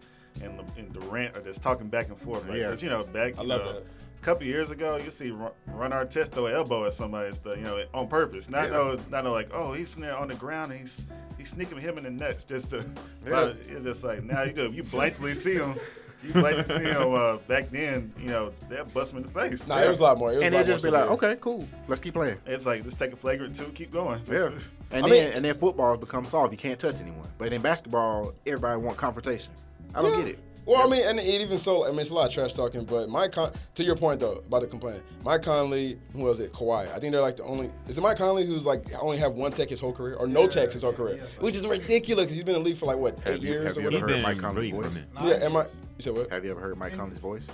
and, 0.43 0.59
Le, 0.59 0.65
and 0.77 0.93
Durant 0.93 1.37
are 1.37 1.41
just 1.41 1.63
talking 1.63 1.89
back 1.89 2.09
and 2.09 2.19
forth. 2.19 2.47
Like, 2.49 2.59
Yeah. 2.59 2.71
But 2.71 2.83
you 2.83 2.89
know, 2.89 3.05
back 3.05 3.37
you 3.39 3.47
know, 3.47 3.83
a 4.19 4.23
couple 4.23 4.47
years 4.47 4.71
ago, 4.71 4.97
you 4.97 5.11
see 5.11 5.31
Ron 5.31 5.91
Artest 5.93 6.29
throw 6.33 6.47
an 6.47 6.55
elbow 6.55 6.85
at 6.85 6.93
somebody, 6.93 7.35
you 7.45 7.63
know, 7.63 7.83
on 7.95 8.09
purpose. 8.09 8.49
Not 8.49 8.71
no, 8.71 8.99
not 9.11 9.25
no 9.25 9.33
like, 9.33 9.51
oh, 9.53 9.73
he's 9.73 9.91
sitting 9.91 10.05
there 10.05 10.17
on 10.17 10.29
the 10.29 10.35
ground 10.35 10.73
and 10.73 10.81
he's 10.81 11.07
he's 11.39 11.51
sneaking 11.51 11.79
him 11.79 11.99
in 11.99 12.05
the 12.05 12.11
nuts 12.11 12.45
just 12.45 12.71
to. 12.71 12.85
But 13.25 13.57
it's 13.69 13.85
just 13.85 14.05
like 14.05 14.23
now 14.25 14.43
you 14.43 14.53
do, 14.53 14.71
you 14.73 14.83
blatantly 14.83 15.35
see 15.35 15.55
him. 15.55 15.77
You 16.25 16.33
blatantly 16.33 16.77
see 16.77 16.91
him. 16.91 17.15
Uh, 17.15 17.37
back 17.49 17.71
then, 17.71 18.13
you 18.19 18.29
know, 18.29 18.53
they'll 18.69 18.85
bust 18.87 19.13
him 19.13 19.19
in 19.19 19.23
the 19.25 19.29
face. 19.31 19.67
Nah, 19.67 19.79
it 19.79 19.89
was 19.89 19.99
a 20.01 20.03
lot 20.03 20.19
more. 20.19 20.33
It 20.33 20.37
was 20.37 20.45
And 20.45 20.55
they 20.55 20.59
lot 20.59 20.67
just 20.67 20.85
be 20.85 20.91
like, 20.91 21.11
okay, 21.11 21.37
cool, 21.41 21.67
let's 21.89 22.01
keep 22.01 22.15
playing. 22.15 22.39
It's 22.47 22.67
like 22.67 22.83
let's 22.85 22.95
take 22.97 23.13
a 23.13 23.17
flagrant 23.17 23.55
two, 23.55 23.67
keep 23.75 23.91
going. 23.91 24.21
Yeah. 24.31 24.51
And 24.93 25.05
I 25.05 25.09
then 25.09 25.25
mean- 25.25 25.33
and 25.35 25.45
then 25.45 25.55
football 25.57 25.91
has 25.95 25.99
become 26.01 26.25
soft. 26.25 26.53
You 26.53 26.59
can't 26.59 26.79
touch 26.79 27.01
anyone. 27.01 27.29
But 27.39 27.53
in 27.53 27.61
basketball, 27.61 28.33
everybody 28.47 28.81
want 28.81 28.97
confrontation. 28.97 29.53
I 29.95 30.01
don't 30.03 30.13
Yeah. 30.13 30.25
get 30.25 30.29
it. 30.35 30.39
Well, 30.67 30.85
I 30.85 30.91
mean, 30.91 31.03
and 31.07 31.19
it 31.21 31.25
even 31.41 31.59
so, 31.59 31.87
I 31.87 31.91
mean, 31.91 32.01
it's 32.01 32.11
a 32.11 32.15
lot 32.15 32.27
of 32.29 32.35
trash 32.35 32.53
talking. 32.53 32.85
But 32.85 33.09
Mike, 33.09 33.33
Con- 33.33 33.53
to 33.77 33.85
your 33.85 33.95
point 33.97 34.19
though 34.21 34.43
about 34.47 34.63
the 34.63 34.67
complaint, 34.67 35.01
Mike 35.25 35.43
Conley, 35.43 35.99
who 36.13 36.19
was 36.25 36.41
it? 36.41 36.53
Kawhi. 36.53 36.93
I 36.93 36.99
think 36.99 37.13
they're 37.13 37.21
like 37.23 37.37
the 37.37 37.45
only. 37.45 37.71
Is 37.89 37.97
it 37.97 38.01
Mike 38.01 38.19
Conley 38.19 38.45
who's 38.45 38.65
like 38.65 38.85
only 39.01 39.17
have 39.19 39.35
one 39.35 39.53
tech 39.53 39.69
his 39.71 39.79
whole 39.81 39.93
career, 39.93 40.17
or 40.17 40.27
no 40.27 40.49
tech 40.49 40.73
his 40.73 40.83
whole 40.83 40.93
career, 40.93 41.25
which 41.41 41.55
is 41.55 41.67
ridiculous. 41.67 42.27
'cause 42.27 42.35
He's 42.35 42.43
been 42.45 42.57
in 42.57 42.63
the 42.65 42.69
league 42.69 42.79
for 42.79 42.87
like 42.87 42.99
what 42.99 43.15
eight 43.21 43.33
Have 43.35 43.45
you- 43.45 43.51
years 43.51 43.69
have 43.69 43.77
or 43.79 43.91
you 43.91 43.97
ever 43.97 44.09
heard 44.09 44.23
Mike 44.23 44.35
He's 44.41 44.73
voice? 44.73 44.95
really 45.23 45.31
Yeah, 45.31 45.45
am 45.47 45.57
I? 45.57 45.63
You 45.63 45.69
said 46.01 46.15
what? 46.15 46.31
Have 46.33 46.45
you 46.45 46.51
ever 46.51 46.61
heard 46.61 46.77
Mike 46.77 46.97
Conley's 46.97 47.19
voice? 47.19 47.47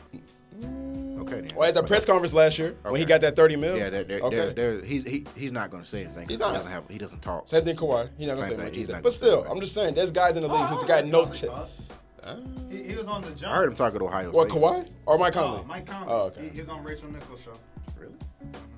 Mm. 0.63 1.21
Okay, 1.23 1.41
then. 1.43 1.51
Well, 1.55 1.69
at 1.69 1.75
the 1.75 1.83
press 1.83 2.05
conference 2.05 2.33
last 2.35 2.59
year 2.59 2.75
when 2.83 2.97
he 2.97 3.05
got 3.05 3.21
that 3.21 3.37
thirty 3.37 3.57
mil. 3.57 3.77
Yeah, 3.77 3.91
there, 3.91 4.05
there, 4.05 4.21
okay. 4.21 4.37
there, 4.37 4.51
there, 4.53 4.81
he's 4.83 5.05
he, 5.05 5.27
he's 5.37 5.53
not 5.53 5.71
going 5.71 5.83
to 5.83 5.89
say 5.89 6.05
anything. 6.05 6.29
He's 6.29 6.39
he 6.39 6.45
not. 6.45 6.55
doesn't 6.55 6.71
have 6.71 6.85
he 6.89 6.99
doesn't 6.99 7.21
talk. 7.21 7.49
Same 7.49 7.63
thing, 7.65 7.77
Kawhi. 7.77 8.09
He's 8.17 8.27
not 8.29 8.35
gonna 8.37 8.49
say 8.49 8.57
thing, 8.57 8.65
much 8.65 8.75
he's 8.75 8.85
either. 8.85 8.93
not 8.95 9.03
But 9.03 9.11
gonna 9.11 9.19
say 9.19 9.27
still. 9.27 9.47
I'm 9.53 9.61
just 9.61 9.75
saying, 9.75 9.95
there's 9.95 10.11
guys 10.11 10.37
in 10.37 10.43
the 10.43 10.49
league 10.49 10.67
who's 10.69 10.85
got 10.85 11.07
no 11.07 11.27
tech. 11.27 11.51
He, 12.71 12.83
he 12.85 12.95
was 12.95 13.09
on 13.09 13.23
the 13.23 13.31
jump. 13.33 13.53
I 13.53 13.57
heard 13.57 13.69
him 13.71 13.75
talking 13.77 13.99
to 13.99 14.05
Ohio 14.07 14.31
What 14.31 14.49
State. 14.51 14.61
Kawhi 14.61 14.89
or 15.07 15.19
Mike 15.19 15.33
Conley? 15.35 15.61
Oh, 15.61 15.65
Mike 15.65 15.87
Conley. 15.87 16.13
Oh, 16.13 16.21
okay. 16.27 16.43
He, 16.43 16.59
he's 16.59 16.69
on 16.69 16.83
Rachel 16.85 17.11
Nichols' 17.11 17.43
show. 17.43 17.53
Really? 17.99 18.15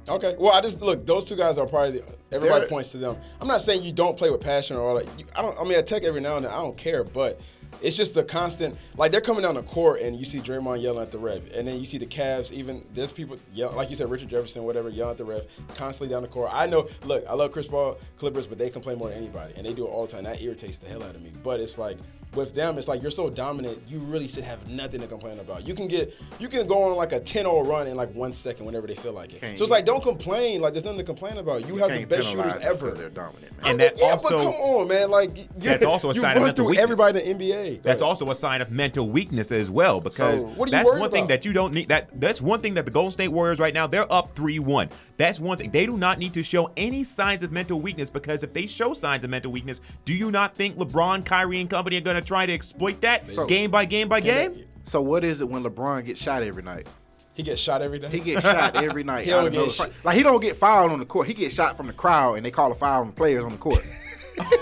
Okay. 0.08 0.36
Well, 0.38 0.52
I 0.52 0.60
just 0.60 0.80
look. 0.80 1.06
Those 1.06 1.24
two 1.24 1.36
guys 1.36 1.58
are 1.58 1.66
probably 1.66 1.98
the, 2.00 2.04
everybody 2.32 2.60
They're- 2.60 2.68
points 2.68 2.90
to 2.92 2.98
them. 2.98 3.16
I'm 3.40 3.48
not 3.48 3.62
saying 3.62 3.82
you 3.82 3.92
don't 3.92 4.16
play 4.16 4.30
with 4.30 4.40
passion 4.40 4.76
or 4.76 4.94
like. 4.94 5.08
You, 5.18 5.24
I 5.36 5.42
don't. 5.42 5.58
I 5.58 5.64
mean, 5.64 5.78
I 5.78 5.82
tech 5.82 6.04
every 6.04 6.20
now 6.20 6.36
and 6.36 6.44
then. 6.44 6.52
I 6.52 6.56
don't 6.56 6.76
care, 6.76 7.04
but 7.04 7.40
it's 7.82 7.96
just 7.96 8.14
the 8.14 8.22
constant. 8.22 8.76
Like 8.96 9.12
they're 9.12 9.20
coming 9.22 9.42
down 9.42 9.54
the 9.54 9.62
court 9.62 10.00
and 10.02 10.16
you 10.18 10.24
see 10.24 10.40
Draymond 10.40 10.82
yelling 10.82 11.00
at 11.02 11.10
the 11.10 11.18
ref, 11.18 11.40
and 11.54 11.66
then 11.66 11.78
you 11.78 11.84
see 11.86 11.98
the 11.98 12.06
Cavs. 12.06 12.52
Even 12.52 12.84
there's 12.94 13.12
people 13.12 13.36
yell, 13.54 13.72
like 13.72 13.88
you 13.90 13.96
said, 13.96 14.10
Richard 14.10 14.28
Jefferson, 14.28 14.62
whatever, 14.64 14.88
yelling 14.90 15.12
at 15.12 15.18
the 15.18 15.24
ref 15.24 15.42
constantly 15.74 16.12
down 16.14 16.22
the 16.22 16.28
court. 16.28 16.50
I 16.52 16.66
know. 16.66 16.88
Look, 17.04 17.24
I 17.28 17.32
love 17.34 17.52
Chris 17.52 17.66
Paul, 17.66 17.98
Clippers, 18.18 18.46
but 18.46 18.58
they 18.58 18.68
complain 18.70 18.98
more 18.98 19.08
than 19.08 19.18
anybody, 19.18 19.54
and 19.56 19.66
they 19.66 19.72
do 19.72 19.86
it 19.86 19.90
all 19.90 20.06
the 20.06 20.12
time. 20.12 20.24
That 20.24 20.42
irritates 20.42 20.78
the 20.78 20.88
hell 20.88 21.02
out 21.02 21.14
of 21.14 21.22
me. 21.22 21.32
But 21.42 21.60
it's 21.60 21.78
like. 21.78 21.96
With 22.34 22.54
them, 22.54 22.78
it's 22.78 22.88
like 22.88 23.00
you're 23.02 23.10
so 23.10 23.30
dominant, 23.30 23.80
you 23.88 23.98
really 24.00 24.26
should 24.28 24.44
have 24.44 24.68
nothing 24.68 25.00
to 25.00 25.06
complain 25.06 25.38
about. 25.38 25.66
You 25.66 25.74
can 25.74 25.86
get, 25.88 26.14
you 26.38 26.48
can 26.48 26.66
go 26.66 26.82
on 26.82 26.96
like 26.96 27.12
a 27.12 27.20
10-0 27.20 27.66
run 27.66 27.86
in 27.86 27.96
like 27.96 28.12
one 28.14 28.32
second 28.32 28.66
whenever 28.66 28.86
they 28.86 28.94
feel 28.94 29.12
like 29.12 29.32
it. 29.32 29.40
Can't 29.40 29.56
So 29.58 29.64
it's 29.64 29.70
like, 29.70 29.84
don't 29.84 30.02
complain. 30.02 30.60
Like, 30.60 30.72
there's 30.74 30.84
nothing 30.84 30.98
to 30.98 31.04
complain 31.04 31.38
about. 31.38 31.66
You, 31.68 31.76
have 31.76 31.90
the 31.90 32.04
best 32.04 32.28
shooters 32.30 32.56
ever. 32.62 32.90
They're 32.92 33.08
dominant, 33.10 33.56
man. 33.62 33.70
And 33.70 33.80
that 33.80 33.98
yeah, 33.98 34.06
also- 34.12 34.28
but 34.30 34.44
come 34.44 34.54
on, 34.54 34.88
man. 34.88 35.10
Like, 35.10 35.36
you, 35.36 35.44
That's 35.58 35.84
also 35.84 36.10
a 36.10 36.14
you 36.14 36.20
sign 36.20 36.36
of 36.36 36.42
mental 36.42 36.64
through 36.64 36.70
weakness. 36.70 36.82
everybody 36.82 37.22
in 37.24 37.38
the 37.38 37.44
NBA. 37.50 37.64
Go 37.76 37.80
That's 37.84 38.00
ahead. 38.02 38.08
also 38.08 38.30
a 38.30 38.34
sign 38.34 38.60
of 38.62 38.70
mental 38.70 39.08
weakness 39.08 39.52
as 39.52 39.70
well 39.70 40.00
because 40.00 40.40
So, 40.40 40.46
what 40.48 40.68
are 40.68 40.70
you 40.70 40.72
that's 40.72 40.86
worried 40.86 41.00
one 41.00 41.10
thing 41.10 41.26
that 41.28 41.44
you 41.44 41.52
don't 41.52 41.72
need 41.72 41.88
that 41.88 42.08
that's 42.20 42.40
one 42.42 42.60
thing 42.60 42.74
that 42.74 42.84
the 42.84 42.90
Golden 42.90 43.12
State 43.12 43.28
Warriors 43.28 43.58
right 43.60 43.74
now 43.74 43.86
they're 43.86 44.10
up 44.12 44.34
3-1. 44.34 44.90
That's 45.16 45.38
one 45.38 45.56
thing. 45.58 45.70
They 45.70 45.86
do 45.86 45.96
not 45.96 46.18
need 46.18 46.34
to 46.34 46.42
show 46.42 46.72
any 46.76 47.04
signs 47.04 47.42
of 47.42 47.52
mental 47.52 47.80
weakness 47.80 48.10
because 48.10 48.42
if 48.42 48.52
they 48.52 48.66
show 48.66 48.92
signs 48.94 49.22
of 49.24 49.30
mental 49.30 49.52
weakness, 49.52 49.80
do 50.04 50.12
you 50.14 50.30
not 50.30 50.54
think 50.56 50.76
LeBron, 50.76 51.24
Kyrie 51.24 51.60
and 51.60 51.70
company 51.70 51.96
are 51.96 52.00
going 52.00 52.16
to 52.16 52.22
try 52.24 52.46
to 52.46 52.52
exploit 52.52 53.00
that 53.02 53.32
So- 53.32 53.46
game 53.46 53.70
by 53.70 53.84
game 53.84 54.08
by 54.08 54.20
game? 54.20 54.64
So 54.84 55.00
what 55.00 55.24
is 55.24 55.40
it 55.40 55.48
when 55.48 55.62
LeBron 55.64 56.04
gets 56.04 56.20
shot 56.20 56.42
every 56.42 56.62
night? 56.62 56.86
He 57.34 57.42
gets 57.42 57.60
shot 57.60 57.82
every 57.82 57.98
day. 57.98 58.08
He 58.10 58.20
gets 58.20 58.42
shot 58.42 58.76
every 58.76 59.02
night. 59.12 59.24
He 59.24 59.30
don't 59.30 59.44
get 59.44 59.54
nowhere. 59.54 59.70
shit. 59.70 59.92
like 60.04 60.16
he 60.16 60.22
don't 60.22 60.40
get 60.40 60.56
fouled 60.56 60.92
on 60.92 60.98
the 61.00 61.06
court. 61.06 61.26
He 61.26 61.34
gets 61.34 61.54
shot 61.54 61.76
from 61.76 61.86
the 61.88 61.92
crowd, 61.92 62.34
and 62.34 62.46
they 62.46 62.50
call 62.50 62.70
a 62.70 62.74
foul 62.74 63.00
on 63.00 63.06
the 63.08 63.12
players 63.12 63.44
on 63.44 63.50
the 63.52 63.58
court. 63.58 63.84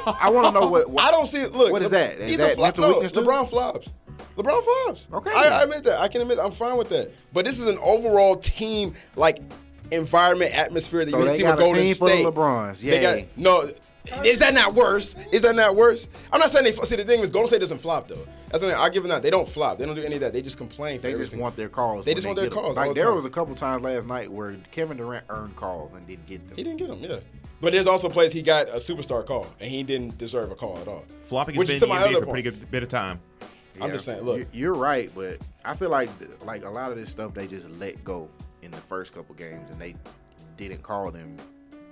I 0.07 0.31
want 0.31 0.47
to 0.47 0.53
know 0.61 0.67
what, 0.69 0.89
what 0.89 1.03
I 1.09 1.11
don't 1.11 1.27
see 1.27 1.39
it. 1.41 1.53
Look, 1.53 1.73
What 1.73 1.83
is 1.83 1.91
Le- 1.91 1.99
that? 1.99 2.19
Is 2.19 2.29
he's 2.31 2.39
that 2.39 2.53
a 2.53 2.55
flop. 2.57 2.79
No. 2.79 3.01
LeBron 3.01 3.49
flops. 3.49 3.89
LeBron 4.37 4.63
flops. 4.65 5.09
Okay. 5.13 5.31
I, 5.35 5.61
I 5.61 5.63
admit 5.65 5.85
that. 5.85 6.01
I 6.01 6.09
can 6.09 6.21
admit. 6.23 6.39
I'm 6.39 6.53
fine 6.53 6.77
with 6.79 6.89
that. 6.91 7.11
But 7.33 7.45
this 7.45 7.59
is 7.59 7.67
an 7.67 7.79
overall 7.83 8.37
team 8.37 8.95
like 9.17 9.41
environment 9.91 10.55
atmosphere 10.57 11.05
that 11.05 11.11
So 11.11 11.19
you 11.19 11.25
they 11.25 11.37
see 11.37 11.43
got 11.43 11.57
with 11.59 11.61
a 11.61 11.67
Golden 11.67 11.85
team 11.85 11.95
full 11.95 12.07
of 12.09 12.13
State. 12.15 12.27
LeBrons. 12.27 12.79
They 12.81 13.01
got 13.01 13.37
no. 13.37 13.71
Is 14.25 14.41
that 14.41 14.53
not 14.55 14.75
worse? 14.75 15.15
Is 15.31 15.43
that 15.43 15.55
not 15.55 15.77
worse? 15.77 16.09
I'm 16.33 16.41
not 16.41 16.51
saying 16.51 16.65
they. 16.65 16.73
See, 16.73 16.97
the 16.97 17.05
thing 17.05 17.21
is, 17.21 17.31
Golden 17.31 17.49
State 17.49 17.61
doesn't 17.61 17.79
flop 17.79 18.09
though. 18.09 18.27
That's 18.51 18.63
the. 18.63 18.77
I 18.77 18.89
give 18.89 19.03
them 19.05 19.11
that. 19.11 19.23
They 19.23 19.31
don't 19.31 19.49
flop. 19.49 19.79
They 19.79 19.87
don't 19.87 19.95
do 19.95 20.03
any 20.03 20.17
of 20.17 20.21
that. 20.23 20.33
They 20.33 20.43
just 20.43 20.57
complain. 20.59 20.99
For 20.99 21.03
They 21.07 21.15
just 21.15 21.37
want 21.37 21.57
their 21.57 21.69
calls. 21.69 22.05
They 22.05 22.15
just 22.15 22.27
want 22.27 22.37
their 22.39 22.51
calls 22.51 22.67
all 22.77 22.85
Like 22.85 22.89
the 22.91 22.95
there 22.95 23.07
time. 23.07 23.15
was 23.15 23.25
a 23.25 23.31
couple 23.31 23.55
times 23.55 23.83
last 23.85 24.07
night 24.07 24.31
where 24.31 24.57
Kevin 24.73 24.97
Durant 24.97 25.25
earned 25.29 25.55
calls 25.57 25.93
and 25.95 26.07
didn't 26.07 26.27
get 26.27 26.47
them. 26.49 26.57
He 26.57 26.65
didn't 26.65 26.79
get 26.79 26.89
them. 26.89 26.99
Yeah. 27.01 27.21
But 27.61 27.73
there's 27.73 27.87
also 27.87 28.09
plays 28.09 28.33
he 28.33 28.43
got 28.43 28.69
a 28.69 28.79
superstar 28.79 29.25
call 29.25 29.47
and 29.61 29.71
he 29.71 29.85
didn't 29.85 30.19
deserve 30.19 30.51
a 30.51 30.57
call 30.57 30.79
at 30.79 30.89
all. 30.89 31.05
Flopping 31.23 31.55
has 31.55 31.59
Which 31.61 31.69
been 31.69 31.77
is 31.77 31.83
in 31.85 31.89
to 31.89 31.95
the 31.95 32.01
my 32.01 32.07
NBA 32.07 32.11
other 32.11 32.17
for 32.19 32.25
a 32.25 32.33
pretty 32.33 32.51
good 32.51 32.71
bit 32.73 32.83
of 32.83 32.89
time. 32.89 33.21
I'm 33.81 33.91
just 33.93 34.05
saying. 34.05 34.23
Look, 34.25 34.39
You- 34.39 34.47
you're 34.53 34.75
right, 34.75 35.11
but 35.15 35.39
I 35.65 35.75
feel 35.75 35.91
like 35.91 36.11
like 36.45 36.65
a 36.65 36.71
lot 36.71 36.91
of 36.91 36.99
this 36.99 37.09
stuff 37.11 37.35
they 37.35 37.47
just 37.47 37.71
let 37.79 38.03
go 38.05 38.29
in 38.63 38.71
the 38.73 38.77
first 38.79 39.15
couple 39.15 39.35
games 39.37 39.71
and 39.71 39.81
they 39.81 39.95
didn't 40.57 40.83
call 40.83 41.11
them 41.13 41.37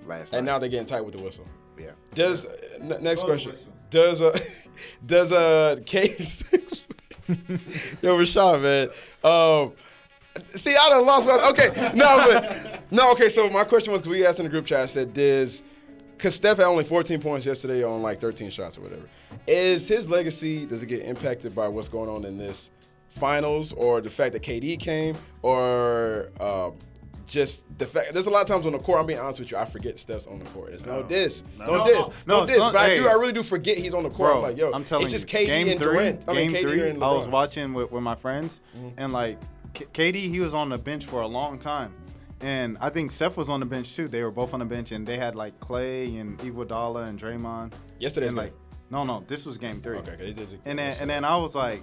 last 0.07 0.35
and 0.35 0.45
night. 0.45 0.53
now 0.53 0.59
they're 0.59 0.69
getting 0.69 0.87
tight 0.87 1.03
with 1.05 1.15
the 1.15 1.23
whistle. 1.23 1.45
Yeah. 1.81 1.91
Does 2.15 2.47
n- 2.81 2.99
next 3.01 3.23
question? 3.25 3.55
Does 3.91 4.21
a 4.21 4.39
does 5.07 5.33
uh 5.33 5.77
case 5.87 6.43
Yo 8.03 8.17
Rashad 8.19 8.63
man. 8.63 8.89
Um 9.25 9.73
see 10.57 10.75
I 10.77 10.89
done 10.91 11.07
lost 11.07 11.27
my 11.27 11.49
okay. 11.51 11.93
No 11.95 12.17
but 12.17 12.83
no 12.93 13.13
okay, 13.13 13.29
so 13.29 13.49
my 13.51 13.65
question 13.65 13.93
was 13.93 14.03
'cause 14.03 14.09
we 14.11 14.27
asked 14.27 14.39
in 14.39 14.45
the 14.45 14.51
group 14.51 14.67
chat 14.67 14.81
I 14.81 14.87
said 14.87 15.13
does 15.15 15.63
because 16.17 16.35
Steph 16.35 16.59
had 16.59 16.67
only 16.67 16.85
14 16.85 17.21
points 17.21 17.47
yesterday 17.47 17.83
on 17.83 18.03
like 18.03 18.21
13 18.21 18.51
shots 18.51 18.77
or 18.77 18.83
whatever. 18.83 19.09
Is 19.47 19.89
his 19.89 20.09
legacy 20.09 20.67
does 20.67 20.83
it 20.83 20.87
get 20.87 21.03
impacted 21.03 21.55
by 21.55 21.69
what's 21.69 21.89
going 21.89 22.11
on 22.11 22.25
in 22.25 22.37
this 22.37 22.71
finals 23.09 23.73
or 23.73 24.01
the 24.01 24.11
fact 24.11 24.33
that 24.35 24.43
KD 24.43 24.79
came 24.79 25.17
or 25.43 26.31
uh, 26.39 26.71
just 27.27 27.63
the 27.79 27.87
fact 27.87 28.13
there's 28.13 28.27
a 28.27 28.31
lot 28.31 28.43
of 28.43 28.49
times 28.49 28.67
on 28.67 28.73
the 28.73 28.79
court. 28.79 29.01
I'm 29.01 29.07
being 29.07 29.19
honest 29.19 29.41
with 29.41 29.51
you, 29.51 29.57
I 29.57 29.65
forget 29.65 29.99
Steph's 29.99 30.27
on 30.27 30.39
the 30.39 30.45
court. 30.47 30.73
It's 30.73 30.85
no, 30.85 31.03
this, 31.03 31.45
no, 31.59 31.67
No. 31.67 31.85
this, 31.85 32.09
no, 32.27 32.41
No, 32.41 32.47
this. 32.47 32.57
son- 32.57 32.73
but 32.73 32.83
I 32.83 32.97
do, 32.97 33.09
I 33.09 33.13
really 33.13 33.33
do 33.33 33.43
forget 33.43 33.79
he's 33.79 33.95
on 33.95 34.03
the 34.03 34.11
court. 34.11 34.31
Bro, 34.33 34.37
I'm 34.37 34.43
like, 34.43 34.57
yo, 34.57 34.71
I'm 34.73 34.85
telling 34.85 35.05
it's 35.07 35.13
just 35.13 35.33
you, 35.33 35.39
KD 35.41 35.47
game 35.47 35.69
and 35.69 35.79
three, 35.79 35.93
Durant. 35.93 36.25
I 36.29 36.33
mean, 36.33 36.53
game 36.53 36.63
KD 36.63 36.63
three, 36.63 36.89
and 36.91 37.05
I 37.05 37.13
was 37.13 37.29
watching 37.29 37.73
with, 37.75 37.91
with 37.91 38.03
my 38.03 38.15
friends, 38.15 38.61
mm-hmm. 38.77 38.89
and 38.99 39.13
like 39.13 39.39
K- 39.75 40.13
KD, 40.13 40.15
he 40.31 40.41
was 40.41 40.55
on 40.55 40.69
the 40.69 40.79
bench 40.79 41.07
for 41.07 41.21
a 41.23 41.27
long 41.27 41.59
time, 41.59 41.93
and 42.41 42.77
I 42.81 42.91
think 42.91 43.11
Steph 43.11 43.37
was 43.37 43.49
on 43.49 43.61
the 43.61 43.67
bench 43.67 43.95
too. 43.95 44.09
They 44.09 44.23
were 44.23 44.31
both 44.31 44.53
on 44.55 44.61
the 44.61 44.67
bench, 44.67 44.93
and 44.93 45.07
they 45.07 45.17
had 45.17 45.35
like 45.37 45.59
Klay 45.61 46.21
and 46.21 46.39
Iguodala 46.39 47.07
and 47.09 47.19
Draymond. 47.21 47.73
Yesterday's 47.99 48.31
and 48.31 48.39
game. 48.39 48.47
like, 48.47 48.55
no, 48.91 49.05
no, 49.05 49.25
this 49.29 49.47
was 49.47 49.57
game 49.59 49.81
three. 49.81 49.99
Okay, 49.99 50.13
okay, 50.13 50.33
they 50.33 50.33
did. 50.33 50.61
And 50.65 50.79
then 50.79 50.97
and 51.01 51.09
then 51.09 51.25
I 51.25 51.37
was 51.37 51.55
like, 51.55 51.83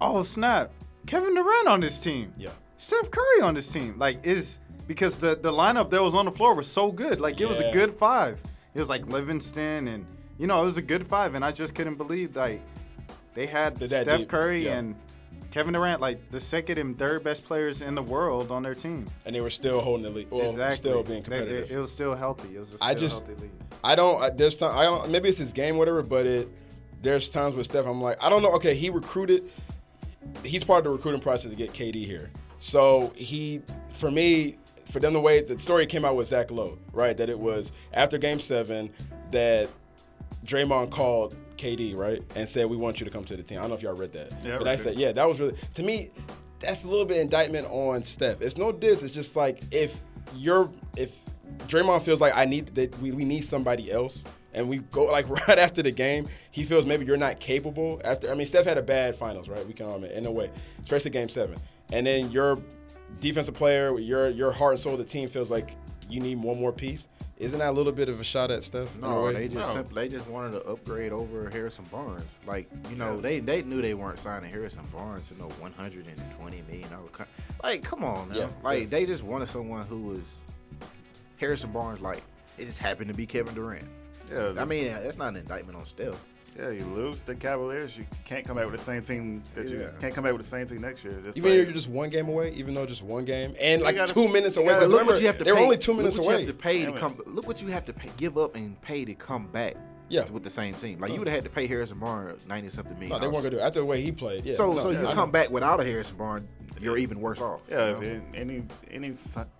oh 0.00 0.22
snap, 0.22 0.70
Kevin 1.06 1.34
Durant 1.34 1.68
on 1.68 1.80
this 1.80 2.00
team. 2.00 2.32
Yeah. 2.38 2.50
Steph 2.78 3.10
Curry 3.10 3.42
on 3.42 3.54
this 3.54 3.70
team. 3.70 3.96
Like 3.98 4.24
is 4.24 4.58
because 4.86 5.18
the 5.18 5.36
the 5.36 5.52
lineup 5.52 5.90
that 5.90 6.02
was 6.02 6.14
on 6.14 6.24
the 6.24 6.32
floor 6.32 6.54
was 6.54 6.66
so 6.66 6.90
good. 6.90 7.20
Like 7.20 7.40
it 7.40 7.48
was 7.48 7.60
a 7.60 7.70
good 7.72 7.94
five. 7.94 8.40
It 8.74 8.78
was 8.80 8.88
like 8.88 9.06
Livingston 9.06 9.88
and 9.88 10.06
you 10.38 10.46
know 10.46 10.62
it 10.62 10.64
was 10.64 10.78
a 10.78 10.82
good 10.82 11.06
five, 11.06 11.34
and 11.34 11.44
I 11.44 11.52
just 11.52 11.74
couldn't 11.74 11.96
believe 11.96 12.34
like 12.36 12.62
they 13.34 13.46
had 13.46 13.76
Steph 13.84 14.18
deep. 14.20 14.28
Curry 14.28 14.64
Yeah. 14.66 14.78
and 14.78 14.94
Kevin 15.50 15.72
Durant, 15.72 16.00
like 16.00 16.30
the 16.30 16.40
second 16.40 16.78
and 16.78 16.98
third 16.98 17.24
best 17.24 17.44
players 17.44 17.80
in 17.80 17.94
the 17.94 18.02
world 18.02 18.50
on 18.52 18.62
their 18.62 18.74
team. 18.74 19.06
and 19.24 19.34
they 19.34 19.40
were 19.40 19.48
still 19.50 19.80
holding 19.80 20.04
the 20.04 20.10
lead. 20.10 20.30
Well, 20.30 20.48
exactly. 20.50 20.76
still 20.90 21.02
being 21.02 21.22
They- 21.22 21.30
they- 21.30 21.38
competitive. 21.38 21.70
it 21.70 21.78
was 21.80 21.90
still 21.92 22.14
healthy. 22.14 22.54
It 22.54 22.58
was 22.58 22.74
a 22.74 22.76
still 22.78 22.88
I 22.88 22.94
just- 22.94 23.26
healthy 23.26 23.42
league. 23.42 23.50
I 23.82 23.94
don't. 23.94 24.22
I, 24.22 24.30
there's 24.30 24.56
time. 24.56 24.76
I 24.76 24.84
don't. 24.84 25.10
Maybe 25.10 25.28
it's 25.28 25.38
his 25.38 25.52
game, 25.52 25.76
whatever. 25.78 26.02
But 26.02 26.26
it. 26.26 26.48
There's 27.00 27.30
times 27.30 27.54
with 27.54 27.66
Steph. 27.66 27.86
I'm 27.86 28.02
like, 28.02 28.22
I 28.22 28.28
don't 28.28 28.42
know. 28.42 28.52
Okay, 28.54 28.74
he 28.74 28.90
recruited. 28.90 29.50
He's 30.44 30.64
part 30.64 30.78
of 30.78 30.84
the 30.84 30.90
recruiting 30.90 31.20
process 31.20 31.50
to 31.50 31.56
get 31.56 31.72
KD 31.72 32.04
here. 32.04 32.30
So 32.60 33.12
he, 33.14 33.62
for 33.88 34.10
me, 34.10 34.56
for 34.90 35.00
them 35.00 35.12
the 35.12 35.20
way 35.20 35.42
the 35.42 35.58
story 35.58 35.86
came 35.86 36.04
out 36.04 36.16
with 36.16 36.28
Zach 36.28 36.50
Lowe, 36.50 36.78
right? 36.92 37.16
That 37.16 37.28
it 37.28 37.38
was 37.38 37.72
after 37.92 38.18
Game 38.18 38.40
Seven 38.40 38.90
that 39.30 39.68
Draymond 40.44 40.90
called 40.90 41.36
KD, 41.56 41.96
right, 41.96 42.22
and 42.34 42.48
said 42.48 42.66
we 42.66 42.76
want 42.76 43.00
you 43.00 43.04
to 43.04 43.10
come 43.10 43.24
to 43.24 43.36
the 43.36 43.42
team. 43.42 43.58
I 43.58 43.62
don't 43.62 43.70
know 43.70 43.76
if 43.76 43.82
y'all 43.82 43.94
read 43.94 44.12
that. 44.12 44.32
Yeah, 44.44 44.58
but 44.58 44.68
I 44.68 44.76
said, 44.76 44.96
yeah, 44.98 45.12
that 45.12 45.28
was 45.28 45.38
really 45.40 45.56
to 45.74 45.82
me. 45.82 46.10
That's 46.60 46.84
a 46.84 46.88
little 46.88 47.04
bit 47.04 47.18
indictment 47.18 47.68
on 47.70 48.02
Steph. 48.02 48.40
It's 48.40 48.56
no 48.56 48.72
diss. 48.72 49.02
It's 49.02 49.14
just 49.14 49.36
like 49.36 49.62
if 49.70 50.00
you're 50.34 50.70
if 50.96 51.22
Draymond 51.66 52.02
feels 52.02 52.20
like 52.20 52.36
I 52.36 52.44
need 52.44 52.74
that 52.74 52.98
we, 53.00 53.12
we 53.12 53.24
need 53.24 53.42
somebody 53.42 53.92
else, 53.92 54.24
and 54.54 54.68
we 54.68 54.78
go 54.78 55.04
like 55.04 55.28
right 55.48 55.58
after 55.58 55.82
the 55.82 55.90
game, 55.90 56.28
he 56.50 56.64
feels 56.64 56.86
maybe 56.86 57.04
you're 57.04 57.16
not 57.16 57.40
capable. 57.40 58.00
After 58.04 58.30
I 58.30 58.34
mean, 58.34 58.46
Steph 58.46 58.64
had 58.64 58.78
a 58.78 58.82
bad 58.82 59.16
finals, 59.16 59.48
right? 59.48 59.66
We 59.66 59.74
can 59.74 59.86
all 59.86 59.96
admit 59.96 60.12
in 60.12 60.24
a 60.26 60.32
way, 60.32 60.50
especially 60.82 61.10
Game 61.10 61.28
Seven, 61.28 61.58
and 61.92 62.06
then 62.06 62.30
your 62.30 62.58
defensive 63.20 63.54
player, 63.54 63.98
your 63.98 64.28
your 64.30 64.52
heart 64.52 64.74
and 64.74 64.80
soul 64.80 64.92
of 64.94 64.98
the 64.98 65.04
team 65.04 65.28
feels 65.28 65.50
like 65.50 65.74
you 66.08 66.20
need 66.20 66.38
one 66.42 66.58
more 66.60 66.72
piece. 66.72 67.08
Isn't 67.36 67.60
that 67.60 67.68
a 67.68 67.72
little 67.72 67.92
bit 67.92 68.08
of 68.08 68.18
a 68.20 68.24
shot 68.24 68.50
at 68.50 68.64
Steph? 68.64 68.96
No, 68.96 69.32
they 69.32 69.46
just 69.46 69.68
No. 69.68 69.74
simply 69.74 69.94
they 69.94 70.08
just 70.16 70.28
wanted 70.28 70.52
to 70.52 70.62
upgrade 70.64 71.12
over 71.12 71.48
Harrison 71.50 71.84
Barnes. 71.84 72.24
Like 72.46 72.68
you 72.90 72.96
know, 72.96 73.16
they 73.16 73.38
they 73.38 73.62
knew 73.62 73.80
they 73.80 73.94
weren't 73.94 74.18
signing 74.18 74.50
Harrison 74.50 74.82
Barnes 74.92 75.28
to 75.28 75.38
no 75.38 75.46
120 75.60 76.62
million 76.68 76.90
dollar. 76.90 77.06
Con- 77.12 77.26
like, 77.62 77.84
come 77.84 78.02
on, 78.04 78.30
now. 78.30 78.36
Yeah, 78.36 78.48
Like 78.64 78.82
yeah. 78.84 78.88
they 78.88 79.06
just 79.06 79.22
wanted 79.22 79.48
someone 79.48 79.86
who 79.86 80.00
was 80.02 80.20
Harrison 81.36 81.70
Barnes. 81.72 82.00
Like 82.00 82.22
it 82.56 82.64
just 82.66 82.78
happened 82.78 83.08
to 83.08 83.14
be 83.14 83.26
Kevin 83.26 83.54
Durant. 83.54 83.86
Yeah, 84.32 84.54
I 84.58 84.64
mean, 84.64 84.86
that's 84.86 85.16
not 85.16 85.28
an 85.28 85.36
indictment 85.36 85.78
on 85.78 85.86
Steph. 85.86 86.16
Yeah, 86.58 86.70
you 86.70 86.84
lose 86.86 87.20
the 87.20 87.34
Cavaliers, 87.34 87.96
you 87.96 88.04
can't 88.24 88.44
come 88.44 88.56
back 88.56 88.68
with 88.70 88.78
the 88.78 88.84
same 88.84 89.02
team 89.02 89.42
that 89.54 89.68
you 89.68 89.80
Yeah. 89.80 89.88
can't 90.00 90.14
come 90.14 90.24
back 90.24 90.32
with 90.32 90.42
the 90.42 90.48
same 90.48 90.66
team 90.66 90.80
next 90.80 91.04
year. 91.04 91.14
Just 91.24 91.38
Even 91.38 91.50
like- 91.50 91.58
if 91.60 91.66
you're 91.66 91.74
just 91.74 91.88
one 91.88 92.08
game 92.08 92.28
away, 92.28 92.50
even 92.52 92.74
though 92.74 92.84
just 92.86 93.02
one 93.02 93.24
game, 93.24 93.54
and 93.60 93.82
like 93.82 93.94
gotta- 93.94 94.12
two 94.12 94.26
minutes 94.28 94.56
away. 94.56 94.68
gotta 94.68 94.80
Because 94.80 94.90
look 94.90 95.00
remember, 95.00 95.12
what 95.14 95.20
you 95.20 95.26
have 95.28 95.38
to 95.38 95.44
they 95.44 95.52
were 95.52 95.58
pay. 95.58 95.64
only 95.64 95.76
two 95.78 95.94
minutes 95.94 96.16
look 96.16 96.26
what 96.26 96.32
away. 96.34 96.42
You 96.42 96.46
have 96.48 96.56
to 96.56 96.62
pay 96.62 96.78
to 96.80 96.84
Damn 96.86 96.94
it. 96.96 97.00
come. 97.00 97.16
Look 97.26 97.46
what 97.46 97.62
you 97.62 97.68
have 97.68 97.84
to 97.86 97.92
pay, 97.92 98.10
give 98.16 98.36
up 98.36 98.56
and 98.56 98.80
pay 98.82 99.04
to 99.04 99.14
come 99.14 99.46
back. 99.48 99.76
Yeah. 100.10 100.24
with 100.32 100.42
the 100.42 100.48
same 100.48 100.72
team. 100.72 101.00
Like 101.00 101.12
you 101.12 101.18
would 101.18 101.28
have 101.28 101.34
had 101.34 101.44
to 101.44 101.50
pay 101.50 101.66
Harrison 101.66 101.98
Barnes 101.98 102.46
ninety 102.48 102.70
something 102.70 102.94
million. 102.94 103.10
No, 103.10 103.18
they 103.18 103.26
weren't 103.26 103.42
gonna 103.44 103.50
do 103.50 103.58
it. 103.58 103.60
after 103.60 103.80
the 103.80 103.84
way 103.84 104.00
he 104.00 104.10
played. 104.10 104.42
Yeah. 104.42 104.54
So 104.54 104.72
no, 104.72 104.78
so 104.78 104.88
yeah, 104.88 105.02
you 105.02 105.06
I 105.08 105.12
come 105.12 105.28
know. 105.28 105.32
back 105.32 105.50
without 105.50 105.80
a 105.80 105.84
Harrison 105.84 106.16
Barnes, 106.16 106.48
you're 106.80 106.96
even 106.96 107.20
worse 107.20 107.42
off. 107.42 107.60
Yeah, 107.68 107.90
you 107.90 107.96
if 107.96 108.00
know? 108.02 108.20
any 108.34 108.62
any 108.90 109.12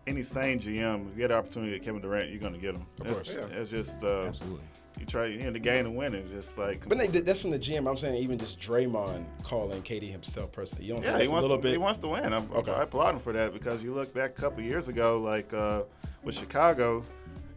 any 0.06 0.22
sane 0.22 0.58
GM, 0.58 1.02
if 1.10 1.16
you 1.16 1.18
get 1.18 1.28
the 1.28 1.34
opportunity 1.34 1.72
to 1.72 1.78
get 1.78 1.84
Kevin 1.84 2.00
Durant, 2.00 2.30
you're 2.30 2.40
gonna 2.40 2.56
get 2.56 2.76
him. 2.76 2.86
Of 2.98 3.06
course. 3.08 3.18
it's, 3.18 3.28
Yeah. 3.30 3.58
it's 3.60 3.70
just 3.70 4.02
uh, 4.02 4.22
Absolutely. 4.28 4.60
You 4.98 5.06
try 5.06 5.26
you 5.26 5.38
in 5.38 5.52
the 5.52 5.58
game 5.58 5.84
to 5.84 5.90
win. 5.90 6.14
It's 6.14 6.30
just 6.30 6.58
like 6.58 6.88
But 6.88 6.98
they, 6.98 7.06
that's 7.06 7.40
from 7.40 7.50
the 7.50 7.58
GM. 7.58 7.88
I'm 7.88 7.96
saying 7.96 8.16
even 8.22 8.38
just 8.38 8.58
Draymond 8.60 9.24
calling 9.44 9.82
KD 9.82 10.08
himself 10.08 10.52
personally. 10.52 10.84
You 10.86 10.94
don't 10.94 11.04
yeah, 11.04 11.18
he 11.20 11.28
wants 11.28 11.42
little 11.42 11.56
to 11.58 11.62
bit. 11.62 11.72
he 11.72 11.78
wants 11.78 11.98
to 12.00 12.08
win. 12.08 12.32
I'm, 12.32 12.48
Okay. 12.52 12.72
I 12.72 12.82
applaud 12.82 13.14
him 13.14 13.20
for 13.20 13.32
that 13.32 13.52
because 13.52 13.82
you 13.82 13.94
look 13.94 14.12
back 14.14 14.30
a 14.38 14.40
couple 14.40 14.62
years 14.62 14.88
ago, 14.88 15.18
like 15.20 15.52
uh, 15.54 15.82
with 16.22 16.34
Chicago. 16.36 17.02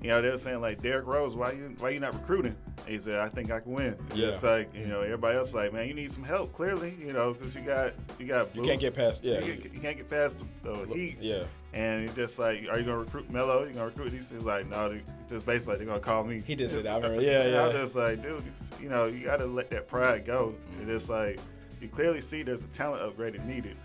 You 0.01 0.07
know, 0.09 0.21
they 0.23 0.31
were 0.31 0.37
saying 0.39 0.61
like 0.61 0.81
Derrick 0.81 1.05
Rose, 1.05 1.35
why 1.35 1.51
you 1.51 1.75
why 1.77 1.91
you 1.91 1.99
not 1.99 2.13
recruiting? 2.15 2.55
He 2.87 2.97
said, 2.97 3.19
I 3.19 3.29
think 3.29 3.51
I 3.51 3.59
can 3.59 3.71
win. 3.71 3.95
Yeah. 4.15 4.29
It's 4.29 4.41
like 4.41 4.73
you 4.73 4.87
know 4.87 5.01
everybody 5.01 5.37
else 5.37 5.53
like, 5.53 5.73
man, 5.73 5.87
you 5.87 5.93
need 5.93 6.11
some 6.11 6.23
help. 6.23 6.53
Clearly, 6.53 6.95
you 6.99 7.13
know, 7.13 7.33
because 7.33 7.53
you 7.53 7.61
got 7.61 7.93
you 8.17 8.25
got 8.25 8.55
you 8.55 8.63
can't 8.63 8.79
get 8.79 8.95
past. 8.95 9.23
Yeah. 9.23 9.39
you, 9.45 9.61
you 9.71 9.79
can't 9.79 9.97
get 9.97 10.09
past 10.09 10.37
the, 10.63 10.73
the 10.87 10.93
Heat. 10.93 11.17
yeah. 11.21 11.43
And 11.73 12.03
he's 12.03 12.13
just 12.15 12.37
like, 12.37 12.67
are 12.69 12.77
you 12.77 12.83
gonna 12.85 12.99
recruit 12.99 13.29
Melo? 13.29 13.63
You 13.65 13.73
gonna 13.73 13.85
recruit? 13.85 14.11
These? 14.11 14.29
He's 14.29 14.43
like, 14.43 14.67
no. 14.67 14.89
They, 14.89 15.01
just 15.29 15.45
basically, 15.45 15.77
they're 15.77 15.85
gonna 15.85 15.99
call 15.99 16.23
me. 16.23 16.41
He 16.45 16.55
did 16.55 16.69
say 16.69 16.81
that. 16.81 16.91
I 16.91 16.95
remember. 16.95 17.21
Yeah, 17.21 17.65
I'm 17.65 17.71
just 17.71 17.95
like, 17.95 18.21
dude, 18.21 18.43
you 18.81 18.89
know, 18.89 19.05
you 19.05 19.23
gotta 19.23 19.45
let 19.45 19.69
that 19.69 19.87
pride 19.87 20.25
go. 20.25 20.53
It's 20.79 20.87
just 20.87 21.09
like 21.09 21.39
you 21.79 21.87
clearly 21.87 22.19
see 22.19 22.43
there's 22.43 22.61
a 22.61 22.67
talent 22.67 23.01
upgrade 23.01 23.43
needed, 23.45 23.77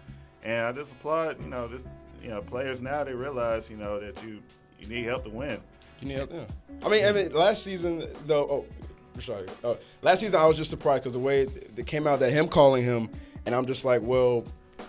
and 0.43 0.67
I 0.67 0.73
just 0.73 0.93
applaud, 0.93 1.41
you 1.41 1.49
know, 1.49 1.69
just 1.69 1.87
you 2.23 2.29
know, 2.29 2.43
players 2.43 2.83
now 2.83 3.05
they 3.05 3.15
realize, 3.15 3.71
you 3.71 3.77
know, 3.77 4.01
that 4.01 4.21
you 4.25 4.43
you 4.81 4.89
need 4.89 5.05
help 5.05 5.25
to 5.25 5.31
win. 5.31 5.61
You 6.01 6.09
need 6.09 6.17
help. 6.17 6.33
Yeah. 6.33 6.45
I 6.85 6.89
mean, 6.89 7.05
I 7.05 7.13
mean, 7.13 7.33
last 7.33 7.63
season 7.63 8.05
though. 8.27 8.49
Oh, 8.51 9.21
sorry. 9.21 9.47
Oh, 9.63 9.79
last 10.03 10.21
season 10.21 10.41
I 10.41 10.47
was 10.47 10.57
just 10.57 10.71
surprised 10.71 11.05
because 11.05 11.13
the 11.13 11.21
way 11.21 11.43
it 11.43 11.87
came 11.87 12.07
out 12.09 12.19
that 12.19 12.33
him 12.33 12.49
calling 12.49 12.83
him, 12.83 13.09
and 13.47 13.55
I'm 13.55 13.67
just 13.67 13.85
like, 13.85 14.03
well, 14.03 14.45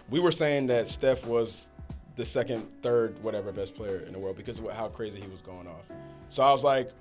we 0.10 0.20
were 0.20 0.32
saying 0.32 0.68
that 0.68 0.88
Steph 0.88 1.26
was 1.28 1.70
the 2.18 2.26
second, 2.26 2.68
third, 2.82 3.22
whatever 3.24 3.52
best 3.52 3.76
player 3.76 4.00
in 4.00 4.12
the 4.12 4.20
world 4.20 4.36
because 4.36 4.60
of 4.60 4.70
how 4.72 4.90
crazy 4.90 5.22
he 5.22 5.28
was 5.28 5.40
going 5.42 5.68
off. 5.68 5.86
So 6.30 6.44
I 6.44 6.52
was 6.52 6.64
like, 6.64 6.92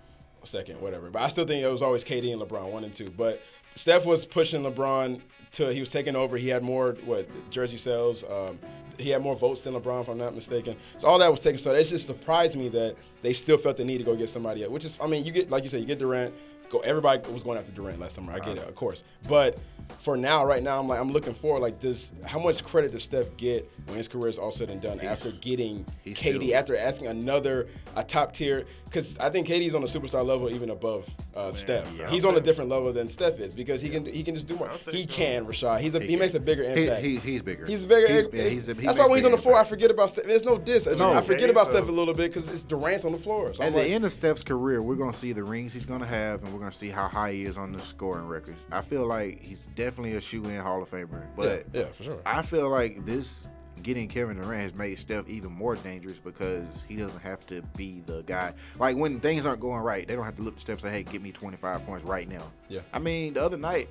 second, 0.44 0.80
whatever. 0.80 1.10
But 1.10 1.22
I 1.22 1.28
still 1.28 1.46
think 1.46 1.64
it 1.64 1.68
was 1.68 1.82
always 1.82 2.04
KD 2.04 2.32
and 2.32 2.40
LeBron, 2.40 2.70
one 2.70 2.84
and 2.84 2.94
two. 2.94 3.10
But 3.10 3.42
Steph 3.74 4.06
was 4.06 4.24
pushing 4.24 4.62
LeBron 4.62 5.20
to 5.52 5.72
he 5.72 5.80
was 5.80 5.88
taking 5.88 6.14
over. 6.14 6.36
He 6.36 6.48
had 6.48 6.62
more 6.62 6.92
what 7.04 7.28
jersey 7.50 7.76
sales. 7.76 8.24
Um, 8.24 8.60
he 8.98 9.10
had 9.10 9.20
more 9.20 9.36
votes 9.36 9.60
than 9.60 9.74
LeBron, 9.74 10.02
if 10.02 10.08
I'm 10.08 10.18
not 10.18 10.34
mistaken. 10.34 10.76
So 10.98 11.08
all 11.08 11.18
that 11.18 11.30
was 11.30 11.40
taken. 11.40 11.58
So 11.58 11.72
it 11.72 11.84
just 11.84 12.06
surprised 12.06 12.56
me 12.56 12.68
that 12.70 12.96
they 13.20 13.32
still 13.32 13.58
felt 13.58 13.76
the 13.76 13.84
need 13.84 13.98
to 13.98 14.04
go 14.04 14.16
get 14.16 14.28
somebody 14.28 14.62
else. 14.62 14.72
Which 14.72 14.84
is, 14.84 14.98
I 15.00 15.06
mean, 15.06 15.24
you 15.24 15.32
get 15.32 15.50
like 15.50 15.62
you 15.62 15.68
said, 15.68 15.80
you 15.80 15.86
get 15.86 15.98
Durant. 15.98 16.34
Go. 16.70 16.78
Everybody 16.80 17.30
was 17.30 17.42
going 17.42 17.58
after 17.58 17.72
Durant 17.72 17.98
last 18.00 18.14
summer. 18.16 18.32
I 18.32 18.38
get 18.40 18.58
it, 18.58 18.68
of 18.68 18.74
course. 18.74 19.04
But 19.28 19.58
for 20.00 20.16
now, 20.16 20.44
right 20.44 20.62
now, 20.62 20.78
I'm 20.80 20.88
like 20.88 21.00
I'm 21.00 21.12
looking 21.12 21.34
forward. 21.34 21.60
Like, 21.60 21.80
does 21.80 22.12
how 22.24 22.38
much 22.38 22.64
credit 22.64 22.92
does 22.92 23.02
Steph 23.04 23.36
get 23.36 23.70
when 23.86 23.96
his 23.96 24.08
career 24.08 24.28
is 24.28 24.38
all 24.38 24.50
said 24.50 24.70
and 24.70 24.80
done 24.80 25.00
after 25.00 25.30
getting 25.32 25.86
he's 26.02 26.16
KD 26.16 26.36
still- 26.46 26.54
after 26.54 26.76
asking 26.76 27.06
another 27.08 27.68
a 27.94 28.02
top 28.04 28.32
tier? 28.32 28.64
Because 28.84 29.18
I 29.18 29.30
think 29.30 29.48
KD's 29.48 29.74
on 29.74 29.82
a 29.82 29.86
superstar 29.86 30.24
level, 30.24 30.48
even 30.48 30.70
above 30.70 31.08
uh, 31.34 31.50
Steph. 31.52 31.92
yeah. 31.98 32.08
He's 32.08 32.24
on 32.24 32.36
a 32.36 32.40
different 32.40 32.70
level 32.70 32.92
than 32.92 33.10
Steph 33.10 33.40
is 33.40 33.52
because 33.52 33.80
he 33.80 33.88
can 33.90 34.06
he 34.06 34.22
can 34.22 34.34
just 34.34 34.46
do 34.46 34.56
more. 34.56 34.70
He 34.90 35.02
so. 35.02 35.08
can, 35.08 35.44
Rashad. 35.44 35.80
He's 35.80 35.94
a, 35.94 36.00
he, 36.00 36.16
makes 36.16 36.34
a 36.34 36.40
bigger 36.40 36.62
impact. 36.62 37.04
he, 37.04 37.16
he's 37.16 37.42
bigger. 37.42 37.66
He's 37.66 37.84
bigger. 37.84 38.06
He's, 38.06 38.22
He's, 38.32 38.32
yeah, 38.44 38.48
he's 38.48 38.68
a, 38.68 38.74
he 38.74 38.86
that's 38.86 38.98
why 38.98 39.06
when 39.06 39.16
he's 39.18 39.26
on 39.26 39.32
the 39.32 39.38
floor, 39.38 39.56
I 39.56 39.64
forget 39.64 39.90
about 39.90 40.10
Steph. 40.10 40.24
There's 40.24 40.44
no 40.44 40.56
diss. 40.56 40.86
It's 40.86 41.00
No, 41.00 41.12
I 41.12 41.20
forget 41.20 41.50
about 41.50 41.66
so- 41.66 41.74
Steph 41.74 41.88
a 41.88 41.92
little 41.92 42.14
bit 42.14 42.30
because 42.32 42.48
it's 42.48 42.62
Durant's 42.62 43.04
on 43.04 43.12
the 43.12 43.18
floor. 43.18 43.52
So 43.54 43.62
At 43.62 43.68
I'm 43.68 43.72
the 43.74 43.80
like, 43.80 43.90
end 43.90 44.04
of 44.04 44.12
Steph's 44.12 44.42
career, 44.44 44.82
we're 44.82 44.94
gonna 44.96 45.12
see 45.12 45.32
the 45.32 45.44
rings 45.44 45.72
he's 45.72 45.84
gonna 45.86 46.06
have, 46.06 46.42
and 46.44 46.52
we're 46.56 46.60
gonna 46.60 46.72
see 46.72 46.88
how 46.88 47.06
high 47.06 47.32
he 47.32 47.44
is 47.44 47.58
on 47.58 47.72
the 47.72 47.80
scoring 47.80 48.26
records. 48.26 48.58
I 48.72 48.80
feel 48.80 49.06
like 49.06 49.42
he's 49.42 49.68
definitely 49.76 50.16
a 50.16 50.20
shoe-in 50.22 50.58
Hall 50.58 50.82
of 50.82 50.90
Famer, 50.90 51.22
but 51.36 51.66
yeah, 51.74 51.80
yeah, 51.80 51.86
for 51.88 52.02
sure. 52.02 52.22
I 52.24 52.40
feel 52.40 52.70
like 52.70 53.04
this 53.04 53.46
getting 53.82 54.08
Kevin 54.08 54.38
Durant 54.38 54.62
has 54.62 54.74
made 54.74 54.98
Steph 54.98 55.28
even 55.28 55.52
more 55.52 55.76
dangerous 55.76 56.18
because 56.18 56.64
he 56.88 56.96
doesn't 56.96 57.20
have 57.20 57.46
to 57.48 57.60
be 57.76 58.02
the 58.06 58.22
guy. 58.22 58.54
Like 58.78 58.96
when 58.96 59.20
things 59.20 59.44
aren't 59.44 59.60
going 59.60 59.82
right, 59.82 60.08
they 60.08 60.16
don't 60.16 60.24
have 60.24 60.36
to 60.36 60.42
look 60.42 60.54
to 60.54 60.60
Steph 60.60 60.82
and 60.82 60.90
say, 60.90 60.90
"Hey, 60.90 61.02
give 61.02 61.20
me 61.20 61.30
25 61.30 61.84
points 61.84 62.06
right 62.06 62.26
now." 62.26 62.50
Yeah. 62.70 62.80
I 62.94 63.00
mean, 63.00 63.34
the 63.34 63.44
other 63.44 63.58
night, 63.58 63.90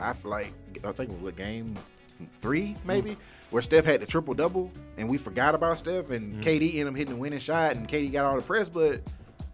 I 0.00 0.14
feel 0.14 0.32
like 0.32 0.52
I 0.82 0.90
think 0.90 1.10
it 1.10 1.14
was 1.14 1.22
what, 1.22 1.36
game 1.36 1.76
three 2.38 2.74
maybe. 2.84 3.12
Mm-hmm. 3.12 3.20
Where 3.50 3.62
Steph 3.62 3.84
had 3.84 4.00
the 4.00 4.06
triple 4.06 4.34
double 4.34 4.72
and 4.96 5.08
we 5.08 5.16
forgot 5.16 5.54
about 5.54 5.78
Steph 5.78 6.10
and 6.10 6.34
mm-hmm. 6.34 6.40
KD 6.40 6.70
ended 6.70 6.86
up 6.88 6.96
hitting 6.96 7.14
the 7.14 7.20
winning 7.20 7.38
shot 7.38 7.76
and 7.76 7.88
KD 7.88 8.10
got 8.10 8.24
all 8.24 8.34
the 8.34 8.42
press, 8.42 8.68
but 8.68 9.00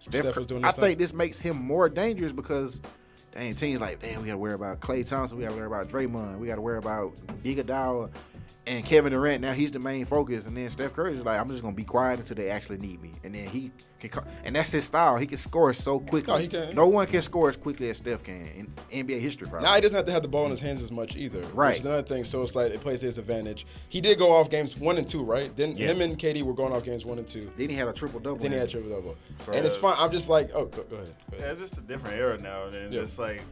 Steph, 0.01 0.23
Steph 0.23 0.37
was 0.37 0.47
doing 0.47 0.65
I 0.65 0.69
his 0.69 0.77
think 0.77 0.99
this 0.99 1.13
makes 1.13 1.39
him 1.39 1.57
more 1.57 1.89
dangerous 1.89 2.33
because 2.33 2.81
dang 3.33 3.55
teams 3.55 3.81
like 3.81 4.01
damn 4.01 4.21
we 4.21 4.27
gotta 4.27 4.39
worry 4.39 4.55
about 4.55 4.81
Klay 4.81 5.07
Thompson, 5.07 5.39
we 5.39 5.45
gotta 5.45 5.57
worry 5.57 5.67
about 5.67 5.89
Draymond, 5.89 6.39
we 6.39 6.47
gotta 6.49 6.61
worry 6.61 6.79
about 6.79 7.15
Iguodala 7.45 8.11
and 8.67 8.85
Kevin 8.85 9.13
Durant. 9.13 9.41
Now 9.41 9.53
he's 9.53 9.71
the 9.71 9.79
main 9.79 10.05
focus, 10.05 10.47
and 10.47 10.57
then 10.57 10.69
Steph 10.71 10.93
Curry 10.93 11.17
is 11.17 11.25
like 11.25 11.41
I'm 11.41 11.49
just 11.49 11.63
gonna 11.63 11.75
be 11.75 11.85
quiet 11.85 12.21
until 12.21 12.37
they 12.37 12.51
actually 12.51 12.79
need 12.79 13.01
me, 13.03 13.13
and 13.25 13.35
then 13.35 13.47
he 13.47 13.73
can 13.99 14.11
co- 14.11 14.25
and 14.45 14.55
that's 14.55 14.71
his 14.71 14.85
style. 14.85 15.17
He 15.17 15.27
can 15.27 15.39
score 15.39 15.73
so 15.73 15.99
quickly. 16.01 16.33
No, 16.33 16.39
he 16.39 16.49
can. 16.49 16.75
No 16.75 16.87
one 16.87 17.07
can 17.07 17.23
score 17.23 17.49
as 17.49 17.57
quickly 17.57 17.91
as 17.91 17.97
Steph 17.99 18.23
can 18.23 18.47
in 18.91 19.07
NBA 19.07 19.19
history. 19.21 19.49
Probably. 19.49 19.67
Now 19.69 19.75
he 19.75 19.81
doesn't 19.81 19.97
have 19.97 20.07
to 20.07 20.13
have 20.13 20.23
the 20.23 20.29
ball 20.29 20.45
in 20.45 20.51
his 20.51 20.61
hands 20.61 20.83
as 20.83 20.91
much 20.91 21.17
either. 21.17 21.41
Right. 21.55 21.71
Which 21.73 21.79
is 21.81 21.85
another 21.87 22.03
thing. 22.07 22.25
So 22.25 22.43
it's 22.43 22.55
like 22.55 22.73
it 22.73 22.81
plays 22.81 23.01
to 23.01 23.07
his 23.07 23.19
advantage. 23.19 23.67
He 23.89 24.01
did 24.01 24.19
go 24.19 24.31
off 24.33 24.51
games 24.51 24.77
one 24.79 24.99
and 24.99 25.09
two, 25.09 25.23
right? 25.23 25.55
Then 25.57 25.75
Yeah. 25.77 25.89
him 25.89 26.01
and 26.03 26.19
KD 26.19 26.43
were 26.43 26.55
going 26.55 26.73
off 26.73 26.85
games 26.85 27.05
one 27.05 27.19
and 27.19 27.27
two. 27.29 27.51
then 27.57 27.71
he 27.71 27.75
had 27.77 27.89
a 27.89 27.93
triple 27.93 28.21
double. 28.21 28.37
Then 28.39 28.53
he 28.53 28.59
had 28.59 28.69
triple 28.71 28.91
double. 28.91 29.17
So- 29.47 29.53
and 29.53 29.67
it's 29.67 29.77
fine. 29.77 29.97
I'm 29.99 30.11
just 30.11 30.29
like, 30.29 30.51
oh, 30.55 30.67
go, 30.67 30.83
go 30.85 30.97
ahead. 30.97 31.15
Go 31.31 31.39
Yeah, 31.39 31.53
it's 31.53 31.61
just 31.61 31.79
a 31.79 31.81
different 31.83 32.17
era 32.17 32.39
now, 32.39 32.65
and 32.67 32.93
Yeah. 32.93 33.01
it's 33.01 33.19
like 33.19 33.43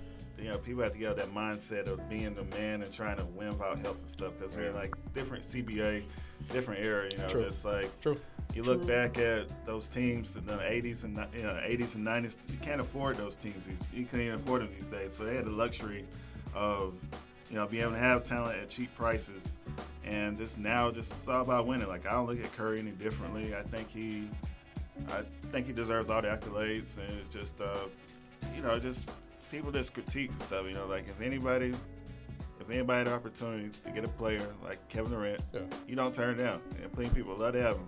you 0.41 0.49
know 0.49 0.59
people 0.59 0.83
have 0.83 0.93
to 0.93 0.99
get 0.99 1.11
out 1.11 1.17
that 1.17 1.35
mindset 1.35 1.89
of 1.89 2.09
being 2.09 2.35
the 2.35 2.45
man 2.57 2.83
and 2.83 2.93
trying 2.93 3.17
to 3.17 3.25
win 3.25 3.49
without 3.49 3.79
help 3.79 3.99
and 4.01 4.11
stuff 4.11 4.33
because 4.39 4.55
they're 4.55 4.73
like 4.73 4.95
different 5.15 5.45
CBA, 5.45 6.05
different 6.53 6.85
era. 6.85 7.09
You 7.11 7.19
know, 7.19 7.29
True. 7.29 7.41
it's 7.43 7.65
like 7.65 8.01
True. 8.01 8.17
you 8.55 8.63
look 8.63 8.87
back 8.87 9.19
at 9.19 9.49
those 9.67 9.89
teams 9.89 10.37
in 10.37 10.47
the 10.47 10.55
'80s 10.55 11.05
and 11.05 11.17
you 11.35 11.43
know 11.43 11.55
'80s 11.55 11.95
and 11.97 12.07
'90s. 12.07 12.37
You 12.51 12.59
can't 12.63 12.81
afford 12.81 13.17
those 13.17 13.37
teams. 13.37 13.65
You 13.93 14.05
can't 14.05 14.23
even 14.23 14.35
afford 14.37 14.63
them 14.63 14.71
these 14.79 14.85
days. 14.85 15.13
So 15.13 15.25
they 15.25 15.35
had 15.35 15.47
the 15.47 15.51
luxury 15.51 16.05
of 16.55 16.95
you 17.51 17.57
know 17.57 17.67
being 17.67 17.83
able 17.83 17.93
to 17.93 17.99
have 17.99 18.23
talent 18.23 18.59
at 18.59 18.69
cheap 18.69 18.95
prices, 18.95 19.57
and 20.05 20.39
just 20.39 20.57
now 20.57 20.91
just 20.91 21.13
it's 21.13 21.29
all 21.29 21.43
about 21.43 21.67
winning. 21.67 21.89
Like 21.89 22.07
I 22.07 22.13
don't 22.13 22.27
look 22.27 22.43
at 22.43 22.55
Curry 22.57 22.79
any 22.79 22.93
differently. 22.93 23.57
I 23.57 23.63
think 23.63 23.91
he, 23.91 24.29
I 25.09 25.23
think 25.51 25.67
he 25.67 25.73
deserves 25.73 26.11
all 26.11 26.23
the 26.23 26.29
accolades, 26.29 26.99
and 26.99 27.19
it's 27.19 27.35
just 27.35 27.61
uh, 27.61 27.89
you 28.55 28.63
know 28.63 28.79
just 28.79 29.09
people 29.51 29.73
just 29.73 29.95
critique 29.95 30.31
and 30.31 30.41
stuff. 30.43 30.67
You 30.67 30.75
know, 30.75 30.87
like 30.87 31.09
if 31.09 31.21
anybody. 31.21 31.75
If 32.61 32.69
anybody 32.75 32.99
had 32.99 33.07
the 33.07 33.15
opportunity 33.15 33.71
to 33.85 33.91
get 33.93 34.05
a 34.05 34.09
player 34.09 34.45
like 34.65 34.89
Kevin 34.89 35.13
Durant, 35.13 35.41
Yeah. 35.55 35.61
you 35.87 35.95
don't 35.95 36.13
turn 36.13 36.35
it 36.35 36.43
down. 36.43 36.61
And 36.83 36.93
plenty 36.93 37.09
of 37.09 37.15
people 37.15 37.37
love 37.37 37.53
to 37.55 37.63
have 37.63 37.77
him. 37.77 37.87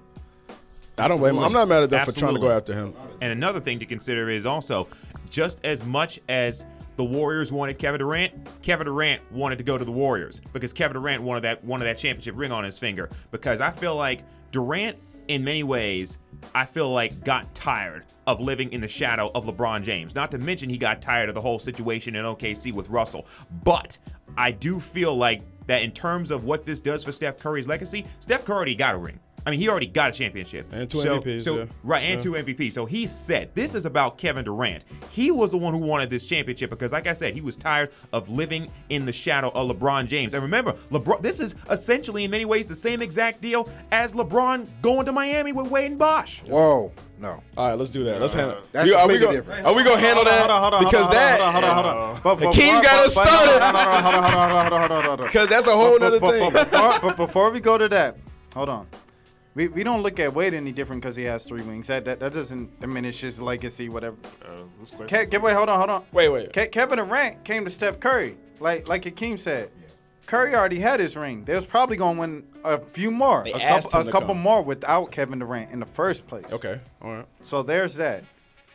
I 0.96 1.08
don't 1.08 1.18
blame 1.18 1.36
him. 1.36 1.42
I'm 1.42 1.52
not 1.52 1.66
mad 1.68 1.82
at 1.82 1.90
them 1.90 2.04
for 2.06 2.12
trying 2.12 2.34
to 2.34 2.40
go 2.40 2.50
after 2.50 2.72
him. 2.72 2.94
And 3.20 3.32
another 3.32 3.58
thing 3.60 3.80
to 3.80 3.84
consider 3.86 4.30
is 4.30 4.46
also 4.46 4.86
just 5.28 5.62
as 5.64 5.84
much 5.84 6.20
as 6.28 6.64
the 6.96 7.04
Warriors 7.04 7.50
wanted 7.50 7.78
Kevin 7.78 7.98
Durant, 7.98 8.62
Kevin 8.62 8.86
Durant 8.86 9.20
wanted 9.32 9.58
to 9.58 9.64
go 9.64 9.76
to 9.76 9.84
the 9.84 9.92
Warriors 9.92 10.40
because 10.52 10.72
Kevin 10.72 10.94
Durant 10.94 11.22
wanted 11.24 11.40
that 11.42 11.64
wanted 11.64 11.84
that 11.86 11.98
championship 11.98 12.36
ring 12.36 12.52
on 12.52 12.62
his 12.64 12.78
finger. 12.78 13.10
Because 13.32 13.60
I 13.60 13.72
feel 13.72 13.96
like 13.96 14.22
Durant, 14.52 14.96
in 15.30 15.44
many 15.44 15.62
ways, 15.62 16.18
I 16.56 16.64
feel 16.64 16.90
like 16.90 17.22
got 17.22 17.54
tired 17.54 18.04
of 18.26 18.40
living 18.40 18.72
in 18.72 18.80
the 18.80 18.88
shadow 18.88 19.30
of 19.32 19.44
LeBron 19.44 19.84
James. 19.84 20.12
Not 20.12 20.32
to 20.32 20.38
mention 20.38 20.68
he 20.68 20.76
got 20.76 21.00
tired 21.00 21.28
of 21.28 21.36
the 21.36 21.40
whole 21.40 21.60
situation 21.60 22.16
in 22.16 22.24
OKC 22.24 22.74
with 22.74 22.88
Russell. 22.90 23.26
But 23.62 23.96
I 24.36 24.50
do 24.50 24.80
feel 24.80 25.16
like 25.16 25.42
that 25.68 25.82
in 25.82 25.92
terms 25.92 26.32
of 26.32 26.46
what 26.46 26.66
this 26.66 26.80
does 26.80 27.04
for 27.04 27.12
Steph 27.12 27.38
Curry's 27.38 27.68
legacy, 27.68 28.04
Steph 28.18 28.44
Curry 28.44 28.74
got 28.74 28.96
a 28.96 28.98
ring. 28.98 29.20
I 29.46 29.50
mean, 29.50 29.58
he 29.60 29.68
already 29.68 29.86
got 29.86 30.10
a 30.10 30.12
championship. 30.12 30.66
And 30.72 30.88
two 30.90 31.00
so, 31.00 31.20
MVPs, 31.20 31.42
So, 31.44 31.58
yeah. 31.58 31.64
Right, 31.82 32.02
and 32.02 32.18
Yeah. 32.18 32.22
two 32.22 32.36
MVP. 32.36 32.70
So 32.72 32.84
he 32.86 33.06
said, 33.06 33.50
this 33.54 33.74
is 33.74 33.84
about 33.86 34.18
Kevin 34.18 34.44
Durant. 34.44 34.84
He 35.10 35.30
was 35.30 35.50
the 35.50 35.56
one 35.56 35.72
who 35.72 35.80
wanted 35.80 36.10
this 36.10 36.26
championship 36.26 36.70
because, 36.70 36.92
like 36.92 37.06
I 37.06 37.12
said, 37.14 37.34
he 37.34 37.40
was 37.40 37.56
tired 37.56 37.90
of 38.12 38.28
living 38.28 38.70
in 38.90 39.06
the 39.06 39.12
shadow 39.12 39.50
of 39.54 39.68
LeBron 39.76 40.06
James. 40.08 40.34
And 40.34 40.42
remember, 40.42 40.74
LeBron, 40.90 41.22
this 41.22 41.40
is 41.40 41.54
essentially, 41.70 42.24
in 42.24 42.30
many 42.30 42.44
ways, 42.44 42.66
the 42.66 42.74
same 42.76 43.00
exact 43.02 43.40
deal 43.40 43.68
as 43.90 44.12
LeBron 44.12 44.68
going 44.82 45.06
to 45.06 45.12
Miami 45.12 45.52
with 45.52 45.68
Wade 45.68 45.90
and 45.90 45.98
Bosh. 45.98 46.42
Whoa, 46.46 46.92
no. 47.18 47.42
All 47.56 47.68
right, 47.68 47.78
let's 47.78 47.90
do 47.90 48.04
that. 48.04 48.20
Let's 48.20 48.32
handle. 48.34 48.56
That's 48.72 48.86
We- 48.88 48.94
are 48.94 49.06
we 49.08 49.14
completely 49.14 49.26
gonna, 49.26 49.36
different. 49.38 49.66
Are 49.66 49.74
we 49.74 49.84
gonna 49.84 50.00
handle 50.00 50.24
that? 50.24 50.38
Hold 50.38 50.50
on, 50.50 50.60
hold 50.62 50.74
on, 50.74 50.84
because 50.84 51.06
hold 51.06 51.08
on, 51.08 51.14
that 51.14 51.40
hold 51.40 51.64
on, 51.64 51.74
hold 51.74 51.86
on, 51.86 51.96
hold 51.96 52.16
on. 52.16 52.20
But- 52.22 52.34
but- 52.44 52.54
Hakeem 52.54 52.74
but- 52.74 52.82
got 52.84 53.06
us 53.06 53.14
but- 53.14 53.26
started. 53.26 53.60
Hold 53.62 53.76
on, 53.76 54.02
hold 54.02 54.14
on, 54.14 54.22
hold 54.22 54.34
on, 54.34 54.50
hold 54.50 54.52
on, 54.52 54.60
hold 54.60 54.72
on, 54.72 54.80
hold 54.80 54.92
on, 54.92 55.04
hold 55.04 55.20
on. 55.20 55.26
because 55.26 55.48
that's 55.48 55.66
a 55.66 55.72
whole 55.72 56.02
other 56.02 56.20
thing. 56.20 56.52
but 56.52 57.16
before 57.16 57.50
we 57.50 57.60
go 57.60 57.78
to 57.78 57.88
that, 57.88 58.16
hold 58.54 58.68
on. 58.68 58.86
We, 59.54 59.66
we 59.68 59.82
don't 59.82 60.02
look 60.02 60.20
at 60.20 60.32
Wade 60.32 60.54
any 60.54 60.70
different 60.72 61.02
because 61.02 61.16
he 61.16 61.24
has 61.24 61.44
three 61.44 61.62
wings. 61.62 61.88
That, 61.88 62.04
that 62.04 62.20
that 62.20 62.32
doesn't 62.32 62.80
diminish 62.80 63.20
his 63.20 63.40
legacy, 63.40 63.88
whatever. 63.88 64.16
Uh, 64.44 64.62
who's? 64.78 64.90
Ke- 64.90 65.28
Ke- 65.28 65.42
wait, 65.42 65.54
hold 65.54 65.68
on, 65.68 65.78
hold 65.78 65.90
on. 65.90 66.04
Wait, 66.12 66.28
wait. 66.28 66.52
Ke- 66.52 66.70
Kevin 66.70 66.98
Durant 66.98 67.42
came 67.44 67.64
to 67.64 67.70
Steph 67.70 67.98
Curry, 67.98 68.36
like 68.60 68.88
like 68.88 69.04
Hakeem 69.04 69.38
said. 69.38 69.70
Curry 70.26 70.54
already 70.54 70.78
had 70.78 71.00
his 71.00 71.16
ring. 71.16 71.44
They 71.44 71.56
was 71.56 71.66
probably 71.66 71.96
going 71.96 72.14
to 72.14 72.20
win 72.20 72.44
a 72.62 72.78
few 72.78 73.10
more, 73.10 73.42
They 73.42 73.52
a 73.52 73.56
asked 73.56 73.90
couple, 73.90 74.00
him 74.02 74.06
a 74.06 74.10
to 74.10 74.12
couple 74.12 74.34
come. 74.34 74.42
more 74.42 74.62
without 74.62 75.10
Kevin 75.10 75.40
Durant 75.40 75.72
in 75.72 75.80
the 75.80 75.86
first 75.86 76.28
place. 76.28 76.52
Okay, 76.52 76.78
all 77.02 77.12
right. 77.16 77.26
So 77.40 77.64
there's 77.64 77.96
that. 77.96 78.22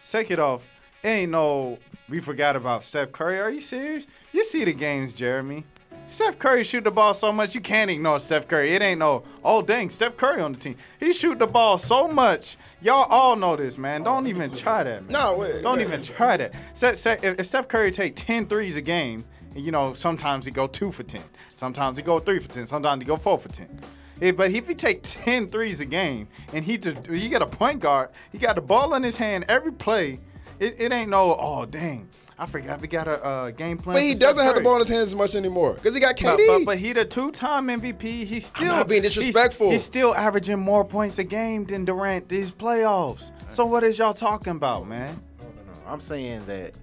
Second 0.01 0.39
off, 0.41 0.65
ain't 1.05 1.32
no 1.32 1.80
we 2.09 2.19
forgot 2.19 2.57
about 2.57 2.84
Steph 2.84 3.13
Curry. 3.13 3.39
Are 3.39 3.49
you 3.49 3.61
serious? 3.61 4.05
You 4.34 4.43
see 4.43 4.65
the 4.65 4.73
games, 4.73 5.13
Jeremy. 5.13 5.63
Steph 6.08 6.38
Curry 6.38 6.64
shoot 6.64 6.84
the 6.84 6.91
ball 6.91 7.14
so 7.14 7.32
much 7.32 7.56
you 7.56 7.62
can't 7.62 7.89
ignore 7.89 8.20
Steph 8.20 8.47
Curry. 8.47 8.72
It 8.72 8.82
ain't 8.82 8.99
no 8.99 9.24
oh 9.43 9.62
dang 9.62 9.89
Steph 9.89 10.16
Curry 10.18 10.41
on 10.41 10.53
the 10.53 10.60
team. 10.60 10.76
He 10.99 11.14
shoot 11.14 11.39
the 11.39 11.47
ball 11.47 11.78
so 11.78 12.08
much. 12.08 12.58
Y'all 12.82 13.08
all 13.10 13.36
know 13.36 13.56
this, 13.56 13.78
man. 13.78 14.03
Don't 14.03 14.28
even 14.28 14.51
try 14.51 14.84
that, 14.84 15.03
man. 15.03 15.12
No, 15.12 15.38
wait, 15.38 15.64
Don't 15.64 15.78
wait. 15.78 15.88
even 15.88 16.03
try 16.03 16.38
that. 16.38 16.53
If 16.80 17.45
Steph 17.45 17.68
Curry 17.68 17.91
take 17.91 18.16
10 18.16 18.47
threes 18.47 18.78
a 18.78 18.82
game, 18.82 19.26
you 19.56 19.72
know, 19.72 19.93
sometimes 19.93 20.45
he 20.45 20.51
go 20.51 20.68
2 20.68 20.91
for 20.91 21.03
10. 21.03 21.22
Sometimes 21.56 21.97
he 21.97 22.03
go 22.03 22.20
3 22.20 22.39
for 22.39 22.49
10. 22.49 22.68
Sometimes 22.68 23.01
he 23.01 23.08
go 23.08 23.18
4 23.18 23.39
for 23.39 23.49
10. 23.49 23.80
Eh, 24.22 24.32
but 24.32 24.51
if 24.51 24.68
he 24.68 24.76
take 24.76 24.99
10 25.01 25.47
threes 25.47 25.82
a 25.82 25.86
game 25.86 26.28
and 26.53 26.64
he 26.64 26.78
just 26.78 26.97
he 27.08 27.30
got 27.30 27.41
a 27.41 27.47
point 27.47 27.80
guard, 27.80 28.10
he 28.32 28.38
got 28.38 28.56
the 28.56 28.62
ball 28.62 28.93
in 28.93 29.03
his 29.03 29.18
hand 29.18 29.45
every 29.49 29.74
play, 29.74 30.20
it, 30.60 30.76
it 30.80 30.93
ain't 30.93 31.10
no 31.10 31.36
oh 31.38 31.66
dang. 31.66 32.08
I 32.38 32.46
forgot 32.46 32.82
we 32.82 32.88
got 32.88 33.08
a 33.08 33.24
uh, 33.24 33.52
game 33.52 33.78
plan. 33.78 33.96
But 33.96 34.04
he 34.04 34.14
doesn't 34.14 34.44
have 34.44 34.56
the 34.56 34.60
Curry. 34.60 34.64
ball 34.64 34.74
in 34.76 34.80
his 34.80 34.90
hands 34.90 35.08
as 35.08 35.16
much 35.16 35.36
anymore 35.36 35.74
because 35.76 35.94
he 35.94 36.02
got 36.02 36.18
KD. 36.18 36.38
But, 36.38 36.48
but, 36.48 36.66
but 36.66 36.78
he 36.78 36.92
the 36.92 37.06
two-time 37.06 37.68
MVP. 37.68 38.02
He's 38.02 38.48
still 38.48 38.68
not 38.68 38.88
being 38.90 39.04
disrespectful. 39.04 39.72
He's, 39.72 39.84
still 39.86 40.14
averaging 40.14 40.60
more 40.60 40.84
points 40.84 41.18
a 41.18 41.24
game 41.24 41.64
than 41.64 41.86
Durant 41.86 42.28
these 42.28 42.52
playoffs. 42.52 43.32
So 43.48 43.66
what 43.66 43.84
is 43.84 43.98
y'all 43.98 44.14
talking 44.14 44.52
about, 44.52 44.88
man? 44.88 45.20
No, 45.40 45.46
no, 45.46 45.52
no. 45.52 45.92
I'm 45.92 46.02
saying 46.02 46.46
that 46.48 46.74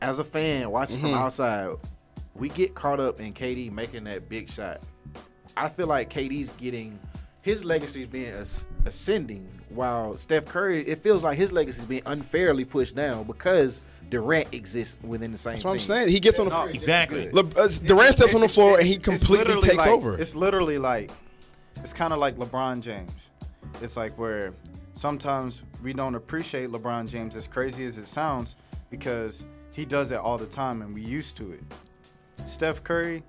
as 0.00 0.18
a 0.20 0.24
fan 0.24 0.70
watching 0.70 0.98
Mm-hmm. 0.98 1.06
from 1.06 1.14
outside, 1.14 1.76
we 2.34 2.48
get 2.50 2.74
caught 2.74 3.00
up 3.00 3.18
in 3.18 3.32
KD 3.32 3.72
making 3.72 4.04
that 4.04 4.28
big 4.28 4.48
shot. 4.48 4.80
I 5.56 5.68
feel 5.68 5.86
like 5.86 6.10
KD's 6.10 6.50
getting 6.50 6.98
his 7.42 7.64
legacy 7.64 8.00
is 8.02 8.06
being 8.08 8.32
ascending, 8.84 9.48
while 9.70 10.16
Steph 10.16 10.46
Curry, 10.46 10.82
it 10.82 10.98
feels 11.00 11.22
like 11.22 11.38
his 11.38 11.52
legacy 11.52 11.78
is 11.80 11.86
being 11.86 12.02
unfairly 12.04 12.64
pushed 12.64 12.96
down 12.96 13.22
because 13.24 13.82
Durant 14.10 14.52
exists 14.54 14.96
within 15.02 15.32
the 15.32 15.38
same. 15.38 15.54
That's 15.54 15.64
what 15.64 15.72
I'm 15.72 15.78
team. 15.78 15.86
saying. 15.86 16.08
He 16.08 16.20
gets 16.20 16.38
on 16.38 16.44
the 16.46 16.50
floor. 16.50 16.70
Exactly. 16.70 17.30
Le- 17.30 17.48
uh, 17.56 17.68
Durant 17.84 18.14
steps 18.14 18.34
on 18.34 18.40
the 18.40 18.48
floor 18.48 18.78
and 18.78 18.86
he 18.86 18.96
completely 18.98 19.60
takes 19.62 19.78
like- 19.78 19.88
over. 19.88 20.16
It's 20.16 20.34
literally 20.34 20.78
like, 20.78 21.10
it's 21.76 21.92
kind 21.92 22.12
of 22.12 22.18
like 22.18 22.36
LeBron 22.36 22.80
James. 22.80 23.30
It's 23.82 23.96
like 23.96 24.16
where 24.18 24.54
sometimes 24.92 25.62
we 25.82 25.92
don't 25.92 26.14
appreciate 26.14 26.70
LeBron 26.70 27.08
James 27.08 27.36
as 27.36 27.46
crazy 27.46 27.84
as 27.84 27.98
it 27.98 28.06
sounds 28.06 28.56
because 28.90 29.44
he 29.72 29.84
does 29.84 30.10
it 30.12 30.18
all 30.18 30.38
the 30.38 30.46
time 30.46 30.82
and 30.82 30.94
we 30.94 31.02
used 31.02 31.36
to 31.36 31.50
it. 31.52 31.60
Steph 32.46 32.82
Curry, 32.84 33.22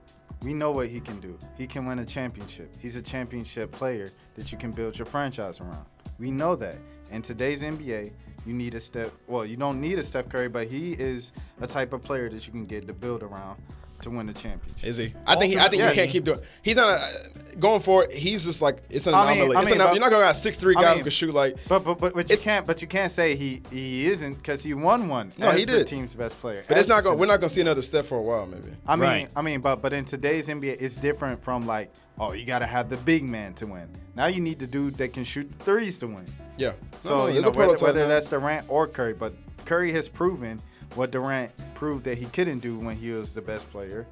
we 0.43 0.53
know 0.53 0.71
what 0.71 0.87
he 0.87 0.99
can 0.99 1.19
do. 1.19 1.37
He 1.57 1.65
can 1.65 1.85
win 1.85 1.99
a 1.99 2.05
championship. 2.05 2.73
He's 2.79 2.95
a 2.95 3.01
championship 3.01 3.71
player 3.71 4.11
that 4.35 4.51
you 4.51 4.57
can 4.57 4.71
build 4.71 4.97
your 4.99 5.05
franchise 5.07 5.59
around. 5.59 5.85
We 6.19 6.29
know 6.31 6.55
that. 6.55 6.75
In 7.11 7.21
today's 7.21 7.63
NBA, 7.63 8.11
you 8.47 8.53
need 8.53 8.73
a 8.75 8.79
step. 8.79 9.11
Well, 9.27 9.45
you 9.45 9.57
don't 9.57 9.81
need 9.81 9.99
a 9.99 10.03
Steph 10.03 10.29
Curry, 10.29 10.47
but 10.49 10.67
he 10.67 10.93
is 10.93 11.31
a 11.61 11.67
type 11.67 11.91
of 11.93 12.01
player 12.01 12.29
that 12.29 12.47
you 12.47 12.51
can 12.53 12.65
get 12.65 12.87
to 12.87 12.93
build 12.93 13.21
around 13.23 13.61
to 14.01 14.09
win 14.11 14.27
the 14.27 14.33
championship. 14.33 14.87
Is 14.87 14.97
he? 14.97 15.13
I 15.25 15.35
think 15.35 15.53
he, 15.53 15.59
I 15.59 15.67
think 15.69 15.81
Yeah. 15.81 15.89
you 15.89 15.95
can't 15.95 16.11
keep 16.11 16.23
doing. 16.23 16.39
He's 16.61 16.75
not 16.75 16.99
a, 16.99 17.55
going 17.57 17.81
forward. 17.81 18.11
He's 18.11 18.45
just 18.45 18.61
like 18.61 18.83
it's 18.91 19.07
an 19.07 19.15
I 19.15 19.25
mean- 19.25 19.37
anomaly. 19.37 19.55
I 19.57 19.59
It's 19.61 19.69
mean, 19.71 19.81
an- 19.81 19.87
but- 19.87 19.93
you're 19.95 19.99
not 20.01 20.11
gonna 20.11 20.23
got 20.25 20.35
six 20.37 20.55
three 20.55 20.75
I 20.77 20.81
guy 20.81 20.89
who 20.89 20.95
mean, 20.97 21.03
can 21.05 21.11
shoot 21.11 21.33
like. 21.33 21.57
But 21.67 21.83
but 21.83 21.97
but, 21.97 22.13
but 22.13 22.29
you 22.29 22.37
can't 22.37 22.65
but 22.67 22.81
you 22.81 22.87
can't 22.87 23.11
say 23.11 23.35
he 23.35 23.63
he 23.71 24.05
isn't 24.07 24.35
because 24.35 24.61
he 24.63 24.73
won 24.75 25.09
one. 25.09 25.31
No, 25.37 25.49
as 25.49 25.59
he 25.59 25.65
the 25.65 25.83
team's 25.83 26.13
best 26.13 26.39
player. 26.39 26.63
But 26.67 26.77
it's 26.77 26.87
not 26.87 27.03
going. 27.03 27.17
We're 27.17 27.25
not 27.25 27.39
gonna 27.41 27.49
see 27.49 27.61
another 27.61 27.81
step 27.81 28.05
for 28.05 28.17
a 28.19 28.21
while, 28.21 28.45
maybe. 28.45 28.69
I 28.87 28.95
mean, 28.95 29.09
Right. 29.09 29.29
I 29.35 29.41
mean, 29.41 29.61
but 29.61 29.81
but 29.81 29.93
in 29.93 30.05
today's 30.05 30.47
NBA, 30.47 30.77
it's 30.79 30.95
different 30.97 31.43
from 31.43 31.65
like, 31.65 31.91
oh, 32.19 32.33
you 32.33 32.45
got 32.45 32.59
to 32.59 32.65
have 32.65 32.89
the 32.89 32.97
big 32.97 33.23
man 33.23 33.53
to 33.55 33.67
win. 33.67 33.89
Now 34.15 34.27
you 34.27 34.41
need 34.41 34.59
the 34.59 34.67
dude 34.67 34.95
that 34.95 35.13
can 35.13 35.23
shoot 35.23 35.51
the 35.57 35.63
threes 35.63 35.97
to 35.99 36.07
win. 36.07 36.25
Yeah. 36.57 36.73
So 37.01 37.09
No, 37.09 37.17
no, 37.27 37.27
you 37.33 37.41
know 37.41 37.51
whether, 37.51 37.77
whether 37.77 38.07
that's 38.07 38.29
Durant 38.29 38.65
or 38.69 38.87
Curry, 38.87 39.13
but 39.13 39.33
Curry 39.65 39.91
has 39.93 40.09
proven 40.09 40.61
what 40.95 41.11
Durant 41.11 41.51
proved 41.75 42.03
that 42.05 42.17
he 42.17 42.25
couldn't 42.25 42.59
do 42.59 42.77
when 42.79 42.95
he 42.95 43.11
was 43.11 43.33
the 43.33 43.41
best 43.41 43.69
player 43.69 44.07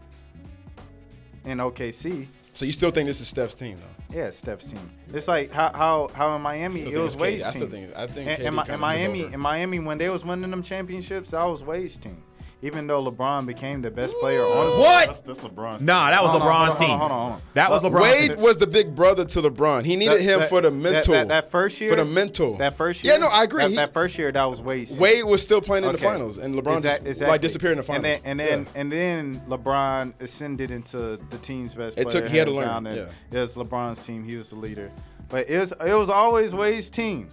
in 1.46 1.58
OKC. 1.60 2.28
So 2.54 2.66
you 2.66 2.72
still 2.72 2.92
think 2.92 3.08
this 3.08 3.20
is 3.20 3.28
Steph's 3.28 3.56
team 3.56 3.76
though? 3.76 4.18
Yeah, 4.18 4.30
Steph's 4.30 4.72
team. 4.72 4.90
It's 5.14 5.28
like 5.28 5.52
how 5.52 5.72
how 5.74 6.10
how 6.16 6.36
in 6.36 6.42
Miami 6.42 6.82
it 6.82 6.98
was. 6.98 7.18
Wade's 7.18 7.44
I 7.44 7.52
still 7.52 7.68
think- 7.68 7.96
I 7.96 8.08
think 8.08 8.30
in, 8.40 8.54
in, 8.54 8.70
in 8.70 8.80
Miami 8.80 9.24
in 9.24 9.40
Miami 9.40 9.80
when 9.80 9.98
they 9.98 10.10
was 10.10 10.24
winning 10.24 10.52
them 10.52 10.62
championships, 10.64 11.34
I 11.34 11.44
was 11.46 11.64
Wade's 11.64 11.98
team. 11.98 12.24
Even 12.62 12.88
though 12.88 13.04
LeBron 13.04 13.46
became 13.46 13.82
the 13.82 13.92
best 13.92 14.16
player 14.20 14.42
on 14.42 14.70
the 14.72 14.76
What? 14.78 15.08
That's, 15.08 15.20
that's 15.22 15.40
LeBron's. 15.42 15.84
Nah, 15.84 16.10
that 16.10 16.24
was 16.24 16.32
Hold 16.32 16.42
on, 16.44 16.48
LeBron's 16.50 16.76
hold 16.76 16.82
on, 16.82 16.88
team. 16.90 17.00
hold 17.00 17.12
on, 17.12 17.20
hold 17.22 17.34
on. 17.34 17.42
That 17.54 17.70
was 17.70 17.82
But 17.84 17.92
LeBron's 17.92 18.02
Wade 18.02 18.32
team. 18.32 18.42
was 18.42 18.58
the 18.58 18.66
big 18.68 18.96
brother 18.96 19.26
to 19.26 19.42
LeBron. 19.42 19.86
He 19.86 19.96
needed 19.96 20.20
That- 20.20 20.22
him 20.22 20.40
that- 20.40 20.50
for 20.50 20.62
the 20.62 20.72
that- 20.72 20.76
mental. 20.76 21.14
That, 21.14 21.28
that 21.28 21.52
first 21.52 21.80
year, 21.82 21.92
For 21.92 21.96
the 21.98 22.06
mental. 22.06 22.56
That 22.58 22.76
first 22.76 23.04
year. 23.04 23.14
Yeah, 23.14 23.20
no, 23.20 23.28
I 23.28 23.44
agree. 23.44 23.64
That, 23.64 23.70
He- 23.72 23.76
that 23.76 23.94
first 23.94 24.18
year, 24.18 24.32
that 24.32 24.50
was 24.50 24.62
Wade's 24.62 24.92
team. 24.94 25.02
Wade 25.02 25.26
was 25.26 25.44
still 25.44 25.62
playing 25.62 25.84
in 25.84 25.90
the 25.92 25.96
Okay. 25.98 26.06
finals, 26.06 26.38
and 26.38 26.56
LeBron 26.56 26.78
Exact- 26.78 27.06
just 27.06 27.22
like 27.22 27.42
disappeared 27.42 27.74
in 27.74 27.78
the 27.80 27.84
finals. 27.84 28.06
And 28.06 28.06
then 28.06 28.22
and 28.24 28.40
then, 28.40 28.60
Yeah. 28.74 28.82
and 28.82 28.92
then 28.92 29.42
LeBron 29.48 30.14
ascended 30.22 30.72
into 30.72 31.20
the 31.30 31.38
team's 31.42 31.76
best 31.76 32.00
It 32.00 32.08
player. 32.10 32.22
took- 32.22 32.32
he 32.32 32.38
had 32.38 32.46
to 32.46 32.52
hands 32.54 32.60
learn, 32.66 32.68
down, 32.84 32.88
and 32.88 32.98
yeah. 33.32 33.38
It 33.38 33.42
was 33.42 33.58
LeBron's 33.58 34.04
team. 34.06 34.24
He 34.24 34.38
was 34.38 34.50
the 34.50 34.56
leader. 34.58 34.92
But 35.30 35.50
it 35.50 35.60
was 35.60 35.72
it 35.86 35.94
was 35.94 36.10
always 36.10 36.54
Wade's 36.56 36.90
team. 36.90 37.30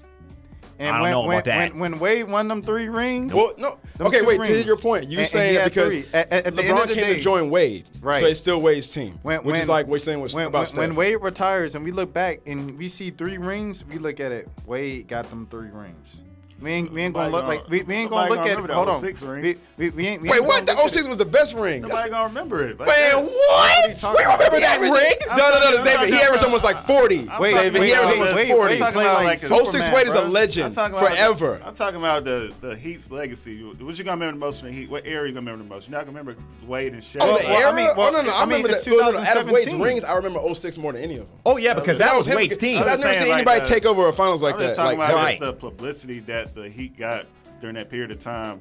And 0.79 0.89
I 0.89 0.93
don't 0.93 1.03
when, 1.03 1.11
know 1.13 1.21
when, 1.23 1.37
about 1.39 1.45
that. 1.45 1.73
When, 1.73 1.81
when 1.93 2.01
Wade 2.01 2.29
won 2.31 2.49
them 2.49 2.63
three 2.63 2.89
rings, 2.89 3.35
well, 3.35 3.53
no. 3.59 3.79
them 3.97 4.07
Okay, 4.09 4.21
two 4.21 4.27
wait. 4.27 4.37
To 4.37 4.43
rings, 4.43 4.67
your 4.67 4.77
point, 4.77 5.05
you 5.05 5.19
and- 5.19 5.21
and 5.21 5.29
saying 5.29 5.51
he 5.51 5.57
that 5.57 5.63
had 5.63 5.73
because 5.73 5.93
three. 5.93 6.07
At- 6.13 6.33
at- 6.33 6.47
at 6.47 6.57
the 6.57 6.63
LeBron 6.63 6.83
of 6.83 6.89
the 6.89 6.95
came 6.95 7.05
day- 7.05 7.15
to 7.17 7.21
join 7.21 7.51
Wade, 7.51 7.85
Right. 8.01 8.21
So 8.21 8.27
it's 8.27 8.41
still 8.41 8.61
Wade's 8.61 8.89
team, 8.89 9.19
when, 9.23 9.39
which 9.45 9.53
when, 9.53 9.63
is 9.63 9.69
like 9.69 9.87
what 9.87 9.95
you're 9.97 10.05
saying 10.05 10.21
was 10.21 10.35
when, 10.35 10.47
about 10.49 10.59
when, 10.59 10.67
Steph. 10.67 10.79
when 10.79 10.95
Wade 10.97 11.17
retires 11.21 11.75
and 11.75 11.85
we 11.85 11.93
look 11.93 12.13
back 12.13 12.41
and 12.47 12.77
we 12.79 12.89
see 12.89 13.11
three 13.11 13.39
rings, 13.39 13.85
we 13.85 13.99
look 13.99 14.19
at 14.21 14.33
it. 14.33 14.49
Wade 14.67 15.07
got 15.09 15.29
them 15.31 15.47
three 15.51 15.69
rings. 15.73 16.21
We 16.63 16.71
ain't, 16.71 16.93
we 16.93 17.03
ain't 17.03 17.15
gonna 17.15 17.31
look 17.31 17.43
Nobody 17.45 17.59
like 17.59 17.69
we, 17.69 17.83
we 17.83 17.95
ain't 17.97 18.11
gonna- 18.11 18.29
gonna 18.29 18.41
look 18.41 18.49
at 18.51 18.59
it. 18.65 18.71
Hold 18.71 18.89
on. 18.89 19.01
06 19.01 19.23
ring. 19.23 19.43
We, 19.43 19.57
we, 19.77 19.91
we 19.91 20.07
ain't, 20.07 20.23
we 20.23 20.29
Wait, 20.29 20.37
ain't 20.39 20.47
what? 20.47 20.67
The 20.67 20.75
look 20.75 20.89
06 20.91 21.07
was 21.09 21.17
the 21.17 21.25
best 21.25 21.55
ring. 21.55 21.83
Nobody 21.83 22.11
gonna 22.11 22.29
remember 22.29 22.63
it. 22.63 22.79
Like 22.79 22.89
Man, 22.89 23.25
that. 23.25 23.25
what? 23.25 24.17
We 24.17 24.25
remember 24.25 24.61
that 24.61 24.81
ring? 24.81 25.15
I'm 25.31 25.37
No, 25.37 25.51
no, 25.51 25.71
no, 25.71 25.85
David. 25.85 26.09
He 26.15 26.21
averaged 26.21 26.45
almost 26.45 26.65
like 26.65 26.79
40. 26.79 27.29
Wait, 27.41 27.55
David, 27.55 27.83
he 27.83 27.93
averaged 27.93 28.19
almost 28.21 28.47
40. 28.49 28.51
wait, 28.51 28.73
I'm 28.73 28.79
talking 28.79 28.93
play 28.95 29.05
about 29.05 29.15
like 29.15 29.25
like 29.25 29.37
a- 29.39 29.47
Superman, 29.47 29.83
06 29.83 29.95
Wade 29.95 30.07
is 30.07 30.15
a 30.15 30.23
legend 30.29 30.75
forever. 30.75 31.61
I'm 31.65 31.75
talking 31.75 31.99
about 31.99 32.25
the 32.25 32.53
the 32.61 32.77
Heat's 32.77 33.11
legacy. 33.11 33.63
What 33.63 33.99
you 33.99 34.05
gonna 34.05 34.13
remember 34.17 34.33
the 34.33 34.47
most 34.47 34.61
from 34.61 34.69
the 34.69 34.75
Heat? 34.75 34.91
What 34.91 35.07
era 35.07 35.27
you 35.27 35.35
gonna 35.35 35.51
remember 35.51 35.65
the 35.65 35.75
most? 35.75 35.89
You're 35.89 35.99
not 35.99 36.07
gonna 36.07 36.19
remember 36.19 36.41
Wade 36.67 36.93
and 36.93 37.03
Shaq. 37.03 37.19
Oh, 37.21 37.39
the 37.39 37.45
well, 37.49 37.57
I 37.57 37.61
era? 37.63 37.75
mean, 37.75 37.89
oh, 37.91 37.95
well, 37.97 38.13
no, 38.13 38.23
no. 38.23 38.31
I, 38.31 38.43
I 38.43 38.45
mean, 38.47 38.49
remember 38.63 38.69
it's 38.71 38.85
that. 38.85 38.91
No, 38.91 38.97
no, 38.99 39.11
no. 39.13 39.19
Out 39.19 39.37
of 39.39 39.51
Wade's 39.51 39.67
2017. 39.67 39.81
rings, 39.81 40.05
I 40.05 40.15
remember 40.15 40.55
06 40.55 40.79
more 40.79 40.93
than 40.93 41.03
any 41.03 41.15
of 41.17 41.29
them. 41.29 41.39
Oh 41.45 41.57
yeah, 41.57 41.75
because 41.75 41.99
that 41.99 42.15
was. 42.17 42.27
Wade's 42.29 42.57
team. 42.57 42.79
I've 42.79 43.01
never 43.01 43.15
seen 43.15 43.33
anybody 43.33 43.61
uh, 43.61 43.67
take 43.67 43.85
over 43.85 44.09
a 44.09 44.13
finals 44.13 44.43
like 44.43 44.59
that. 44.59 44.63
I'm 44.63 44.69
just 44.71 44.99
talking 44.99 45.01
about 45.01 45.41
the 45.41 45.53
publicity 45.53 46.21
that 46.21 46.52
the 46.55 46.69
Heat 46.69 46.97
got 46.97 47.27
during 47.61 47.75
that 47.77 47.91
period 47.91 48.11
of 48.11 48.19
time. 48.19 48.61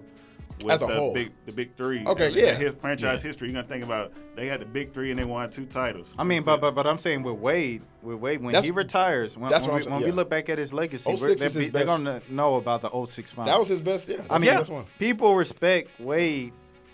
With 0.64 0.74
As 0.74 0.82
a 0.84 0.86
the 0.86 0.94
whole. 0.94 1.14
big, 1.14 1.32
the 1.48 1.52
big 1.52 1.76
three. 1.76 2.06
Okay, 2.06 2.28
In 2.28 2.34
yeah. 2.38 2.54
his 2.54 2.74
franchise 2.74 3.24
history, 3.24 3.48
you're 3.48 3.56
gonna 3.56 3.68
think 3.68 3.84
about 3.84 4.12
they 4.36 4.46
had 4.46 4.62
the 4.62 4.66
big 4.66 4.94
three 4.94 5.10
and 5.10 5.20
they 5.20 5.24
won 5.24 5.50
two 5.50 5.66
titles. 5.66 6.14
I 6.20 6.24
mean, 6.24 6.44
That's 6.44 6.46
but 6.46 6.54
it. 6.58 6.62
but 6.62 6.76
but 6.76 6.88
I'm 6.88 7.00
saying 7.00 7.24
with 7.24 7.38
Wade, 7.38 7.82
with 8.04 8.20
Wade, 8.20 8.42
when 8.44 8.52
That's- 8.52 8.66
he 8.66 8.70
retires, 8.70 9.36
when, 9.38 9.50
that's 9.50 9.66
when, 9.66 9.74
what 9.74 9.82
we, 9.82 9.86
I'm 9.88 9.92
when 9.94 10.00
saying, 10.02 10.04
we 10.04 10.10
yeah. 10.12 10.16
look 10.18 10.30
back 10.30 10.50
at 10.50 10.60
his 10.60 10.72
legacy, 10.72 11.10
06 11.10 11.22
we're, 11.22 11.28
they're, 11.36 11.44
his 11.46 11.54
they're 11.56 11.72
best. 11.72 11.86
gonna 11.88 12.22
know 12.30 12.56
about 12.58 12.82
the 12.82 13.06
06 13.06 13.32
finals. 13.32 13.52
that 13.52 13.58
was 13.60 13.68
his 13.70 13.82
best. 13.82 14.08
Yeah. 14.08 14.18
I 14.30 14.38
mean, 14.38 14.52
that's 14.54 14.70
one. 14.70 14.86
people 15.00 15.36
respect 15.36 15.90
Wade 16.00 16.54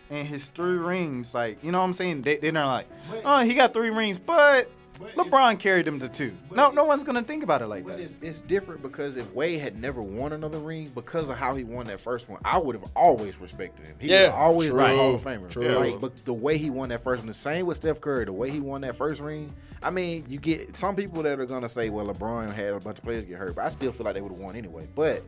and 0.09 0.25
his 0.25 0.47
three 0.47 0.77
rings. 0.77 1.33
Like, 1.33 1.61
you 1.61 1.73
know 1.73 1.79
what 1.79 1.85
I'm 1.85 1.93
saying? 1.93 2.21
They, 2.21 2.37
they're 2.37 2.53
not 2.53 2.67
like, 2.67 2.87
oh, 3.25 3.43
he 3.43 3.53
got 3.53 3.73
three 3.73 3.89
rings, 3.89 4.17
but 4.17 4.71
LeBron 4.99 5.59
carried 5.59 5.87
him 5.87 5.99
to 5.99 6.09
two. 6.09 6.33
No, 6.51 6.69
no 6.71 6.85
one's 6.85 7.03
gonna 7.03 7.21
think 7.23 7.43
about 7.43 7.61
it 7.61 7.67
like 7.67 7.85
that. 7.87 7.99
it's, 7.99 8.15
it's 8.21 8.41
different 8.41 8.81
because 8.81 9.15
if 9.17 9.31
Wade 9.33 9.59
had 9.61 9.79
never 9.79 10.01
won 10.01 10.33
another 10.33 10.59
ring 10.59 10.91
because 10.95 11.29
of 11.29 11.37
how 11.37 11.55
he 11.55 11.63
won 11.63 11.87
that 11.87 11.99
first 11.99 12.27
one, 12.29 12.39
I 12.43 12.57
would 12.57 12.75
have 12.75 12.89
always 12.95 13.39
respected 13.39 13.85
him. 13.85 13.95
He 13.99 14.09
Yeah, 14.09 14.27
yeah, 14.27 14.31
always 14.33 14.69
been 14.69 14.77
true, 14.77 14.85
a 14.85 14.97
Hall 14.97 15.15
of 15.15 15.21
Famer. 15.23 15.49
true. 15.49 15.67
Like, 15.69 16.01
but 16.01 16.25
the 16.25 16.33
way 16.33 16.57
he 16.57 16.69
won 16.69 16.89
that 16.89 17.03
first 17.03 17.21
one, 17.21 17.27
the 17.27 17.33
same 17.33 17.65
with 17.65 17.77
Steph 17.77 18.01
Curry, 18.01 18.25
the 18.25 18.33
way 18.33 18.49
he 18.49 18.59
won 18.59 18.81
that 18.81 18.95
first 18.95 19.21
ring. 19.21 19.53
I 19.81 19.91
mean, 19.91 20.25
you 20.27 20.39
get 20.39 20.75
some 20.75 20.95
people 20.95 21.21
that 21.23 21.39
are 21.39 21.45
gonna 21.45 21.69
say, 21.69 21.89
"Well, 21.89 22.07
LeBron 22.07 22.53
had 22.53 22.73
a 22.73 22.79
bunch 22.79 22.97
of 22.97 23.03
players 23.03 23.25
get 23.25 23.37
hurt," 23.37 23.55
but 23.55 23.65
I 23.65 23.69
still 23.69 23.91
feel 23.91 24.05
like 24.05 24.15
they 24.15 24.21
would 24.21 24.31
have 24.31 24.41
won 24.41 24.55
anyway. 24.55 24.87
But 24.95 25.23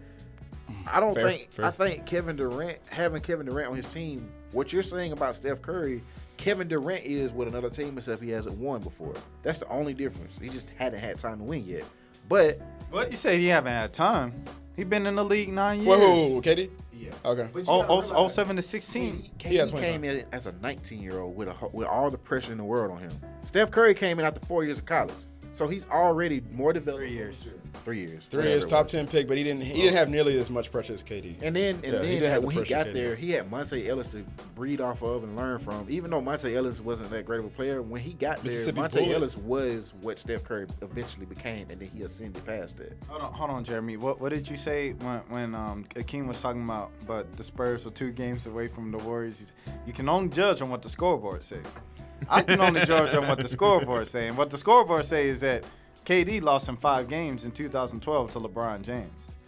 I 0.92 1.00
don't 1.00 1.14
Fair, 1.16 1.28
think 1.28 1.52
fair. 1.52 1.66
I 1.66 1.72
think 1.72 2.06
Kevin 2.06 2.36
Durant 2.36 2.78
having 2.90 3.22
Kevin 3.22 3.46
Durant 3.46 3.70
on 3.70 3.76
his 3.76 3.88
team. 3.88 4.30
What 4.52 4.74
you're 4.74 4.84
saying 4.84 5.12
about 5.12 5.36
Steph 5.36 5.62
Curry, 5.62 6.04
Kevin 6.38 6.68
Durant 6.68 7.04
is 7.06 7.32
with 7.32 7.48
another 7.48 7.70
team 7.70 7.98
except 7.98 8.22
he 8.22 8.30
hasn't 8.30 8.58
won 8.58 8.82
before. 8.82 9.14
That's 9.44 9.60
the 9.60 9.68
only 9.70 9.94
difference. 9.94 10.38
He 10.42 10.50
just 10.50 10.72
hadn't 10.72 11.00
had 11.00 11.20
time 11.20 11.38
to 11.40 11.44
win 11.44 11.66
yet. 11.66 11.84
But 12.28 12.60
But 12.92 13.12
you 13.12 13.18
say 13.18 13.40
he 13.40 13.48
haven't 13.48 13.72
had 13.74 13.94
time. 13.94 14.44
He 14.76 14.84
been 14.86 15.06
in 15.06 15.16
the 15.16 15.26
league 15.26 15.52
nine 15.52 15.82
years. 15.82 16.00
Whoa, 16.00 16.30
whoa, 16.36 16.42
KD? 16.42 16.70
yeah. 16.94 17.10
Okay. 17.26 17.50
Oh, 17.68 17.86
oh, 17.90 18.02
oh, 18.14 18.28
07 18.30 18.56
to 18.56 18.62
16. 18.62 19.32
KD, 19.38 19.46
He 19.48 19.56
had 19.58 19.68
KD 19.68 19.72
20 19.72 19.86
came 19.86 20.04
in 20.06 20.26
as 20.32 20.46
a 20.46 20.54
19 20.54 21.02
year 21.02 21.20
old 21.20 21.36
with 21.36 21.50
a, 21.50 21.68
with 21.74 21.88
all 21.88 22.10
the 22.10 22.18
pressure 22.18 22.52
in 22.54 22.58
the 22.58 22.64
world 22.64 22.92
on 22.92 23.00
him. 23.00 23.12
Steph 23.44 23.72
Curry 23.72 23.94
came 23.94 24.20
in 24.20 24.26
after 24.26 24.40
four 24.46 24.64
years 24.64 24.78
of 24.78 24.86
college, 24.86 25.14
so 25.60 25.68
he's 25.68 25.86
already 25.90 26.42
more 26.54 26.72
developed. 26.72 27.04
Three 27.04 27.12
years. 27.12 27.46
Three 27.84 28.00
years. 28.00 28.26
Three 28.32 28.44
years 28.46 28.66
top 28.66 28.88
ten 28.88 29.08
pick, 29.08 29.28
but 29.28 29.36
he 29.36 29.44
didn't. 29.44 29.62
He 29.62 29.82
didn't 29.82 29.96
have 29.98 30.10
nearly 30.10 30.40
as 30.40 30.50
much 30.50 30.72
pressure 30.72 30.94
as 30.94 31.04
KD. 31.04 31.36
And 31.42 31.54
then 31.54 31.76
and 31.76 31.84
Yeah, 31.84 31.92
then 31.92 32.02
didn't 32.04 32.42
the 32.42 32.48
when 32.48 32.56
he 32.56 32.64
got 32.64 32.88
KD. 32.88 32.94
there, 32.94 33.16
he 33.18 33.32
had 33.32 33.52
Monta 33.52 33.86
Ellis 33.86 34.08
to 34.08 34.26
breed 34.56 34.80
off 34.80 35.02
of 35.02 35.26
and 35.26 35.36
learn 35.36 35.60
from. 35.60 35.86
Even 35.90 36.12
though 36.12 36.22
Monta 36.22 36.56
Ellis 36.56 36.80
wasn't 36.80 37.10
that 37.10 37.26
great 37.26 37.40
of 37.40 37.46
a 37.46 37.50
player, 37.50 37.82
when 37.82 38.00
he 38.02 38.14
got 38.14 38.38
there, 38.38 38.46
Mississippi 38.46 38.80
Monta 38.80 38.94
Bullet. 39.00 39.16
Ellis 39.16 39.36
was 39.36 39.94
what 40.00 40.18
Steph 40.18 40.46
Curry 40.46 40.66
eventually 40.82 41.26
became, 41.26 41.68
and 41.70 41.82
then 41.82 41.90
he 41.94 42.04
ascended 42.04 42.46
past 42.46 42.78
that. 42.78 42.94
Hold 43.10 43.22
on, 43.22 43.34
hold 43.34 43.50
on, 43.50 43.64
Jeremy. 43.66 43.98
What 43.98 44.22
what 44.22 44.30
did 44.32 44.50
you 44.50 44.56
say 44.56 44.94
when 44.94 45.20
when 45.28 45.56
um 45.56 45.84
Hakeem 45.94 46.26
was 46.26 46.40
talking 46.40 46.64
about? 46.64 46.90
But 47.06 47.36
the 47.36 47.44
Spurs 47.44 47.86
are 47.86 47.92
two 47.92 48.12
games 48.14 48.48
away 48.48 48.70
from 48.70 48.92
the 48.92 48.98
Warriors. 49.00 49.52
You 49.86 49.92
can 49.92 50.08
only 50.08 50.30
judge 50.30 50.62
on 50.62 50.70
what 50.70 50.82
the 50.84 50.90
scoreboard 50.90 51.44
say. 51.44 51.60
I 52.30 52.42
can 52.42 52.60
only 52.62 52.86
judge 52.86 53.14
on 53.16 53.28
what 53.28 53.40
the 53.40 53.48
scoreboard 53.48 54.08
say, 54.08 54.28
and 54.28 54.38
what 54.38 54.50
the 54.50 54.58
scoreboard 54.58 55.06
say 55.06 55.28
is 55.30 55.42
that 55.42 55.64
KD 56.06 56.42
lost 56.42 56.70
in 56.70 56.76
five 56.78 57.08
games 57.08 57.46
in 57.46 57.52
2012 57.52 58.30
to 58.32 58.40
LeBron 58.40 58.82
James. 58.82 59.30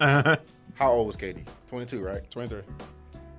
How 0.74 0.90
old 0.92 1.06
was 1.06 1.16
KD? 1.16 1.44
22, 1.66 2.02
right? 2.02 2.30
Twenty-three. 2.30 2.62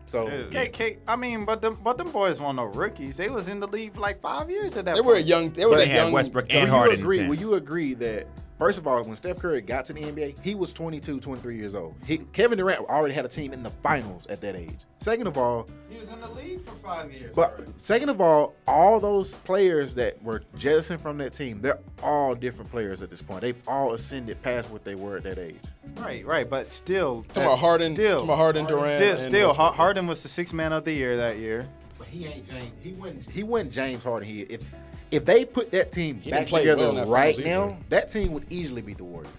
So 0.06 0.30
K, 0.52 0.70
K, 0.70 0.98
I 1.08 1.16
mean, 1.16 1.44
but 1.46 1.62
them 1.62 1.80
but 1.84 1.98
them 1.98 2.12
boys 2.12 2.40
weren't 2.40 2.58
no 2.58 2.66
rookies. 2.66 3.18
They 3.18 3.30
was 3.30 3.48
in 3.48 3.60
the 3.60 3.68
league 3.68 3.94
for 3.96 4.02
like 4.02 4.20
five 4.22 4.50
years 4.50 4.76
at 4.78 4.86
that 4.86 4.94
point. 4.96 5.04
They 5.06 5.08
were 5.10 5.16
a 5.18 5.20
young. 5.20 5.52
They 5.52 5.66
were 5.66 5.72
young. 5.72 5.80
They 5.80 5.84
a 5.86 5.88
had 5.88 5.96
young. 6.04 6.12
Westbrook 6.12 6.52
young- 6.52 6.64
and 6.64 6.72
Will 6.72 6.78
you 6.78 6.84
Harden. 6.86 7.00
agree? 7.00 7.28
Will 7.28 7.36
you 7.40 7.54
agree 7.56 7.94
that 7.96 8.28
first 8.58 8.78
of 8.78 8.88
all, 8.88 9.04
when 9.04 9.16
Steph 9.16 9.40
Curry 9.40 9.62
got 9.62 9.86
to 9.88 9.94
the 9.94 10.02
NBA, 10.02 10.36
he 10.42 10.56
was 10.56 10.74
22, 10.74 11.20
23 11.20 11.58
years 11.58 11.76
old. 11.76 11.96
He, 12.06 12.18
Kevin 12.34 12.58
Durant 12.58 12.82
already 12.82 13.14
had 13.14 13.26
a 13.26 13.30
team 13.30 13.54
in 13.54 13.64
the 13.64 13.70
finals 13.70 14.26
at 14.28 14.42
that 14.42 14.56
age. 14.56 14.78
Second 15.00 15.28
of 15.28 15.38
all, 15.38 15.68
He 15.90 15.98
was 15.98 16.10
in 16.12 16.22
the 16.22 16.30
league 16.30 16.64
for 16.66 16.76
five 16.76 17.12
years. 17.12 17.36
but 17.36 17.62
second 17.82 18.08
of 18.10 18.22
all, 18.22 18.56
all 18.68 19.00
those 19.02 19.34
players 19.34 19.94
that 19.96 20.22
were 20.24 20.44
jettisoned 20.56 21.02
from 21.02 21.18
that 21.18 21.34
team, 21.34 21.60
they're 21.62 21.80
all 22.02 22.34
different 22.36 22.72
players 22.72 23.02
at 23.02 23.10
this 23.10 23.22
point. 23.22 23.42
They've 23.42 23.68
all 23.68 23.94
ascended 23.94 24.42
past 24.42 24.70
what 24.70 24.86
they 24.86 24.96
were 24.96 25.18
at 25.18 25.24
that 25.24 25.38
age. 25.38 25.60
right, 25.98 26.26
right, 26.26 26.50
but 26.50 26.68
still, 26.70 27.24
Talking 27.30 27.44
about 27.44 27.60
Harden. 27.60 27.96
still, 27.96 28.12
Talking 28.20 28.28
about 28.30 28.38
Harden, 28.38 28.66
Durant. 28.66 28.88
Still, 28.96 29.18
still 29.20 29.48
Westbrook. 29.50 29.76
Harden 29.76 30.08
was 30.08 30.24
the 30.24 30.30
sixth 30.30 30.54
man 30.54 30.72
of 30.72 30.86
the 30.86 30.94
year 30.94 31.18
that 31.18 31.38
year. 31.38 31.68
But 31.98 32.08
he 32.08 32.26
ain't 32.26 32.50
James. 32.50 32.72
He 32.82 32.94
wasn't. 32.94 33.30
He 33.30 33.44
wasn't 33.44 33.72
James 33.74 34.04
Harden. 34.04 34.28
He 34.28 34.42
if 34.44 34.70
if 35.14 35.26
they 35.26 35.46
put 35.46 35.72
that 35.72 35.92
team 35.92 36.20
He 36.22 36.32
back 36.32 36.48
together 36.48 36.92
well 36.92 37.06
right 37.06 37.38
now, 37.38 37.64
either. 37.66 37.76
that 37.90 38.10
team 38.10 38.34
would 38.34 38.46
easily 38.50 38.82
beat 38.82 38.98
the 38.98 39.04
Warriors. 39.04 39.32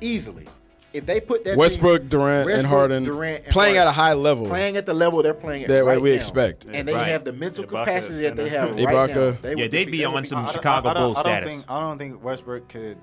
Easily. 0.00 0.46
If 0.92 1.06
they 1.06 1.20
put 1.20 1.44
that 1.44 1.56
Westbrook, 1.56 2.02
team, 2.02 2.08
Durant, 2.10 2.50
and 2.50 2.66
Harden 2.66 3.02
Durant, 3.04 3.44
and 3.46 3.52
playing 3.52 3.78
at 3.78 3.86
a 3.86 3.90
high 3.92 4.12
level. 4.12 4.46
playing 4.46 4.76
at 4.76 4.84
the 4.86 4.92
level 4.94 5.22
they're 5.22 5.32
playing 5.34 5.62
at 5.62 5.68
That 5.68 5.84
right 5.84 6.00
we 6.00 6.10
now, 6.10 6.16
expect. 6.16 6.66
and 6.70 6.86
they 6.86 6.92
Right. 6.92 7.08
have 7.08 7.24
the 7.24 7.32
mental 7.32 7.64
Ibaka 7.64 7.84
capacity 7.86 8.22
that 8.22 8.36
they 8.36 8.48
have 8.50 8.76
center. 8.76 8.84
right 8.84 9.08
now. 9.10 9.30
They 9.30 9.50
Yeah, 9.50 9.54
would 9.56 9.70
they'd 9.70 9.70
defeat- 9.86 9.90
be 9.90 10.04
on 10.04 10.24
some 10.26 10.42
defeat- 10.42 10.46
I- 10.46 10.48
I- 10.48 10.52
Chicago 10.52 10.88
I, 10.88 10.94
don't- 10.94 11.02
Bulls 11.14 11.18
status. 11.20 11.54
think 11.54 11.70
I 11.70 11.80
don't 11.80 11.98
think 11.98 12.22
Westbrook 12.22 12.68
could. 12.68 12.98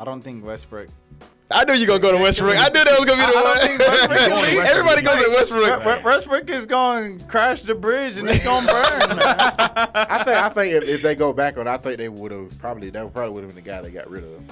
I 0.00 0.04
don't 0.04 0.20
think 0.22 0.44
Westbrook. 0.44 0.88
I 1.48 1.64
knew 1.64 1.74
you 1.74 1.86
gonna 1.86 2.00
go 2.00 2.10
to 2.10 2.18
Westbrook. 2.18 2.56
I 2.56 2.64
knew 2.70 2.84
that 2.84 2.96
was 2.98 3.04
gonna 3.04 3.22
be 3.22 3.24
I- 3.24 3.28
I 3.28 3.42
don't 3.42 3.60
think 3.60 3.78
the 3.78 3.86
Westbrook 3.88 4.30
one. 4.32 4.66
Everybody 4.66 5.02
goes 5.02 5.24
to 5.24 5.30
Westbrook. 5.30 5.84
We- 5.84 6.04
Westbrook 6.04 6.50
is 6.50 6.66
going 6.66 7.18
to 7.18 7.24
crash 7.26 7.62
the 7.62 7.74
bridge 7.76 8.16
and 8.16 8.28
it's 8.28 8.44
going 8.44 8.66
to 8.66 8.72
burn. 8.72 9.16
man. 9.16 9.18
I 9.94 10.24
think 10.24 10.36
I 10.36 10.48
think 10.48 10.74
if, 10.74 10.88
if 10.88 11.02
they 11.02 11.14
go 11.14 11.32
back 11.32 11.56
on, 11.56 11.68
I 11.68 11.76
think 11.76 11.98
they 11.98 12.08
would 12.08 12.32
have 12.32 12.58
probably 12.58 12.90
that 12.90 13.12
probably 13.12 13.30
would 13.32 13.44
have 13.44 13.54
been 13.54 13.64
the 13.64 13.70
guy 13.70 13.80
they 13.80 13.90
got 13.90 14.10
rid 14.10 14.24
of. 14.24 14.42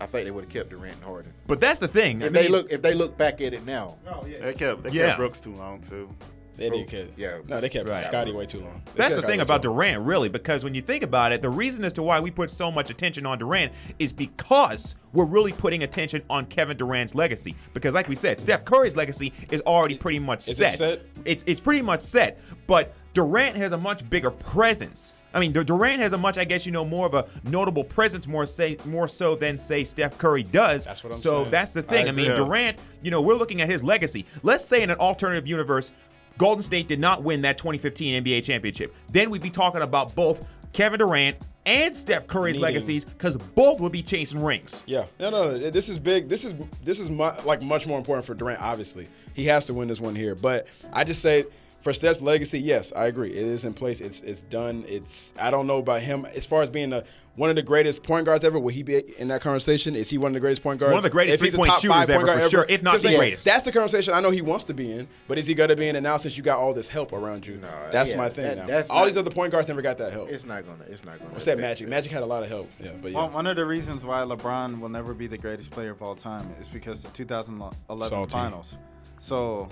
I 0.00 0.06
think 0.06 0.24
they 0.26 0.30
would 0.30 0.44
have 0.44 0.52
kept 0.52 0.70
Durant 0.70 0.94
and 0.94 1.04
Harden. 1.04 1.32
But 1.46 1.60
that's 1.60 1.80
the 1.80 1.88
thing. 1.88 2.22
I 2.22 2.26
If 2.26 2.32
they 2.32 2.48
look, 2.48 2.70
if 2.70 2.82
they 2.82 2.94
look 2.94 3.16
back 3.16 3.40
at 3.40 3.52
it 3.52 3.64
now, 3.66 3.96
oh, 4.08 4.22
They 4.24 4.52
kept 4.52 4.84
they 4.84 4.90
Yeah. 4.90 5.06
kept 5.06 5.18
Brooks 5.18 5.40
too 5.40 5.54
long 5.54 5.80
too. 5.80 6.08
They 6.56 6.70
did 6.70 6.88
kid. 6.88 7.12
Yeah. 7.16 7.38
No, 7.46 7.60
they 7.60 7.68
kept 7.68 7.88
Right. 7.88 8.04
Scotty 8.04 8.32
way 8.32 8.46
too 8.46 8.60
long. 8.60 8.82
They 8.94 8.98
That's 8.98 9.14
the 9.14 9.22
thing 9.22 9.40
about 9.40 9.64
long. 9.64 9.74
Durant, 9.74 10.02
really, 10.02 10.28
because 10.28 10.64
when 10.64 10.74
you 10.74 10.82
think 10.82 11.02
about 11.02 11.32
it, 11.32 11.42
the 11.42 11.50
reason 11.50 11.84
as 11.84 11.92
to 11.94 12.02
why 12.02 12.20
we 12.20 12.30
put 12.30 12.50
so 12.50 12.70
much 12.70 12.90
attention 12.90 13.26
on 13.26 13.38
Durant 13.38 13.72
is 13.98 14.12
because 14.12 14.94
we're 15.12 15.24
really 15.24 15.52
putting 15.52 15.82
attention 15.82 16.22
on 16.30 16.46
Kevin 16.46 16.76
Durant's 16.76 17.14
legacy. 17.14 17.54
Because, 17.72 17.94
like 17.94 18.08
we 18.08 18.16
said, 18.16 18.40
Steph 18.40 18.64
Curry's 18.64 18.96
legacy 18.96 19.32
is 19.50 19.60
already 19.62 19.96
pretty 19.96 20.18
much 20.18 20.48
Is 20.48 20.60
it 20.60 20.66
set. 20.66 20.78
set? 20.78 21.02
It's 21.24 21.44
it's 21.46 21.60
pretty 21.60 21.82
much 21.82 22.00
set. 22.00 22.40
But 22.66 22.94
Durant 23.14 23.56
has 23.56 23.72
a 23.72 23.78
much 23.78 24.08
bigger 24.08 24.30
presence. 24.30 25.14
I 25.32 25.40
mean, 25.40 25.52
Durant 25.52 26.00
has 26.00 26.12
a 26.12 26.18
much, 26.18 26.38
I 26.38 26.44
guess, 26.44 26.64
you 26.64 26.70
know, 26.70 26.84
more 26.84 27.06
of 27.06 27.14
a 27.14 27.26
notable 27.42 27.82
presence, 27.82 28.26
more 28.28 28.46
say, 28.46 28.76
more 28.84 29.08
so 29.08 29.34
than 29.34 29.58
say 29.58 29.82
Steph 29.82 30.16
Curry 30.16 30.44
does. 30.44 30.84
That's 30.84 31.02
what 31.02 31.12
I'm 31.12 31.18
so 31.18 31.40
saying. 31.40 31.50
that's 31.50 31.72
the 31.72 31.82
thing. 31.82 32.06
I 32.06 32.10
I, 32.10 32.12
mean. 32.12 32.30
Durant, 32.36 32.78
you 33.02 33.10
know, 33.10 33.20
we're 33.20 33.34
looking 33.34 33.60
at 33.60 33.68
his 33.68 33.82
legacy. 33.82 34.26
Let's 34.44 34.64
say 34.64 34.82
in 34.82 34.90
an 34.90 34.98
alternative 34.98 35.48
universe, 35.48 35.90
Golden 36.38 36.62
State 36.62 36.88
did 36.88 36.98
not 37.00 37.22
win 37.22 37.42
that 37.42 37.58
2015 37.58 38.24
NBA 38.24 38.44
championship. 38.44 38.94
Then 39.12 39.30
we'd 39.30 39.42
be 39.42 39.50
talking 39.50 39.82
about 39.82 40.14
both 40.14 40.46
Kevin 40.72 40.98
Durant 40.98 41.36
and 41.66 41.96
Steph 41.96 42.26
Curry's 42.26 42.54
Needing- 42.54 42.62
legacies 42.62 43.04
because 43.04 43.36
both 43.36 43.80
would 43.80 43.92
be 43.92 44.02
chasing 44.02 44.42
rings. 44.42 44.82
Yeah, 44.86 45.04
no, 45.20 45.30
no, 45.30 45.50
no. 45.56 45.70
This 45.70 45.88
is 45.88 45.98
big. 45.98 46.28
This 46.28 46.44
is 46.44 46.52
this 46.82 46.98
is 46.98 47.08
mu- 47.08 47.30
like 47.44 47.62
much 47.62 47.86
more 47.86 47.96
important 47.98 48.26
for 48.26 48.34
Durant. 48.34 48.60
Obviously, 48.60 49.08
he 49.34 49.44
has 49.46 49.64
to 49.66 49.74
win 49.74 49.88
this 49.88 50.00
one 50.00 50.14
here. 50.14 50.34
But 50.34 50.66
I 50.92 51.04
just 51.04 51.22
say 51.22 51.44
for 51.84 51.92
Steph's 51.92 52.22
legacy, 52.22 52.58
yes, 52.58 52.94
I 52.96 53.04
agree. 53.06 53.30
It 53.30 53.44
is 53.46 53.62
in 53.64 53.74
place. 53.74 54.00
It's 54.00 54.22
it's 54.22 54.42
done. 54.44 54.84
It's 54.88 55.34
I 55.38 55.50
don't 55.50 55.66
know 55.66 55.76
about 55.78 56.00
him 56.00 56.24
as 56.34 56.46
far 56.46 56.62
as 56.62 56.70
being 56.70 56.94
a, 56.94 57.04
one 57.36 57.50
of 57.50 57.56
the 57.56 57.62
greatest 57.62 58.02
point 58.02 58.24
guards 58.24 58.42
ever. 58.42 58.58
Will 58.58 58.70
he 58.72 58.82
be 58.82 58.96
in 59.18 59.28
that 59.28 59.42
conversation? 59.42 59.94
Is 59.94 60.08
he 60.08 60.16
one 60.16 60.30
of 60.30 60.34
the 60.34 60.40
greatest 60.40 60.62
point 60.62 60.80
guards? 60.80 60.92
One 60.92 60.96
of 60.98 61.02
the 61.02 61.10
greatest 61.10 61.34
If 61.34 61.40
he's 61.42 61.52
a 61.52 61.56
three-point 61.58 61.68
top 61.72 61.82
shooters 61.82 61.96
five 61.96 62.06
point 62.06 62.16
ever, 62.16 62.26
guard 62.26 62.42
for 62.44 62.48
sure, 62.48 62.66
if 62.70 62.82
not 62.82 62.92
See 62.92 62.96
the 62.96 63.02
saying? 63.08 63.18
greatest. 63.18 63.44
That's 63.44 63.64
the 63.66 63.72
conversation 63.72 64.14
I 64.14 64.20
know 64.20 64.30
he 64.30 64.40
wants 64.40 64.64
to 64.64 64.72
be 64.74 64.92
in. 64.92 65.06
But 65.28 65.36
is 65.36 65.46
he 65.46 65.52
going 65.52 65.68
to 65.68 65.76
be 65.76 65.86
in 65.86 65.94
it 65.94 66.00
now 66.00 66.16
since 66.16 66.38
you 66.38 66.42
got 66.42 66.58
all 66.58 66.72
this 66.72 66.88
help 66.88 67.12
around 67.12 67.46
you? 67.46 67.60
that's 67.90 68.10
yeah, 68.12 68.16
my 68.16 68.30
thing 68.30 68.46
that- 68.46 68.56
now. 68.56 68.66
that's 68.66 68.88
all 68.88 69.00
not- 69.00 69.06
these 69.08 69.16
other 69.18 69.30
point 69.30 69.52
guards 69.52 69.68
never 69.68 69.82
got 69.82 69.98
that 69.98 70.10
help. 70.10 70.30
it's 70.30 70.46
not 70.46 70.64
gonna. 70.64 70.84
It's 70.88 71.04
not 71.04 71.18
gonna. 71.18 71.32
What's 71.32 71.44
that 71.44 71.58
Magic? 71.58 71.86
it. 71.86 71.90
Magic 71.90 72.10
had 72.10 72.22
a 72.22 72.26
lot 72.26 72.42
of 72.42 72.48
help. 72.48 72.70
Yeah, 72.82 72.92
but 73.02 73.10
yeah. 73.12 73.18
One, 73.18 73.32
one 73.34 73.46
of 73.46 73.56
the 73.56 73.66
reasons 73.66 74.06
why 74.06 74.20
LeBron 74.22 74.80
will 74.80 74.88
never 74.88 75.12
be 75.12 75.26
the 75.26 75.36
greatest 75.38 75.70
player 75.70 75.90
of 75.90 76.00
all 76.00 76.14
time 76.14 76.48
is 76.58 76.66
because 76.70 77.02
the 77.02 77.10
2011 77.10 78.08
Salty. 78.08 78.32
finals. 78.32 78.78
So, 79.18 79.68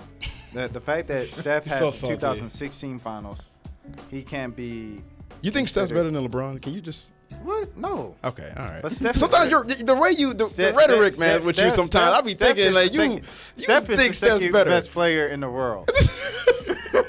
the, 0.53 0.67
the 0.67 0.81
fact 0.81 1.07
that 1.09 1.31
Steph 1.31 1.65
had 1.65 1.79
So 1.79 1.91
the 1.91 1.97
salty. 1.97 2.15
2016 2.15 2.99
finals, 2.99 3.49
he 4.09 4.23
can't 4.23 4.55
be. 4.55 5.03
you 5.41 5.51
think 5.51 5.67
Steph's 5.67 5.91
better 5.91 6.09
than 6.09 6.27
LeBron? 6.27 6.61
Can 6.61 6.73
you 6.73 6.81
just 6.81 7.09
What? 7.43 7.75
No. 7.77 8.15
Okay, 8.23 8.51
all 8.55 8.63
right. 8.65 8.81
But 8.81 8.91
Steph 8.93 9.17
sometimes 9.17 9.51
you're, 9.51 9.63
the 9.65 9.95
way 9.95 10.11
you 10.11 10.33
the, 10.33 10.47
Steph- 10.47 10.73
the 10.73 10.79
rhetoric, 10.79 11.13
Steph- 11.13 11.19
man, 11.19 11.35
Steph- 11.37 11.45
with 11.45 11.57
you 11.57 11.63
Steph- 11.63 11.75
sometimes 11.75 12.15
I 12.15 12.21
be 12.21 12.33
Steph 12.33 12.55
thinking 12.55 12.73
like 12.73 12.93
you, 12.93 13.01
you 13.03 13.21
Steph 13.57 13.85
think 13.87 13.99
is 13.99 14.07
the 14.07 14.13
Steph's 14.13 14.33
second 14.39 14.51
better. 14.53 14.69
best 14.69 14.91
player 14.91 15.27
in 15.27 15.39
the 15.41 15.49
world. 15.49 15.89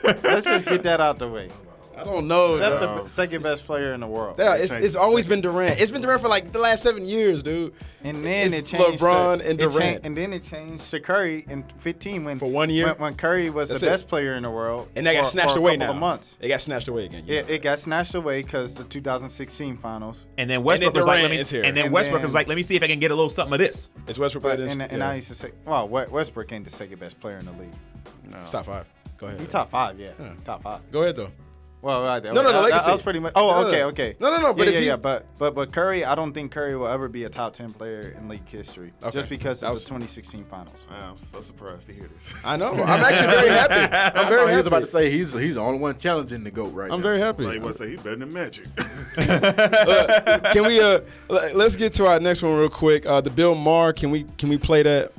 Let's 0.04 0.44
just 0.44 0.66
get 0.66 0.82
that 0.84 1.00
out 1.00 1.18
the 1.18 1.28
way. 1.28 1.50
I 1.96 2.04
don't 2.04 2.26
know. 2.28 2.56
Steph 2.56 2.80
dog. 2.80 3.02
the 3.04 3.08
second 3.08 3.42
best 3.42 3.64
player 3.64 3.94
in 3.94 4.00
the 4.00 4.06
world. 4.06 4.36
Yeah, 4.38 4.56
it's, 4.56 4.72
it's 4.72 4.96
always 4.96 5.26
been 5.26 5.40
Durant. 5.40 5.78
It's 5.80 5.90
been 5.90 6.00
Durant 6.02 6.20
for 6.22 6.28
like 6.28 6.52
the 6.52 6.58
last 6.58 6.82
seven 6.82 7.04
years, 7.04 7.42
dude. 7.42 7.72
And 8.02 8.24
then 8.24 8.52
It's 8.52 8.72
it 8.72 8.76
changed. 8.78 9.02
LeBron 9.02 9.38
to, 9.40 9.48
and 9.50 9.60
it 9.60 9.70
Durant. 9.70 10.02
cha- 10.02 10.06
and 10.06 10.16
then 10.16 10.32
it 10.32 10.42
changed 10.42 10.90
to 10.90 11.00
Curry 11.00 11.44
in 11.48 11.62
15 11.78 12.24
when 12.24 12.38
For 12.38 12.46
one 12.50 12.68
year? 12.70 12.86
when, 12.86 12.96
when 12.96 13.14
Curry 13.14 13.48
was 13.50 13.68
That's 13.70 13.80
the 13.80 13.86
it. 13.86 13.90
best 13.90 14.08
player 14.08 14.34
in 14.34 14.42
the 14.42 14.50
world. 14.50 14.88
And 14.96 15.06
that 15.06 15.14
got 15.14 15.24
for- 15.24 15.30
snatched 15.30 15.52
for 15.52 15.58
a 15.58 15.60
away 15.60 15.72
couple 15.72 15.86
now. 15.86 15.92
Of 15.92 15.96
months. 15.98 16.36
It 16.40 16.48
got 16.48 16.60
snatched 16.60 16.88
away 16.88 17.06
again. 17.06 17.24
you 17.26 17.34
It, 17.34 17.48
it 17.50 17.62
got 17.62 17.78
snatched 17.78 18.14
away 18.14 18.42
because 18.42 18.74
the 18.74 18.84
2016 18.84 19.76
finals. 19.78 20.26
And 20.36 20.50
then 20.50 20.62
Westbrook 20.62 20.94
was 20.94 21.06
like, 21.06 21.22
let 21.22 21.30
me, 21.30 21.38
is 21.38 21.48
here. 21.50 21.62
and 21.64 21.76
then 21.76 21.86
And 21.86 21.94
Westbrook 21.94 22.20
then- 22.20 22.28
was 22.28 22.34
like, 22.34 22.48
let 22.48 22.56
me 22.56 22.62
see 22.62 22.76
if 22.76 22.82
I 22.82 22.88
can 22.88 22.98
get 23.00 23.10
a 23.10 23.14
little 23.14 23.30
something 23.30 23.54
of 23.54 23.58
this. 23.60 23.88
it's 24.06 24.18
Westbrook. 24.18 24.42
But 24.42 24.48
but 24.58 24.68
and, 24.70 24.82
it's, 24.82 24.92
and 24.92 24.98
yeah. 25.00 25.10
I 25.10 25.14
used 25.14 25.28
to 25.28 25.34
say, 25.34 25.52
well, 25.64 25.88
Westbrook 25.88 26.52
ain't 26.52 26.64
the 26.64 26.70
second 26.70 26.98
best 26.98 27.20
player 27.20 27.38
in 27.38 27.46
the 27.46 27.52
league. 27.52 27.72
It's 28.40 28.50
top 28.50 28.66
five. 28.66 28.86
Go 29.16 29.28
ahead. 29.28 29.40
He 29.40 29.46
top 29.46 29.70
five, 29.70 29.98
yeah, 29.98 30.10
Yeah. 30.20 30.32
top 30.44 30.62
five. 30.64 30.80
Go 30.90 31.02
ahead 31.02 31.16
though. 31.16 31.30
Well, 31.84 32.02
right 32.02 32.18
there. 32.22 32.32
No, 32.32 32.40
no, 32.40 32.48
the 32.48 32.52
that, 32.52 32.58
that- 32.60 32.64
legacy. 32.70 32.86
that 32.86 32.92
was 32.92 33.02
pretty 33.02 33.18
much. 33.20 33.32
Oh, 33.36 33.50
No, 33.50 33.60
no, 33.60 33.68
okay, 33.68 33.78
no. 33.80 33.88
okay. 33.88 34.16
No, 34.18 34.30
no, 34.34 34.40
no, 34.40 34.54
but 34.54 34.62
yeah, 34.62 34.68
if 34.68 34.74
yeah, 34.74 34.80
yeah. 34.80 34.84
he's- 34.92 35.00
But 35.00 35.26
but 35.38 35.54
but 35.54 35.70
Curry, 35.70 36.02
I 36.04 36.14
don't 36.14 36.32
think 36.32 36.50
Curry 36.50 36.74
will 36.76 36.88
ever 36.88 37.08
be 37.08 37.24
a 37.24 37.28
top 37.28 37.52
ten 37.52 37.72
player 37.74 38.16
in 38.18 38.26
league 38.26 38.48
history, 38.48 38.92
Okay. 39.02 39.10
just 39.10 39.28
because 39.28 39.60
That 39.60 39.66
of 39.66 39.72
was- 39.74 39.82
the 39.84 39.88
2016 39.90 40.44
finals. 40.46 40.86
I'm 40.90 41.18
so 41.18 41.42
surprised 41.42 41.86
to 41.88 41.92
hear 41.92 42.08
this. 42.08 42.32
I 42.42 42.56
know. 42.56 42.72
I'm 42.72 43.04
actually 43.04 43.26
very 43.36 43.48
happy. 43.50 43.74
I'm 44.18 44.28
very 44.28 44.40
Oh, 44.40 44.44
happy. 44.46 44.50
he 44.52 44.56
was 44.56 44.66
about 44.66 44.80
to 44.80 44.86
say 44.86 45.10
he's 45.10 45.34
he's 45.34 45.56
the 45.56 45.60
only 45.60 45.78
one 45.78 45.98
challenging 45.98 46.42
the 46.42 46.50
goat 46.50 46.72
right 46.72 46.88
now. 46.88 46.94
I'm 46.94 47.00
now. 47.00 47.04
very 47.06 47.20
happy. 47.20 47.44
Like, 47.44 47.60
want 47.62 47.76
to 47.76 47.82
say 47.84 47.90
he's 47.90 48.00
better 48.00 48.16
than 48.16 48.32
Magic. 48.32 48.64
can 49.16 50.66
we 50.66 50.80
uh 50.80 51.00
let's 51.28 51.76
get 51.76 51.92
to 51.94 52.06
our 52.06 52.18
next 52.18 52.42
one 52.42 52.56
real 52.58 52.70
quick. 52.70 53.04
Uh 53.04 53.20
the 53.20 53.28
Bill 53.30 53.54
Maher, 53.54 53.92
can 53.92 54.10
we 54.10 54.24
can 54.38 54.48
we 54.48 54.56
play 54.56 54.82
that? 54.82 55.12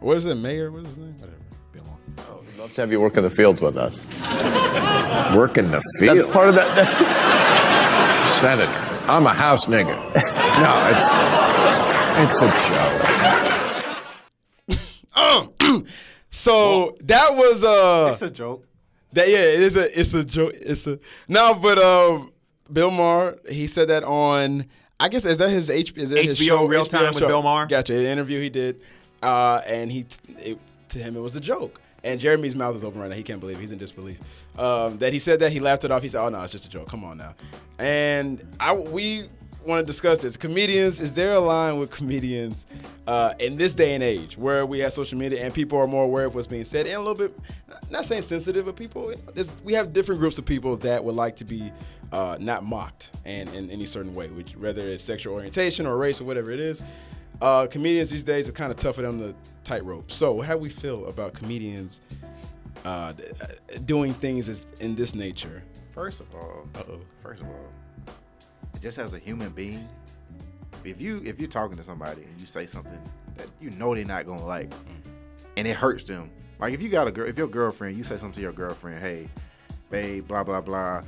What 0.00 0.16
is 0.18 0.26
it, 0.26 0.34
Mayor? 0.36 0.70
What 0.70 0.82
is 0.82 0.88
his 0.88 0.98
name? 0.98 1.14
Whatever. 1.18 1.36
Bill 2.62 2.62
Maher. 2.62 2.64
love 2.68 2.74
to 2.74 2.80
have 2.80 2.92
you 2.92 3.00
work 3.00 3.16
in 3.16 3.24
the 3.24 3.30
fields 3.30 3.60
with 3.60 3.76
us. 3.76 4.06
Work 5.36 5.58
in 5.58 5.70
the 5.70 5.80
fields? 5.98 6.20
That's 6.22 6.32
part 6.32 6.48
of 6.48 6.54
that. 6.54 6.74
That's 6.76 6.92
Senator. 8.40 8.70
I'm 9.10 9.26
a 9.26 9.34
house 9.34 9.66
nigga. 9.66 9.96
No, 10.62 10.88
it's 10.90 11.04
it's 12.22 12.40
a 12.42 12.48
joke. 12.68 13.02
Um, 15.14 15.52
so 16.30 16.96
that 17.00 17.34
was 17.34 17.62
uh 17.64 18.08
It's 18.12 18.22
a 18.22 18.30
joke. 18.30 18.64
that 19.12 19.28
yeah 19.28 19.38
it 19.38 19.60
is 19.60 19.76
a 19.76 20.00
it's 20.00 20.14
a 20.14 20.24
joke 20.24 20.52
it's 20.54 20.86
a 20.86 20.98
no 21.28 21.54
but 21.54 21.78
um 21.78 22.32
Bill 22.72 22.90
Maher 22.90 23.38
he 23.48 23.66
said 23.66 23.88
that 23.88 24.04
on 24.04 24.66
I 25.00 25.08
guess 25.08 25.24
is 25.24 25.38
that 25.38 25.50
his 25.50 25.68
H 25.70 25.92
is 25.96 26.10
that 26.10 26.24
his 26.24 26.38
HBO 26.38 26.46
show 26.46 26.66
Real 26.66 26.86
Time 26.86 27.14
with. 27.14 27.26
Bill 27.26 27.42
Maher? 27.42 27.66
Gotcha, 27.66 27.94
an 27.94 28.06
interview 28.06 28.40
he 28.40 28.50
did, 28.50 28.80
uh, 29.22 29.60
and 29.66 29.90
he 29.90 30.06
it, 30.38 30.58
to 30.90 30.98
him 30.98 31.16
it 31.16 31.20
was 31.20 31.34
a 31.34 31.40
joke. 31.40 31.80
And 32.04 32.20
Jeremy's 32.20 32.56
mouth 32.56 32.74
is 32.76 32.84
open 32.84 33.00
right 33.00 33.10
now. 33.10 33.16
He 33.16 33.22
can't 33.22 33.40
believe 33.40 33.58
it. 33.58 33.60
he's 33.60 33.70
in 33.72 33.78
disbelief. 33.78 34.18
Um, 34.58 34.98
that 34.98 35.12
he 35.12 35.18
said 35.18 35.40
that 35.40 35.52
he 35.52 35.60
laughed 35.60 35.84
it 35.84 35.90
off. 35.90 36.02
He 36.02 36.08
said, 36.08 36.22
"Oh 36.22 36.28
no, 36.28 36.42
it's 36.42 36.52
just 36.52 36.66
a 36.66 36.68
joke. 36.68 36.88
Come 36.88 37.04
on 37.04 37.18
now." 37.18 37.34
And 37.78 38.44
I 38.58 38.72
we 38.72 39.28
want 39.66 39.80
to 39.80 39.86
discuss 39.86 40.18
this. 40.18 40.36
Comedians, 40.36 41.00
is 41.00 41.12
there 41.12 41.34
a 41.34 41.40
line 41.40 41.78
with 41.78 41.90
comedians 41.90 42.66
uh, 43.06 43.34
in 43.38 43.56
this 43.56 43.74
day 43.74 43.94
and 43.94 44.02
age 44.02 44.36
where 44.36 44.66
we 44.66 44.80
have 44.80 44.92
social 44.92 45.18
media 45.18 45.44
and 45.44 45.54
people 45.54 45.78
are 45.78 45.86
more 45.86 46.04
aware 46.04 46.26
of 46.26 46.34
what's 46.34 46.46
being 46.46 46.64
said 46.64 46.86
and 46.86 46.96
a 46.96 46.98
little 46.98 47.14
bit, 47.14 47.38
not 47.90 48.04
saying 48.04 48.22
sensitive, 48.22 48.66
but 48.66 48.76
people, 48.76 49.14
there's, 49.34 49.50
we 49.64 49.72
have 49.72 49.92
different 49.92 50.20
groups 50.20 50.38
of 50.38 50.44
people 50.44 50.76
that 50.78 51.02
would 51.04 51.14
like 51.14 51.36
to 51.36 51.44
be 51.44 51.72
uh, 52.12 52.36
not 52.40 52.64
mocked 52.64 53.10
and 53.24 53.48
in 53.54 53.70
any 53.70 53.86
certain 53.86 54.14
way, 54.14 54.28
which 54.28 54.56
whether 54.56 54.82
it's 54.82 55.02
sexual 55.02 55.34
orientation 55.34 55.86
or 55.86 55.96
race 55.96 56.20
or 56.20 56.24
whatever 56.24 56.50
it 56.50 56.60
is. 56.60 56.82
Uh, 57.42 57.66
comedians 57.66 58.08
these 58.08 58.22
days 58.22 58.48
are 58.48 58.52
kind 58.52 58.70
of 58.70 58.78
tougher 58.78 59.02
than 59.02 59.18
the 59.18 59.34
tightrope. 59.64 60.12
So, 60.12 60.40
how 60.42 60.52
do 60.52 60.60
we 60.60 60.68
feel 60.68 61.08
about 61.08 61.32
comedians 61.34 62.00
uh, 62.84 62.88
uh, 62.88 63.12
doing 63.84 64.14
things 64.14 64.48
as, 64.48 64.64
in 64.78 64.94
this 64.94 65.12
nature? 65.12 65.64
First 65.90 66.20
of 66.20 66.32
all, 66.36 66.68
Uh-oh. 66.76 67.00
first 67.20 67.42
of 67.42 67.48
all, 67.48 68.14
just 68.80 68.96
as 68.98 69.12
a 69.12 69.18
human 69.18 69.50
being, 69.50 69.88
if 70.84 71.00
you 71.00 71.20
if 71.24 71.40
you're 71.40 71.48
talking 71.48 71.76
to 71.76 71.82
somebody 71.82 72.22
and 72.22 72.40
you 72.40 72.46
say 72.46 72.64
something 72.64 73.00
that 73.36 73.48
you 73.60 73.70
know 73.70 73.92
they're 73.92 74.04
not 74.04 74.24
gonna 74.24 74.46
like, 74.46 74.72
and 75.56 75.66
it 75.66 75.74
hurts 75.74 76.04
them, 76.04 76.30
like 76.60 76.72
if 76.74 76.80
you 76.80 76.88
got 76.88 77.08
a 77.08 77.10
girl, 77.10 77.26
if 77.26 77.36
your 77.36 77.48
girlfriend, 77.48 77.96
you 77.96 78.04
say 78.04 78.18
something 78.18 78.34
to 78.34 78.40
your 78.40 78.52
girlfriend, 78.52 79.00
hey, 79.00 79.28
babe, 79.90 80.28
blah 80.28 80.44
blah 80.44 80.60
blah, 80.60 81.02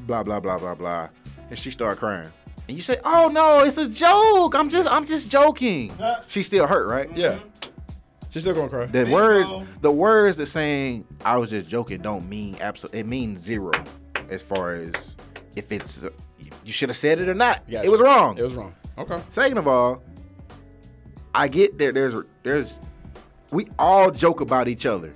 blah 0.00 0.22
blah 0.22 0.40
blah 0.40 0.58
blah 0.58 0.74
blah, 0.74 1.08
and 1.48 1.58
she 1.58 1.70
start 1.70 1.96
crying, 1.96 2.30
and 2.72 2.78
you 2.78 2.82
say, 2.82 2.98
oh 3.04 3.28
no, 3.30 3.60
it's 3.64 3.76
a 3.76 3.86
joke, 3.86 4.54
I'm 4.54 4.70
just 4.70 4.88
I'm 4.90 5.04
just 5.04 5.30
joking. 5.30 5.92
She 6.26 6.42
still 6.42 6.66
hurt, 6.66 6.86
right? 6.88 7.14
Yeah. 7.14 7.38
She's 8.30 8.44
still 8.44 8.54
gonna 8.54 8.70
cry. 8.70 8.86
The 8.86 9.04
words, 9.12 9.50
the 9.82 9.90
words 9.92 10.38
that 10.38 10.46
saying 10.46 11.06
"I 11.22 11.36
was 11.36 11.50
just 11.50 11.68
joking" 11.68 12.00
don't 12.00 12.26
mean 12.30 12.56
absolutely. 12.62 13.00
It 13.00 13.06
means 13.06 13.42
zero, 13.42 13.72
as 14.30 14.40
far 14.40 14.72
as 14.72 15.16
if 15.54 15.70
it's 15.70 16.02
uh, 16.02 16.08
you 16.64 16.72
should 16.72 16.88
have 16.88 16.96
said 16.96 17.20
it 17.20 17.28
or 17.28 17.34
not. 17.34 17.68
Gotcha. 17.70 17.84
It 17.86 17.90
was 17.90 18.00
wrong. 18.00 18.38
It 18.38 18.42
was 18.42 18.54
wrong. 18.54 18.74
Okay. 18.96 19.20
Second 19.28 19.58
of 19.58 19.68
all, 19.68 20.02
I 21.34 21.46
get 21.46 21.76
there. 21.76 21.92
There's 21.92 22.14
there's 22.42 22.80
we 23.50 23.68
all 23.78 24.10
joke 24.10 24.40
about 24.40 24.66
each 24.66 24.86
other. 24.86 25.12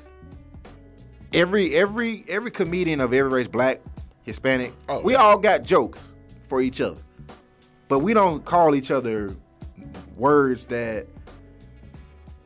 Every 1.32 1.74
every 1.74 2.22
every 2.28 2.50
comedian 2.50 3.00
of 3.00 3.14
every 3.14 3.30
race, 3.30 3.48
black, 3.48 3.80
Hispanic, 4.24 4.74
Oh, 4.90 5.00
we 5.00 5.14
yeah. 5.14 5.20
all 5.22 5.38
got 5.38 5.62
jokes 5.62 6.12
for 6.48 6.60
each 6.60 6.82
other, 6.82 7.00
but 7.88 8.00
we 8.00 8.14
don't 8.14 8.44
call 8.44 8.74
each 8.74 8.90
other 8.90 9.34
words 10.16 10.66
that 10.66 11.06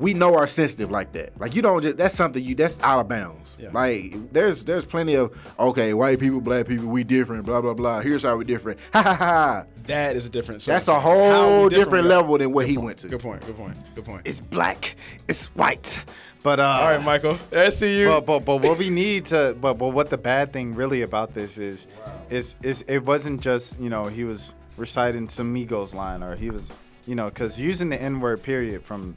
we 0.00 0.14
know 0.14 0.34
are 0.34 0.46
sensitive 0.46 0.90
like 0.90 1.12
that. 1.12 1.38
Like 1.38 1.54
you 1.54 1.62
don't 1.62 1.82
just 1.82 1.98
that's 1.98 2.14
something 2.14 2.42
you 2.42 2.54
that's 2.54 2.80
out 2.80 3.00
of 3.00 3.08
bounds. 3.08 3.56
Yeah. 3.58 3.68
Like 3.72 4.32
there's 4.32 4.64
there's 4.64 4.86
plenty 4.86 5.14
of 5.14 5.36
okay, 5.58 5.92
white 5.92 6.18
people, 6.18 6.40
black 6.40 6.66
people, 6.66 6.86
we 6.88 7.04
different, 7.04 7.44
blah 7.44 7.60
blah 7.60 7.74
blah. 7.74 8.00
Here's 8.00 8.22
how 8.22 8.36
we 8.36 8.44
different. 8.44 8.80
Ha 8.92 9.02
ha 9.02 9.14
ha. 9.14 9.64
That 9.86 10.16
is 10.16 10.26
a 10.26 10.28
different. 10.28 10.62
so 10.62 10.72
That's 10.72 10.88
a 10.88 10.98
whole 10.98 11.64
we 11.64 11.70
different 11.70 12.06
level 12.06 12.38
than 12.38 12.52
what 12.52 12.66
he 12.66 12.78
went 12.78 12.98
to. 12.98 13.08
Good 13.08 13.20
point. 13.20 13.44
Good 13.44 13.56
point. 13.56 13.76
Good 13.94 14.04
point. 14.04 14.22
It's 14.24 14.40
black. 14.40 14.96
It's 15.28 15.46
white. 15.48 16.04
But 16.42 16.60
uh, 16.60 16.64
All 16.64 16.90
right, 16.90 17.04
Michael. 17.04 17.38
I 17.52 17.68
see 17.68 18.00
you. 18.00 18.08
But, 18.08 18.22
but 18.22 18.40
but 18.40 18.62
what 18.62 18.78
we 18.78 18.88
need 18.88 19.26
to 19.26 19.56
but 19.60 19.74
but 19.74 19.88
what 19.88 20.08
the 20.08 20.18
bad 20.18 20.52
thing 20.52 20.74
really 20.74 21.02
about 21.02 21.34
this 21.34 21.58
is 21.58 21.86
is 22.30 22.56
is 22.62 22.82
it 22.88 23.04
wasn't 23.04 23.42
just 23.42 23.78
you 23.78 23.90
know 23.90 24.06
he 24.06 24.24
was 24.24 24.54
reciting 24.80 25.28
some 25.28 25.54
Migos 25.54 25.94
line 25.94 26.22
or 26.22 26.34
he 26.34 26.50
was 26.50 26.72
you 27.06 27.14
know, 27.14 27.28
because 27.28 27.60
using 27.60 27.88
the 27.88 28.00
N 28.00 28.20
word 28.20 28.42
period 28.42 28.84
from 28.84 29.16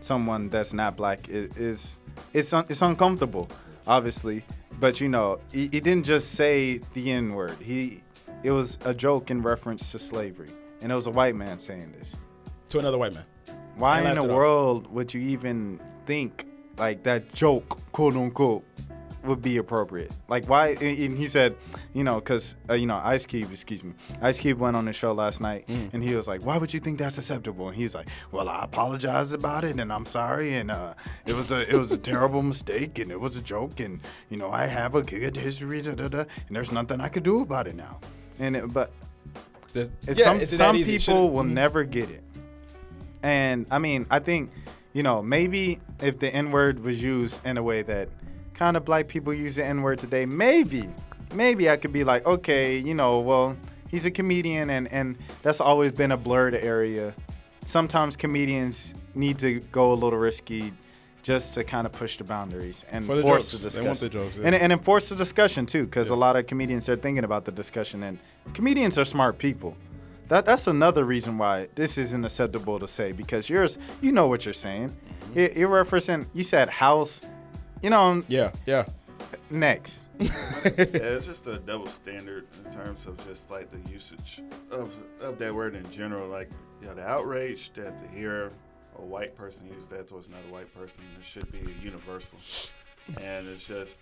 someone 0.00 0.48
that's 0.48 0.72
not 0.72 0.96
black 0.96 1.28
is, 1.28 1.56
is 1.56 1.98
it's 2.32 2.52
un, 2.52 2.64
it's 2.68 2.82
uncomfortable, 2.82 3.48
obviously. 3.86 4.44
But 4.78 5.00
you 5.00 5.08
know, 5.08 5.40
he, 5.52 5.62
he 5.62 5.80
didn't 5.80 6.04
just 6.04 6.32
say 6.32 6.78
the 6.94 7.10
N 7.10 7.34
word. 7.34 7.56
He 7.60 8.02
it 8.42 8.50
was 8.50 8.78
a 8.84 8.94
joke 8.94 9.30
in 9.30 9.42
reference 9.42 9.90
to 9.92 9.98
slavery, 9.98 10.50
and 10.80 10.92
it 10.92 10.94
was 10.94 11.06
a 11.06 11.10
white 11.10 11.34
man 11.34 11.58
saying 11.58 11.92
this. 11.98 12.14
To 12.70 12.78
another 12.78 12.98
white 12.98 13.14
man. 13.14 13.24
Why 13.76 14.00
in 14.02 14.14
the 14.14 14.26
world 14.26 14.86
would 14.92 15.12
you 15.12 15.20
even 15.20 15.80
think 16.06 16.46
like 16.78 17.02
that 17.02 17.32
joke, 17.34 17.80
quote 17.92 18.14
unquote, 18.14 18.64
would 19.26 19.42
be 19.42 19.56
appropriate? 19.58 20.10
Like, 20.28 20.46
why? 20.48 20.68
And 20.80 21.16
he 21.18 21.26
said, 21.26 21.56
you 21.92 22.02
know, 22.04 22.16
because, 22.16 22.56
uh, 22.70 22.74
you 22.74 22.86
know, 22.86 23.00
Ice 23.02 23.26
Cube, 23.26 23.50
excuse 23.50 23.84
me, 23.84 23.92
Ice 24.22 24.40
Cube 24.40 24.58
went 24.58 24.76
on 24.76 24.84
the 24.86 24.92
show 24.92 25.12
last 25.12 25.40
night 25.40 25.66
Mm. 25.68 25.92
and 25.94 26.02
he 26.02 26.14
was 26.14 26.26
like, 26.28 26.42
why 26.44 26.56
would 26.58 26.72
you 26.72 26.80
think 26.80 26.98
that's 26.98 27.18
acceptable? 27.18 27.68
And 27.68 27.76
he 27.76 27.82
was 27.82 27.94
like, 27.94 28.08
well, 28.32 28.48
I 28.48 28.64
apologize 28.64 29.32
about 29.32 29.64
it 29.64 29.78
and 29.78 29.92
I'm 29.92 30.06
sorry. 30.06 30.54
And 30.54 30.70
uh, 30.70 30.94
it 31.26 31.34
was 31.34 31.52
a 31.52 31.68
it 31.68 31.76
was 31.76 31.92
a 31.92 31.98
terrible 31.98 32.42
mistake 32.42 32.98
and 32.98 33.10
it 33.10 33.20
was 33.20 33.36
a 33.36 33.42
joke. 33.42 33.80
And, 33.80 34.00
you 34.30 34.36
know, 34.36 34.50
I 34.50 34.66
have 34.66 34.94
a 34.94 35.02
good 35.02 35.36
history, 35.36 35.82
da, 35.82 35.94
da, 35.94 36.08
da, 36.08 36.18
and 36.46 36.56
there's 36.56 36.72
nothing 36.72 37.00
I 37.00 37.08
could 37.08 37.22
do 37.24 37.40
about 37.40 37.66
it 37.66 37.76
now. 37.76 37.98
And 38.38 38.56
it, 38.56 38.72
but 38.72 38.90
There's- 39.72 39.90
it's 40.06 40.18
yeah, 40.18 40.24
some 40.26 40.36
is 40.40 40.52
it 40.52 40.56
that 40.58 40.64
some 40.66 40.76
people 40.76 40.98
Should've- 41.00 41.32
will 41.32 41.44
never 41.44 41.84
get 41.84 42.10
it. 42.10 42.22
And 43.22 43.66
I 43.70 43.78
mean, 43.78 44.06
I 44.10 44.18
think, 44.20 44.50
you 44.92 45.02
know, 45.02 45.22
maybe 45.22 45.80
if 46.00 46.18
the 46.18 46.32
N 46.34 46.50
word 46.52 46.80
was 46.80 47.02
used 47.02 47.44
in 47.46 47.56
a 47.56 47.62
way 47.62 47.82
that 47.82 48.08
kind 48.56 48.76
of 48.76 48.84
black 48.84 49.06
people 49.06 49.32
use 49.34 49.56
the 49.56 49.64
N 49.64 49.82
word 49.82 49.98
today, 49.98 50.26
maybe, 50.26 50.88
maybe 51.34 51.68
I 51.70 51.76
could 51.76 51.92
be 51.92 52.04
like, 52.04 52.26
okay, 52.26 52.78
you 52.78 52.94
know, 52.94 53.20
well, 53.20 53.56
he's 53.88 54.06
a 54.06 54.10
comedian 54.10 54.70
and, 54.70 54.90
and 54.90 55.16
that's 55.42 55.60
always 55.60 55.92
been 55.92 56.10
a 56.12 56.16
blurred 56.16 56.54
area. 56.54 57.14
Sometimes 57.64 58.16
comedians 58.16 58.94
need 59.14 59.38
to 59.40 59.60
go 59.72 59.92
a 59.92 59.94
little 59.94 60.18
risky 60.18 60.72
just 61.22 61.54
to 61.54 61.64
kind 61.64 61.86
of 61.86 61.92
push 61.92 62.16
the 62.16 62.24
boundaries 62.24 62.84
and 62.90 63.04
For 63.04 63.16
the 63.16 63.22
force 63.22 63.50
jokes. 63.50 63.62
the 63.62 63.68
discussion. 63.68 64.08
the 64.08 64.18
jokes, 64.18 64.36
yeah. 64.36 64.46
and, 64.46 64.54
and 64.54 64.72
enforce 64.72 65.08
the 65.08 65.16
discussion 65.16 65.66
too, 65.66 65.84
because 65.84 66.10
a 66.10 66.16
lot 66.16 66.36
of 66.36 66.46
comedians 66.46 66.88
are 66.88 66.94
thinking 66.96 67.24
about 67.24 67.44
the 67.44 67.50
discussion, 67.52 68.04
and 68.04 68.18
comedians 68.54 68.96
are 68.96 69.04
smart 69.04 69.36
people. 69.38 69.76
That 70.28 70.46
that's 70.46 70.68
another 70.68 71.04
reason 71.04 71.36
why 71.36 71.66
this 71.74 71.98
isn't 71.98 72.24
acceptable 72.24 72.78
to 72.78 72.86
say 72.86 73.10
because 73.12 73.50
yours, 73.50 73.76
you 74.00 74.12
know 74.12 74.28
what 74.28 74.44
you're 74.46 74.52
saying. 74.54 74.90
Mm-hmm. 74.90 75.38
You- 75.38 75.52
You're 75.56 75.84
referencing. 75.84 76.26
You 76.32 76.44
said 76.44 76.68
house. 76.68 77.20
You 77.82 77.90
know. 77.90 78.22
Yeah, 78.28 78.52
yeah. 78.66 78.86
Next. 79.50 80.06
yeah, 80.18 80.30
it's 80.64 81.26
just 81.26 81.46
a 81.46 81.58
double 81.58 81.86
standard 81.86 82.46
in 82.64 82.72
terms 82.72 83.06
of 83.06 83.24
just 83.26 83.50
like 83.50 83.70
the 83.70 83.90
usage 83.90 84.40
of 84.70 84.94
of 85.20 85.38
that 85.38 85.54
word 85.54 85.74
in 85.74 85.88
general. 85.90 86.28
Like, 86.28 86.50
you 86.80 86.88
know, 86.88 86.94
the 86.94 87.06
outrage 87.06 87.72
that 87.74 87.98
to 87.98 88.08
hear 88.08 88.52
a 88.98 89.02
white 89.02 89.36
person 89.36 89.68
use 89.68 89.86
that 89.88 90.08
towards 90.08 90.28
another 90.28 90.48
white 90.50 90.72
person, 90.74 91.02
it 91.18 91.24
should 91.24 91.50
be 91.52 91.74
universal. 91.82 92.38
And 93.20 93.46
it's 93.46 93.64
just, 93.64 94.00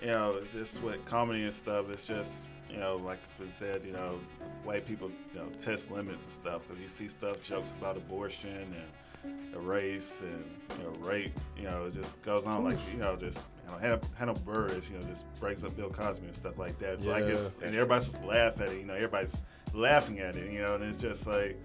you 0.00 0.08
know, 0.08 0.38
it's 0.42 0.52
just 0.52 0.82
with 0.82 1.04
comedy 1.04 1.44
and 1.44 1.54
stuff. 1.54 1.90
It's 1.90 2.06
just, 2.06 2.44
you 2.70 2.78
know, 2.78 2.96
like 2.96 3.18
it's 3.22 3.34
been 3.34 3.52
said, 3.52 3.82
you 3.84 3.92
know, 3.92 4.18
white 4.64 4.86
people, 4.86 5.10
you 5.32 5.40
know, 5.40 5.48
test 5.58 5.90
limits 5.90 6.24
and 6.24 6.32
stuff 6.32 6.62
because 6.66 6.82
you 6.82 6.88
see 6.88 7.08
stuff, 7.08 7.42
jokes 7.42 7.72
about 7.78 7.96
abortion 7.96 8.50
and 8.50 8.72
the 8.72 9.07
race 9.54 10.20
and 10.22 10.44
you 10.78 10.84
know 10.84 10.90
rape. 11.08 11.32
You 11.56 11.64
know, 11.64 11.86
it 11.86 11.94
just 11.94 12.20
goes 12.22 12.44
on 12.46 12.64
like 12.64 12.78
you 12.92 12.98
know 12.98 13.16
just. 13.16 13.44
You 13.66 13.74
know, 13.74 13.80
Hannah, 13.80 14.00
Hannah 14.16 14.32
Buress, 14.34 14.90
you 14.90 14.96
know, 14.98 15.04
just 15.04 15.26
breaks 15.40 15.62
up 15.62 15.76
Bill 15.76 15.90
Cosby 15.90 16.24
and 16.24 16.34
stuff 16.34 16.56
like 16.56 16.78
that. 16.78 17.02
Like 17.04 17.24
it's, 17.24 17.54
and 17.62 17.74
everybody's 17.74 18.08
just 18.08 18.24
laugh 18.24 18.58
at 18.62 18.68
it. 18.70 18.78
You 18.78 18.86
know, 18.86 18.94
everybody's 18.94 19.42
laughing 19.74 20.20
at 20.20 20.36
it. 20.36 20.50
You 20.50 20.60
know, 20.62 20.76
and 20.76 20.84
it's 20.84 20.96
just 20.96 21.26
like, 21.26 21.60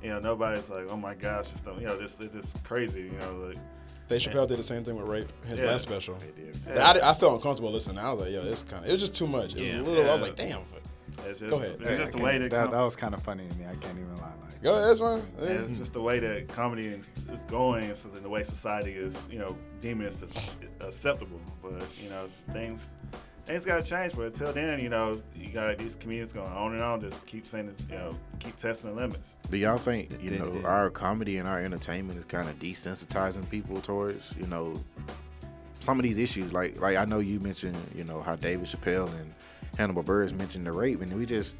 you 0.00 0.10
know, 0.10 0.20
nobody's 0.20 0.70
like, 0.70 0.86
oh 0.88 0.96
my 0.96 1.14
gosh, 1.14 1.46
or 1.46 1.56
something. 1.56 1.80
You 1.80 1.86
know, 1.88 2.00
just 2.00 2.20
it's 2.20 2.32
just 2.32 2.62
crazy. 2.62 3.02
You 3.02 3.18
know, 3.18 3.48
like 3.48 3.56
Dave 4.08 4.20
Chappelle 4.20 4.46
did 4.46 4.60
the 4.60 4.62
same 4.62 4.84
thing 4.84 4.94
with 4.94 5.08
rape. 5.08 5.26
His 5.46 5.58
Yeah. 5.58 5.66
last 5.66 5.82
special. 5.82 6.16
Yeah. 6.68 6.92
I, 6.92 7.10
I 7.10 7.14
felt 7.14 7.34
uncomfortable 7.34 7.72
listening. 7.72 7.98
I 7.98 8.12
was 8.12 8.22
like, 8.22 8.30
yo, 8.32 8.44
this 8.44 8.62
kind 8.62 8.84
of. 8.84 8.88
It 8.88 8.92
was 8.92 9.00
just 9.00 9.16
too 9.16 9.26
much. 9.26 9.56
It 9.56 9.62
was 9.62 9.72
Yeah. 9.72 9.80
a 9.80 9.82
little. 9.82 10.08
I 10.08 10.12
was 10.12 10.22
like, 10.22 10.36
damn. 10.36 10.60
It's 11.26 11.40
just 11.40 11.50
Go 11.50 11.56
ahead. 11.58 11.76
it's 11.80 11.98
just 11.98 12.12
the 12.12 12.22
way 12.22 12.38
that, 12.38 12.50
that, 12.50 12.64
com- 12.66 12.70
that 12.72 12.80
was 12.84 12.96
kind 12.96 13.14
of 13.14 13.22
funny 13.22 13.46
to 13.48 13.56
me. 13.56 13.64
I 13.66 13.74
can't 13.76 13.98
even 13.98 14.14
lie. 14.16 14.22
Like, 14.42 14.62
Go 14.62 14.74
ahead. 14.74 14.88
That's 14.88 15.00
fine. 15.00 15.22
Yeah, 15.40 15.44
Yeah. 15.44 15.50
it's 15.60 15.78
just 15.78 15.92
the 15.92 16.02
way 16.02 16.18
that 16.18 16.48
comedy 16.48 16.86
is, 16.86 17.10
is 17.32 17.42
going, 17.44 17.84
and 17.84 17.96
so 17.96 18.08
the 18.08 18.28
way 18.28 18.42
society 18.42 18.92
is, 18.92 19.26
you 19.30 19.38
know, 19.38 19.56
deeming 19.80 20.06
it 20.08 20.16
acceptable. 20.80 21.40
But 21.62 21.84
you 22.02 22.10
know, 22.10 22.26
things 22.52 22.94
things 23.44 23.64
got 23.64 23.76
to 23.76 23.82
change. 23.88 24.14
But 24.14 24.26
until 24.26 24.52
then, 24.52 24.78
you 24.80 24.88
know, 24.90 25.22
you 25.34 25.48
got 25.50 25.78
these 25.78 25.94
comedians 25.94 26.32
going 26.32 26.52
on 26.52 26.72
and 26.74 26.82
on, 26.82 27.00
just 27.00 27.24
keep 27.24 27.46
saying, 27.46 27.68
it, 27.68 27.80
you 27.90 27.96
know, 27.96 28.18
keep 28.40 28.56
testing 28.56 28.90
the 28.90 28.96
limits. 29.00 29.36
Do 29.50 29.56
y'all 29.56 29.78
think 29.78 30.10
you 30.22 30.38
know 30.38 30.50
did- 30.50 30.64
our 30.64 30.90
comedy 30.90 31.38
and 31.38 31.48
our 31.48 31.58
entertainment 31.60 32.18
is 32.18 32.24
kind 32.26 32.48
of 32.48 32.58
desensitizing 32.58 33.48
people 33.50 33.80
towards 33.80 34.34
you 34.38 34.46
know 34.48 34.74
some 35.80 35.98
of 35.98 36.02
these 36.02 36.18
issues? 36.18 36.52
Like 36.52 36.80
like 36.80 36.96
I 36.96 37.04
know 37.04 37.20
you 37.20 37.38
mentioned 37.40 37.76
you 37.94 38.04
know 38.04 38.22
how 38.22 38.34
David 38.36 38.66
Chappelle 38.66 39.08
and 39.20 39.32
Hannibal 39.76 40.02
Buress 40.02 40.32
mentioned 40.32 40.66
the 40.66 40.72
rape, 40.72 41.00
and 41.02 41.12
we 41.12 41.26
just 41.26 41.54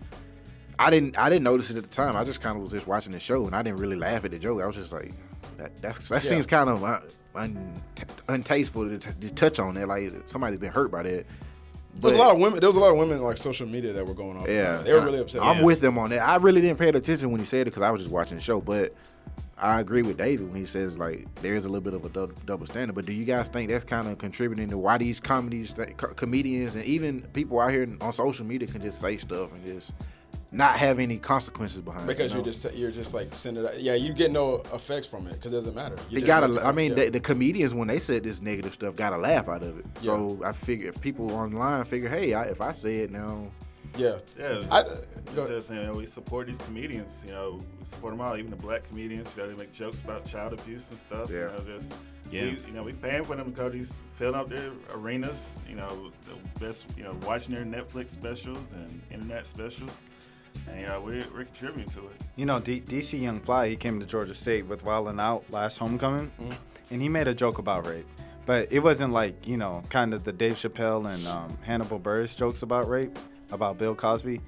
I 0.79 0.91
didn't 0.91 1.19
I 1.19 1.29
didn't 1.29 1.45
notice 1.45 1.71
it 1.71 1.77
at 1.77 1.83
the 1.83 1.89
time. 1.89 2.17
I 2.17 2.25
just 2.25 2.41
kind 2.41 2.57
of 2.57 2.63
was 2.63 2.73
just 2.73 2.87
watching 2.87 3.13
the 3.13 3.21
show, 3.21 3.47
and 3.47 3.55
I 3.55 3.63
didn't 3.63 3.79
really 3.81 3.97
laugh 3.97 4.25
at 4.25 4.31
the 4.31 4.39
joke. 4.39 4.63
I 4.63 4.67
was 4.67 4.77
just 4.77 4.93
like, 4.93 5.13
that 5.57 5.75
that's, 5.83 6.09
that 6.09 6.23
Yeah. 6.25 6.31
seems 6.31 6.47
kind 6.47 6.71
of 6.71 6.83
un, 6.85 7.03
un, 7.35 7.83
untasteful 8.29 8.89
to, 8.89 8.99
t- 8.99 9.29
to 9.29 9.35
touch 9.35 9.59
on 9.59 9.75
that. 9.75 9.89
Like 9.89 10.13
somebody's 10.27 10.59
been 10.59 10.73
hurt 10.73 10.91
by 10.91 11.03
that. 11.03 11.27
There 12.01 12.11
was 12.13 12.15
a 12.15 12.19
lot 12.19 12.33
of 12.33 12.39
women. 12.41 12.61
There 12.61 12.69
was 12.69 12.77
a 12.77 12.81
lot 12.81 12.93
of 12.93 12.99
women 12.99 13.21
like 13.23 13.39
social 13.39 13.67
media 13.67 13.93
that 13.93 14.07
were 14.07 14.15
going 14.15 14.37
on. 14.37 14.47
yeah, 14.49 14.79
they 14.79 14.93
were 14.93 15.01
really 15.01 15.19
upset. 15.19 15.43
I'm 15.43 15.59
Yeah. 15.59 15.65
with 15.65 15.81
them 15.81 15.99
on 15.99 16.11
that. 16.11 16.21
I 16.21 16.37
really 16.37 16.61
didn't 16.61 16.79
pay 16.79 16.89
attention 16.91 17.31
when 17.33 17.41
you 17.41 17.47
said 17.47 17.63
it 17.63 17.65
because 17.67 17.83
I 17.83 17.91
was 17.91 18.03
just 18.03 18.13
watching 18.13 18.37
the 18.37 18.43
show. 18.43 18.61
But 18.61 18.95
I 19.61 19.81
agree 19.81 20.03
with 20.03 20.17
David 20.17 20.49
when 20.51 20.57
he 20.61 20.65
says 20.67 20.99
like 20.99 21.27
there 21.43 21.55
is 21.55 21.67
a 21.67 21.69
little 21.69 21.81
bit 21.83 21.95
of 21.95 22.05
a 22.05 22.09
dou- 22.09 22.35
double 22.47 22.67
standard. 22.67 22.95
But 22.95 23.07
do 23.07 23.13
you 23.13 23.25
guys 23.25 23.49
think 23.49 23.69
that's 23.71 23.85
kind 23.85 24.07
of 24.09 24.19
contributing 24.19 24.69
to 24.71 24.79
why 24.79 24.99
these 24.99 25.21
comedies, 25.21 25.75
co- 25.97 26.15
comedians, 26.15 26.77
and 26.77 26.85
even 26.85 27.23
people 27.33 27.59
out 27.61 27.71
here 27.71 27.89
on 28.01 28.13
social 28.13 28.47
media 28.47 28.69
can 28.69 28.81
just 28.81 29.01
say 29.01 29.17
stuff 29.17 29.53
and 29.53 29.65
just 29.67 29.93
not 30.51 30.79
have 30.79 30.99
any 30.99 31.19
consequences 31.19 31.81
behind 31.81 32.07
because 32.07 32.31
it? 32.33 32.35
you're 32.35 32.45
just 32.45 32.75
you're 32.75 32.91
just 32.91 33.13
like 33.13 33.35
sending 33.35 33.65
it. 33.65 33.69
out. 33.69 33.81
Yeah, 33.81 33.95
you 33.95 34.15
get 34.15 34.33
no 34.33 34.63
effects 34.73 35.07
from 35.07 35.27
it 35.27 35.35
because 35.35 35.53
it 35.53 35.57
doesn't 35.57 35.75
matter. 35.75 35.97
You 36.09 36.21
They 36.21 36.27
gotta. 36.27 36.65
I 36.65 36.73
mean, 36.73 36.91
yeah. 36.97 37.05
the, 37.05 37.11
the 37.11 37.21
comedians 37.21 37.75
when 37.75 37.89
they 37.89 37.99
said 37.99 38.23
this 38.25 38.41
negative 38.41 38.73
stuff 38.73 38.97
got 38.97 39.13
a 39.13 39.19
laugh 39.19 39.49
out 39.49 39.63
of 39.63 39.79
it. 39.79 39.85
So 40.01 40.41
I 40.45 40.53
figure 40.53 40.89
if 40.89 41.01
people 41.01 41.31
online 41.33 41.85
figure, 41.85 42.09
hey, 42.09 42.33
I, 42.35 42.45
if 42.45 42.61
I 42.61 42.73
say 42.73 42.99
it 43.01 43.11
now, 43.11 43.49
yeah. 43.97 44.17
Yeah, 44.39 44.63
I- 44.71 44.83
just, 44.83 45.35
go 45.35 45.47
just, 45.47 45.71
you 45.71 45.77
know, 45.83 45.93
we 45.95 46.07
support 46.07 46.47
these 46.47 46.59
comedians. 46.59 47.23
You 47.27 47.33
know, 47.33 47.61
we 47.79 47.85
support 47.87 48.13
them 48.13 48.21
all, 48.21 48.37
even 48.37 48.51
the 48.51 48.57
black 48.57 48.85
comedians. 48.89 49.35
You 49.37 49.43
know, 49.43 49.49
they 49.51 49.55
make 49.57 49.73
jokes 49.73 50.01
about 50.01 50.27
child 50.27 50.53
abuse 50.53 50.91
and 50.91 50.99
stuff. 50.99 51.31
Yeah. 51.31 51.37
You 51.37 51.47
know, 51.47 51.79
just 51.79 51.93
Yeah. 52.31 52.43
we, 52.43 52.51
you 52.67 52.73
know, 52.73 52.83
we 52.83 52.93
paying 52.93 53.25
for 53.25 53.37
them 53.37 53.47
to 53.53 53.57
go 53.57 53.69
to 53.71 53.77
these 53.77 53.93
filling 54.15 54.35
up 54.35 54.49
their 54.49 54.71
arenas. 54.95 55.59
You 55.69 55.77
know, 55.77 56.11
the 56.23 56.65
best. 56.65 56.87
You 56.97 57.05
know, 57.05 57.17
watching 57.27 57.55
their 57.55 57.65
Netflix 57.65 58.11
specials 58.11 58.73
and 58.73 59.01
internet 59.11 59.47
specials. 59.47 59.91
And 60.69 60.81
you 60.81 60.87
know, 60.87 61.01
we're, 61.01 61.25
we're 61.35 61.45
contributing 61.45 61.89
to 61.95 62.01
it. 62.09 62.21
You 62.37 62.47
know, 62.47 62.59
D- 62.59 62.81
DC 62.81 63.21
Young 63.21 63.41
Fly, 63.41 63.69
he 63.69 63.77
came 63.77 64.01
to 64.01 64.07
Georgia 64.07 64.35
State 64.35 64.67
with 64.67 64.85
Wildin' 64.85 65.21
Out 65.21 65.45
last 65.51 65.77
homecoming, 65.79 66.31
Mm-hmm. 66.41 66.53
and 66.91 67.03
he 67.03 67.09
made 67.09 67.29
a 67.29 67.35
joke 67.35 67.59
about 67.59 67.87
rape. 67.87 68.07
But 68.45 68.73
it 68.73 68.81
wasn't 68.81 69.13
like, 69.13 69.47
you 69.47 69.57
know, 69.59 69.83
kind 69.91 70.15
of 70.15 70.25
the 70.25 70.33
Dave 70.33 70.55
Chappelle 70.55 71.07
and 71.15 71.27
um, 71.29 71.57
Hannibal 71.63 72.01
Buress 72.01 72.35
jokes 72.37 72.63
about 72.63 72.89
rape, 72.89 73.17
about 73.51 73.79
Bill 73.79 73.95
Cosby. 73.95 74.41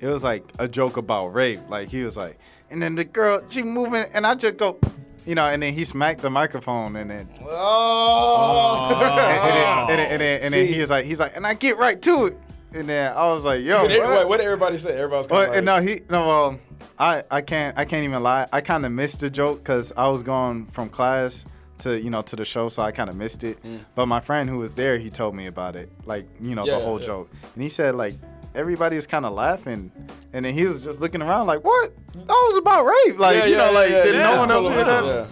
It 0.00 0.08
was 0.08 0.22
like 0.24 0.44
a 0.58 0.68
joke 0.68 0.96
about 0.96 1.28
rape. 1.34 1.60
Like, 1.68 1.88
he 1.88 2.02
was 2.02 2.16
like, 2.16 2.38
and 2.70 2.82
then 2.82 2.94
the 2.94 3.04
girl, 3.04 3.42
she 3.48 3.62
moving, 3.62 4.04
and 4.12 4.26
I 4.26 4.34
just 4.34 4.56
go, 4.56 4.78
you 5.26 5.34
know, 5.34 5.46
and 5.46 5.62
then 5.62 5.72
he 5.72 5.84
smacked 5.84 6.20
the 6.20 6.30
microphone, 6.30 6.96
and 6.96 7.10
then, 7.10 7.28
Oh. 7.42 8.88
and, 8.90 9.00
and 9.02 9.56
then, 9.56 9.78
and 9.78 9.98
then, 9.98 10.12
and 10.12 10.20
then, 10.20 10.40
and 10.42 10.54
then 10.54 10.66
he 10.72 10.80
was 10.80 10.90
like, 10.90 11.04
he's 11.06 11.20
like, 11.20 11.36
and 11.36 11.46
I 11.46 11.54
get 11.54 11.76
right 11.78 12.00
to 12.02 12.26
it. 12.26 12.36
And 12.72 12.88
then 12.88 13.12
I 13.16 13.32
was 13.32 13.44
like, 13.44 13.62
yo, 13.62 13.82
What, 13.82 13.88
did- 13.88 14.28
what? 14.28 14.36
did 14.38 14.46
everybody 14.46 14.78
say? 14.78 14.94
Everybody's 14.96 15.28
Well, 15.30 15.52
of 15.54 15.64
no, 15.64 15.80
he 15.80 16.00
no. 16.10 16.26
Well, 16.26 16.58
I 16.98 17.22
I 17.30 17.40
can't 17.40 17.78
I 17.78 17.84
can't 17.84 18.02
even 18.02 18.20
lie. 18.22 18.48
I 18.52 18.60
kind 18.62 18.84
of 18.84 18.90
missed 18.90 19.20
the 19.20 19.30
joke 19.30 19.58
because 19.58 19.92
I 19.96 20.08
was 20.08 20.24
going 20.24 20.66
from 20.72 20.88
class 20.88 21.44
to 21.78 21.96
you 22.00 22.10
know 22.10 22.22
to 22.22 22.34
the 22.34 22.44
show, 22.44 22.68
so 22.68 22.82
I 22.82 22.90
kind 22.90 23.08
of 23.08 23.14
missed 23.14 23.44
it. 23.44 23.62
Mm. 23.62 23.78
But 23.94 24.06
my 24.06 24.18
friend 24.18 24.48
who 24.50 24.58
was 24.58 24.74
there, 24.74 24.98
he 24.98 25.08
told 25.08 25.36
me 25.36 25.46
about 25.46 25.76
it, 25.76 25.88
like 26.04 26.26
you 26.40 26.56
know 26.56 26.64
Yeah, 26.66 26.78
the 26.80 26.84
whole 26.84 26.98
yeah. 27.00 27.06
joke, 27.06 27.30
and 27.54 27.62
he 27.62 27.68
said 27.68 27.94
like 27.94 28.14
everybody 28.54 28.96
was 28.96 29.06
kind 29.06 29.24
of 29.24 29.32
laughing, 29.32 29.90
and 30.32 30.44
then 30.44 30.54
he 30.54 30.66
was 30.66 30.82
just 30.82 31.00
looking 31.00 31.22
around 31.22 31.46
like, 31.46 31.64
what? 31.64 31.92
That 32.14 32.26
was 32.28 32.56
about 32.58 32.84
rape, 32.84 33.18
like 33.18 33.36
Yeah, 33.36 33.44
you 33.46 33.56
know, 33.56 33.66
yeah, 33.66 33.78
like 33.78 33.90
yeah, 33.90 34.02
did 34.04 34.14
yeah. 34.14 34.22
no 34.32 34.38
one 34.38 34.50
else 34.50 34.68
hear 34.72 34.84
that? 34.84 35.28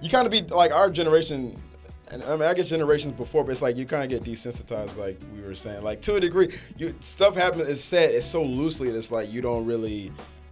You 0.00 0.08
kind 0.10 0.26
of 0.26 0.32
be 0.32 0.42
like 0.42 0.72
our 0.72 0.90
generation. 0.90 1.56
And 2.12 2.24
I 2.24 2.32
mean, 2.32 2.42
I 2.42 2.54
get 2.54 2.66
generations 2.66 3.12
before, 3.12 3.44
but 3.44 3.52
it's 3.52 3.62
like 3.62 3.76
you 3.76 3.86
kind 3.86 4.02
of 4.02 4.08
get 4.10 4.28
desensitized, 4.28 4.96
like 4.96 5.20
we 5.34 5.42
were 5.42 5.54
saying. 5.54 5.82
Like 5.84 6.00
to 6.02 6.16
a 6.16 6.20
degree, 6.20 6.52
you 6.76 6.92
stuff 7.02 7.36
happens. 7.36 7.68
It's 7.68 7.80
said 7.80 8.10
it's 8.10 8.26
so 8.26 8.42
loosely 8.42 8.90
that 8.90 8.98
it's 8.98 9.12
like 9.12 9.30
you 9.32 9.40
don't 9.40 9.64
really. 9.66 10.10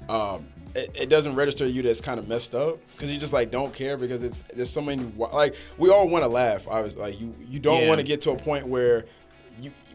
Um, 0.09 0.49
it, 0.75 0.91
it 0.95 1.09
doesn't 1.09 1.35
register 1.35 1.64
to 1.66 1.71
you 1.71 1.83
that's 1.83 2.01
kind 2.01 2.21
of 2.21 2.29
messed 2.29 2.55
up 2.55 2.79
because 2.93 3.11
you 3.11 3.19
just 3.19 3.33
like 3.33 3.51
don't 3.51 3.75
care 3.75 3.97
because 3.97 4.23
it's 4.23 4.45
there's 4.55 4.71
so 4.71 4.81
many 4.81 5.03
like 5.33 5.55
we 5.79 5.91
all 5.91 6.09
want 6.09 6.23
to 6.25 6.29
laugh. 6.29 6.69
I 6.69 6.81
was 6.83 6.97
like 6.97 7.19
you 7.21 7.35
you 7.49 7.59
don't 7.59 7.83
Yeah. 7.83 7.89
want 7.89 7.99
to 8.01 8.05
get 8.05 8.21
to 8.23 8.31
a 8.31 8.37
point 8.37 8.66
where 8.69 8.99
you 9.01 9.05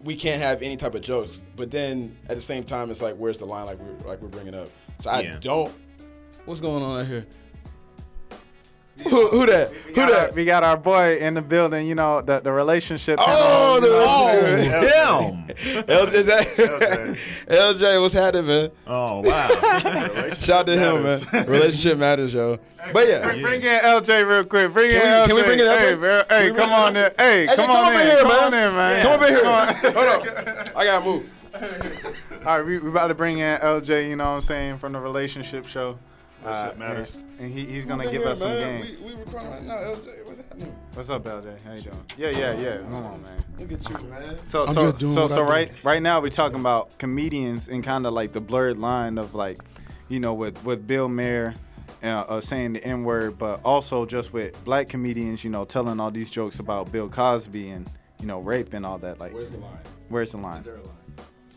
we 0.03 0.15
can't 0.15 0.41
have 0.41 0.61
any 0.61 0.75
type 0.77 0.95
of 0.95 1.01
jokes, 1.01 1.43
but 1.55 1.71
then 1.71 2.17
at 2.29 2.35
the 2.35 2.41
same 2.41 2.63
time 2.63 2.91
it's 2.91 3.01
like 3.01 3.15
where's 3.15 3.37
the 3.37 3.45
line 3.45 3.65
like 3.65 3.79
we're 3.79 4.09
like 4.09 4.21
we're 4.21 4.27
bringing 4.27 4.53
up. 4.53 4.69
So 4.99 5.09
I 5.09 5.21
Yeah. 5.21 5.37
don't 5.39 5.73
What's 6.45 6.59
going 6.59 6.83
on 6.83 6.99
out 7.01 7.07
here? 7.07 7.25
Who, 9.09 9.27
who 9.29 9.45
that? 9.47 9.71
We 9.71 9.77
Who 9.89 9.93
got, 9.95 10.03
our, 10.11 10.15
that? 10.27 10.35
we 10.35 10.45
got 10.45 10.63
our 10.63 10.77
boy 10.77 11.17
in 11.17 11.33
the 11.33 11.41
building. 11.41 11.87
You 11.87 11.95
know 11.95 12.21
the 12.21 12.39
the 12.41 12.51
relationship. 12.51 13.17
Oh, 13.19 13.79
panel, 13.81 14.55
you 14.61 14.69
the 14.69 14.85
Oh, 14.85 15.37
LJ. 15.85 15.85
LJ, 15.87 16.43
LJ. 16.55 17.17
LJ, 17.47 18.01
what's 18.01 18.13
happening, 18.13 18.45
man? 18.45 18.71
Oh, 18.85 19.21
wow. 19.21 19.47
Shout 20.39 20.49
out 20.49 20.65
to 20.67 20.77
him, 20.77 21.03
man. 21.03 21.45
Relationship 21.47 21.97
matters, 21.97 22.33
yo. 22.35 22.59
But 22.93 23.07
yeah, 23.07 23.23
Bring, 23.23 23.41
bring 23.41 23.61
in 23.61 23.79
LJ 23.81 24.29
real 24.29 24.43
quick. 24.45 24.71
Bring 24.73 24.91
Can 24.91 25.01
in 25.01 25.07
we- 25.07 25.07
LJ. 25.07 25.25
can 25.27 25.35
we 25.37 25.41
bring 25.43 25.59
in 25.59 25.65
Hey, 25.65 25.95
LJ? 25.95 25.99
bro, 25.99 26.21
hey, 26.29 26.51
come 26.51 26.71
on 26.71 26.95
in 26.95 27.05
in. 27.05 27.11
Hey, 27.17 27.45
Hey, 27.47 27.55
come, 27.55 27.65
come 27.65 27.75
on 27.75 27.85
over 27.93 27.99
in. 27.99 28.05
here, 28.07 28.17
come 28.21 28.27
man. 28.29 28.43
on 28.43 28.53
in, 28.53 28.75
man. 28.75 29.01
come 29.03 29.13
over 29.13 29.27
here. 29.27 29.41
Come 29.41 29.47
on. 29.47 29.67
Hold 29.93 30.47
on. 30.47 30.67
I 30.75 30.85
gotta 30.85 31.03
move. 31.05 31.29
All 32.45 32.57
right, 32.57 32.65
we, 32.65 32.77
we 32.77 32.89
about 32.89 33.07
to 33.07 33.15
bring 33.15 33.39
in 33.39 33.57
LJ. 33.59 34.07
You 34.09 34.15
know 34.17 34.25
what 34.25 34.29
I'm 34.35 34.41
saying 34.41 34.77
from 34.77 34.93
the 34.93 34.99
relationship 34.99 35.65
show. 35.65 35.97
Uh, 36.45 36.49
Relationship 36.49 36.77
matters. 36.77 37.15
And, 37.15 37.39
and 37.39 37.51
he, 37.53 37.65
he's 37.65 37.85
gonna 37.85 38.11
give 38.11 38.23
us 38.23 38.39
some 38.39 38.51
game. 38.51 38.81
We, 38.81 39.13
we 39.13 39.15
recording 39.15 39.49
right 39.49 39.63
now. 39.63 39.75
LJ, 39.75 40.25
what's 40.25 40.37
happening? 40.39 40.75
What's 40.93 41.09
up, 41.09 41.23
LJ? 41.23 41.63
How 41.63 41.73
you 41.73 41.81
doing? 41.81 42.05
Yeah, 42.17 42.29
yeah, 42.29 42.59
yeah. 42.59 42.77
Come 42.77 42.93
on, 42.95 43.23
man. 43.23 43.43
Look 43.57 43.71
at 43.71 43.89
you, 43.89 43.97
man. 44.09 44.37
So, 44.45 44.65
I'm 44.65 44.73
so, 44.73 44.81
just 44.81 44.97
doing 44.97 45.13
so, 45.13 45.21
what 45.23 45.31
so 45.31 45.43
I 45.43 45.45
do. 45.45 45.51
right, 45.51 45.71
right 45.83 46.01
now 46.01 46.19
we're 46.21 46.29
talking 46.29 46.59
about 46.59 46.97
comedians 46.97 47.67
and 47.67 47.83
kind 47.83 48.05
of 48.05 48.13
like 48.13 48.33
the 48.33 48.41
blurred 48.41 48.77
line 48.77 49.17
of 49.17 49.33
like, 49.33 49.59
you 50.09 50.19
know, 50.19 50.33
with 50.33 50.63
with 50.63 50.85
Bill 50.87 51.07
Maher. 51.09 51.55
Uh, 52.01 52.25
uh, 52.27 52.41
saying 52.41 52.73
the 52.73 52.83
N 52.83 53.05
word, 53.05 53.37
but 53.37 53.61
also 53.63 54.05
just 54.05 54.33
with 54.33 54.61
black 54.65 54.89
comedians, 54.89 55.45
you 55.45 55.49
know, 55.49 55.63
telling 55.63 56.01
all 56.01 56.11
these 56.11 56.29
jokes 56.29 56.59
about 56.59 56.91
Bill 56.91 57.07
Cosby 57.07 57.69
and 57.69 57.89
you 58.19 58.27
know 58.27 58.39
rape 58.39 58.73
and 58.73 58.85
all 58.85 58.97
that. 58.97 59.19
Like, 59.21 59.33
Where's 59.33 59.51
the 59.51 59.57
line? 59.59 59.77
where's 60.09 60.31
the 60.33 60.37
line? 60.37 60.59
Is 60.59 60.65
there 60.65 60.75
a 60.75 60.77
line? 60.77 60.87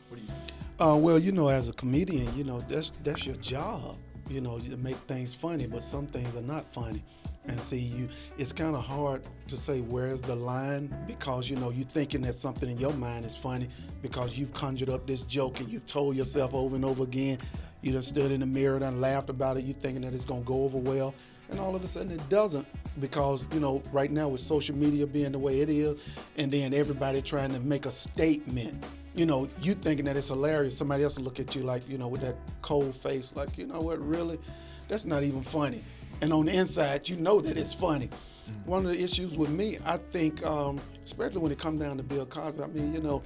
What 0.08 0.20
do 0.20 0.22
you? 0.22 0.88
Uh, 0.92 0.96
well, 0.96 1.18
you 1.18 1.32
know, 1.32 1.48
as 1.48 1.68
a 1.68 1.72
comedian, 1.72 2.32
you 2.36 2.44
know 2.44 2.60
that's 2.60 2.90
that's 3.02 3.26
your 3.26 3.34
job. 3.36 3.96
You 4.28 4.40
know, 4.40 4.58
to 4.58 4.76
make 4.76 4.96
things 5.08 5.34
funny, 5.34 5.66
but 5.66 5.82
some 5.82 6.06
things 6.06 6.36
are 6.36 6.42
not 6.42 6.72
funny. 6.72 7.02
And 7.48 7.60
see, 7.60 7.78
you 7.78 8.08
it's 8.38 8.52
kind 8.52 8.74
of 8.74 8.84
hard 8.84 9.22
to 9.48 9.56
say 9.56 9.80
where's 9.80 10.20
the 10.20 10.34
line 10.34 10.92
because 11.06 11.48
you 11.48 11.56
know 11.56 11.70
you're 11.70 11.86
thinking 11.86 12.20
that 12.22 12.34
something 12.34 12.68
in 12.68 12.78
your 12.78 12.92
mind 12.92 13.24
is 13.24 13.36
funny 13.36 13.68
because 14.02 14.36
you've 14.36 14.52
conjured 14.52 14.90
up 14.90 15.06
this 15.06 15.22
joke 15.22 15.60
and 15.60 15.68
you 15.68 15.78
told 15.80 16.16
yourself 16.16 16.54
over 16.54 16.74
and 16.74 16.84
over 16.84 17.04
again. 17.04 17.38
You 17.82 17.92
done 17.92 18.02
stood 18.02 18.32
in 18.32 18.40
the 18.40 18.46
mirror 18.46 18.78
and 18.82 19.00
laughed 19.00 19.30
about 19.30 19.58
it. 19.58 19.64
You 19.64 19.74
thinking 19.74 20.02
that 20.02 20.12
it's 20.12 20.24
gonna 20.24 20.40
go 20.40 20.64
over 20.64 20.78
well, 20.78 21.14
and 21.50 21.60
all 21.60 21.76
of 21.76 21.84
a 21.84 21.86
sudden 21.86 22.10
it 22.10 22.28
doesn't 22.28 22.66
because 23.00 23.46
you 23.52 23.60
know 23.60 23.80
right 23.92 24.10
now 24.10 24.28
with 24.28 24.40
social 24.40 24.74
media 24.74 25.06
being 25.06 25.32
the 25.32 25.38
way 25.38 25.60
it 25.60 25.68
is, 25.68 26.00
and 26.36 26.50
then 26.50 26.74
everybody 26.74 27.22
trying 27.22 27.52
to 27.52 27.60
make 27.60 27.86
a 27.86 27.92
statement 27.92 28.84
you 29.16 29.26
know, 29.26 29.48
you 29.62 29.74
thinking 29.74 30.04
that 30.04 30.16
it's 30.16 30.28
hilarious, 30.28 30.76
somebody 30.76 31.02
else 31.02 31.16
will 31.16 31.24
look 31.24 31.40
at 31.40 31.54
you 31.54 31.62
like, 31.62 31.88
you 31.88 31.98
know, 31.98 32.06
with 32.06 32.20
that 32.20 32.36
cold 32.62 32.94
face, 32.94 33.32
like, 33.34 33.56
you 33.56 33.66
know 33.66 33.80
what, 33.80 33.98
really? 34.06 34.38
That's 34.88 35.04
not 35.04 35.22
even 35.22 35.42
funny. 35.42 35.82
And 36.20 36.32
on 36.32 36.46
the 36.46 36.52
inside, 36.52 37.08
you 37.08 37.16
know 37.16 37.40
that 37.40 37.56
it's 37.56 37.72
funny. 37.72 38.10
One 38.64 38.84
of 38.86 38.92
the 38.92 39.02
issues 39.02 39.36
with 39.36 39.50
me, 39.50 39.78
I 39.84 39.96
think, 39.96 40.44
um, 40.44 40.78
especially 41.04 41.40
when 41.40 41.50
it 41.50 41.58
comes 41.58 41.80
down 41.80 41.96
to 41.96 42.02
Bill 42.02 42.26
Cosby, 42.26 42.62
I 42.62 42.66
mean, 42.68 42.92
you 42.92 43.00
know, 43.00 43.22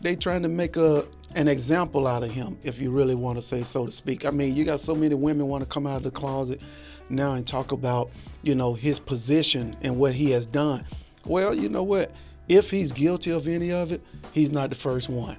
they 0.00 0.16
trying 0.16 0.42
to 0.42 0.48
make 0.48 0.76
a 0.76 1.06
an 1.34 1.48
example 1.48 2.06
out 2.06 2.22
of 2.22 2.30
him, 2.30 2.58
if 2.64 2.80
you 2.80 2.90
really 2.90 3.14
want 3.14 3.38
to 3.38 3.42
say 3.42 3.62
so 3.62 3.86
to 3.86 3.92
speak. 3.92 4.24
I 4.24 4.30
mean, 4.30 4.54
you 4.54 4.64
got 4.64 4.80
so 4.80 4.94
many 4.94 5.14
women 5.14 5.48
want 5.48 5.62
to 5.62 5.68
come 5.68 5.86
out 5.86 5.98
of 5.98 6.02
the 6.02 6.10
closet 6.10 6.60
now 7.08 7.34
and 7.34 7.46
talk 7.46 7.72
about, 7.72 8.10
you 8.42 8.54
know, 8.54 8.74
his 8.74 8.98
position 8.98 9.76
and 9.82 9.98
what 9.98 10.12
he 10.12 10.30
has 10.30 10.46
done. 10.46 10.84
Well, 11.24 11.54
you 11.54 11.68
know 11.68 11.82
what? 11.82 12.10
If 12.48 12.70
he's 12.70 12.92
guilty 12.92 13.30
of 13.30 13.48
any 13.48 13.72
of 13.72 13.92
it, 13.92 14.02
he's 14.32 14.50
not 14.50 14.70
the 14.70 14.76
first 14.76 15.08
one. 15.08 15.36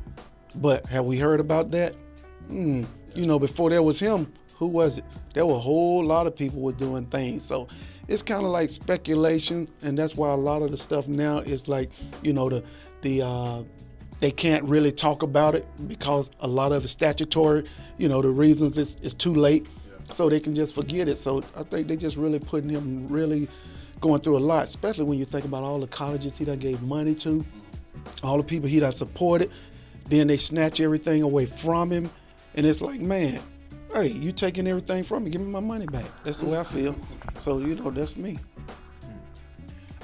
But 0.55 0.85
have 0.87 1.05
we 1.05 1.17
heard 1.17 1.39
about 1.39 1.71
that? 1.71 1.95
Hmm. 2.47 2.83
You 3.15 3.25
know, 3.25 3.39
before 3.39 3.69
there 3.69 3.81
was 3.81 3.99
him, 3.99 4.31
who 4.55 4.67
was 4.67 4.97
it? 4.97 5.05
There 5.33 5.45
were 5.45 5.55
a 5.55 5.59
whole 5.59 6.03
lot 6.03 6.27
of 6.27 6.35
people 6.35 6.61
were 6.61 6.71
doing 6.71 7.05
things. 7.05 7.43
So 7.43 7.67
it's 8.07 8.23
kind 8.23 8.43
of 8.43 8.51
like 8.51 8.69
speculation, 8.69 9.69
and 9.81 9.97
that's 9.97 10.15
why 10.15 10.29
a 10.29 10.35
lot 10.35 10.61
of 10.61 10.71
the 10.71 10.77
stuff 10.77 11.07
now 11.07 11.39
is 11.39 11.67
like, 11.67 11.91
you 12.21 12.33
know, 12.33 12.49
the 12.49 12.63
the 13.01 13.21
uh, 13.21 13.63
they 14.19 14.31
can't 14.31 14.63
really 14.63 14.91
talk 14.91 15.23
about 15.23 15.55
it 15.55 15.67
because 15.87 16.29
a 16.39 16.47
lot 16.47 16.71
of 16.71 16.83
it's 16.83 16.93
statutory. 16.93 17.65
You 17.97 18.07
know, 18.07 18.21
the 18.21 18.29
reasons 18.29 18.77
it's, 18.77 18.95
it's 19.01 19.13
too 19.13 19.33
late, 19.33 19.67
so 20.11 20.29
they 20.29 20.39
can 20.39 20.55
just 20.55 20.73
forget 20.73 21.07
it. 21.07 21.17
So 21.17 21.43
I 21.55 21.63
think 21.63 21.87
they 21.87 21.97
just 21.97 22.17
really 22.17 22.39
putting 22.39 22.69
him 22.69 23.07
really 23.07 23.47
going 23.99 24.21
through 24.21 24.37
a 24.37 24.39
lot, 24.39 24.63
especially 24.63 25.05
when 25.05 25.17
you 25.17 25.25
think 25.25 25.45
about 25.45 25.63
all 25.63 25.79
the 25.79 25.87
colleges 25.87 26.37
he 26.37 26.45
done 26.45 26.59
gave 26.59 26.81
money 26.81 27.15
to, 27.15 27.43
all 28.23 28.37
the 28.37 28.43
people 28.43 28.69
he 28.69 28.79
done 28.79 28.91
supported. 28.91 29.51
Then 30.07 30.27
they 30.27 30.37
snatch 30.37 30.79
everything 30.79 31.21
away 31.21 31.45
from 31.45 31.91
him, 31.91 32.09
and 32.55 32.65
it's 32.65 32.79
like, 32.79 33.01
man, 33.01 33.41
hey, 33.93 34.07
you 34.07 34.31
taking 34.31 34.67
everything 34.67 35.03
from 35.03 35.25
me? 35.25 35.31
Give 35.31 35.41
me 35.41 35.47
my 35.47 35.59
money 35.59 35.85
back. 35.85 36.05
That's 36.23 36.39
the 36.39 36.45
way 36.45 36.59
I 36.59 36.63
feel. 36.63 36.95
So 37.39 37.59
you 37.59 37.75
know, 37.75 37.91
that's 37.91 38.15
me. 38.15 38.39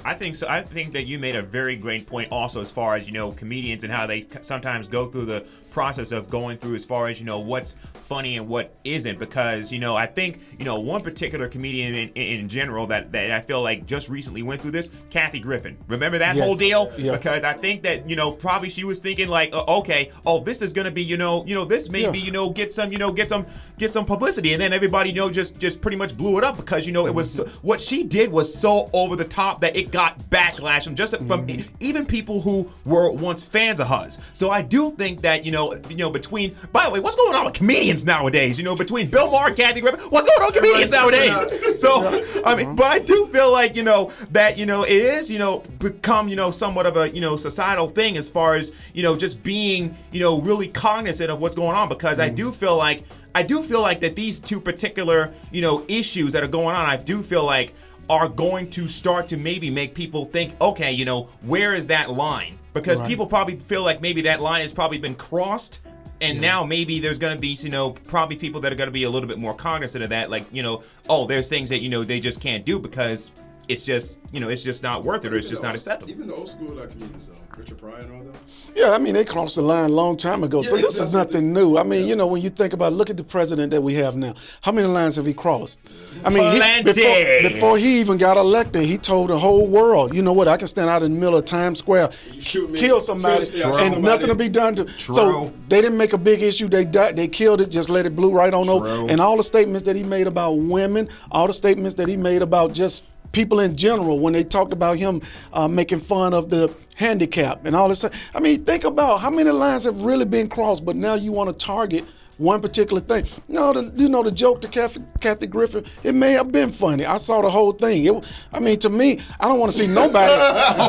I 0.04 0.12
think 0.12 0.36
so. 0.36 0.46
I 0.46 0.60
think 0.60 0.92
that 0.92 1.04
you 1.04 1.18
made 1.18 1.34
a 1.34 1.42
very 1.42 1.76
great 1.76 2.06
point 2.06 2.30
also 2.30 2.60
as 2.60 2.70
far 2.70 2.94
as, 2.94 3.06
you 3.06 3.12
know, 3.12 3.32
comedians 3.32 3.84
and 3.84 3.92
how 3.92 4.06
they 4.06 4.26
sometimes 4.42 4.86
go 4.86 5.06
through 5.06 5.24
the 5.24 5.46
process 5.74 6.12
of 6.12 6.30
going 6.30 6.56
through 6.56 6.76
as 6.76 6.84
far 6.84 7.08
as, 7.08 7.18
you 7.18 7.26
know, 7.26 7.40
what's 7.40 7.74
funny 7.94 8.36
and 8.36 8.48
what 8.48 8.76
isn't. 8.84 9.18
Because, 9.18 9.72
you 9.72 9.80
know, 9.80 9.96
I 9.96 10.06
think, 10.06 10.40
you 10.56 10.64
know, 10.64 10.78
one 10.78 11.02
particular 11.02 11.48
comedian 11.48 11.94
in, 11.94 12.08
in, 12.10 12.40
in 12.40 12.48
general 12.48 12.86
that, 12.86 13.10
that 13.10 13.32
I 13.32 13.40
feel 13.40 13.60
like 13.60 13.84
just 13.84 14.08
recently 14.08 14.42
went 14.42 14.60
through 14.62 14.70
this, 14.70 14.88
Kathy 15.10 15.40
Griffin. 15.40 15.76
Remember 15.88 16.18
that 16.18 16.36
Yeah. 16.36 16.44
whole 16.44 16.54
deal? 16.54 16.92
Yeah. 16.96 17.12
Because 17.12 17.42
I 17.42 17.54
think 17.54 17.82
that, 17.82 18.08
you 18.08 18.14
know, 18.14 18.30
probably 18.30 18.70
she 18.70 18.84
was 18.84 19.00
thinking 19.00 19.26
like, 19.28 19.52
uh, 19.52 19.64
okay, 19.78 20.12
oh, 20.24 20.38
this 20.40 20.62
is 20.62 20.72
going 20.72 20.84
to 20.84 20.92
be, 20.92 21.02
you 21.02 21.16
know, 21.16 21.44
you 21.44 21.56
know, 21.56 21.64
this 21.64 21.90
maybe, 21.90 22.18
Yeah. 22.20 22.24
you 22.26 22.30
know, 22.30 22.50
get 22.50 22.72
some, 22.72 22.92
you 22.92 22.98
know, 22.98 23.10
get 23.10 23.28
some, 23.28 23.44
get 23.76 23.92
some 23.92 24.04
publicity. 24.04 24.52
And 24.52 24.62
then 24.62 24.72
everybody, 24.72 25.10
you 25.10 25.16
know, 25.16 25.28
just, 25.30 25.58
just 25.58 25.80
pretty 25.80 25.96
much 25.96 26.16
blew 26.16 26.38
it 26.38 26.44
up 26.44 26.56
because, 26.56 26.86
you 26.86 26.92
know, 26.92 27.06
it 27.08 27.14
was, 27.14 27.32
so, 27.34 27.44
what 27.62 27.80
she 27.80 28.04
did 28.04 28.30
was 28.30 28.54
so 28.54 28.88
over 28.92 29.16
the 29.16 29.24
top 29.24 29.60
that 29.62 29.74
it 29.74 29.90
got 29.90 30.20
backlash 30.30 30.84
from 30.84 30.94
just 30.94 31.16
from 31.16 31.44
Mm-hmm. 31.44 31.74
even 31.80 32.06
people 32.06 32.40
who 32.42 32.70
were 32.84 33.10
once 33.10 33.42
fans 33.44 33.80
of 33.80 33.88
hers. 33.88 34.18
So 34.34 34.50
I 34.50 34.62
do 34.62 34.92
think 34.92 35.20
that, 35.22 35.44
you 35.44 35.50
know, 35.50 35.63
you 35.88 35.96
know, 35.96 36.10
between, 36.10 36.54
by 36.72 36.84
the 36.84 36.90
way, 36.90 37.00
what's 37.00 37.16
going 37.16 37.34
on 37.34 37.44
with 37.44 37.54
comedians 37.54 38.04
nowadays? 38.04 38.58
You 38.58 38.64
know, 38.64 38.76
between 38.76 39.08
Bill 39.08 39.30
Maher 39.30 39.48
and 39.48 39.56
Kathy 39.56 39.80
Griffin, 39.80 40.00
what's 40.10 40.26
going 40.26 40.40
on 40.42 40.46
with 40.46 40.62
comedians 40.62 40.90
nowadays? 40.90 41.80
So, 41.80 42.22
I 42.44 42.54
mean, 42.54 42.76
but 42.76 42.86
I 42.86 42.98
do 42.98 43.26
feel 43.26 43.50
like, 43.50 43.76
you 43.76 43.82
know, 43.82 44.12
that, 44.30 44.58
you 44.58 44.66
know, 44.66 44.82
it 44.82 44.92
is, 44.92 45.30
you 45.30 45.38
know, 45.38 45.58
become, 45.78 46.28
you 46.28 46.36
know, 46.36 46.50
somewhat 46.50 46.86
of 46.86 46.96
a, 46.96 47.10
you 47.10 47.20
know, 47.20 47.36
societal 47.36 47.88
thing 47.88 48.16
as 48.16 48.28
far 48.28 48.54
as, 48.54 48.72
you 48.92 49.02
know, 49.02 49.16
just 49.16 49.42
being, 49.42 49.96
you 50.12 50.20
know, 50.20 50.40
really 50.40 50.68
cognizant 50.68 51.30
of 51.30 51.40
what's 51.40 51.56
going 51.56 51.76
on 51.76 51.88
because 51.88 52.18
I 52.18 52.28
do 52.28 52.52
feel 52.52 52.76
like, 52.76 53.04
I 53.34 53.42
do 53.42 53.62
feel 53.64 53.80
like 53.80 54.00
that 54.00 54.14
these 54.14 54.38
two 54.38 54.60
particular, 54.60 55.34
you 55.50 55.60
know, 55.60 55.84
issues 55.88 56.32
that 56.32 56.44
are 56.44 56.48
going 56.48 56.76
on, 56.76 56.86
I 56.86 56.96
do 56.96 57.22
feel 57.22 57.44
like 57.44 57.74
are 58.08 58.28
going 58.28 58.70
to 58.70 58.86
start 58.86 59.28
to 59.28 59.36
maybe 59.36 59.70
make 59.70 59.94
people 59.94 60.26
think, 60.26 60.54
okay, 60.60 60.92
you 60.92 61.04
know, 61.04 61.28
where 61.42 61.74
is 61.74 61.86
that 61.88 62.10
line? 62.10 62.58
Because 62.72 62.98
Right. 63.00 63.08
people 63.08 63.26
probably 63.26 63.56
feel 63.56 63.82
like 63.82 64.00
maybe 64.00 64.22
that 64.22 64.40
line 64.40 64.62
has 64.62 64.72
probably 64.72 64.98
been 64.98 65.14
crossed. 65.14 65.80
And 66.20 66.40
now 66.40 66.64
maybe 66.64 67.00
there's 67.00 67.18
going 67.18 67.34
to 67.36 67.40
be, 67.40 67.48
you 67.48 67.68
know, 67.68 67.90
probably 67.90 68.36
people 68.36 68.60
that 68.62 68.72
are 68.72 68.76
going 68.76 68.86
to 68.86 68.92
be 68.92 69.02
a 69.02 69.10
little 69.10 69.28
bit 69.28 69.38
more 69.38 69.52
cognizant 69.52 70.02
of 70.02 70.10
that. 70.10 70.30
Like, 70.30 70.46
you 70.52 70.62
know, 70.62 70.82
oh, 71.08 71.26
there's 71.26 71.48
things 71.48 71.68
that, 71.68 71.80
you 71.80 71.88
know, 71.88 72.02
they 72.04 72.20
just 72.20 72.40
can't 72.40 72.64
do 72.64 72.78
because 72.78 73.30
it's 73.68 73.84
just, 73.84 74.18
you 74.32 74.40
know, 74.40 74.48
it's 74.48 74.62
just 74.62 74.82
not 74.82 75.04
worth 75.04 75.24
it 75.24 75.32
or 75.32 75.36
it's 75.36 75.48
just 75.48 75.62
not 75.62 75.74
acceptable. 75.74 76.10
Even 76.12 76.26
the 76.26 76.34
old 76.34 76.48
school 76.48 76.74
like 76.74 76.90
comedians, 76.90 77.26
though, 77.28 77.34
Richard 77.56 77.78
Pryor 77.78 77.96
and 77.98 78.12
all 78.12 78.18
them. 78.22 78.32
Yeah, 78.74 78.90
I 78.90 78.98
mean 78.98 79.14
they 79.14 79.24
crossed 79.24 79.56
the 79.56 79.62
line 79.62 79.84
a 79.90 79.92
long 79.92 80.16
time 80.16 80.42
ago. 80.42 80.60
so 80.62 80.76
this 80.76 80.98
is 80.98 81.12
nothing 81.12 81.52
new. 81.52 81.78
I 81.78 81.82
mean, 81.82 82.06
you 82.06 82.16
know, 82.16 82.26
when 82.26 82.42
you 82.42 82.50
think 82.50 82.72
about 82.72 82.92
look 82.92 83.10
at 83.10 83.16
the 83.16 83.24
president 83.24 83.70
that 83.70 83.82
we 83.82 83.94
have 83.94 84.16
now. 84.16 84.34
How 84.62 84.72
many 84.72 84.88
lines 84.88 85.16
have 85.16 85.26
he 85.26 85.34
crossed? 85.34 85.78
I 86.24 86.30
mean, 86.30 86.52
he, 86.52 86.82
before, 86.82 87.42
before 87.42 87.78
he 87.78 88.00
even 88.00 88.18
got 88.18 88.36
elected, 88.36 88.82
he 88.84 88.98
told 88.98 89.30
the 89.30 89.38
whole 89.38 89.66
world, 89.66 90.14
you 90.14 90.22
know 90.22 90.32
what? 90.32 90.48
I 90.48 90.56
can 90.56 90.66
stand 90.68 90.90
out 90.90 91.02
in 91.02 91.14
the 91.14 91.20
middle 91.20 91.36
of 91.36 91.44
Times 91.44 91.78
Square, 91.78 92.10
kill 92.40 93.00
somebody, 93.00 93.46
kill- 93.46 93.56
yeah, 93.56 93.84
and 93.84 93.94
somebody. 93.94 94.02
nothing 94.02 94.28
will 94.28 94.34
be 94.34 94.48
done 94.48 94.74
to. 94.76 94.88
So 94.98 95.52
they 95.68 95.80
didn't 95.80 95.98
make 95.98 96.12
a 96.12 96.18
big 96.18 96.42
issue. 96.42 96.68
They 96.68 96.84
died, 96.84 97.16
they 97.16 97.28
killed 97.28 97.60
it. 97.60 97.70
Just 97.70 97.88
let 97.88 98.06
it 98.06 98.16
blew 98.16 98.32
right 98.32 98.52
on 98.52 98.68
over. 98.68 99.10
And 99.10 99.20
all 99.20 99.36
the 99.36 99.42
statements 99.42 99.84
that 99.84 99.96
he 99.96 100.02
made 100.02 100.26
about 100.26 100.52
women, 100.54 101.08
all 101.30 101.46
the 101.46 101.54
statements 101.54 101.94
that 101.96 102.08
he 102.08 102.16
made 102.16 102.42
about 102.42 102.72
just 102.72 103.04
people 103.34 103.60
in 103.60 103.76
general 103.76 104.18
when 104.18 104.32
they 104.32 104.44
talked 104.44 104.72
about 104.72 104.96
him 104.96 105.20
uh, 105.52 105.68
making 105.68 105.98
fun 105.98 106.32
of 106.32 106.48
the 106.48 106.72
handicap 106.94 107.66
and 107.66 107.76
all 107.76 107.88
this. 107.88 108.04
I 108.34 108.40
mean, 108.40 108.64
think 108.64 108.84
about 108.84 109.20
how 109.20 109.28
many 109.28 109.50
lines 109.50 109.84
have 109.84 110.00
really 110.02 110.24
been 110.24 110.48
crossed, 110.48 110.84
but 110.84 110.96
now 110.96 111.14
you 111.14 111.32
want 111.32 111.50
to 111.50 111.66
target 111.66 112.04
one 112.38 112.60
particular 112.60 113.00
thing. 113.00 113.26
No, 113.48 113.72
the, 113.72 113.92
you 114.02 114.08
know 114.08 114.22
the 114.22 114.30
joke 114.30 114.60
to 114.62 114.68
Kathy, 114.68 115.02
Kathy 115.20 115.46
Griffin. 115.46 115.84
It 116.02 116.14
may 116.14 116.32
have 116.32 116.50
been 116.50 116.70
funny. 116.70 117.04
I 117.06 117.16
saw 117.18 117.40
the 117.42 117.50
whole 117.50 117.72
thing. 117.72 118.04
It, 118.04 118.24
I 118.52 118.60
mean, 118.60 118.78
to 118.80 118.88
me, 118.90 119.20
I 119.38 119.46
don't 119.48 119.58
want 119.58 119.72
to 119.72 119.78
see 119.78 119.86
nobody 119.86 120.32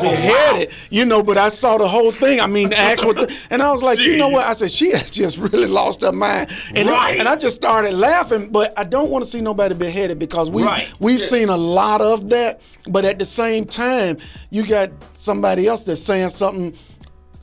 beheaded, 0.00 0.72
you 0.90 1.04
know. 1.04 1.22
But 1.22 1.38
I 1.38 1.48
saw 1.48 1.78
the 1.78 1.86
whole 1.88 2.12
thing. 2.12 2.40
I 2.40 2.46
mean, 2.46 2.70
the 2.70 2.78
actual, 2.78 3.14
and 3.50 3.62
I 3.62 3.70
was 3.72 3.82
like, 3.82 3.98
you 3.98 4.16
know 4.16 4.28
what? 4.28 4.44
I 4.46 4.54
said 4.54 4.70
she 4.70 4.90
has 4.92 5.10
just 5.10 5.38
really 5.38 5.66
lost 5.68 6.02
her 6.02 6.12
mind, 6.12 6.50
and 6.74 6.88
Right. 6.88 7.18
and 7.18 7.28
I 7.28 7.36
just 7.36 7.56
started 7.56 7.92
laughing. 7.94 8.48
But 8.50 8.72
I 8.78 8.84
don't 8.84 9.10
want 9.10 9.24
to 9.24 9.30
see 9.30 9.40
nobody 9.40 9.74
beheaded 9.74 10.18
because 10.18 10.50
we 10.50 10.62
Right. 10.64 10.88
we've 10.98 11.26
seen 11.26 11.48
a 11.48 11.56
lot 11.56 12.00
of 12.00 12.28
that. 12.30 12.60
But 12.88 13.04
at 13.04 13.18
the 13.18 13.24
same 13.24 13.64
time, 13.64 14.18
you 14.50 14.66
got 14.66 14.90
somebody 15.12 15.66
else 15.66 15.84
that's 15.84 16.00
saying 16.02 16.30
something 16.30 16.74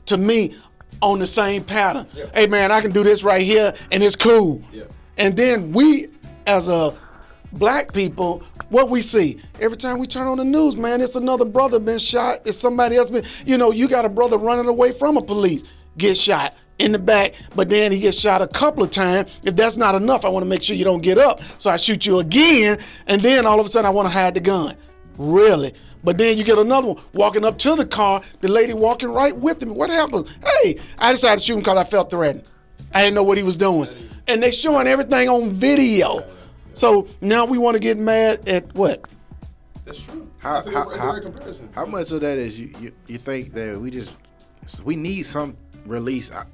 to 0.06 0.16
me 0.18 0.54
on 1.02 1.18
the 1.18 1.26
same 1.26 1.64
pattern. 1.64 2.06
Hey 2.34 2.46
man, 2.46 2.72
I 2.72 2.80
can 2.80 2.90
do 2.90 3.04
this 3.04 3.22
right 3.22 3.42
here 3.42 3.74
and 3.92 4.02
it's 4.02 4.16
cool. 4.16 4.62
And 5.16 5.36
then 5.36 5.72
we 5.72 6.08
as 6.46 6.68
a 6.68 6.94
black 7.52 7.92
people, 7.92 8.42
what 8.68 8.90
we 8.90 9.00
see 9.00 9.40
every 9.60 9.76
time 9.76 9.98
we 9.98 10.06
turn 10.06 10.26
on 10.26 10.38
the 10.38 10.44
news, 10.44 10.76
man, 10.76 11.00
it's 11.00 11.14
another 11.14 11.44
brother 11.44 11.78
been 11.78 11.98
shot. 11.98 12.40
It's 12.44 12.58
somebody 12.58 12.96
else 12.96 13.10
been, 13.10 13.24
you 13.46 13.56
know, 13.56 13.70
you 13.70 13.88
got 13.88 14.04
a 14.04 14.08
brother 14.08 14.36
running 14.36 14.66
away 14.66 14.92
from 14.92 15.16
a 15.16 15.22
police, 15.22 15.62
get 15.96 16.16
shot 16.16 16.54
in 16.78 16.90
the 16.90 16.98
back, 16.98 17.34
but 17.54 17.68
then 17.68 17.92
he 17.92 18.00
gets 18.00 18.18
shot 18.18 18.42
a 18.42 18.48
couple 18.48 18.82
of 18.82 18.90
times. 18.90 19.38
If 19.44 19.54
that's 19.54 19.76
not 19.76 19.94
enough, 19.94 20.24
I 20.24 20.28
want 20.28 20.44
to 20.44 20.48
make 20.48 20.62
sure 20.62 20.74
you 20.74 20.84
don't 20.84 21.02
get 21.02 21.18
up. 21.18 21.40
So 21.58 21.70
I 21.70 21.76
shoot 21.76 22.04
you 22.04 22.18
again, 22.18 22.78
and 23.06 23.22
then 23.22 23.46
all 23.46 23.60
of 23.60 23.66
a 23.66 23.68
sudden 23.68 23.86
I 23.86 23.90
want 23.90 24.08
to 24.08 24.12
hide 24.12 24.34
the 24.34 24.40
gun. 24.40 24.76
Really? 25.16 25.74
But 26.04 26.18
then 26.18 26.36
you 26.36 26.44
get 26.44 26.58
another 26.58 26.88
one 26.88 27.02
walking 27.14 27.44
up 27.44 27.58
to 27.60 27.74
the 27.74 27.86
car, 27.86 28.20
the 28.40 28.48
lady 28.48 28.74
walking 28.74 29.08
right 29.10 29.34
with 29.36 29.62
him. 29.62 29.74
What 29.74 29.88
happens? 29.90 30.28
Hey, 30.62 30.78
I 30.98 31.10
decided 31.12 31.40
to 31.40 31.44
shoot 31.44 31.54
him 31.54 31.60
because 31.60 31.78
I 31.78 31.84
felt 31.84 32.10
threatened. 32.10 32.46
I 32.92 33.02
didn't 33.02 33.14
know 33.14 33.22
what 33.24 33.38
he 33.38 33.42
was 33.42 33.56
doing. 33.56 33.88
And 34.28 34.42
they 34.42 34.50
showing 34.50 34.86
everything 34.86 35.28
on 35.28 35.50
video. 35.50 36.24
So 36.74 37.08
now 37.20 37.46
we 37.46 37.56
want 37.58 37.74
to 37.74 37.80
get 37.80 37.96
mad 37.96 38.46
at 38.48 38.72
what? 38.74 39.04
That's 39.84 39.98
true. 39.98 40.30
How, 40.38 40.54
That's 40.54 40.66
a 40.66 40.70
how, 40.72 40.84
good- 40.84 40.96
a 40.96 41.00
how, 41.00 41.20
comparison. 41.20 41.68
how 41.74 41.86
much 41.86 42.10
of 42.12 42.20
that 42.20 42.36
is 42.38 42.58
you, 42.60 42.70
you 42.80 42.92
you 43.06 43.16
think 43.18 43.52
that 43.54 43.78
we 43.80 43.90
just 43.90 44.12
we 44.84 44.94
need 44.96 45.22
some 45.24 45.56
release? 45.86 46.30
I- 46.30 46.44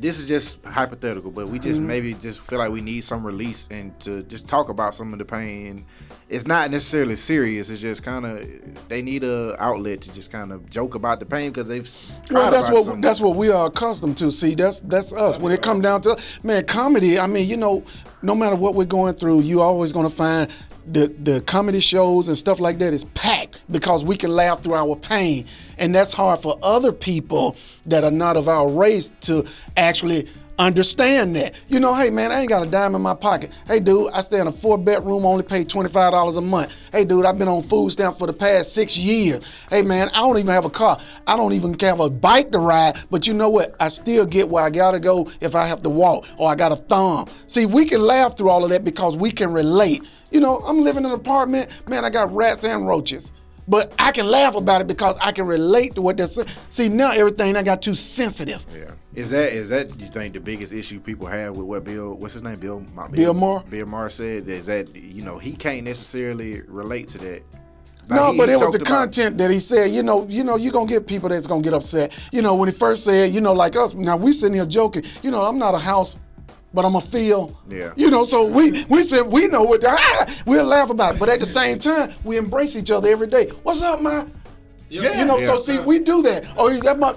This 0.00 0.20
is 0.20 0.28
just 0.28 0.58
hypothetical, 0.64 1.30
but 1.32 1.48
we 1.48 1.58
just 1.58 1.80
Mhm. 1.80 1.84
maybe 1.86 2.14
just 2.14 2.40
feel 2.40 2.58
like 2.60 2.70
we 2.70 2.80
need 2.80 3.02
some 3.02 3.26
release 3.26 3.66
and 3.70 3.98
to 4.00 4.22
just 4.22 4.46
talk 4.46 4.68
about 4.68 4.94
some 4.94 5.12
of 5.12 5.18
the 5.18 5.24
pain. 5.24 5.84
It's 6.28 6.46
not 6.46 6.70
necessarily 6.70 7.16
serious. 7.16 7.68
It's 7.68 7.80
just 7.80 8.02
kind 8.04 8.24
of 8.24 8.46
they 8.88 9.02
need 9.02 9.24
a 9.24 9.56
outlet 9.60 10.02
to 10.02 10.12
just 10.12 10.30
kind 10.30 10.52
of 10.52 10.68
joke 10.70 10.94
about 10.94 11.18
the 11.18 11.26
pain 11.26 11.50
because 11.50 11.66
they've 11.66 11.88
Well, 12.30 12.50
that's 12.50 12.70
what 12.70 13.02
that's 13.02 13.20
what 13.20 13.34
we 13.34 13.48
are 13.50 13.66
accustomed 13.66 14.16
to. 14.18 14.30
See, 14.30 14.54
that's 14.54 14.80
that's 14.80 15.12
us. 15.12 15.38
When 15.38 15.52
it 15.52 15.62
comes 15.62 15.82
down 15.82 16.02
to 16.02 16.16
man, 16.44 16.64
comedy. 16.66 17.18
I 17.18 17.26
mean, 17.26 17.48
you 17.48 17.56
know, 17.56 17.82
no 18.22 18.34
matter 18.34 18.56
what 18.56 18.74
we're 18.74 18.84
going 18.84 19.14
through, 19.14 19.40
you 19.40 19.60
always 19.62 19.92
gonna 19.92 20.10
find 20.10 20.48
the 20.92 21.08
the 21.22 21.40
comedy 21.42 21.80
shows 21.80 22.28
and 22.28 22.36
stuff 22.36 22.60
like 22.60 22.78
that 22.78 22.92
is 22.92 23.04
packed 23.04 23.60
because 23.70 24.04
we 24.04 24.16
can 24.16 24.30
laugh 24.30 24.62
through 24.62 24.74
our 24.74 24.96
pain, 24.96 25.46
and 25.76 25.94
that's 25.94 26.12
hard 26.12 26.40
for 26.40 26.58
other 26.62 26.92
people 26.92 27.56
that 27.86 28.04
are 28.04 28.10
not 28.10 28.36
of 28.36 28.48
our 28.48 28.68
race 28.68 29.12
to 29.22 29.46
actually 29.76 30.28
understand 30.58 31.36
that. 31.36 31.54
You 31.68 31.78
know, 31.80 31.94
hey 31.94 32.10
man, 32.10 32.32
I 32.32 32.40
ain't 32.40 32.48
got 32.48 32.66
a 32.66 32.70
dime 32.70 32.94
in 32.94 33.00
my 33.00 33.14
pocket. 33.14 33.52
Hey 33.66 33.80
dude, 33.80 34.10
I 34.12 34.20
stay 34.20 34.40
in 34.40 34.46
a 34.46 34.52
four 34.52 34.76
bedroom, 34.76 35.24
only 35.24 35.44
pay 35.44 35.64
twenty 35.64 35.88
five 35.88 36.12
dollars 36.12 36.36
a 36.36 36.40
month. 36.40 36.74
Hey 36.92 37.04
dude, 37.04 37.24
I've 37.24 37.38
been 37.38 37.48
on 37.48 37.62
food 37.62 37.90
stamp 37.90 38.18
for 38.18 38.26
the 38.26 38.32
past 38.32 38.72
six 38.72 38.96
years. 38.96 39.44
Hey 39.70 39.82
man, 39.82 40.08
I 40.10 40.20
don't 40.20 40.38
even 40.38 40.52
have 40.52 40.64
a 40.64 40.70
car. 40.70 41.00
I 41.26 41.36
don't 41.36 41.52
even 41.52 41.78
have 41.80 42.00
a 42.00 42.10
bike 42.10 42.50
to 42.52 42.58
ride. 42.58 42.98
But 43.10 43.26
you 43.26 43.34
know 43.34 43.48
what? 43.48 43.76
I 43.80 43.88
still 43.88 44.26
get 44.26 44.48
where 44.48 44.64
I 44.64 44.70
gotta 44.70 45.00
go 45.00 45.30
if 45.40 45.54
I 45.54 45.66
have 45.66 45.82
to 45.82 45.90
walk 45.90 46.26
or 46.36 46.50
I 46.50 46.54
got 46.54 46.72
a 46.72 46.76
thumb. 46.76 47.28
See, 47.46 47.66
we 47.66 47.84
can 47.84 48.00
laugh 48.00 48.36
through 48.36 48.50
all 48.50 48.64
of 48.64 48.70
that 48.70 48.84
because 48.84 49.16
we 49.16 49.30
can 49.30 49.52
relate. 49.52 50.02
You 50.30 50.40
know, 50.40 50.58
I'm 50.58 50.82
living 50.82 51.04
in 51.04 51.10
an 51.10 51.16
apartment, 51.16 51.70
man. 51.88 52.04
I 52.04 52.10
got 52.10 52.34
rats 52.34 52.64
and 52.64 52.86
roaches. 52.86 53.32
But 53.66 53.92
I 53.98 54.12
can 54.12 54.26
laugh 54.26 54.54
about 54.54 54.80
it 54.80 54.86
because 54.86 55.14
I 55.20 55.30
can 55.30 55.46
relate 55.46 55.94
to 55.96 56.02
what 56.02 56.16
they're 56.16 56.26
saying. 56.26 56.48
See, 56.70 56.88
now 56.88 57.10
everything 57.10 57.54
I 57.54 57.62
got 57.62 57.82
too 57.82 57.94
sensitive. 57.94 58.64
Yeah. 58.74 58.92
Is 59.14 59.28
that 59.30 59.52
is 59.52 59.68
that 59.68 59.98
you 60.00 60.06
think 60.06 60.32
the 60.32 60.40
biggest 60.40 60.72
issue 60.72 61.00
people 61.00 61.26
have 61.26 61.56
with 61.56 61.66
what 61.66 61.84
Bill 61.84 62.14
what's 62.14 62.34
his 62.34 62.42
name 62.42 62.58
Bill 62.58 62.82
Ma- 62.94 63.08
Bill 63.08 63.34
Maher? 63.34 63.62
Bill 63.68 63.84
Maher 63.84 64.08
said 64.08 64.48
is 64.48 64.66
that 64.66 64.94
you 64.94 65.22
know 65.22 65.38
he 65.38 65.52
can't 65.54 65.84
necessarily 65.84 66.62
relate 66.62 67.08
to 67.08 67.18
that. 67.18 67.42
Like, 68.08 68.20
No, 68.20 68.34
but 68.34 68.48
it 68.48 68.58
was 68.58 68.72
the 68.72 68.78
content 68.78 69.36
that 69.36 69.50
he 69.50 69.60
said. 69.60 69.92
You 69.92 70.02
know, 70.02 70.26
you 70.28 70.44
know, 70.44 70.56
you're 70.56 70.72
gonna 70.72 70.88
get 70.88 71.06
people 71.06 71.28
that's 71.28 71.46
gonna 71.46 71.60
get 71.60 71.74
upset. 71.74 72.12
You 72.32 72.40
know, 72.40 72.54
when 72.54 72.70
he 72.70 72.74
first 72.74 73.04
said, 73.04 73.34
you 73.34 73.42
know, 73.42 73.52
like 73.52 73.76
us. 73.76 73.92
Now 73.92 74.16
we 74.16 74.32
sitting 74.32 74.54
here 74.54 74.64
joking. 74.64 75.02
You 75.22 75.30
know, 75.30 75.42
I'm 75.44 75.58
not 75.58 75.74
a 75.74 75.78
house, 75.78 76.16
but 76.74 76.84
I'm 76.84 76.94
a 76.96 77.00
feel. 77.00 77.58
Yeah. 77.68 77.92
You 77.96 78.10
know, 78.10 78.24
so 78.24 78.44
we 78.44 78.84
we 78.84 79.02
said 79.02 79.22
we 79.26 79.46
know 79.46 79.62
what 79.62 79.84
ah, 79.86 80.26
we'll 80.46 80.64
laugh 80.64 80.90
about 80.90 81.14
it, 81.16 81.18
but 81.18 81.28
at 81.28 81.40
the 81.40 81.46
same 81.46 81.78
time 81.78 82.12
we 82.24 82.36
embrace 82.36 82.76
each 82.76 82.90
other 82.90 83.08
every 83.10 83.26
day. 83.26 83.46
What's 83.62 83.82
up, 83.82 84.00
man? 84.02 84.32
Yeah. 84.88 85.18
You 85.18 85.24
know, 85.24 85.38
so 85.38 85.54
Yeah. 85.54 85.60
see, 85.60 85.78
we 85.84 85.98
do 85.98 86.22
that. 86.22 86.44
Oh, 86.56 86.68
is 86.68 86.80
that 86.82 86.98
my 86.98 87.14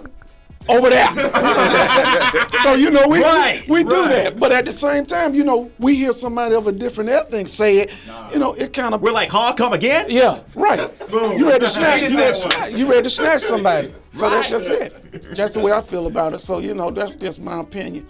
over 0.69 0.89
there? 0.89 1.07
so 2.63 2.75
you 2.75 2.89
know, 2.91 3.07
we 3.07 3.21
Right, 3.23 3.63
we 3.67 3.83
do 3.83 4.01
right. 4.03 4.09
that, 4.09 4.39
but 4.39 4.51
at 4.51 4.65
the 4.65 4.71
same 4.71 5.05
time, 5.05 5.33
you 5.33 5.43
know, 5.43 5.71
we 5.79 5.95
hear 5.95 6.11
somebody 6.13 6.53
of 6.55 6.67
a 6.67 6.71
different 6.71 7.09
ethnic 7.09 7.47
say 7.47 7.77
it. 7.79 7.91
You 8.31 8.39
know, 8.39 8.53
it 8.53 8.71
kind 8.73 8.93
of 8.93 9.01
We're 9.01 9.11
like, 9.11 9.29
huh? 9.31 9.53
Come 9.53 9.73
again? 9.73 10.05
yeah, 10.09 10.39
right. 10.55 10.89
You 11.11 11.47
ready 11.49 11.65
to 11.65 11.69
snatch? 11.69 12.01
You 12.01 12.17
ready 12.17 12.33
to 12.33 12.39
one. 12.39 12.51
snatch? 12.51 12.71
You 12.73 12.85
ready 12.89 13.03
to 13.03 13.09
snatch 13.09 13.41
somebody? 13.41 13.91
So 14.13 14.21
Right. 14.23 14.49
that's 14.49 14.49
just 14.49 14.69
it. 14.69 15.35
That's 15.35 15.53
the 15.55 15.59
way 15.59 15.71
I 15.73 15.81
feel 15.81 16.07
about 16.07 16.33
it. 16.33 16.39
So 16.39 16.59
you 16.59 16.73
know, 16.73 16.89
that's 16.91 17.15
just 17.17 17.39
my 17.39 17.59
opinion. 17.59 18.07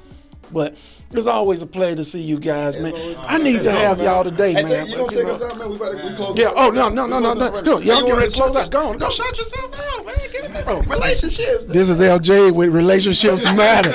But 0.52 0.76
it's 1.14 1.28
always 1.28 1.62
a 1.62 1.66
pleasure 1.68 1.98
to 1.98 2.04
see 2.04 2.22
you 2.22 2.40
guys, 2.40 2.80
man. 2.80 2.94
I 3.20 3.38
need 3.38 3.64
to 3.64 3.72
have 3.72 4.00
y'all 4.02 4.24
today, 4.24 4.54
man. 4.54 4.88
you 4.88 4.96
gonna 4.98 5.12
take 5.12 5.26
us 5.26 5.42
out, 5.42 5.58
man? 5.58 5.70
We 5.70 5.76
about 5.76 5.92
to 5.98 6.06
we 6.08 6.16
close. 6.16 6.38
Yeah. 6.38 6.54
Oh 6.56 6.70
no 6.70 6.90
no 6.90 7.08
no 7.08 7.20
no 7.20 7.34
no. 7.34 7.46
up 7.46 7.54
right 7.54 7.64
no. 7.66 7.78
now. 7.80 7.84
Y'all 7.86 8.06
get 8.06 8.16
ready 8.18 8.32
to 8.32 8.36
close. 8.38 8.48
shut 8.48 8.54
Let's 8.54 8.68
up? 8.68 8.74
go. 8.74 8.94
Go 8.98 9.10
shut 9.10 9.38
yourself 9.38 9.72
down, 9.72 10.06
man. 10.06 10.16
Get 10.32 10.44
it, 10.56 10.66
bro. 10.66 10.82
Relationships. 10.82 11.66
This 11.66 11.90
is 11.90 12.00
LJ 12.00 12.54
with 12.54 12.74
Relationships 12.74 13.44
Matter. 13.52 13.92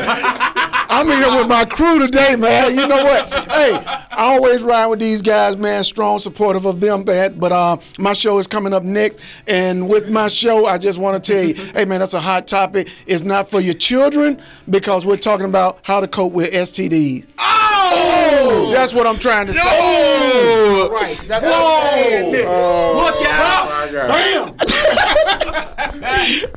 I'm 0.97 1.09
here 1.09 1.39
with 1.39 1.47
my 1.47 1.67
crew 1.67 1.99
today, 1.99 2.37
man. 2.37 2.71
You 2.71 2.87
know 2.87 3.05
what? 3.05 3.29
Hey, 3.29 3.75
I 3.85 4.07
always 4.35 4.63
ride 4.63 4.87
with 4.87 4.99
these 4.99 5.21
guys, 5.21 5.55
man. 5.55 5.85
Strong 5.85 6.21
supportive 6.21 6.65
of 6.65 6.81
them, 6.81 7.05
man. 7.05 7.39
But 7.39 7.53
uh, 7.53 7.77
my 7.99 8.15
show 8.15 8.39
is 8.39 8.47
coming 8.47 8.73
up 8.73 8.83
next, 8.83 9.21
and 9.47 9.91
with 9.91 10.09
my 10.09 10.29
show, 10.29 10.65
I 10.65 10.79
just 10.79 10.99
want 10.99 11.23
to 11.23 11.33
tell 11.33 11.45
you, 11.45 11.53
hey, 11.75 11.85
man, 11.85 12.01
that's 12.01 12.15
a 12.15 12.21
hot 12.21 12.47
topic. 12.47 12.89
It's 13.07 13.25
not 13.25 13.51
for 13.51 13.61
your 13.61 13.75
children 13.75 14.41
because 14.71 15.05
we're 15.05 15.19
talking 15.19 15.45
about 15.45 15.81
how 15.83 16.01
to 16.01 16.09
cope 16.09 16.33
with 16.33 16.51
STDs. 16.51 17.27
Oh, 17.39 18.71
that's 18.73 18.95
what 18.95 19.07
I'm 19.07 19.19
trying 19.19 19.49
to 19.49 19.53
say. 19.55 19.61
Oh! 19.63 20.89
Right. 20.91 21.21
That's 21.29 21.45
Whoa! 21.45 22.95
Look 22.97 23.27
out! 23.27 23.93
Bam. 23.93 24.57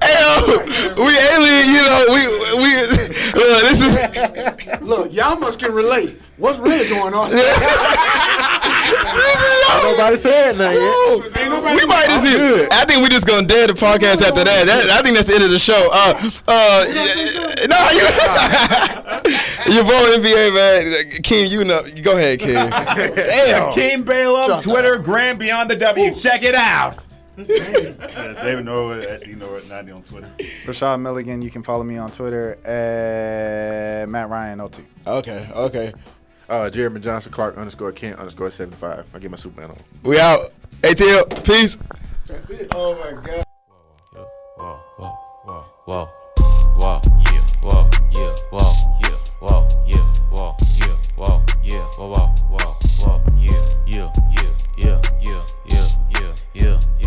Hey, 0.02 0.16
yo, 0.20 0.60
we 1.04 1.18
alien, 1.18 1.68
you 1.74 1.82
know, 1.84 2.06
we 2.10 2.22
we 2.58 2.70
look, 3.34 3.62
this 3.64 3.80
is 3.82 4.82
Look, 4.82 5.14
y'all 5.14 5.40
must 5.40 5.60
can 5.60 5.74
relate. 5.74 6.20
What's 6.38 6.60
really 6.60 6.88
going 6.90 7.14
on? 7.14 7.32
Nobody 9.84 10.16
said 10.18 10.58
nothing. 10.58 10.82
yet. 10.82 11.50
Nobody 11.50 11.76
we 11.76 11.86
might 11.86 12.08
just 12.08 12.24
need. 12.24 12.68
I 12.72 12.86
think 12.86 13.04
we 13.04 13.10
just 13.10 13.26
gonna 13.26 13.46
dead 13.46 13.70
the 13.70 13.74
podcast 13.74 14.22
after 14.22 14.44
that. 14.44 14.66
that. 14.66 14.90
I 14.90 15.02
think 15.02 15.16
that's 15.16 15.28
the 15.28 15.36
end 15.36 15.44
of 15.44 15.52
the 15.52 15.60
show. 15.60 15.90
Uh, 15.92 16.32
uh, 16.48 16.86
no, 17.70 17.80
you, 17.94 18.06
your 19.76 19.84
boy 19.84 20.18
NBA 20.18 20.54
man, 20.54 21.22
King. 21.22 21.50
You 21.52 21.64
know, 21.64 21.84
go 22.02 22.18
ahead, 22.18 22.40
King. 22.40 22.54
Damn. 22.56 23.72
King 23.72 24.04
Balaam, 24.04 24.62
Twitter, 24.62 24.98
Graham 24.98 25.38
Beyond 25.38 25.70
the 25.70 25.76
W. 25.76 26.14
Check 26.14 26.44
it 26.44 26.56
out 26.56 27.06
yeah, 27.48 28.42
David 28.44 28.66
Norwood 28.66 29.06
at 29.06 29.24
D 29.24 29.36
Norwood 29.36 29.70
90 29.70 29.92
on 29.92 30.04
Twitter. 30.04 30.32
Rashad 30.66 31.00
Milligan, 31.02 31.42
you 31.42 31.50
can 31.50 31.64
follow 31.64 31.84
me 31.84 31.98
on 31.98 32.12
Twitter 32.12 32.56
at 32.66 34.10
Matt 34.10 34.30
Ryan 34.30 34.62
OT. 34.62 34.84
Okay, 35.08 35.48
okay. 35.54 35.94
Uh, 36.50 36.70
Jeremy 36.70 37.00
Johnson 37.00 37.32
Clark 37.32 37.58
underscore 37.58 37.92
Kent 37.92 38.18
underscore 38.18 38.50
75. 38.50 39.10
I 39.14 39.20
get 39.20 39.30
my 39.30 39.38
Superman 39.38 39.72
on. 39.72 39.78
We 40.04 40.20
out. 40.20 40.52
ATL, 40.82 41.44
peace. 41.44 41.78
Oh 42.72 42.96
my 42.96 43.22
God. 43.22 43.44
Whoa, 44.58 44.80
whoa, 44.98 45.18
whoa, 45.46 45.64
whoa, 45.86 46.10
whoa, 46.82 47.02
yeah, 47.24 47.46
whoa, 47.62 47.90
yeah, 48.14 48.34
whoa, 48.52 48.74
yeah, 49.00 49.18
whoa, 49.40 49.68
yeah, 49.88 50.04
whoa, 50.30 50.56
yeah, 50.76 50.96
whoa, 51.16 51.44
yeah, 51.64 51.86
whoa, 51.98 52.28
whoa, 52.50 52.70
whoa, 53.00 53.24
yeah, 53.40 53.64
yeah, 53.88 54.12
yeah, 54.38 54.58
yeah, 54.78 55.00
yeah, 55.22 55.86
yeah, 56.54 56.80
yeah. 56.96 56.99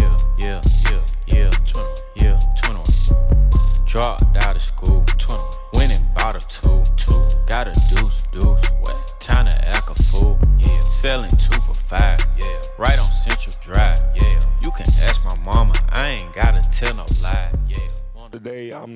Dropped 3.92 4.38
out 4.38 4.56
of 4.56 4.62
school. 4.62 5.04
20. 5.18 5.42
Winning 5.74 6.00
bottle 6.16 6.40
two. 6.40 6.82
two. 6.96 7.12
Got 7.46 7.68
a 7.68 7.72
deuce, 7.72 8.22
deuce. 8.32 8.70
What? 8.80 9.16
Time 9.20 9.44
to 9.50 9.68
act 9.68 9.86
a 9.90 10.02
fool. 10.04 10.38
Yeah. 10.56 10.68
Selling 10.70 11.28
two 11.28 11.60
for 11.60 11.74
five. 11.74 12.18
Yeah. 12.40 12.56
Right 12.78 12.98
on 12.98 13.04
Central 13.04 13.54
Drive. 13.60 13.98
Yeah. 14.16 14.40
You 14.64 14.70
can 14.70 14.86
ask 15.04 15.22
my 15.26 15.36
mama. 15.44 15.74
I 15.90 16.08
ain't 16.08 16.34
gotta 16.34 16.62
tell 16.70 16.96
no 16.96 17.04
lie. 17.22 17.52
Yeah. 17.68 17.76
Today 18.30 18.70
I'm 18.70 18.90